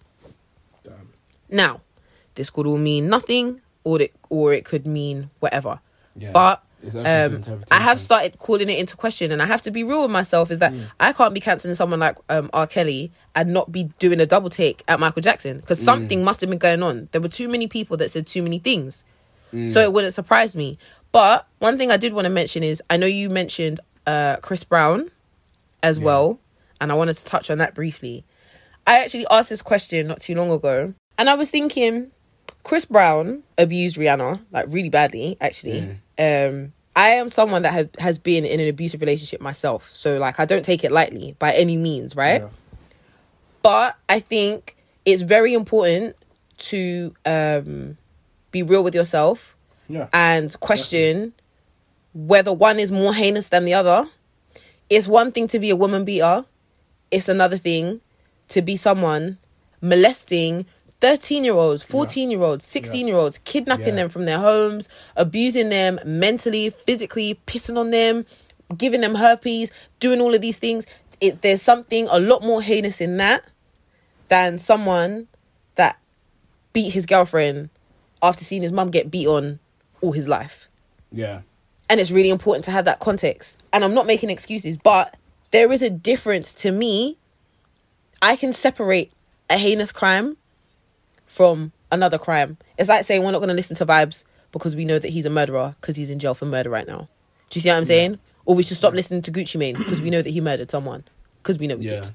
Damn. 0.84 1.10
Now, 1.50 1.82
this 2.36 2.50
could 2.50 2.68
all 2.68 2.78
mean 2.78 3.10
nothing, 3.10 3.60
or 3.84 4.02
it 4.02 4.14
or 4.30 4.54
it 4.54 4.64
could 4.64 4.86
mean 4.88 5.30
whatever. 5.40 5.80
Yeah. 6.18 6.32
But 6.32 6.64
It's 6.84 6.96
open 6.96 7.42
to 7.44 7.54
um, 7.54 7.64
I 7.72 7.80
have 7.80 8.00
started 8.00 8.38
calling 8.40 8.70
it 8.70 8.78
into 8.80 8.96
question, 8.96 9.32
and 9.32 9.42
I 9.42 9.46
have 9.46 9.62
to 9.64 9.72
be 9.72 9.84
real 9.84 10.04
with 10.04 10.12
myself. 10.12 10.52
Is 10.52 10.60
that 10.60 10.74
Mm. 10.74 10.84
I 11.00 11.14
can't 11.14 11.34
be 11.34 11.40
canceling 11.40 11.76
someone 11.76 12.00
like 12.00 12.18
um, 12.30 12.50
R. 12.54 12.68
Kelly 12.68 13.12
and 13.36 13.52
not 13.54 13.72
be 13.72 13.86
doing 14.00 14.20
a 14.20 14.26
double 14.26 14.50
take 14.50 14.84
at 14.88 15.00
Michael 15.00 15.22
Jackson 15.22 15.58
Mm. 15.58 15.62
because 15.62 15.82
something 15.84 16.24
must 16.24 16.42
have 16.42 16.50
been 16.50 16.60
going 16.60 16.84
on. 16.84 17.10
There 17.12 17.22
were 17.22 17.30
too 17.30 17.48
many 17.50 17.68
people 17.68 17.98
that 17.98 18.10
said 18.12 18.28
too 18.28 18.42
many 18.44 18.60
things, 18.60 19.04
Mm. 19.54 19.70
so 19.70 19.82
it 19.82 19.92
wouldn't 19.94 20.14
surprise 20.14 20.56
me. 20.56 20.78
But 21.12 21.48
one 21.60 21.78
thing 21.78 21.90
I 21.92 21.98
did 21.98 22.14
want 22.14 22.26
to 22.26 22.30
mention 22.30 22.64
is 22.64 22.82
I 22.90 22.98
know 22.98 23.08
you 23.08 23.30
mentioned 23.30 23.80
uh, 24.06 24.38
Chris 24.42 24.64
Brown 24.64 25.10
as 25.84 26.00
well, 26.00 26.40
and 26.80 26.92
I 26.92 26.96
wanted 26.96 27.16
to 27.18 27.26
touch 27.26 27.50
on 27.50 27.58
that 27.58 27.74
briefly. 27.76 28.24
I 28.86 29.00
actually 29.04 29.26
asked 29.30 29.50
this 29.50 29.62
question 29.62 30.08
not 30.08 30.22
too 30.22 30.36
long 30.36 30.50
ago, 30.52 30.94
and 31.18 31.30
I 31.30 31.34
was 31.34 31.50
thinking, 31.50 32.12
Chris 32.64 32.86
Brown 32.86 33.44
abused 33.58 33.98
Rihanna 33.98 34.42
like 34.52 34.66
really 34.70 34.90
badly. 34.90 35.38
Actually, 35.42 35.98
um, 36.20 36.74
I 36.96 37.10
am 37.10 37.30
someone 37.30 37.62
that 37.62 37.74
have, 37.74 37.90
has 38.00 38.18
been 38.18 38.44
in 38.44 38.60
an 38.60 38.68
abusive 38.68 39.02
relationship 39.02 39.40
myself, 39.42 39.94
so 39.94 40.18
like 40.18 40.40
I 40.40 40.46
don't 40.46 40.64
take 40.66 40.84
it 40.84 40.92
lightly 40.92 41.36
by 41.38 41.52
any 41.54 41.78
means, 41.78 42.16
right? 42.16 42.42
Yeah. 42.42 42.50
But 43.62 43.96
I 44.10 44.20
think 44.20 44.76
it's 45.06 45.22
very 45.22 45.54
important 45.54 46.16
to 46.58 47.14
um, 47.26 47.98
be 48.52 48.64
real 48.64 48.84
with 48.84 48.96
yourself 48.96 49.56
Yeah. 49.90 50.08
and 50.14 50.58
question 50.60 51.34
whether 52.14 52.52
one 52.52 52.80
is 52.80 52.92
more 52.92 53.14
heinous 53.14 53.50
than 53.50 53.66
the 53.66 53.74
other. 53.76 54.08
It's 54.90 55.08
one 55.08 55.32
thing 55.32 55.48
to 55.50 55.60
be 55.60 55.70
a 55.70 55.76
woman 55.76 56.04
beater, 56.06 56.46
it's 57.12 57.30
another 57.30 57.58
thing 57.58 58.02
to 58.50 58.62
be 58.62 58.76
someone 58.76 59.38
molesting 59.82 60.66
13 61.02 61.44
year 61.44 61.54
olds, 61.54 61.84
14 61.84 62.32
year 62.32 62.42
olds, 62.42 62.66
16 62.66 63.08
year 63.08 63.16
olds, 63.18 63.38
kidnapping 63.40 63.88
Yeah. 63.90 63.96
them 63.96 64.10
from 64.10 64.26
their 64.26 64.40
homes, 64.40 64.90
abusing 65.16 65.70
them 65.70 66.00
mentally, 66.06 66.70
physically, 66.70 67.40
pissing 67.46 67.78
on 67.78 67.92
them, 67.92 68.26
giving 68.78 69.02
them 69.02 69.16
herpes, 69.16 69.72
doing 70.00 70.20
all 70.22 70.34
of 70.34 70.42
these 70.42 70.60
things. 70.60 70.86
It, 71.22 71.42
there's 71.42 71.62
something 71.62 72.08
a 72.10 72.20
lot 72.20 72.44
more 72.44 72.62
heinous 72.62 73.00
in 73.02 73.18
that 73.18 73.44
than 74.30 74.58
someone 74.58 75.28
that 75.76 75.98
beat 76.74 76.94
his 76.94 77.06
girlfriend 77.06 77.70
after 78.22 78.44
seeing 78.44 78.64
his 78.64 78.72
mum 78.72 78.90
get 78.90 79.10
beat 79.12 79.28
on 79.28 79.60
all 80.02 80.12
his 80.12 80.28
life. 80.28 80.68
yeah. 81.12 81.42
And 81.90 82.02
it's 82.02 82.12
really 82.12 82.30
important 82.30 82.66
to 82.66 82.72
have 82.72 82.84
that 82.84 83.00
context. 83.00 83.58
And 83.72 83.82
I'm 83.82 83.94
not 83.94 84.06
making 84.06 84.30
excuses, 84.30 84.76
but 84.78 85.16
there 85.52 85.72
is 85.72 85.82
a 85.82 85.90
difference 85.90 86.54
to 86.56 86.74
me. 86.74 87.18
I 88.22 88.36
can 88.36 88.52
separate 88.52 89.14
a 89.50 89.58
heinous 89.58 89.94
crime 89.94 90.36
from 91.28 91.72
another 91.92 92.18
crime. 92.18 92.58
It's 92.78 92.90
like 92.90 93.06
saying 93.06 93.24
we're 93.24 93.32
not 93.32 93.40
going 93.40 93.50
to 93.50 93.54
listen 93.56 93.76
to 93.76 93.86
Vybz 93.86 94.24
because 94.52 94.76
we 94.76 94.86
know 94.86 94.98
that 94.98 95.10
he's 95.10 95.26
a 95.26 95.30
murderer 95.30 95.76
because 95.80 95.96
he's 95.96 96.10
in 96.10 96.18
jail 96.18 96.34
for 96.34 96.46
murder 96.46 96.70
right 96.72 96.88
now. 96.88 97.08
Do 97.50 97.58
you 97.58 97.62
see 97.62 97.70
what 97.70 97.78
I'm 97.78 97.86
saying? 97.86 98.18
Or 98.46 98.56
we 98.56 98.64
should 98.64 98.78
stop 98.78 98.94
listening 98.94 99.22
to 99.24 99.32
Gucci 99.32 99.58
Mane 99.58 99.76
because 99.78 100.02
we 100.02 100.10
know 100.10 100.22
that 100.22 100.30
he 100.30 100.42
murdered 100.42 100.72
someone 100.72 101.04
because 101.44 101.58
we 101.60 101.68
know 101.68 101.78
he 101.78 101.90
Yeah. 101.90 102.02
did. 102.02 102.14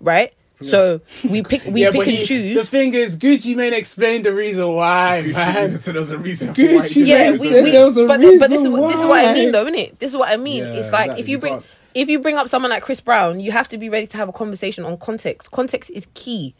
Right? 0.00 0.32
So 0.60 1.00
we 1.28 1.42
pick 1.42 1.64
we 1.66 1.82
yeah, 1.82 1.90
pick 1.90 2.02
and 2.06 2.10
he- 2.18 2.24
choose. 2.24 2.56
The 2.56 2.64
thing 2.64 2.94
is, 2.94 3.18
Gucci 3.18 3.56
Mane 3.56 3.74
explained 3.74 4.24
the 4.24 4.32
reason 4.32 4.68
why, 4.72 5.22
man. 5.22 5.80
so 5.80 5.90
there's 5.90 6.10
a 6.12 6.18
reason. 6.18 6.54
Gucci 6.54 6.78
why 6.80 6.86
he 6.86 7.04
yeah, 7.04 7.30
we, 7.32 7.38
said 7.38 7.64
we, 7.64 7.70
there 7.72 7.84
was 7.84 7.96
a 7.96 8.06
but, 8.06 8.20
but 8.20 8.20
this 8.20 8.42
is 8.42 8.50
reason 8.68 8.72
what 8.72 8.88
this 8.90 9.00
is 9.00 9.04
what 9.06 9.24
I 9.24 9.34
mean, 9.34 9.50
though, 9.50 9.62
isn't 9.62 9.74
it? 9.74 9.98
This 9.98 10.12
is 10.12 10.16
what 10.16 10.28
I 10.28 10.36
mean. 10.36 10.58
Yeah, 10.64 10.74
it's 10.74 10.92
like 10.92 11.06
exactly. 11.06 11.22
if 11.22 11.28
you 11.28 11.36
You 11.36 11.40
bring 11.40 11.64
if 11.94 12.08
you 12.08 12.18
bring 12.20 12.36
up 12.36 12.48
someone 12.48 12.70
like 12.70 12.82
Chris 12.84 13.00
Brown, 13.00 13.40
you 13.40 13.50
have 13.50 13.68
to 13.70 13.78
be 13.78 13.88
ready 13.88 14.06
to 14.06 14.16
have 14.16 14.28
a 14.28 14.32
conversation 14.32 14.84
on 14.84 14.98
context. 14.98 15.50
Context 15.50 15.90
is 15.90 16.06
key. 16.14 16.54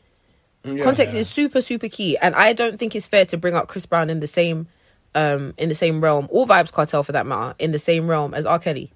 Yeah. 0.64 0.84
Context 0.84 1.16
is 1.16 1.28
super 1.28 1.60
super 1.60 1.88
key, 1.88 2.16
and 2.18 2.34
I 2.34 2.52
don't 2.52 2.78
think 2.78 2.94
it's 2.94 3.06
fair 3.08 3.24
to 3.26 3.36
bring 3.36 3.54
up 3.54 3.68
Chris 3.68 3.86
Brown 3.86 4.10
in 4.10 4.20
the 4.20 4.26
same 4.28 4.68
um 5.14 5.54
in 5.58 5.68
the 5.68 5.74
same 5.74 6.00
realm 6.00 6.26
or 6.30 6.46
Vybz 6.46 6.72
Kartel 6.72 7.04
for 7.04 7.12
that 7.12 7.26
matter 7.26 7.54
in 7.58 7.72
the 7.72 7.78
same 7.78 8.08
realm 8.08 8.32
as 8.34 8.46
R 8.46 8.58
Kelly. 8.58 8.92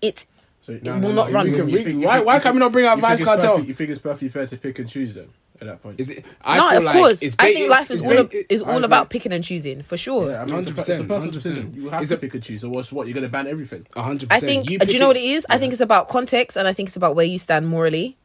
It 0.00 0.26
So, 0.62 0.72
it 0.72 0.82
will 0.84 1.12
not 1.12 1.28
you 1.28 1.34
run. 1.34 1.44
think- 1.46 1.56
We 1.56 1.60
can- 1.62 1.68
you 1.68 1.84
think- 1.84 2.04
why- 2.04 2.18
you 2.18 2.24
why 2.24 2.38
can't 2.38 2.54
we 2.54 2.58
not 2.60 2.72
bring 2.72 2.86
up 2.86 2.96
you 2.96 3.02
think 3.02 3.12
Vybz 3.12 3.12
it's 3.36 3.44
perfect- 3.44 3.68
You 3.68 3.74
think 3.74 3.90
it's 3.90 3.98
perfectly 4.00 4.28
fair 4.30 4.46
to 4.46 4.56
pick 4.56 4.78
and 4.78 4.88
choose 4.88 5.14
them? 5.14 5.30
at 5.62 5.66
that 5.66 5.82
point. 5.82 6.00
Is 6.00 6.08
it? 6.08 6.24
I 6.42 6.56
no, 6.56 6.68
feel 6.70 6.78
of 6.78 6.84
like 6.84 6.94
course. 6.96 7.22
it's 7.22 7.36
I 7.38 7.52
think 7.52 7.68
life 7.68 7.90
is 7.90 8.00
all 8.00 8.08
ba- 8.08 8.18
ab- 8.20 8.32
is 8.48 8.62
I 8.62 8.64
all 8.64 8.76
agree. 8.76 8.84
about 8.86 9.10
picking 9.10 9.30
and 9.34 9.44
choosing 9.44 9.82
for 9.82 9.98
sure. 9.98 10.30
yeah, 10.30 10.40
I 10.40 10.46
mean, 10.46 10.54
it's 10.56 10.70
a, 10.70 10.72
per- 10.72 10.78
it's 10.80 10.88
a 10.88 10.92
100%, 10.94 11.06
personal 11.08 11.20
100%. 11.28 11.32
decision. 11.32 11.72
You 11.76 11.90
have 11.90 12.00
It's 12.00 12.08
to 12.08 12.14
a- 12.14 12.18
pick 12.18 12.32
and 12.32 12.42
choose. 12.42 12.64
Or 12.64 12.70
what's 12.70 12.90
what? 12.90 13.06
You're 13.06 13.12
going 13.14 13.24
to 13.24 13.28
ban 13.28 13.46
everything. 13.46 13.86
A 13.94 14.00
hundred 14.02 14.32
I 14.32 14.36
percent. 14.36 14.50
think. 14.50 14.70
You 14.70 14.78
do 14.78 14.90
you 14.94 14.98
know 14.98 15.08
what 15.08 15.18
it 15.18 15.22
is? 15.24 15.44
I 15.50 15.58
think 15.58 15.72
it's 15.72 15.82
about 15.82 16.08
context, 16.08 16.56
and 16.56 16.66
I 16.66 16.72
think 16.72 16.88
it's 16.88 16.96
about 16.96 17.14
where 17.14 17.26
you 17.26 17.38
stand 17.38 17.68
morally. 17.68 18.16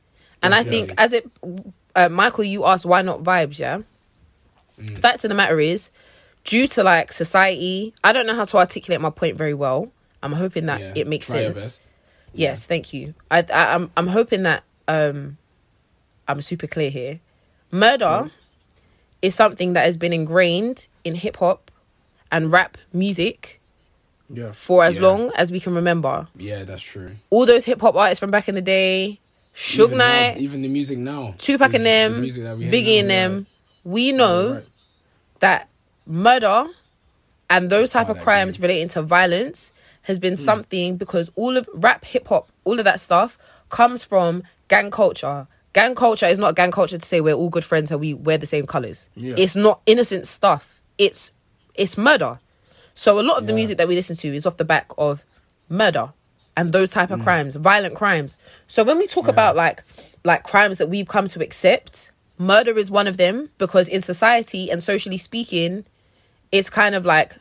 And 0.42 0.56
I 0.56 0.64
think, 0.64 0.94
as 0.98 1.12
it, 1.12 1.30
uh, 1.96 2.10
Michael, 2.10 2.44
you 2.44 2.66
asked 2.66 2.86
why 2.86 3.02
not 3.02 3.24
Vybz, 3.24 3.60
yeah. 3.60 3.82
Mm. 4.80 5.00
Fact 5.00 5.24
of 5.24 5.30
the 5.30 5.36
matter 5.36 5.60
is, 5.60 5.90
due 6.44 6.68
to 6.68 6.84
like 6.84 7.14
society, 7.14 7.94
I 8.04 8.12
don't 8.14 8.28
know 8.28 8.36
how 8.36 8.46
to 8.46 8.58
articulate 8.58 9.02
my 9.02 9.10
point 9.10 9.38
very 9.38 9.54
well. 9.54 9.92
I'm 10.22 10.34
hoping 10.34 10.66
that 10.68 10.82
Yeah, 10.82 10.94
it 10.96 11.08
makes 11.08 11.28
sense. 11.28 11.54
best. 11.54 11.84
Yes, 12.34 12.66
thank 12.66 12.94
you. 12.94 13.14
I, 13.32 13.40
I 13.54 13.74
I'm 13.76 13.92
I'm 13.96 14.08
hoping 14.08 14.44
that 14.44 14.64
um 14.88 15.38
I'm 16.28 16.42
super 16.42 16.68
clear 16.68 16.90
here. 16.90 17.20
Murder 17.72 18.30
is 19.22 19.34
something 19.36 19.74
that 19.74 19.86
has 19.86 19.98
been 19.98 20.12
ingrained 20.14 20.88
in 21.04 21.16
hip 21.16 21.38
hop 21.38 21.72
and 22.32 22.52
rap 22.52 22.78
music 22.92 23.62
Yeah. 24.30 24.52
for 24.52 24.84
as 24.84 24.98
Yeah. 24.98 25.04
long 25.04 25.32
as 25.38 25.52
we 25.52 25.60
can 25.62 25.74
remember. 25.76 26.28
Yeah, 26.36 26.64
that's 26.64 26.82
true. 26.82 27.12
All 27.30 27.46
those 27.46 27.64
hip 27.66 27.80
hop 27.80 27.96
artists 27.96 28.20
from 28.20 28.32
back 28.32 28.50
in 28.50 28.56
the 28.56 28.62
day, 28.62 29.20
Suge 29.56 29.86
even 29.86 29.98
now- 29.98 30.36
even 30.38 30.62
the 30.62 30.68
music 30.68 30.98
now, 30.98 31.34
Tupac 31.38 31.72
the- 31.72 31.78
and 31.78 31.86
the 31.86 31.90
them, 31.90 32.22
we 32.22 32.30
Biggie 32.70 33.00
and 33.00 33.10
yeah. 33.10 33.28
them, 33.28 33.48
we 33.86 34.12
know 34.12 34.54
Right. 34.56 34.64
that 35.40 35.70
murder 36.06 36.66
and 37.50 37.70
those 37.70 37.92
type 37.92 38.10
of 38.10 38.20
crimes 38.20 38.58
game. 38.58 38.64
relating 38.64 38.88
to 38.90 39.02
violence 39.02 39.72
has 40.04 40.20
been 40.20 40.34
hmm. 40.34 40.38
something 40.38 40.98
because 40.98 41.32
all 41.36 41.56
of 41.58 41.70
rap, 41.74 42.04
hip 42.06 42.28
hop, 42.28 42.50
all 42.66 42.80
of 42.80 42.86
that 42.86 43.00
stuff 43.00 43.38
comes 43.70 44.04
from 44.04 44.44
gang 44.68 44.92
culture. 44.92 45.48
Gang 45.74 45.96
culture 45.96 46.26
is 46.26 46.38
not 46.38 46.56
gang 46.56 46.72
culture 46.72 46.98
to 46.98 47.06
say 47.06 47.22
we're 47.22 47.34
all 47.34 47.50
good 47.50 47.66
friends 47.66 47.92
and 47.92 48.00
we 48.00 48.14
wear 48.14 48.38
the 48.38 48.46
same 48.46 48.66
colors. 48.66 49.10
Yeah. 49.16 49.36
It's 49.38 49.56
not 49.56 49.82
innocent 49.86 50.28
stuff. 50.28 50.82
It's 50.98 51.32
it's 51.76 51.98
murder. 51.98 52.40
So 52.94 53.20
a 53.20 53.24
lot 53.24 53.38
of 53.38 53.48
the 53.48 53.54
music 53.54 53.78
that 53.78 53.88
we 53.88 53.96
listen 53.96 54.16
to 54.18 54.34
is 54.34 54.46
off 54.46 54.58
the 54.58 54.66
back 54.66 54.92
of 54.98 55.26
murder 55.70 56.14
and 56.58 56.72
those 56.72 56.92
type 56.92 57.12
of 57.12 57.20
mm. 57.20 57.24
crimes, 57.24 57.56
violent 57.56 57.96
crimes. 57.96 58.38
So 58.68 58.84
when 58.84 58.98
we 58.98 59.08
talk 59.08 59.28
about 59.28 59.56
like 59.56 59.84
like 60.24 60.44
crimes 60.44 60.78
that 60.78 60.90
we've 60.90 61.08
come 61.08 61.28
to 61.30 61.42
accept, 61.44 62.12
murder 62.38 62.78
is 62.78 62.90
one 62.90 63.08
of 63.08 63.18
them 63.18 63.50
because 63.58 63.88
in 63.88 64.02
society 64.02 64.70
and 64.72 64.82
socially 64.82 65.18
speaking, 65.18 65.86
it's 66.52 66.70
kind 66.70 66.96
of 66.96 67.06
like 67.06 67.36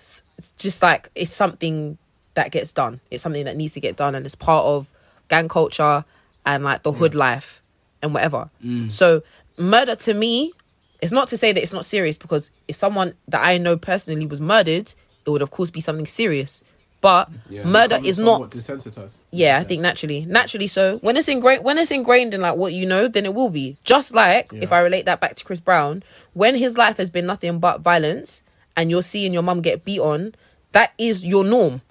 just 0.59 0.83
like 0.83 1.11
it's 1.15 1.35
something 1.35 1.99
that 2.35 2.51
gets 2.51 2.73
done. 2.73 3.01
It's 3.11 3.23
something 3.23 3.45
that 3.45 3.57
needs 3.57 3.75
to 3.75 3.81
get 3.81 3.97
done 3.97 4.15
and 4.15 4.27
it's 4.27 4.35
part 4.35 4.65
of 4.65 4.93
gang 5.29 5.49
culture 5.49 6.05
and 6.45 6.65
like 6.65 6.83
the 6.83 6.93
hood 6.93 7.15
life 7.15 7.63
and 8.03 8.13
whatever. 8.13 8.51
Mm. 8.65 8.91
So 8.91 9.23
murder 9.57 9.97
to 9.97 10.15
me, 10.15 10.53
it's 11.01 11.13
not 11.13 11.29
to 11.29 11.37
say 11.37 11.53
that 11.53 11.63
it's 11.63 11.73
not 11.73 11.85
serious 11.85 12.17
because 12.17 12.51
if 12.69 12.77
someone 12.77 13.15
that 13.29 13.45
I 13.45 13.59
know 13.59 13.77
personally 13.77 14.27
was 14.27 14.41
murdered, 14.41 14.93
it 15.27 15.31
would 15.31 15.43
of 15.43 15.51
course 15.51 15.71
be 15.71 15.81
something 15.81 16.07
serious. 16.07 16.65
But 17.05 17.29
Yeah. 17.51 17.65
murder 17.65 17.99
is 18.03 18.17
not 18.19 18.51
desensitized. 18.51 19.19
yeah, 19.31 19.59
I 19.61 19.65
think 19.65 19.83
naturally, 19.83 20.25
naturally. 20.25 20.67
So 20.69 20.97
when 21.05 21.19
it's 21.19 21.29
ingrained, 21.29 21.63
when 21.63 21.77
it's 21.77 21.91
ingrained 21.91 22.33
in 22.33 22.41
like 22.41 22.57
what 22.57 22.73
you 22.73 22.87
know, 22.87 23.09
then 23.09 23.27
it 23.27 23.35
will 23.35 23.51
be. 23.51 23.77
Just 23.85 24.15
like 24.15 24.51
if 24.55 24.73
I 24.73 24.79
relate 24.81 25.05
that 25.05 25.21
back 25.21 25.35
to 25.35 25.45
Chris 25.45 25.61
Brown, 25.61 26.03
when 26.33 26.55
his 26.57 26.79
life 26.79 26.97
has 26.97 27.11
been 27.11 27.27
nothing 27.27 27.59
but 27.59 27.83
violence, 27.83 28.43
and 28.75 28.91
you're 28.91 29.03
seeing 29.03 29.35
your 29.35 29.43
mum 29.43 29.61
get 29.61 29.85
beat 29.85 30.01
on, 30.01 30.35
that 30.73 30.95
is 30.97 31.25
your 31.27 31.45
norm. 31.45 31.83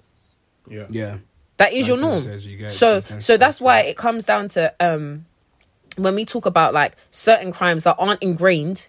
Yeah. 0.68 0.86
Yeah, 0.90 1.18
That 1.58 1.72
is 1.72 1.86
your 1.86 1.98
norm. 1.98 2.22
you 2.24 2.68
So, 2.70 2.98
so 3.00 3.36
that's 3.36 3.60
why 3.60 3.80
it. 3.82 3.90
it 3.90 3.96
comes 3.96 4.24
down 4.24 4.48
to 4.48 4.74
um, 4.80 5.26
when 5.96 6.14
we 6.16 6.24
talk 6.24 6.44
about 6.44 6.74
like 6.74 6.96
certain 7.12 7.52
crimes 7.52 7.84
that 7.84 7.94
aren't 8.00 8.20
ingrained 8.22 8.88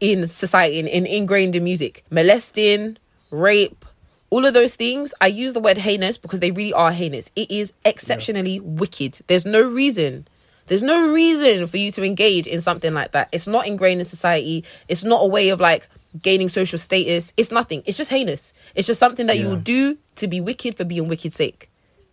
in 0.00 0.26
society 0.26 0.80
and, 0.80 0.88
and 0.88 1.06
ingrained 1.06 1.54
in 1.54 1.62
music, 1.62 2.04
molesting, 2.10 2.96
rape. 3.30 3.84
All 4.30 4.46
of 4.46 4.54
those 4.54 4.76
things, 4.76 5.12
I 5.20 5.26
use 5.26 5.52
the 5.52 5.60
word 5.60 5.78
heinous 5.78 6.16
because 6.16 6.40
they 6.40 6.52
really 6.52 6.72
are 6.72 6.92
heinous. 6.92 7.30
It 7.36 7.50
is 7.50 7.72
exceptionally 7.84 8.60
wicked. 8.60 9.20
There's 9.26 9.44
no 9.44 9.60
reason 9.62 10.26
there's 10.70 10.84
no 10.84 11.12
reason 11.12 11.66
for 11.66 11.78
you 11.78 11.90
to 11.90 12.04
engage 12.04 12.46
in 12.46 12.60
something 12.60 12.94
like 12.94 13.10
that. 13.10 13.28
It's 13.32 13.48
not 13.48 13.66
ingrained 13.66 13.98
in 13.98 14.04
society. 14.06 14.64
It's 14.86 15.02
not 15.02 15.16
a 15.16 15.26
way 15.26 15.48
of 15.48 15.58
like 15.58 15.88
gaining 16.22 16.48
social 16.48 16.78
status. 16.78 17.34
It's 17.36 17.50
nothing. 17.50 17.82
It's 17.86 17.98
just 17.98 18.08
heinous. 18.08 18.52
It's 18.76 18.86
just 18.86 19.00
something 19.00 19.26
that 19.26 19.36
you 19.40 19.48
will 19.48 19.56
do 19.56 19.98
to 20.14 20.28
be 20.28 20.40
wicked 20.40 20.76
for 20.76 20.84
being 20.84 21.08
wicked's 21.08 21.34
sake. 21.34 21.68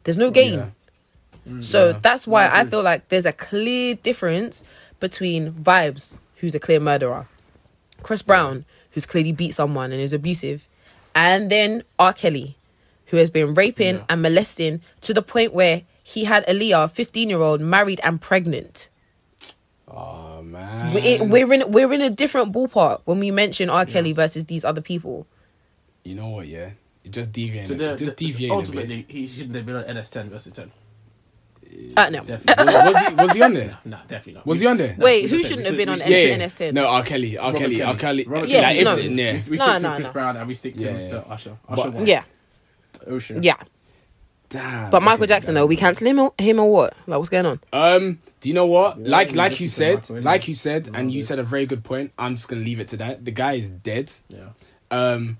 There's 0.05 0.17
no 0.17 0.31
gain. 0.31 0.73
Yeah. 1.45 1.59
So 1.59 1.89
Yeah. 1.89 1.99
that's 2.01 2.25
why 2.25 2.49
I 2.49 2.65
feel 2.65 2.81
like 2.81 3.09
there's 3.09 3.27
a 3.27 3.31
clear 3.31 3.93
difference 3.93 4.63
between 4.99 5.51
Vybz, 5.53 6.17
who's 6.37 6.55
a 6.55 6.59
clear 6.59 6.79
murderer, 6.79 7.27
Chris 8.01 8.23
Brown, 8.23 8.65
who's 8.89 9.05
clearly 9.05 9.33
beat 9.33 9.53
someone 9.53 9.91
and 9.91 10.01
is 10.01 10.13
abusive, 10.13 10.67
and 11.17 11.49
then 11.49 11.83
R. 11.97 12.13
Kelly, 12.13 12.57
who 13.07 13.17
has 13.17 13.29
been 13.31 13.53
raping 13.55 13.95
Yeah. 13.95 14.05
and 14.09 14.21
molesting 14.21 14.81
to 15.01 15.13
the 15.13 15.21
point 15.23 15.51
where 15.53 15.81
he 16.03 16.23
had 16.25 16.45
Aaliyah, 16.47 16.91
15 16.91 17.29
year 17.29 17.41
old, 17.41 17.59
married 17.59 17.99
and 18.03 18.21
pregnant. 18.21 18.87
Oh 19.87 20.41
man, 20.43 20.93
We- 20.93 21.19
We're 21.21 21.51
in 21.53 21.71
we're 21.71 21.91
in 21.93 22.01
a 22.01 22.09
different 22.09 22.51
ballpark 22.53 23.01
when 23.05 23.19
we 23.19 23.31
mention 23.31 23.69
R. 23.69 23.85
Kelly 23.85 24.13
versus 24.13 24.45
these 24.45 24.63
other 24.63 24.81
people. 24.81 25.25
you 26.03 26.15
know 26.15 26.29
what? 26.29 26.47
Yeah, 26.47 26.69
you 27.03 27.11
just 27.11 27.31
deviating, 27.33 27.77
So 27.79 27.95
just 27.97 28.15
the- 28.17 28.25
deviating 28.27 28.51
a 28.51 28.61
bit. 28.61 28.67
ultimately, 28.67 29.05
he 29.09 29.27
shouldn't 29.27 29.55
have 29.55 29.65
been 29.65 29.75
on 29.75 29.83
NS10 29.85 30.29
versus 30.29 30.53
10. 30.53 30.71
Uh, 31.95 32.09
no. 32.09 32.23
Definitely. 32.23 32.65
was, 32.65 32.93
was 32.93 33.07
he? 33.07 33.13
Was 33.15 33.31
he 33.33 33.41
on 33.41 33.53
there? 33.53 33.77
nah, 33.85 33.97
definitely 34.07 34.33
not. 34.33 34.45
Was 34.45 34.59
We- 34.59 34.63
he 34.65 34.67
on 34.67 34.77
there? 34.77 34.95
nah, 34.97 35.05
Wait, 35.05 35.23
we 35.23 35.29
who 35.29 35.37
shouldn't 35.43 35.59
we 35.59 35.65
have 35.65 35.77
been 35.77 35.89
on 35.89 35.95
we 35.99 36.05
Yeah, 36.15 36.35
yeah. 36.35 36.45
NS10? 36.45 36.73
No, 36.73 36.87
R. 36.87 37.03
Kelly, 37.03 37.37
R. 37.37 37.45
Robert 37.47 37.59
Kelly, 37.59 37.81
R. 37.81 37.95
Kelly. 37.95 38.23
Robert 38.25 38.49
Yes, 38.49 38.63
like, 38.63 38.77
if 38.77 38.83
no. 38.85 38.95
the- 38.95 39.01
yeah. 39.03 39.31
We, 39.31 39.33
we 39.33 39.39
stick 39.39 39.59
No, 39.59 39.65
to 39.73 39.79
no, 39.79 39.95
Chris 39.95 40.07
no. 40.07 40.13
Brown 40.13 40.37
and 40.37 40.47
we 40.47 40.53
stick 40.53 40.75
to 40.75 40.83
Yeah, 40.85 40.91
Mr. 40.91 41.11
yeah. 41.11 41.33
Usher. 41.33 41.57
But- 41.69 41.79
Usher 41.79 41.91
won. 41.91 42.05
Yeah, 42.07 42.23
Ocean. 43.07 43.41
yeah. 43.43 43.55
Damn. 44.49 44.89
But 44.91 45.03
Michael 45.03 45.23
okay, 45.23 45.33
Jackson 45.33 45.55
damn. 45.55 45.63
though, 45.63 45.65
we 45.65 45.75
cancel 45.75 46.07
him 46.07 46.19
or, 46.19 46.33
him 46.37 46.59
or 46.59 46.71
what? 46.71 46.93
Like 47.05 47.17
what's 47.17 47.29
going 47.29 47.45
on? 47.45 47.59
Um, 47.73 48.19
do 48.39 48.47
you 48.47 48.55
know 48.55 48.65
what? 48.65 48.97
Yeah, 48.97 49.09
like, 49.09 49.35
like 49.35 49.59
you 49.59 49.67
said 49.67 50.05
said, 50.05 50.13
Michael 50.13 50.15
anyway. 50.15 50.31
like 50.31 50.47
you 50.47 50.53
said, 50.53 50.89
and 50.93 51.11
you 51.11 51.21
said 51.21 51.37
a 51.39 51.43
very 51.43 51.65
good 51.65 51.83
point. 51.83 52.13
I'm 52.17 52.35
just 52.37 52.47
gonna 52.47 52.61
leave 52.63 52.79
it 52.79 52.87
to 52.89 52.97
that. 52.97 53.25
The 53.25 53.31
guy 53.31 53.53
is 53.53 53.69
dead. 53.69 54.13
Yeah. 54.29 54.49
Um, 54.89 55.37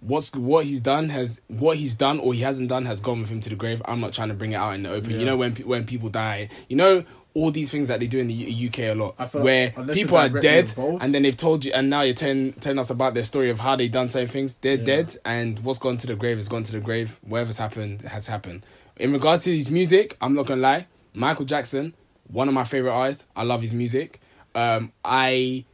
what's 0.00 0.34
what 0.34 0.64
he's 0.66 0.80
done 0.80 1.08
has 1.08 1.40
what 1.48 1.76
he's 1.78 1.94
done 1.94 2.18
or 2.20 2.34
he 2.34 2.40
hasn't 2.40 2.68
done 2.68 2.84
has 2.86 3.00
gone 3.00 3.20
with 3.20 3.30
him 3.30 3.40
to 3.40 3.48
the 3.50 3.56
grave. 3.56 3.80
I'm 3.86 4.00
not 4.00 4.12
trying 4.12 4.28
to 4.28 4.34
bring 4.34 4.52
it 4.52 4.56
out 4.56 4.74
in 4.74 4.82
the 4.84 4.90
open. 4.90 5.12
Yeah. 5.12 5.18
You 5.18 5.24
know 5.26 5.36
when 5.36 5.52
when 5.56 5.84
people 5.86 6.08
die, 6.08 6.48
you 6.68 6.76
know 6.76 7.04
all 7.34 7.50
these 7.50 7.70
things 7.70 7.88
that 7.88 8.00
they 8.00 8.06
do 8.06 8.18
in 8.18 8.28
the 8.28 8.66
UK 8.68 8.78
a 8.78 8.94
lot, 8.94 9.14
feel 9.30 9.42
like 9.42 9.44
where 9.44 9.70
people 9.92 10.18
you're 10.26 10.40
dead 10.40 10.68
involved- 10.70 11.02
and 11.02 11.12
then 11.14 11.22
they've 11.22 11.36
told 11.36 11.66
you, 11.66 11.72
and 11.74 11.90
now 11.90 12.00
you're 12.00 12.14
telling 12.14 12.54
telling 12.54 12.78
us 12.78 12.88
about 12.88 13.12
their 13.12 13.24
story 13.24 13.50
of 13.50 13.60
how 13.60 13.76
they 13.76 13.88
done 13.88 14.08
certain 14.08 14.28
things. 14.28 14.54
They're 14.54 14.78
Yeah. 14.78 14.84
dead, 14.84 15.16
and 15.24 15.58
what's 15.60 15.78
gone 15.78 15.98
to 15.98 16.06
the 16.06 16.14
grave 16.16 16.38
has 16.38 16.48
gone 16.48 16.62
to 16.62 16.72
the 16.72 16.80
grave. 16.80 17.20
Whatever's 17.22 17.58
happened 17.58 18.02
has 18.02 18.26
happened. 18.28 18.64
In 18.96 19.12
regards 19.12 19.44
to 19.44 19.54
his 19.54 19.70
music, 19.70 20.16
I'm 20.22 20.34
not 20.34 20.46
gonna 20.46 20.62
lie. 20.62 20.86
Michael 21.12 21.44
Jackson, 21.44 21.92
one 22.26 22.48
of 22.48 22.54
my 22.54 22.64
favorite 22.64 22.92
artists. 22.92 23.24
I 23.36 23.42
love 23.42 23.60
his 23.60 23.74
music. 23.74 24.18
Um, 24.54 24.92
I 25.04 25.64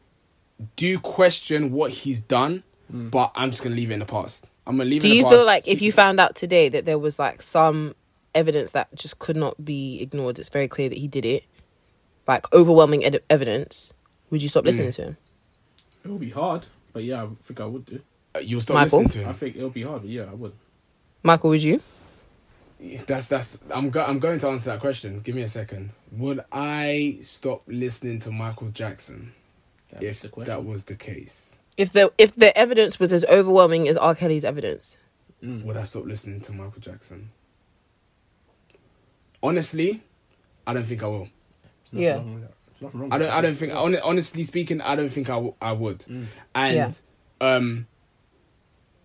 do 0.77 0.99
question 0.99 1.71
what 1.71 1.91
he's 1.93 2.21
done, 2.21 2.65
but 2.93 3.33
I'm 3.35 3.51
just 3.51 3.63
gonna 3.63 3.75
leave 3.77 3.91
it 3.91 3.95
in 3.95 4.01
the 4.01 4.07
past. 4.07 4.45
I'm 4.67 4.77
gonna 4.77 4.89
leave 4.91 5.03
Do 5.03 5.09
it 5.09 5.11
in 5.13 5.17
you 5.17 5.23
the 5.25 5.29
past. 5.31 5.39
feel 5.39 5.47
like 5.47 5.67
if 5.69 5.83
you 5.83 5.91
found 5.93 6.21
out 6.21 6.37
today 6.37 6.69
that 6.69 6.85
there 6.85 6.99
was 6.99 7.19
like 7.19 7.43
some 7.43 7.95
evidence 8.35 8.71
that 8.73 8.95
just 8.95 9.19
could 9.19 9.37
not 9.37 9.65
be 9.65 10.01
ignored, 10.01 10.39
it's 10.39 10.49
very 10.49 10.69
clear 10.69 10.89
that 10.89 10.99
he 10.99 11.09
did 11.09 11.25
it, 11.25 11.45
like 12.29 12.53
overwhelming 12.53 13.05
ed- 13.05 13.23
evidence, 13.29 13.93
would 14.31 14.43
you 14.43 14.49
stop 14.49 14.65
listening 14.65 14.89
Mm. 14.91 14.95
to 14.97 15.03
him? 15.03 15.17
It 16.05 16.09
would 16.11 16.21
be 16.21 16.31
hard, 16.31 16.67
but 16.93 17.03
yeah, 17.05 17.25
I 17.25 17.29
think 17.43 17.61
I 17.61 17.67
would 17.67 17.85
do. 17.87 18.01
Uh, 18.35 18.39
you'll 18.39 18.61
stop 18.61 18.75
Michael? 18.75 18.99
listening 19.01 19.09
to 19.11 19.19
him. 19.21 19.29
I 19.29 19.33
think 19.33 19.57
it'll 19.57 19.71
be 19.71 19.83
hard, 19.83 20.03
but 20.03 20.11
yeah, 20.11 20.25
I 20.31 20.35
would. 20.35 20.53
Michael, 21.23 21.51
would 21.51 21.63
you? 21.63 21.81
That's 23.07 23.29
that's. 23.29 23.59
I'm 23.71 23.91
go, 23.91 24.03
I'm 24.03 24.19
going 24.19 24.41
to 24.41 24.49
answer 24.49 24.71
that 24.71 24.81
question. 24.81 25.21
Give 25.21 25.37
me 25.37 25.43
a 25.43 25.49
second. 25.49 25.91
Would 26.13 26.45
I 26.51 27.19
stop 27.23 27.63
listening 27.69 28.19
to 28.21 28.33
Michael 28.33 28.69
Jackson 28.71 29.33
That's 29.91 30.03
if 30.05 30.21
the 30.23 30.29
question. 30.31 30.53
that 30.53 30.65
was 30.65 30.85
the 30.87 30.97
case? 30.97 31.61
If 31.77 31.93
the 31.93 32.13
if 32.19 32.35
the 32.37 32.57
evidence 32.57 32.99
was 33.01 33.13
as 33.13 33.25
overwhelming 33.27 33.89
as 33.89 33.97
R. 33.97 34.15
Kelly's 34.15 34.45
evidence, 34.45 34.97
Mm. 35.43 35.65
Would 35.65 35.77
I 35.77 35.83
stop 35.83 36.05
listening 36.05 36.41
to 36.43 36.53
Michael 36.53 36.81
Jackson? 36.81 37.31
Honestly, 39.43 40.03
I 40.67 40.73
don't 40.75 40.85
think 40.85 41.03
I 41.03 41.07
will. 41.07 41.29
Nothing 41.91 42.03
Yeah. 42.05 42.15
wrong 42.17 42.35
with 42.35 42.43
that. 42.43 42.53
Nothing 42.81 43.01
wrong 43.01 43.13
I 43.13 43.17
with 43.17 43.23
don't. 43.23 43.31
that. 43.31 43.37
I 43.39 43.41
don't 43.41 43.55
think. 43.57 43.73
hon- 43.73 44.01
Honestly 44.05 44.43
speaking, 44.45 44.81
I 44.81 44.95
don't 44.97 45.09
think 45.09 45.29
I, 45.29 45.35
w- 45.35 45.55
I 45.61 45.73
would. 45.73 45.99
Mm. 46.01 46.27
And 46.55 47.01
um, 47.41 47.87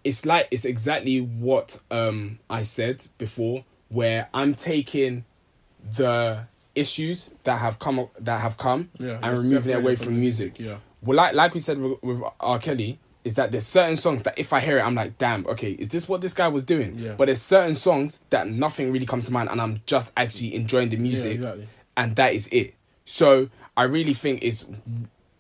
it's 0.04 0.26
like 0.26 0.48
it's 0.52 0.66
exactly 0.66 1.20
what 1.22 1.80
um 1.90 2.40
I 2.50 2.62
said 2.64 3.08
before, 3.18 3.66
where 3.90 4.30
I'm 4.34 4.54
taking 4.54 5.26
the 5.98 6.46
issues 6.76 7.32
that 7.44 7.58
have 7.58 7.80
come 7.80 8.08
that 8.20 8.42
have 8.42 8.58
come 8.58 8.92
Yeah, 9.00 9.18
and 9.24 9.38
removing 9.40 9.58
it 9.58 9.62
separated 9.64 9.80
away 9.82 9.96
from 9.96 10.06
from 10.06 10.14
the 10.16 10.20
music. 10.20 10.60
music, 10.60 10.78
Well, 11.02 11.16
like 11.18 11.34
like 11.36 11.54
we 11.54 11.60
said 11.60 11.78
with, 11.80 12.02
with 12.04 12.22
R. 12.40 12.60
Kelly, 12.60 13.00
is 13.24 13.36
that 13.36 13.52
there's 13.52 13.66
certain 13.68 13.96
songs 13.98 14.24
that 14.24 14.38
if 14.38 14.54
I 14.54 14.60
hear 14.60 14.78
it, 14.80 14.82
I'm 14.82 14.96
like, 14.96 15.18
damn, 15.18 15.46
okay, 15.48 15.72
is 15.72 15.90
this 15.90 16.08
what 16.10 16.22
this 16.22 16.34
guy 16.34 16.48
was 16.48 16.64
doing? 16.64 16.98
Yeah. 16.98 17.14
But 17.18 17.26
there's 17.26 17.42
certain 17.42 17.76
songs 17.76 18.22
that 18.30 18.48
nothing 18.48 18.92
really 18.92 19.06
comes 19.06 19.26
to 19.28 19.34
mind, 19.34 19.50
and 19.50 19.62
I'm 19.62 19.82
just 19.86 20.12
actually 20.18 20.56
enjoying 20.56 20.90
the 20.90 20.96
Yeah, 20.98 21.02
music, 21.04 21.36
exactly. 21.36 21.68
and 21.96 22.16
that 22.16 22.34
is 22.34 22.48
it. 22.48 22.74
So 23.06 23.50
I 23.76 23.84
really 23.84 24.14
think 24.14 24.44
it's 24.44 24.66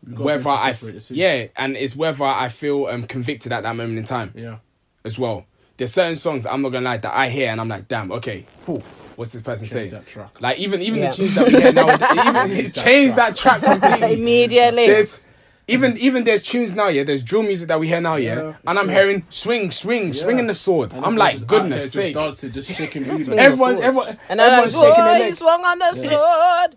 whether 0.05 0.43
be 0.43 0.49
I 0.49 0.71
separate 0.71 0.93
the 0.93 1.01
two. 1.01 1.15
yeah, 1.15 1.47
and 1.55 1.75
it's 1.75 1.95
whether 1.95 2.23
I 2.23 2.49
feel 2.49 2.85
um 2.87 3.03
convicted 3.03 3.51
at 3.51 3.63
that 3.63 3.75
moment 3.75 3.97
in 3.97 4.05
time 4.05 4.31
Yeah. 4.35 4.57
as 5.03 5.17
well. 5.19 5.45
There's 5.77 5.91
certain 5.93 6.15
songs 6.15 6.45
I'm 6.45 6.61
not 6.61 6.69
gonna 6.69 6.85
lie 6.85 6.97
that 6.97 7.13
I 7.15 7.29
hear 7.29 7.49
and 7.49 7.59
I'm 7.61 7.67
like, 7.67 7.87
damn, 7.87 8.11
okay, 8.13 8.45
cool. 8.65 8.81
What's 9.15 9.33
this 9.33 9.41
person 9.41 9.65
Change 9.65 9.71
saying? 9.71 9.89
that 9.91 10.07
track. 10.07 10.39
Like 10.41 10.59
even 10.59 10.81
even 10.81 10.99
Yeah. 10.99 11.09
the 11.09 11.15
tunes 11.15 11.35
that 11.35 11.45
we 11.47 11.59
hear 11.61 11.71
now, 11.73 11.87
even 12.59 12.71
change 12.71 13.15
that 13.15 13.35
track 13.35 13.61
completely. 13.61 14.13
Immediately. 14.21 14.85
There's 14.87 15.21
even 15.69 15.97
even 15.97 16.23
there's 16.23 16.43
tunes 16.43 16.75
now, 16.75 16.87
yeah. 16.87 17.03
There's 17.03 17.21
drill 17.23 17.43
music 17.43 17.67
that 17.67 17.79
we 17.79 17.87
hear 17.87 17.99
now, 17.99 18.15
yeah, 18.15 18.35
Yeah, 18.35 18.53
and 18.65 18.79
I'm 18.79 18.85
sure. 18.85 18.93
hearing 18.93 19.23
swing, 19.29 19.69
swing, 19.71 20.13
swinging 20.13 20.47
the 20.47 20.53
sword. 20.53 20.93
And 20.93 21.05
I'm 21.05 21.17
like, 21.17 21.33
just 21.33 21.47
goodness 21.47 21.91
sake. 21.91 22.13
Just 22.13 22.25
dancing, 22.41 22.51
just 22.53 22.71
shaking 22.71 23.03
booty. 23.03 23.23
Swing 23.23 23.37
like 23.37 23.45
a 23.47 23.51
Everyone, 23.51 23.81
everyone, 23.83 24.17
and 24.29 24.39
I'm 24.41 24.63
like, 24.63 24.71
everyone's 24.71 24.73
shaking 24.79 25.03
their 25.03 25.19
legs. 25.19 25.37
swung 25.39 25.65
on 25.65 25.79
the 25.79 25.93
sword. 25.93 26.73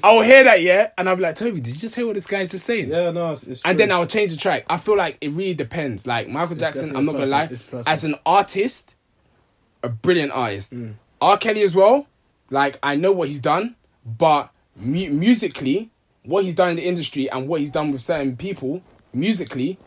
I'll 0.04 0.22
hear 0.22 0.44
that, 0.44 0.62
yeah, 0.62 0.90
and 0.96 1.08
I'll 1.08 1.16
be 1.16 1.22
like, 1.22 1.34
Toby, 1.36 1.60
did 1.60 1.74
you 1.74 1.80
just 1.80 1.94
hear 1.94 2.06
what 2.06 2.14
this 2.14 2.26
guy's 2.26 2.50
just 2.50 2.64
saying? 2.66 2.88
Yeah, 2.88 3.10
no, 3.10 3.32
it's, 3.32 3.42
it's 3.44 3.60
And 3.64 3.78
then 3.78 3.92
I'll 3.92 4.06
change 4.06 4.30
the 4.32 4.36
track. 4.38 4.64
I 4.68 4.76
feel 4.76 4.96
like 4.96 5.18
it 5.20 5.30
really 5.32 5.54
depends. 5.54 6.06
Like 6.06 6.28
Michael 6.28 6.56
Jackson, 6.56 6.96
I'm 6.96 7.04
not 7.04 7.12
gonna 7.12 7.26
lie, 7.26 7.46
personal. 7.46 7.52
It's 7.52 7.62
personal. 7.62 7.92
as 7.92 8.04
an 8.04 8.14
artist, 8.26 8.94
a 9.82 9.88
brilliant 9.88 10.32
artist. 10.32 10.72
Mm. 10.74 10.94
R. 11.20 11.36
Kelly 11.36 11.62
as 11.62 11.74
well. 11.74 12.06
Like 12.50 12.78
I 12.82 12.96
know 12.96 13.12
what 13.12 13.28
he's 13.28 13.40
done, 13.40 13.76
but 14.04 14.50
mu- 14.80 15.10
musically, 15.10 15.90
what 16.24 16.44
he's 16.44 16.54
done 16.54 16.70
in 16.70 16.76
the 16.76 16.84
industry 16.86 17.30
and 17.30 17.48
what 17.48 17.60
he's 17.60 17.70
done 17.70 17.92
with 17.92 18.00
certain 18.00 18.36
people, 18.36 18.82
musically, 19.12 19.78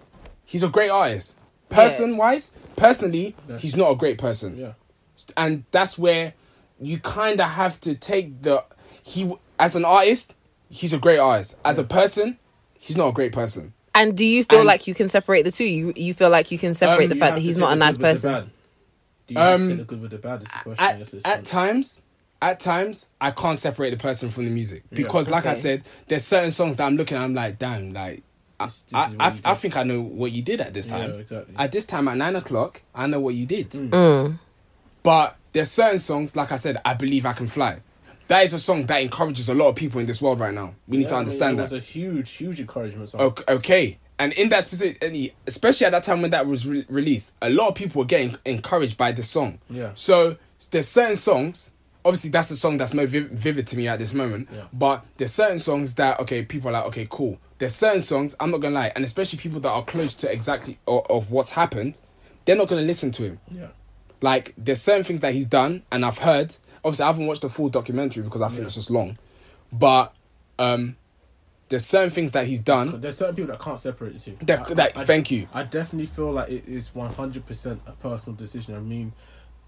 he's 0.46 0.64
a 0.64 0.70
great 0.70 0.90
artist. 0.90 1.38
Person 1.70 2.18
wise, 2.18 2.52
personally, 2.76 3.36
Yes. 3.50 3.62
he's 3.62 3.76
not 3.76 3.92
a 3.92 3.96
great 3.96 4.18
person 4.18 4.58
yeah, 4.58 4.74
and 5.38 5.64
that's 5.72 5.98
where 5.98 6.34
you 6.80 7.00
kind 7.00 7.40
of 7.40 7.48
have 7.50 7.80
to 7.82 7.96
take 7.96 8.42
the 8.44 8.64
he 9.02 9.32
as 9.60 9.76
an 9.76 9.86
artist 9.86 10.34
he's 10.70 10.94
a 10.94 10.98
great 11.00 11.18
artist 11.20 11.56
as 11.66 11.80
a 11.80 11.84
person 11.84 12.38
he's 12.78 12.98
not 12.98 13.08
a 13.10 13.12
great 13.12 13.32
person 13.32 13.74
And 13.96 14.16
do 14.18 14.26
you 14.26 14.44
feel 14.44 14.60
And- 14.60 14.68
like 14.68 14.86
you 14.88 14.94
can 14.94 15.08
separate 15.08 15.44
the 15.44 15.52
two? 15.52 15.64
You 15.66 15.94
you 15.96 16.14
feel 16.14 16.30
like 16.30 16.52
you 16.52 16.58
can 16.60 16.74
separate 16.74 17.06
Um, 17.06 17.10
the 17.10 17.16
You 17.16 17.20
fact 17.20 17.30
have 17.32 17.36
that 17.36 17.42
to 17.42 17.46
he's 17.48 17.56
take 17.56 17.62
not 17.62 17.72
a 17.72 17.76
the 17.76 17.80
nice 17.86 17.98
good 17.98 18.04
with 18.12 18.22
the 18.22 18.28
person? 18.30 18.44
bad. 18.46 18.54
Do 19.28 19.34
you 19.34 19.40
have 19.40 19.58
to 19.60 19.64
Um, 19.64 19.70
take 19.70 19.78
the 19.78 19.84
good 19.86 20.02
with 20.02 20.12
the 20.12 20.18
bad? 20.18 20.42
Is 20.44 20.48
the 20.50 20.60
question. 20.64 20.86
at, 20.86 21.00
Yes, 21.00 21.14
it's 21.14 21.26
at 21.26 21.36
fun. 21.36 21.44
times 21.44 22.03
at 22.44 22.60
times 22.60 23.10
i 23.22 23.32
can't 23.32 23.58
separate 23.58 23.90
the 23.92 23.98
person 23.98 24.30
from 24.30 24.44
the 24.46 24.52
music 24.52 24.84
because 24.92 25.30
like 25.30 25.46
i 25.46 25.54
said 25.54 25.82
there's 26.08 26.24
certain 26.26 26.52
songs 26.52 26.76
that 26.78 26.86
i'm 26.86 26.98
looking 26.98 27.18
at 27.18 27.24
i'm 27.24 27.34
like 27.34 27.58
damn 27.58 27.92
like 27.94 28.22
I, 28.60 28.66
This- 28.66 28.82
this 28.84 28.94
I, 28.94 29.16
I, 29.20 29.40
I 29.46 29.54
think 29.56 29.76
I 29.78 29.84
know 29.84 30.00
what 30.02 30.32
you 30.32 30.42
did 30.44 30.62
at 30.62 30.74
this 30.74 30.88
Yeah, 30.88 30.98
time. 31.08 31.20
exactly. 31.20 31.56
At 31.58 31.72
this 31.72 31.86
time 31.86 32.08
at 32.08 32.16
nine 32.18 32.36
o'clock, 32.36 32.82
I 32.94 33.08
know 33.08 33.20
what 33.20 33.34
you 33.34 33.46
did. 33.48 33.72
Mm. 33.72 34.38
But 35.02 35.36
there's 35.52 35.72
certain 35.72 36.00
songs, 36.00 36.36
like 36.36 36.52
I 36.52 36.56
said, 36.58 36.80
I 36.86 36.94
believe 36.94 37.26
I 37.26 37.34
can 37.34 37.48
fly. 37.48 37.80
That 38.28 38.44
is 38.46 38.54
a 38.54 38.60
song 38.60 38.86
that 38.86 39.02
encourages 39.02 39.50
a 39.50 39.54
lot 39.56 39.70
of 39.70 39.76
people 39.76 40.00
in 40.00 40.06
this 40.06 40.22
world 40.22 40.40
right 40.40 40.54
now. 40.54 40.76
We 40.88 40.98
need 40.98 41.04
Yeah, 41.04 41.08
to 41.10 41.16
I 41.16 41.18
mean, 41.18 41.20
understand 41.26 41.54
it 41.54 41.58
that. 41.58 41.64
was 41.64 41.74
a 41.74 41.80
huge, 41.80 42.32
huge 42.32 42.60
encouragement. 42.62 43.10
Song. 43.10 43.22
Okay, 43.22 43.44
okay. 43.50 43.98
And 44.18 44.32
in 44.34 44.48
that 44.50 44.64
specific, 44.64 45.00
any- 45.04 45.34
especially 45.46 45.88
at 45.88 45.92
that 45.92 46.04
time 46.04 46.22
when 46.22 46.32
that 46.32 46.46
was 46.48 46.66
re- 46.66 46.86
released, 46.88 47.34
a 47.42 47.50
lot 47.50 47.68
of 47.70 47.76
people 47.76 48.00
were 48.00 48.06
getting 48.08 48.38
encouraged 48.46 48.96
by 48.98 49.12
this 49.12 49.28
song. 49.30 49.60
Yeah. 49.70 49.92
So 49.96 50.38
there's 50.72 50.88
certain 50.88 51.18
songs. 51.18 51.72
Obviously, 52.06 52.30
that's 52.32 52.50
the 52.50 52.56
song 52.56 52.78
that's 52.78 52.94
most 52.94 53.10
viv- 53.12 53.30
vivid 53.32 53.66
to 53.68 53.78
me 53.78 53.88
at 53.88 53.98
this 54.00 54.14
moment. 54.14 54.50
Yeah. 54.54 54.64
But 54.74 55.06
there's 55.18 55.32
certain 55.32 55.60
songs 55.60 55.96
that 55.96 56.20
okay, 56.22 56.44
people 56.44 56.70
are 56.70 56.74
like, 56.74 56.86
okay, 56.86 57.08
cool. 57.10 57.38
There's 57.60 57.74
certain 57.76 58.02
songs 58.02 58.36
I'm 58.40 58.52
not 58.52 58.58
gonna 58.60 58.76
lie, 58.76 58.92
and 58.96 59.06
especially 59.06 59.40
people 59.40 59.60
that 59.62 59.70
are 59.70 59.84
close 59.86 60.14
to 60.16 60.32
exactly 60.32 60.80
of, 60.88 61.06
of 61.10 61.32
what's 61.32 61.52
happened, 61.54 62.00
they're 62.46 62.58
not 62.58 62.68
gonna 62.68 62.82
listen 62.82 63.12
to 63.12 63.24
him. 63.24 63.40
Yeah. 63.50 63.68
Like 64.22 64.54
there's 64.58 64.82
certain 64.82 65.04
things 65.04 65.22
that 65.22 65.34
he's 65.34 65.46
done, 65.46 65.84
and 65.92 66.06
I've 66.06 66.18
heard. 66.20 66.56
Obviously, 66.86 67.04
I 67.04 67.08
haven't 67.08 67.28
watched 67.28 67.42
the 67.44 67.50
full 67.50 67.70
documentary 67.70 68.24
because 68.24 68.42
I 68.42 68.48
think 68.50 68.60
Yeah. 68.60 68.66
it's 68.66 68.76
just 68.76 68.90
long. 68.92 69.18
But 69.72 70.14
um, 70.60 70.98
there's 71.70 71.86
certain 71.86 72.10
things 72.10 72.34
that 72.34 72.46
he's 72.48 72.60
done. 72.62 73.00
There's 73.00 73.18
certain 73.18 73.36
people 73.36 73.52
that 73.54 73.62
can't 73.62 73.80
separate 73.80 74.14
the 74.14 74.20
two. 74.20 74.38
That, 74.46 74.70
I- 74.70 74.74
that, 74.74 74.98
I- 74.98 75.06
thank 75.06 75.32
you. 75.32 75.48
I 75.54 75.64
definitely 75.64 76.08
feel 76.08 76.32
like 76.34 76.50
it 76.50 76.68
is 76.68 76.90
100% 76.90 77.80
a 77.88 77.92
personal 77.94 78.36
decision. 78.36 78.76
I 78.76 78.80
mean, 78.80 79.14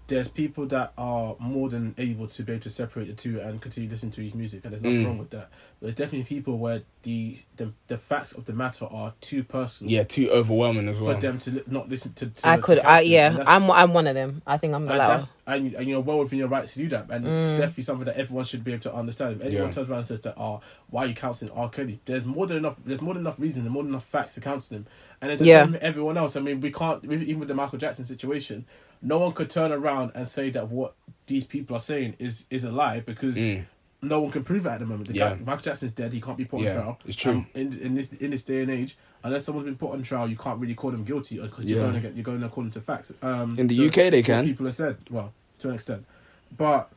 there's 0.08 0.28
people 0.28 0.66
that 0.66 0.92
are 0.96 1.34
more 1.40 1.68
than 1.68 1.94
able 1.98 2.26
to 2.28 2.42
be 2.42 2.52
able 2.52 2.62
to 2.62 2.70
separate 2.70 3.08
the 3.08 3.12
two 3.14 3.40
and 3.40 3.60
continue 3.60 3.88
listening 3.90 4.12
to 4.12 4.20
his 4.22 4.34
music, 4.34 4.64
and 4.64 4.72
there's 4.72 4.82
nothing 4.82 5.02
Mm. 5.02 5.06
wrong 5.06 5.18
with 5.18 5.30
that. 5.30 5.50
But 5.78 5.88
there's 5.88 5.94
definitely 5.96 6.24
people 6.24 6.56
where 6.58 6.82
the, 7.02 7.36
the 7.56 7.70
the 7.88 7.98
facts 7.98 8.32
of 8.32 8.46
the 8.46 8.54
matter 8.54 8.86
are 8.86 9.12
too 9.20 9.44
personal 9.44 9.92
Yeah, 9.92 10.04
too 10.04 10.30
overwhelming 10.30 10.88
as 10.88 10.98
well 10.98 11.14
for 11.14 11.20
them 11.20 11.38
to 11.40 11.50
li- 11.50 11.62
not 11.66 11.90
listen 11.90 12.14
to. 12.14 12.26
to 12.28 12.48
I 12.48 12.56
to 12.56 12.62
could, 12.62 12.78
I, 12.80 13.00
yeah, 13.00 13.44
I'm, 13.46 13.70
I'm 13.70 13.92
one 13.92 14.06
of 14.06 14.14
them. 14.14 14.40
I 14.46 14.56
think 14.56 14.72
I'm 14.74 14.86
the 14.86 14.92
and, 14.92 15.00
that's, 15.00 15.34
and, 15.46 15.74
and 15.74 15.86
you're 15.86 16.00
well 16.00 16.20
within 16.20 16.38
your 16.38 16.48
rights 16.48 16.72
to 16.72 16.78
do 16.78 16.88
that. 16.88 17.10
And 17.10 17.28
it's 17.28 17.42
Mm. 17.42 17.58
definitely 17.58 17.82
something 17.84 18.06
that 18.06 18.16
everyone 18.16 18.46
should 18.46 18.64
be 18.64 18.72
able 18.72 18.82
to 18.84 18.94
understand. 18.94 19.36
If 19.40 19.46
anyone 19.46 19.66
Yeah. 19.66 19.70
turns 19.72 19.90
around 19.90 19.98
and 19.98 20.06
says 20.06 20.22
that, 20.22 20.34
oh, 20.38 20.62
why 20.88 21.04
are 21.04 21.06
you 21.08 21.14
counseling 21.14 21.50
R. 21.52 21.68
Kelly? 21.68 22.00
There's 22.06 22.24
more 22.24 22.46
than 22.46 22.56
enough. 22.56 22.78
There's 22.82 23.02
more 23.02 23.12
than 23.12 23.22
enough 23.24 23.38
reason. 23.38 23.62
There's 23.62 23.72
more 23.72 23.82
than 23.82 23.92
enough 23.92 24.04
facts 24.06 24.32
to 24.34 24.40
counsel 24.40 24.78
him. 24.78 24.86
And 25.20 25.30
it's 25.30 25.42
Yeah. 25.42 25.64
same 25.66 25.76
everyone 25.82 26.16
else. 26.16 26.36
I 26.36 26.40
mean, 26.40 26.60
we 26.62 26.72
can't 26.72 27.04
even 27.04 27.38
with 27.38 27.48
the 27.48 27.54
Michael 27.54 27.78
Jackson 27.78 28.06
situation. 28.06 28.64
No 29.02 29.18
one 29.18 29.32
could 29.32 29.50
turn 29.50 29.72
around 29.72 30.12
and 30.14 30.26
say 30.26 30.48
that 30.50 30.70
what 30.70 30.94
these 31.26 31.44
people 31.44 31.76
are 31.76 31.80
saying 31.80 32.16
is 32.18 32.46
is 32.48 32.64
a 32.64 32.72
lie 32.72 33.00
because. 33.00 33.36
Mm. 33.36 33.66
No 34.02 34.20
one 34.20 34.30
can 34.30 34.44
prove 34.44 34.66
it 34.66 34.68
at 34.68 34.80
the 34.80 34.86
moment. 34.86 35.08
The 35.08 35.14
Yeah. 35.14 35.30
guy, 35.30 35.38
Michael 35.44 35.62
Jackson's 35.62 35.92
dead. 35.92 36.12
He 36.12 36.20
can't 36.20 36.36
be 36.36 36.44
put 36.44 36.60
Yeah, 36.60 36.68
on 36.70 36.74
trial. 36.76 36.98
it's 37.06 37.16
true. 37.16 37.32
Um, 37.32 37.46
in 37.54 37.78
in 37.80 37.94
this 37.94 38.12
in 38.12 38.30
this 38.30 38.42
day 38.42 38.62
and 38.62 38.70
age, 38.70 38.96
unless 39.24 39.44
someone's 39.44 39.64
been 39.66 39.76
put 39.76 39.90
on 39.92 40.02
trial, 40.02 40.28
you 40.28 40.36
can't 40.36 40.60
really 40.60 40.74
call 40.74 40.90
them 40.90 41.02
guilty 41.04 41.38
because 41.40 41.64
you're 41.64 41.80
going 41.90 42.02
to 42.02 42.10
you're 42.12 42.22
going 42.22 42.42
according 42.42 42.72
to 42.72 42.80
facts. 42.80 43.12
Um, 43.22 43.58
In 43.58 43.66
the 43.68 43.76
so 43.76 43.84
UK 43.86 44.10
they 44.10 44.22
can. 44.22 44.44
People 44.44 44.66
have 44.66 44.74
said 44.74 44.96
well 45.10 45.32
to 45.58 45.68
an 45.70 45.74
extent, 45.76 46.04
but 46.56 46.90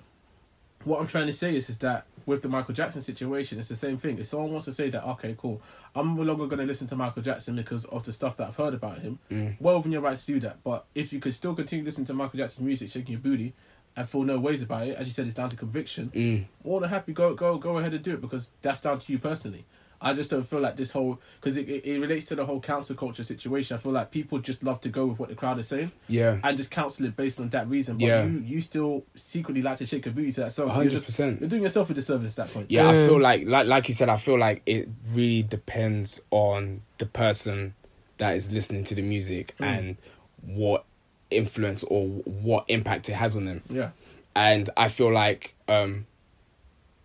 what 0.84 1.00
I'm 1.00 1.08
trying 1.08 1.28
to 1.28 1.34
say 1.34 1.56
is 1.56 1.70
is 1.70 1.78
that 1.80 2.06
with 2.26 2.42
the 2.44 2.50
Michael 2.50 2.76
Jackson 2.76 3.02
situation, 3.02 3.58
it's 3.60 3.70
the 3.70 3.76
same 3.76 3.98
thing. 3.98 4.20
If 4.20 4.28
someone 4.28 4.52
wants 4.52 4.66
to 4.66 4.74
say 4.74 4.90
that, 4.92 5.04
okay, 5.04 5.34
cool, 5.38 5.62
I'm 5.96 6.16
no 6.16 6.22
longer 6.22 6.46
going 6.46 6.60
to 6.60 6.66
listen 6.66 6.86
to 6.88 6.96
Michael 6.96 7.24
Jackson 7.24 7.56
because 7.56 7.86
of 7.86 8.04
the 8.04 8.14
stuff 8.14 8.38
that 8.38 8.50
I've 8.50 8.56
heard 8.56 8.76
about 8.76 9.00
him. 9.00 9.18
Mm. 9.32 9.56
Well, 9.60 9.78
within 9.78 9.94
your 9.94 10.02
rights 10.02 10.26
to 10.26 10.34
do 10.34 10.40
that. 10.42 10.58
But 10.64 10.86
if 10.94 11.12
you 11.12 11.20
could 11.20 11.34
still 11.34 11.56
continue 11.56 11.84
listening 11.84 12.06
to 12.08 12.14
Michael 12.14 12.38
Jackson's 12.38 12.66
music, 12.66 12.90
shaking 12.92 13.14
your 13.14 13.20
booty, 13.22 13.54
and 13.96 14.08
feel 14.08 14.24
no 14.24 14.40
ways 14.40 14.62
about 14.62 14.88
it, 14.88 14.96
as 14.98 15.08
you 15.08 15.14
said, 15.14 15.26
it's 15.26 15.36
down 15.36 15.50
to 15.50 15.56
conviction. 15.56 16.12
Mm. 16.16 16.46
More 16.64 16.80
than 16.80 16.90
happy, 16.90 17.14
go 17.14 17.34
go 17.34 17.58
go 17.58 17.78
ahead 17.78 17.94
and 17.94 18.04
do 18.04 18.14
it 18.14 18.22
because 18.22 18.52
that's 18.62 18.82
down 18.82 19.00
to 19.00 19.12
you 19.12 19.20
personally. 19.20 19.66
I 20.02 20.14
just 20.14 20.30
don't 20.30 20.44
feel 20.48 20.62
like 20.62 20.78
this 20.78 20.94
whole 20.94 21.20
because 21.42 21.58
it, 21.58 21.68
it, 21.68 21.86
it 21.86 22.00
relates 22.00 22.28
to 22.28 22.36
the 22.36 22.46
whole 22.46 22.62
council 22.62 22.96
culture 22.96 23.22
situation. 23.22 23.76
I 23.76 23.80
feel 23.82 23.92
like 23.92 24.12
people 24.12 24.40
just 24.40 24.64
love 24.64 24.80
to 24.82 24.90
go 24.90 25.08
with 25.08 25.20
what 25.20 25.28
the 25.28 25.36
crowd 25.36 25.60
is 25.60 25.68
saying 25.68 25.92
Yeah, 26.08 26.38
and 26.42 26.56
just 26.56 26.72
counsel 26.72 27.06
it 27.06 27.18
based 27.18 27.38
on 27.38 27.50
that 27.50 27.68
reason. 27.68 27.98
But 27.98 28.06
Yeah. 28.06 28.24
you 28.24 28.40
you 28.40 28.62
still 28.62 29.04
secretly 29.16 29.62
like 29.62 29.78
to 29.80 29.86
shake 29.86 30.08
a 30.08 30.12
booty 30.12 30.32
to 30.32 30.42
that 30.42 30.54
song. 30.54 30.72
So 30.72 30.80
100%. 30.80 31.42
you're 31.42 31.50
doing 31.50 31.64
yourself 31.64 31.90
a 31.90 31.94
disservice 31.94 32.40
at 32.40 32.48
that 32.48 32.54
point. 32.54 32.72
yeah. 32.72 32.88
I 32.88 32.94
feel 32.94 33.20
like, 33.20 33.46
like, 33.46 33.68
like 33.68 33.90
you 33.90 33.94
said, 33.94 34.08
I 34.08 34.16
feel 34.16 34.40
like 34.40 34.62
it 34.66 34.88
really 35.12 35.44
depends 35.44 36.22
on 36.32 36.82
the 36.98 37.06
person 37.06 37.74
that 38.20 38.38
is 38.38 38.50
listening 38.54 38.86
to 38.86 38.96
the 38.96 39.02
music 39.02 39.54
Mm. 39.60 39.66
and 39.66 39.98
what 40.42 40.86
influence 41.32 41.84
or 41.84 42.08
what 42.08 42.66
impact 42.68 43.10
it 43.10 43.14
has 43.14 43.36
on 43.36 43.46
them. 43.46 43.62
Yeah. 43.70 43.90
And 44.36 44.70
I 44.78 44.88
feel 44.88 45.12
like, 45.12 45.54
um, 45.68 46.06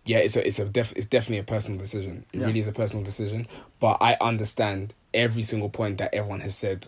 yeah, 0.05 0.17
it's 0.19 0.35
a, 0.35 0.45
it's 0.45 0.59
a, 0.59 0.65
def, 0.65 0.93
it's 0.95 1.07
definitely 1.07 1.39
a 1.39 1.43
personal 1.43 1.79
decision. 1.79 2.25
It 2.33 2.39
Yeah. 2.39 2.45
really 2.47 2.59
is 2.59 2.67
a 2.67 2.71
personal 2.71 3.03
decision. 3.03 3.47
But 3.79 3.97
I 4.01 4.17
understand 4.21 4.93
every 5.13 5.41
single 5.41 5.69
point 5.69 5.97
that 5.97 6.13
everyone 6.13 6.41
has 6.41 6.55
said, 6.55 6.87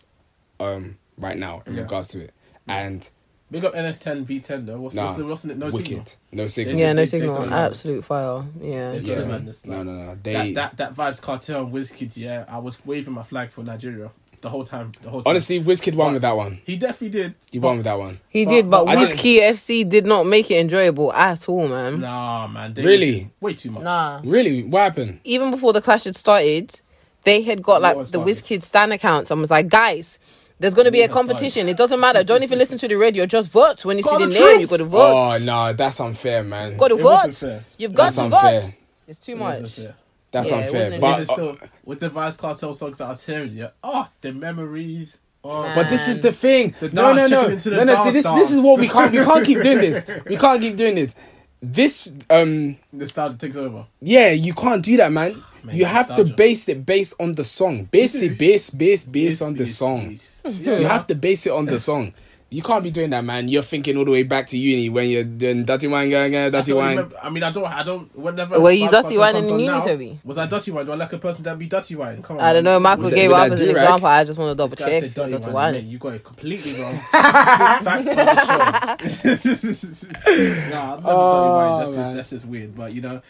um, 0.59 0.97
right 1.17 1.37
now 1.37 1.63
in 1.65 1.75
Yeah. 1.75 1.81
regards 1.81 2.07
to 2.09 2.21
it, 2.21 2.33
and 2.67 3.09
Big 3.49 3.63
up 3.63 3.73
NS10 3.75 4.25
V10 4.25 4.65
though. 4.65 4.77
What's, 4.81 4.93
Nah, 4.93 5.05
what's 5.05 5.17
the 5.17 5.25
what's 5.25 5.41
the 5.43 5.55
no 5.55 5.67
wicked, 5.67 5.85
signal? 5.87 6.05
no 6.33 6.47
signal. 6.47 6.75
yeah, 6.77 6.87
they- 6.87 6.93
no 6.93 6.95
they- 7.01 7.05
signal. 7.05 7.39
they- 7.39 7.47
Absolute 7.55 8.03
fire. 8.03 8.43
Yeah. 8.61 8.91
They- 8.91 8.99
Yeah. 8.99 9.13
Color 9.15 9.25
madness, 9.27 9.65
no, 9.65 9.83
no, 9.83 9.91
no. 9.93 10.17
They 10.21 10.33
That, 10.51 10.75
that 10.75 10.77
that 10.77 10.95
Vybz 10.95 11.21
Kartel 11.21 11.63
and 11.63 11.73
Wizkid. 11.73 12.17
Yeah, 12.17 12.43
I 12.49 12.57
was 12.57 12.85
waving 12.85 13.13
my 13.13 13.23
flag 13.23 13.51
for 13.51 13.63
Nigeria 13.63 14.11
the 14.41 14.49
whole 14.49 14.63
time. 14.63 14.91
The 15.01 15.09
whole 15.09 15.21
time. 15.23 15.29
honestly, 15.31 15.59
Wizkid 15.61 15.95
won 15.95 16.09
But- 16.09 16.13
with 16.13 16.21
that 16.23 16.37
one. 16.37 16.61
he 16.65 16.75
definitely 16.77 17.09
did. 17.09 17.33
He 17.51 17.59
won 17.59 17.77
with 17.77 17.85
that 17.85 17.97
one. 17.99 18.19
He 18.29 18.45
But- 18.45 18.51
did, 18.51 18.69
but 18.69 18.85
but 18.85 18.97
I 18.97 19.01
Wiz 19.01 19.09
didn't- 19.11 19.89
did 19.89 20.05
not 20.05 20.25
make 20.25 20.49
it 20.51 20.59
enjoyable 20.59 21.11
at 21.13 21.47
all, 21.49 21.67
man. 21.67 21.99
Nah, 22.01 22.47
man. 22.47 22.73
They 22.73 22.83
Really? 22.83 23.29
way 23.41 23.53
too 23.53 23.71
much. 23.71 23.83
Nah. 23.83 24.21
Really, 24.23 24.63
what 24.63 24.79
happened? 24.83 25.19
Even 25.23 25.51
before 25.51 25.73
the 25.73 25.81
clash 25.81 26.03
had 26.05 26.15
started, 26.15 26.79
they 27.23 27.41
had 27.41 27.61
got 27.61 27.81
like 27.81 27.97
the 27.97 28.05
started. 28.05 28.27
WizKid 28.33 28.63
Stan 28.63 28.91
accounts 28.91 29.31
and 29.31 29.41
was 29.41 29.51
like, 29.51 29.67
guys, 29.69 30.17
there's 30.59 30.73
going 30.73 30.85
to 30.85 30.91
be 30.91 30.99
a 31.01 31.07
War 31.07 31.09
started. 31.09 31.27
competition. 31.29 31.69
It 31.69 31.77
doesn't 31.77 31.99
matter. 31.99 32.23
Don't 32.23 32.41
even 32.43 32.57
listen 32.57 32.77
to 32.79 32.87
the 32.87 32.95
radio. 32.95 33.25
Just 33.25 33.49
vote. 33.49 33.83
When 33.85 33.97
you 33.97 34.03
see 34.03 34.09
the 34.17 34.27
the 34.27 34.39
name, 34.39 34.59
You've 34.61 34.69
got 34.69 34.77
to 34.77 34.83
vote. 34.85 35.13
Oh 35.13 35.37
no, 35.37 35.73
that's 35.73 35.99
unfair, 35.99 36.43
man. 36.43 36.77
got 36.77 36.87
to 36.89 36.97
It 36.97 37.03
wasn't 37.03 37.33
vote. 37.33 37.47
fair. 37.47 37.65
You've 37.77 37.93
got 37.93 38.03
That's 38.05 38.15
to 38.15 38.23
unfair. 38.23 38.61
vote. 38.61 38.73
It's 39.07 39.19
too 39.19 39.31
It 39.33 39.37
wasn't 39.39 39.77
much. 39.77 39.95
That's 40.31 40.51
Yeah, 40.51 40.57
unfair. 40.57 40.99
But 40.99 41.21
uh, 41.21 41.25
still, 41.25 41.57
with 41.85 41.99
the 41.99 42.09
Vybz 42.09 42.37
Kartel 42.37 42.73
songs 42.75 42.97
that 42.97 43.05
I 43.05 43.09
was 43.09 43.25
hearing, 43.25 43.51
yeah, 43.53 43.69
oh, 43.83 44.07
the 44.21 44.33
memories. 44.33 45.19
Oh, 45.43 45.71
but 45.73 45.87
this 45.87 46.07
is 46.09 46.21
the 46.21 46.31
thing. 46.33 46.75
The 46.79 46.89
no, 46.89 47.13
no, 47.13 47.27
no, 47.27 47.39
chicken 47.41 47.51
into 47.53 47.69
the 47.69 47.75
no, 47.77 47.83
no. 47.85 47.95
See, 47.95 48.11
dance 48.11 48.13
this 48.15 48.25
this 48.25 48.51
is 48.51 48.61
what 48.63 48.79
we 48.79 48.87
can't 48.89 49.11
we 49.11 49.19
can't 49.23 49.45
keep 49.45 49.61
doing 49.61 49.77
this. 49.79 50.05
We 50.25 50.35
can't 50.35 50.59
keep 50.59 50.75
doing 50.75 50.95
this. 50.95 51.15
This 51.61 52.15
um 52.29 52.77
nostalgia 52.91 53.37
takes 53.37 53.55
over. 53.55 53.85
yeah, 54.01 54.29
you 54.31 54.53
can't 54.53 54.83
do 54.83 54.97
that, 54.97 55.11
man. 55.11 55.35
Man, 55.63 55.75
you 55.75 55.85
have 55.85 56.15
to 56.15 56.23
base 56.23 56.69
it 56.69 56.85
based 56.85 57.13
on 57.19 57.31
the 57.33 57.43
song. 57.43 57.85
Base 57.85 58.21
it, 58.21 58.37
base, 58.37 58.69
base, 58.69 59.03
base 59.03 59.29
Base, 59.29 59.41
on 59.41 59.53
the 59.55 59.65
song. 59.65 60.09
base. 60.09 60.41
You 60.45 60.85
have 60.87 61.07
to 61.07 61.15
base 61.15 61.45
it 61.47 61.51
on 61.51 61.65
the 61.65 61.79
song. 61.79 62.13
You 62.49 62.61
can't 62.63 62.81
be 62.81 62.91
doing 62.91 63.09
that, 63.09 63.25
man. 63.25 63.49
You're 63.49 63.61
thinking 63.61 63.97
all 63.97 64.05
the 64.05 64.11
way 64.11 64.23
back 64.23 64.47
to 64.47 64.57
uni 64.57 64.87
when 64.87 65.09
you're 65.09 65.25
doing 65.25 65.65
dirty 65.65 65.87
wine, 65.87 66.09
gang, 66.09 66.31
gang, 66.31 66.49
That's 66.49 66.67
dirty 66.67 66.79
I 66.79 66.81
wine. 66.81 66.95
remember. 66.95 67.17
I 67.21 67.29
mean, 67.29 67.43
I 67.43 67.51
don't. 67.51 67.65
I 67.65 67.83
don't. 67.83 68.17
Whenever. 68.17 68.61
Were 68.61 68.71
you 68.71 68.87
Vibes 68.87 68.91
dirty 68.91 69.15
Cartel 69.15 69.19
wine 69.19 69.35
in 69.35 69.43
the 69.43 69.49
uni, 69.51 69.65
now, 69.67 69.83
Toby? 69.83 70.19
Was 70.23 70.37
I 70.37 70.45
dirty 70.47 70.71
wine? 70.71 70.85
Do 70.85 70.93
I 70.93 70.95
like 70.95 71.11
a 71.11 71.17
person 71.17 71.43
that 71.43 71.59
be 71.59 71.65
dirty 71.65 71.95
wine? 71.97 72.23
Come 72.23 72.37
on. 72.37 72.43
I 72.45 72.53
don't 72.53 72.63
know. 72.63 72.79
Michael 72.79 73.03
With 73.03 73.11
the- 73.11 73.15
gave 73.17 73.31
with 73.31 73.37
up 73.39 73.51
as 73.51 73.59
an 73.59 73.67
do-rag? 73.67 73.83
example. 73.83 74.07
I 74.07 74.23
just 74.23 74.39
want 74.39 74.51
to 74.51 74.55
double 74.55 74.69
This 74.69 74.79
check. 74.79 75.13
dirty 75.13 75.31
Dirty 75.33 75.43
wine. 75.43 75.53
wine. 75.53 75.73
Mate, 75.73 75.83
you 75.85 75.97
got 75.97 76.13
it 76.13 76.23
completely 76.23 76.81
wrong. 76.81 76.97
Facts 77.11 78.07
on 78.07 78.15
the 78.15 78.97
show. 79.03 80.69
nah, 80.69 80.93
I'm 80.95 81.03
never 81.03 81.09
Oh, 81.11 81.33
dirty 81.33 81.49
wine. 81.51 81.69
Oh, 81.69 81.79
that's 81.79 81.95
just 81.97 82.13
that's 82.15 82.29
just 82.29 82.45
weird. 82.45 82.75
But 82.75 82.93
you 82.93 83.01
know, 83.01 83.21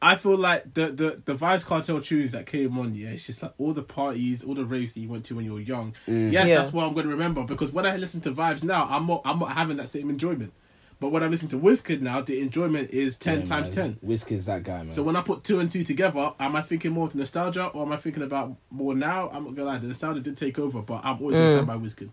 I 0.00 0.14
feel 0.14 0.36
like 0.36 0.74
the 0.74 0.86
the 0.86 1.22
the 1.24 1.34
Vybz 1.34 1.64
Kartel 1.66 2.00
tunes 2.04 2.30
that 2.32 2.46
came 2.46 2.78
on. 2.78 2.94
Yeah, 2.94 3.08
it's 3.08 3.26
just 3.26 3.42
like 3.42 3.52
all 3.58 3.72
the 3.72 3.82
parties, 3.82 4.44
all 4.44 4.54
the 4.54 4.64
raves 4.64 4.94
that 4.94 5.00
you 5.00 5.08
went 5.08 5.24
to 5.26 5.34
when 5.34 5.44
you 5.44 5.54
were 5.54 5.60
young. 5.60 5.94
Mm. 6.06 6.30
Yes, 6.30 6.48
Yeah. 6.48 6.54
that's 6.56 6.72
what 6.72 6.84
I'm 6.86 6.92
going 6.94 7.06
to 7.06 7.10
remember 7.12 7.42
because 7.42 7.72
when 7.72 7.84
I 7.84 7.96
listen 7.96 8.20
to 8.22 8.30
Vybz 8.30 8.62
now, 8.64 8.86
I'm 8.88 9.06
not 9.08 9.22
I'm 9.24 9.38
not 9.40 9.52
having 9.52 9.76
that 9.78 9.88
same 9.88 10.08
enjoyment. 10.08 10.52
But 11.00 11.10
when 11.10 11.22
I 11.22 11.26
listen 11.28 11.48
to 11.50 11.58
Wizkid 11.58 12.00
now, 12.00 12.20
the 12.22 12.40
enjoyment 12.40 12.90
is 12.90 13.16
ten 13.16 13.40
Yeah, 13.40 13.44
times 13.46 13.76
man. 13.76 13.96
ten. 14.00 14.08
Wizkid's 14.08 14.46
that 14.46 14.62
guy, 14.64 14.78
man. 14.82 14.92
So 14.92 15.02
when 15.02 15.14
I 15.16 15.22
put 15.22 15.42
two 15.44 15.58
and 15.60 15.70
two 15.70 15.84
together, 15.84 16.32
am 16.40 16.54
I 16.56 16.62
thinking 16.62 16.92
more 16.92 17.04
of 17.06 17.12
the 17.12 17.18
nostalgia 17.18 17.66
or 17.66 17.84
am 17.86 17.92
I 17.92 17.96
thinking 17.96 18.22
about 18.24 18.56
more 18.70 18.94
now? 18.94 19.30
I'm 19.32 19.44
not 19.44 19.54
gonna 19.56 19.68
lie, 19.68 19.78
the 19.78 19.86
nostalgia 19.88 20.20
did 20.20 20.36
take 20.36 20.58
over, 20.60 20.80
but 20.82 21.00
I'm 21.04 21.18
always 21.20 21.36
gonna 21.36 21.52
stand 21.54 21.66
by 21.68 21.76
Wizkid 21.76 22.10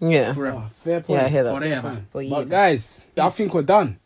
Yeah. 0.00 0.32
forever. 0.32 0.62
Oh, 0.64 0.68
fair 0.76 1.00
point. 1.00 1.20
Yeah, 1.20 1.26
I 1.26 1.28
hear 1.28 1.44
that. 1.44 1.56
Forever. 1.56 2.02
But. 2.12 2.30
But 2.30 2.48
guys, 2.48 3.04
I 3.16 3.28
think 3.30 3.54
we're 3.54 3.62
done. 3.62 3.98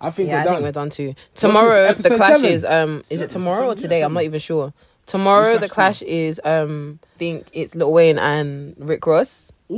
I 0.00 0.10
think 0.10 0.28
Yeah, 0.28 0.40
we're 0.40 0.44
done. 0.44 0.54
think 0.56 0.64
we're 0.64 0.72
done 0.72 0.90
too. 0.90 1.14
Tomorrow 1.34 1.94
the 1.94 2.10
clash 2.16 2.32
seven? 2.32 2.44
is 2.46 2.64
um 2.64 2.98
is 3.00 3.06
Seven, 3.08 3.24
it 3.24 3.30
tomorrow 3.30 3.56
or 3.68 3.76
seven, 3.76 3.76
yeah, 3.76 3.82
today? 3.82 4.02
I'm 4.02 4.12
not 4.12 4.22
even 4.24 4.40
sure. 4.40 4.72
Tomorrow 5.06 5.52
Who's 5.52 5.60
the 5.60 5.68
clash 5.68 5.98
clash 6.00 6.02
is 6.02 6.40
um 6.44 6.98
I 7.14 7.18
think 7.18 7.46
it's 7.52 7.74
Lil 7.74 7.92
Wayne 7.92 8.18
and 8.18 8.74
Rick 8.78 9.06
Ross. 9.06 9.52
Ooh. 9.70 9.74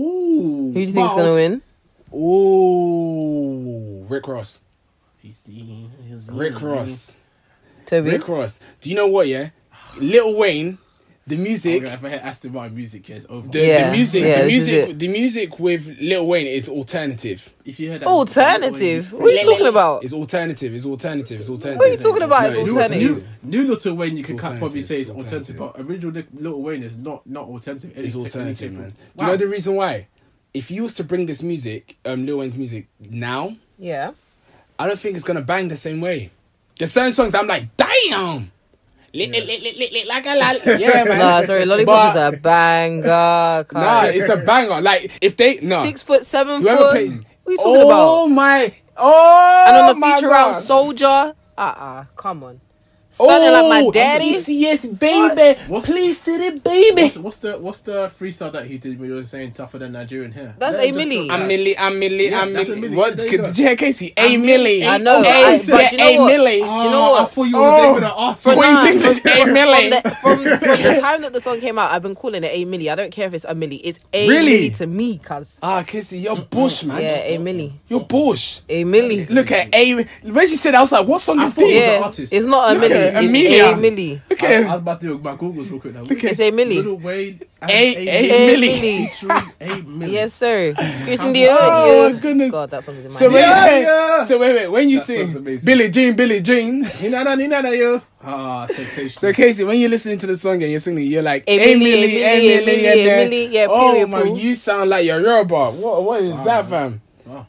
Who 0.68 0.74
do 0.74 0.80
you 0.80 0.92
think's 0.92 1.12
gonna 1.14 1.34
win? 1.34 1.62
Ooh, 2.14 4.04
Rick 4.08 4.28
Ross. 4.28 4.60
He's 5.18 5.40
the, 5.42 5.52
he's 6.08 6.30
Rick 6.32 6.60
Ross. 6.62 7.16
Toby. 7.86 8.10
Rick 8.12 8.28
Ross. 8.28 8.60
Do 8.80 8.90
you 8.90 8.96
know 8.96 9.06
what? 9.06 9.28
Yeah, 9.28 9.50
Little 9.98 10.36
Wayne, 10.38 10.78
the 11.29 11.37
music, 11.37 11.83
If 11.83 12.05
I 12.05 12.09
hear 12.11 12.20
Aston 12.22 12.53
Martin 12.53 12.74
music, 12.76 13.09
yeah, 13.09 13.16
it's 13.16 13.26
over. 13.29 13.47
the, 13.49 13.66
Yeah, 13.66 13.91
the 13.91 13.97
music, 13.97 14.22
yeah, 14.22 14.41
the 14.43 14.47
music, 14.47 14.99
the 14.99 15.09
music 15.09 15.59
with 15.59 15.99
Lil 16.01 16.26
Wayne 16.26 16.47
is 16.47 16.68
alternative. 16.68 17.53
if 17.64 17.79
you 17.79 17.91
heard 17.91 18.01
that 18.01 18.07
Alternative. 18.09 19.12
What 19.12 19.24
are 19.24 19.31
you 19.31 19.45
talking 19.45 19.66
about? 19.66 20.05
It's 20.05 20.12
alternative. 20.12 20.74
It's 20.74 20.87
alternative. 20.87 21.41
It's 21.41 21.49
alternative. 21.51 21.79
What 21.79 21.89
are 21.89 21.93
you 21.93 21.99
talking 21.99 22.22
about? 22.22 22.43
No, 22.43 22.49
It's 22.49 22.59
it's 22.59 22.68
New, 22.70 22.81
alternative. 22.81 23.24
new, 23.43 23.61
new 23.62 23.68
Little 23.68 23.95
Wayne, 23.97 24.16
you 24.16 24.24
could 24.24 24.39
probably 24.39 24.83
say 24.83 25.01
it's 25.01 25.11
it's 25.11 25.18
alternative, 25.18 25.57
but 25.59 25.74
original 25.79 26.12
Li- 26.12 26.24
Little 26.35 26.62
Wayne 26.62 26.83
is 26.83 26.97
not 26.97 27.26
not 27.26 27.45
alternative. 27.45 27.93
Any 27.97 28.07
It's 28.07 28.16
alternative, 28.16 28.70
tech- 28.72 28.79
man. 28.81 28.95
Do 29.16 29.24
you 29.24 29.31
know 29.31 29.37
the 29.37 29.47
reason 29.49 29.74
why? 29.76 30.07
If 30.55 30.70
you 30.70 30.83
was 30.83 30.95
to 30.95 31.05
bring 31.05 31.26
this 31.26 31.43
music, 31.43 31.97
um, 32.05 32.24
Lil 32.26 32.39
Wayne's 32.39 32.57
music 32.57 32.87
now, 32.99 33.57
Yeah. 33.79 34.12
I 34.79 34.87
don't 34.87 34.99
think 34.99 35.16
it's 35.16 35.24
gonna 35.24 35.43
bang 35.43 35.68
the 35.68 35.76
same 35.76 36.01
way. 36.01 36.31
There's 36.79 36.93
certain 36.93 37.12
songs 37.12 37.33
that 37.33 37.41
I'm 37.41 37.47
like, 37.49 37.76
damn. 37.76 38.53
Lit, 39.14 39.30
lit, 39.30 39.46
lit, 39.46 39.62
lit, 39.62 39.76
lit, 39.78 39.92
lit, 39.92 40.06
like 40.06 40.26
a 40.26 40.34
lol. 40.36 40.78
Yeah, 40.78 41.04
man. 41.04 41.18
Nah, 41.18 41.42
sorry, 41.42 41.64
Lollipop 41.64 42.14
But- 42.14 42.16
is 42.16 42.34
a 42.34 42.36
banger. 42.36 43.66
Nah, 43.72 44.04
it's 44.04 44.28
a 44.28 44.36
banger. 44.36 44.80
Like 44.80 45.12
if 45.22 45.36
they 45.36 45.61
no 45.62 45.82
Six 45.82 46.02
foot, 46.02 46.24
seven 46.24 46.61
whoever 46.61 46.78
foot. 46.78 46.90
plays. 46.92 47.14
What 47.14 47.24
are 47.48 47.50
you 47.52 47.56
talking 47.56 47.82
oh 47.82 48.26
about? 48.26 48.34
my! 48.34 48.74
Oh 48.96 49.64
And 49.68 49.76
on 49.76 49.86
the 49.88 49.94
my 49.94 50.14
feature 50.16 50.28
round, 50.28 50.56
Soldier. 50.56 51.32
Uh 51.56 51.61
uh 51.61 52.04
come 52.16 52.44
on. 52.44 52.61
Standing 53.26 53.52
like 53.52 53.68
my 53.68 53.82
Oh, 53.86 53.90
daddy. 53.90 54.36
yes, 54.48 54.86
baby. 54.86 55.58
What? 55.66 55.84
Please 55.84 56.18
city, 56.20 56.58
baby. 56.58 57.02
What's, 57.02 57.18
what's 57.18 57.36
the 57.38 57.58
what's 57.58 57.80
the 57.80 58.10
freestyle 58.18 58.52
that 58.52 58.66
he 58.66 58.78
did 58.78 58.98
when 58.98 59.08
you 59.10 59.14
were 59.16 59.24
saying 59.24 59.52
tougher 59.52 59.78
than 59.78 59.92
Nigerian 59.92 60.32
hair? 60.32 60.54
That's 60.58 60.76
Yeah, 60.76 60.82
A 60.82 60.92
just 60.92 60.98
Milli. 61.08 61.26
so- 61.26 61.32
I'm 61.34 61.46
Millie, 61.48 61.78
I'm 61.78 61.98
Millie, 61.98 62.28
Yeah, 62.30 62.40
I'm 62.40 62.48
a 62.48 62.52
Millie. 62.52 62.80
Milli. 62.88 62.96
What? 62.96 63.08
Yeah, 63.10 63.14
there 63.16 63.24
you 63.24 63.30
Could- 63.30 63.40
go. 63.40 63.46
Did 63.48 63.58
you 63.58 63.66
hear 63.66 63.76
Casey? 63.76 64.12
A 64.16 64.34
I'm 64.34 64.40
Millie. 64.42 64.84
I 64.86 64.98
know, 64.98 65.22
A, 65.22 65.28
I- 65.28 65.58
but 65.68 65.92
you 65.92 65.98
know 65.98 66.04
A 66.08 66.18
what? 66.18 66.26
Millie. 66.28 66.50
Do 66.50 66.56
you 66.58 66.62
know 66.64 67.10
what? 67.10 67.22
I 67.22 67.24
thought 67.26 67.44
you 67.44 67.56
were 67.56 67.62
Oh. 67.68 67.82
naming 67.86 68.04
an 68.04 68.10
artist. 68.16 68.44
But 68.44 68.56
Queen's 68.56 68.72
nah, 68.82 68.86
English, 68.86 69.18
from, 69.20 69.30
A 69.32 69.40
from, 69.42 69.52
Millie. 69.52 69.90
the, 69.90 70.00
from, 70.22 70.38
from 70.44 70.82
the 70.82 70.98
time 71.00 71.22
that 71.22 71.32
the 71.32 71.40
song 71.40 71.60
came 71.60 71.78
out, 71.78 71.90
I've 71.92 72.02
been 72.02 72.14
calling 72.14 72.44
it 72.44 72.50
A 72.52 72.64
Milli. 72.64 72.90
I 72.90 72.94
don't 72.94 73.10
care 73.12 73.26
if 73.28 73.34
it's 73.34 73.44
a 73.44 73.54
Milli. 73.54 73.80
It's 73.84 73.98
A 74.12 74.28
Really? 74.28 74.70
Milli 74.70 74.76
to 74.76 74.86
me, 74.86 75.18
cuz. 75.18 75.58
Ah, 75.62 75.82
Casey, 75.82 76.20
you're 76.20 76.36
bush, 76.36 76.84
man. 76.84 77.00
Yeah, 77.02 77.16
A 77.18 77.38
Milli. 77.38 77.72
You're 77.88 78.00
bush. 78.00 78.60
A 78.68 78.84
Milli. 78.84 79.28
Look 79.30 79.50
at 79.52 79.74
A. 79.74 79.94
When 80.22 80.48
she 80.48 80.56
said, 80.56 80.74
I 80.74 80.80
was 80.80 80.92
like, 80.92 81.06
what 81.06 81.20
song 81.20 81.40
is 81.40 81.54
thought 81.54 81.62
it 81.64 82.00
was 82.00 82.16
this? 82.16 82.32
Yeah, 82.32 82.38
it's 82.38 82.46
not 82.46 82.70
a 82.76 82.78
Look 82.78 82.90
Milli. 82.90 83.07
At 83.16 83.24
It's 83.24 83.30
Amelia. 83.32 83.64
A 83.64 83.72
Milli. 83.74 84.20
Look 84.30 84.42
I, 84.42 84.54
I 84.56 84.61
was 84.72 84.80
about 84.80 85.00
to 85.00 85.06
do 85.09 85.18
my 85.18 85.34
Googles 85.36 85.70
real 85.70 85.80
quick 85.80 85.94
now. 85.94 86.02
Look 86.02 86.18
at- 86.24 86.30
It's 86.32 86.40
A 86.40 86.50
Milli. 86.52 86.76
Little 86.76 86.96
Wayne. 86.96 87.40
and 87.62 87.70
A- 87.70 87.74
A 87.74 88.09
A 88.09 88.56
Milli. 88.56 88.68
Milli. 88.68 89.09
Featuring 89.09 89.30
A 89.61 89.82
Milli. 89.82 90.12
Yes, 90.12 90.34
sir. 90.34 90.74
Christian 91.04 91.28
Oh, 91.28 91.32
Dior. 91.32 92.12
my 92.14 92.20
goodness. 92.20 92.50
God, 92.50 92.70
that 92.70 92.84
song 92.84 92.94
is 92.96 93.00
in 93.04 93.12
my 93.12 93.18
So 93.18 93.30
wait, 93.30 93.40
Yeah, 93.40 93.66
wait, 93.66 93.82
yeah. 93.82 94.22
so 94.22 94.38
wait, 94.38 94.54
wait. 94.54 94.68
When 94.68 94.88
you 94.88 94.98
That 94.98 95.04
sing 95.04 95.20
sounds 95.26 95.36
amazing. 95.36 95.66
Billie 95.66 95.90
Jean, 95.90 96.14
Billie 96.14 96.40
Jean. 96.42 96.84
Ninana, 96.84 97.36
ninana, 97.36 97.76
yo. 97.78 98.00
Ah, 98.22 98.66
sensational. 98.66 99.20
So 99.20 99.32
Casey, 99.32 99.64
when 99.64 99.78
you're 99.78 99.90
listening 99.90 100.18
to 100.18 100.26
the 100.26 100.36
song 100.36 100.61
and 100.62 100.70
you're 100.70 100.80
singing, 100.80 101.06
you're 101.06 101.22
like, 101.22 101.44
A 101.46 101.56
"Hey, 101.59 101.74
Milli, 101.74 101.78
Millie, 101.78 102.22
A 102.22 102.26
hey, 102.26 102.40
Milli, 102.61 102.66
Millie, 102.66 102.86
A 102.86 102.90
and 102.92 103.00
Milli, 103.00 103.04
then- 103.04 103.26
A 103.26 103.30
Milli, 103.30 103.52
yeah, 103.52 103.66
Oh 103.68 104.06
my, 104.06 104.22
you 104.24 104.54
sound 104.54 104.90
like 104.90 105.06
you're 105.06 105.20
Yoruba. 105.20 105.70
What, 105.70 106.02
what 106.04 106.22
is 106.22 106.42
that, 106.44 106.68
fam? 106.68 107.00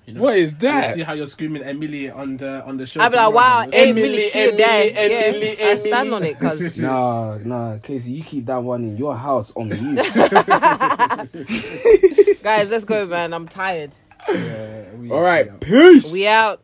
You 0.06 0.14
know. 0.14 0.22
What 0.22 0.38
is 0.38 0.52
You 0.54 0.58
that? 0.60 0.94
see 0.96 1.02
how 1.04 1.14
you're 1.14 1.28
screaming 1.28 1.64
Emily 1.64 2.10
on 2.12 2.38
the 2.38 2.64
on 2.66 2.78
the 2.78 2.86
show. 2.86 3.02
I'd 3.02 3.10
be 3.12 3.18
like, 3.18 3.34
wow, 3.34 3.60
man. 3.62 3.74
A 3.74 3.78
Emily, 3.78 4.02
Milli, 4.02 4.30
Emily, 4.36 4.58
cute. 4.58 4.98
Emily, 4.98 5.56
Yeah, 5.60 5.68
I 5.68 5.78
stand 5.80 6.14
on 6.14 6.24
it, 6.24 6.40
cuz. 6.40 6.78
Nah, 6.82 7.38
nah, 7.44 7.78
Casey, 7.80 8.12
you 8.12 8.24
keep 8.24 8.46
that 8.48 8.62
one 8.64 8.84
in 8.84 8.98
your 8.98 9.16
house 9.16 9.52
on 9.56 9.70
mute. 9.70 9.80
Guys, 12.44 12.70
let's 12.70 12.86
go, 12.86 13.06
man. 13.06 13.34
I'm 13.34 13.48
tired. 13.48 13.92
Yeah, 14.28 14.92
we- 14.96 15.12
All 15.12 15.22
right, 15.22 15.52
we 15.52 15.58
peace. 15.60 16.12
We 16.12 16.28
out. 16.28 16.62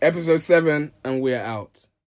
Episode 0.00 0.38
seven, 0.38 0.92
and 1.04 1.20
we're 1.22 1.40
out. 1.40 1.86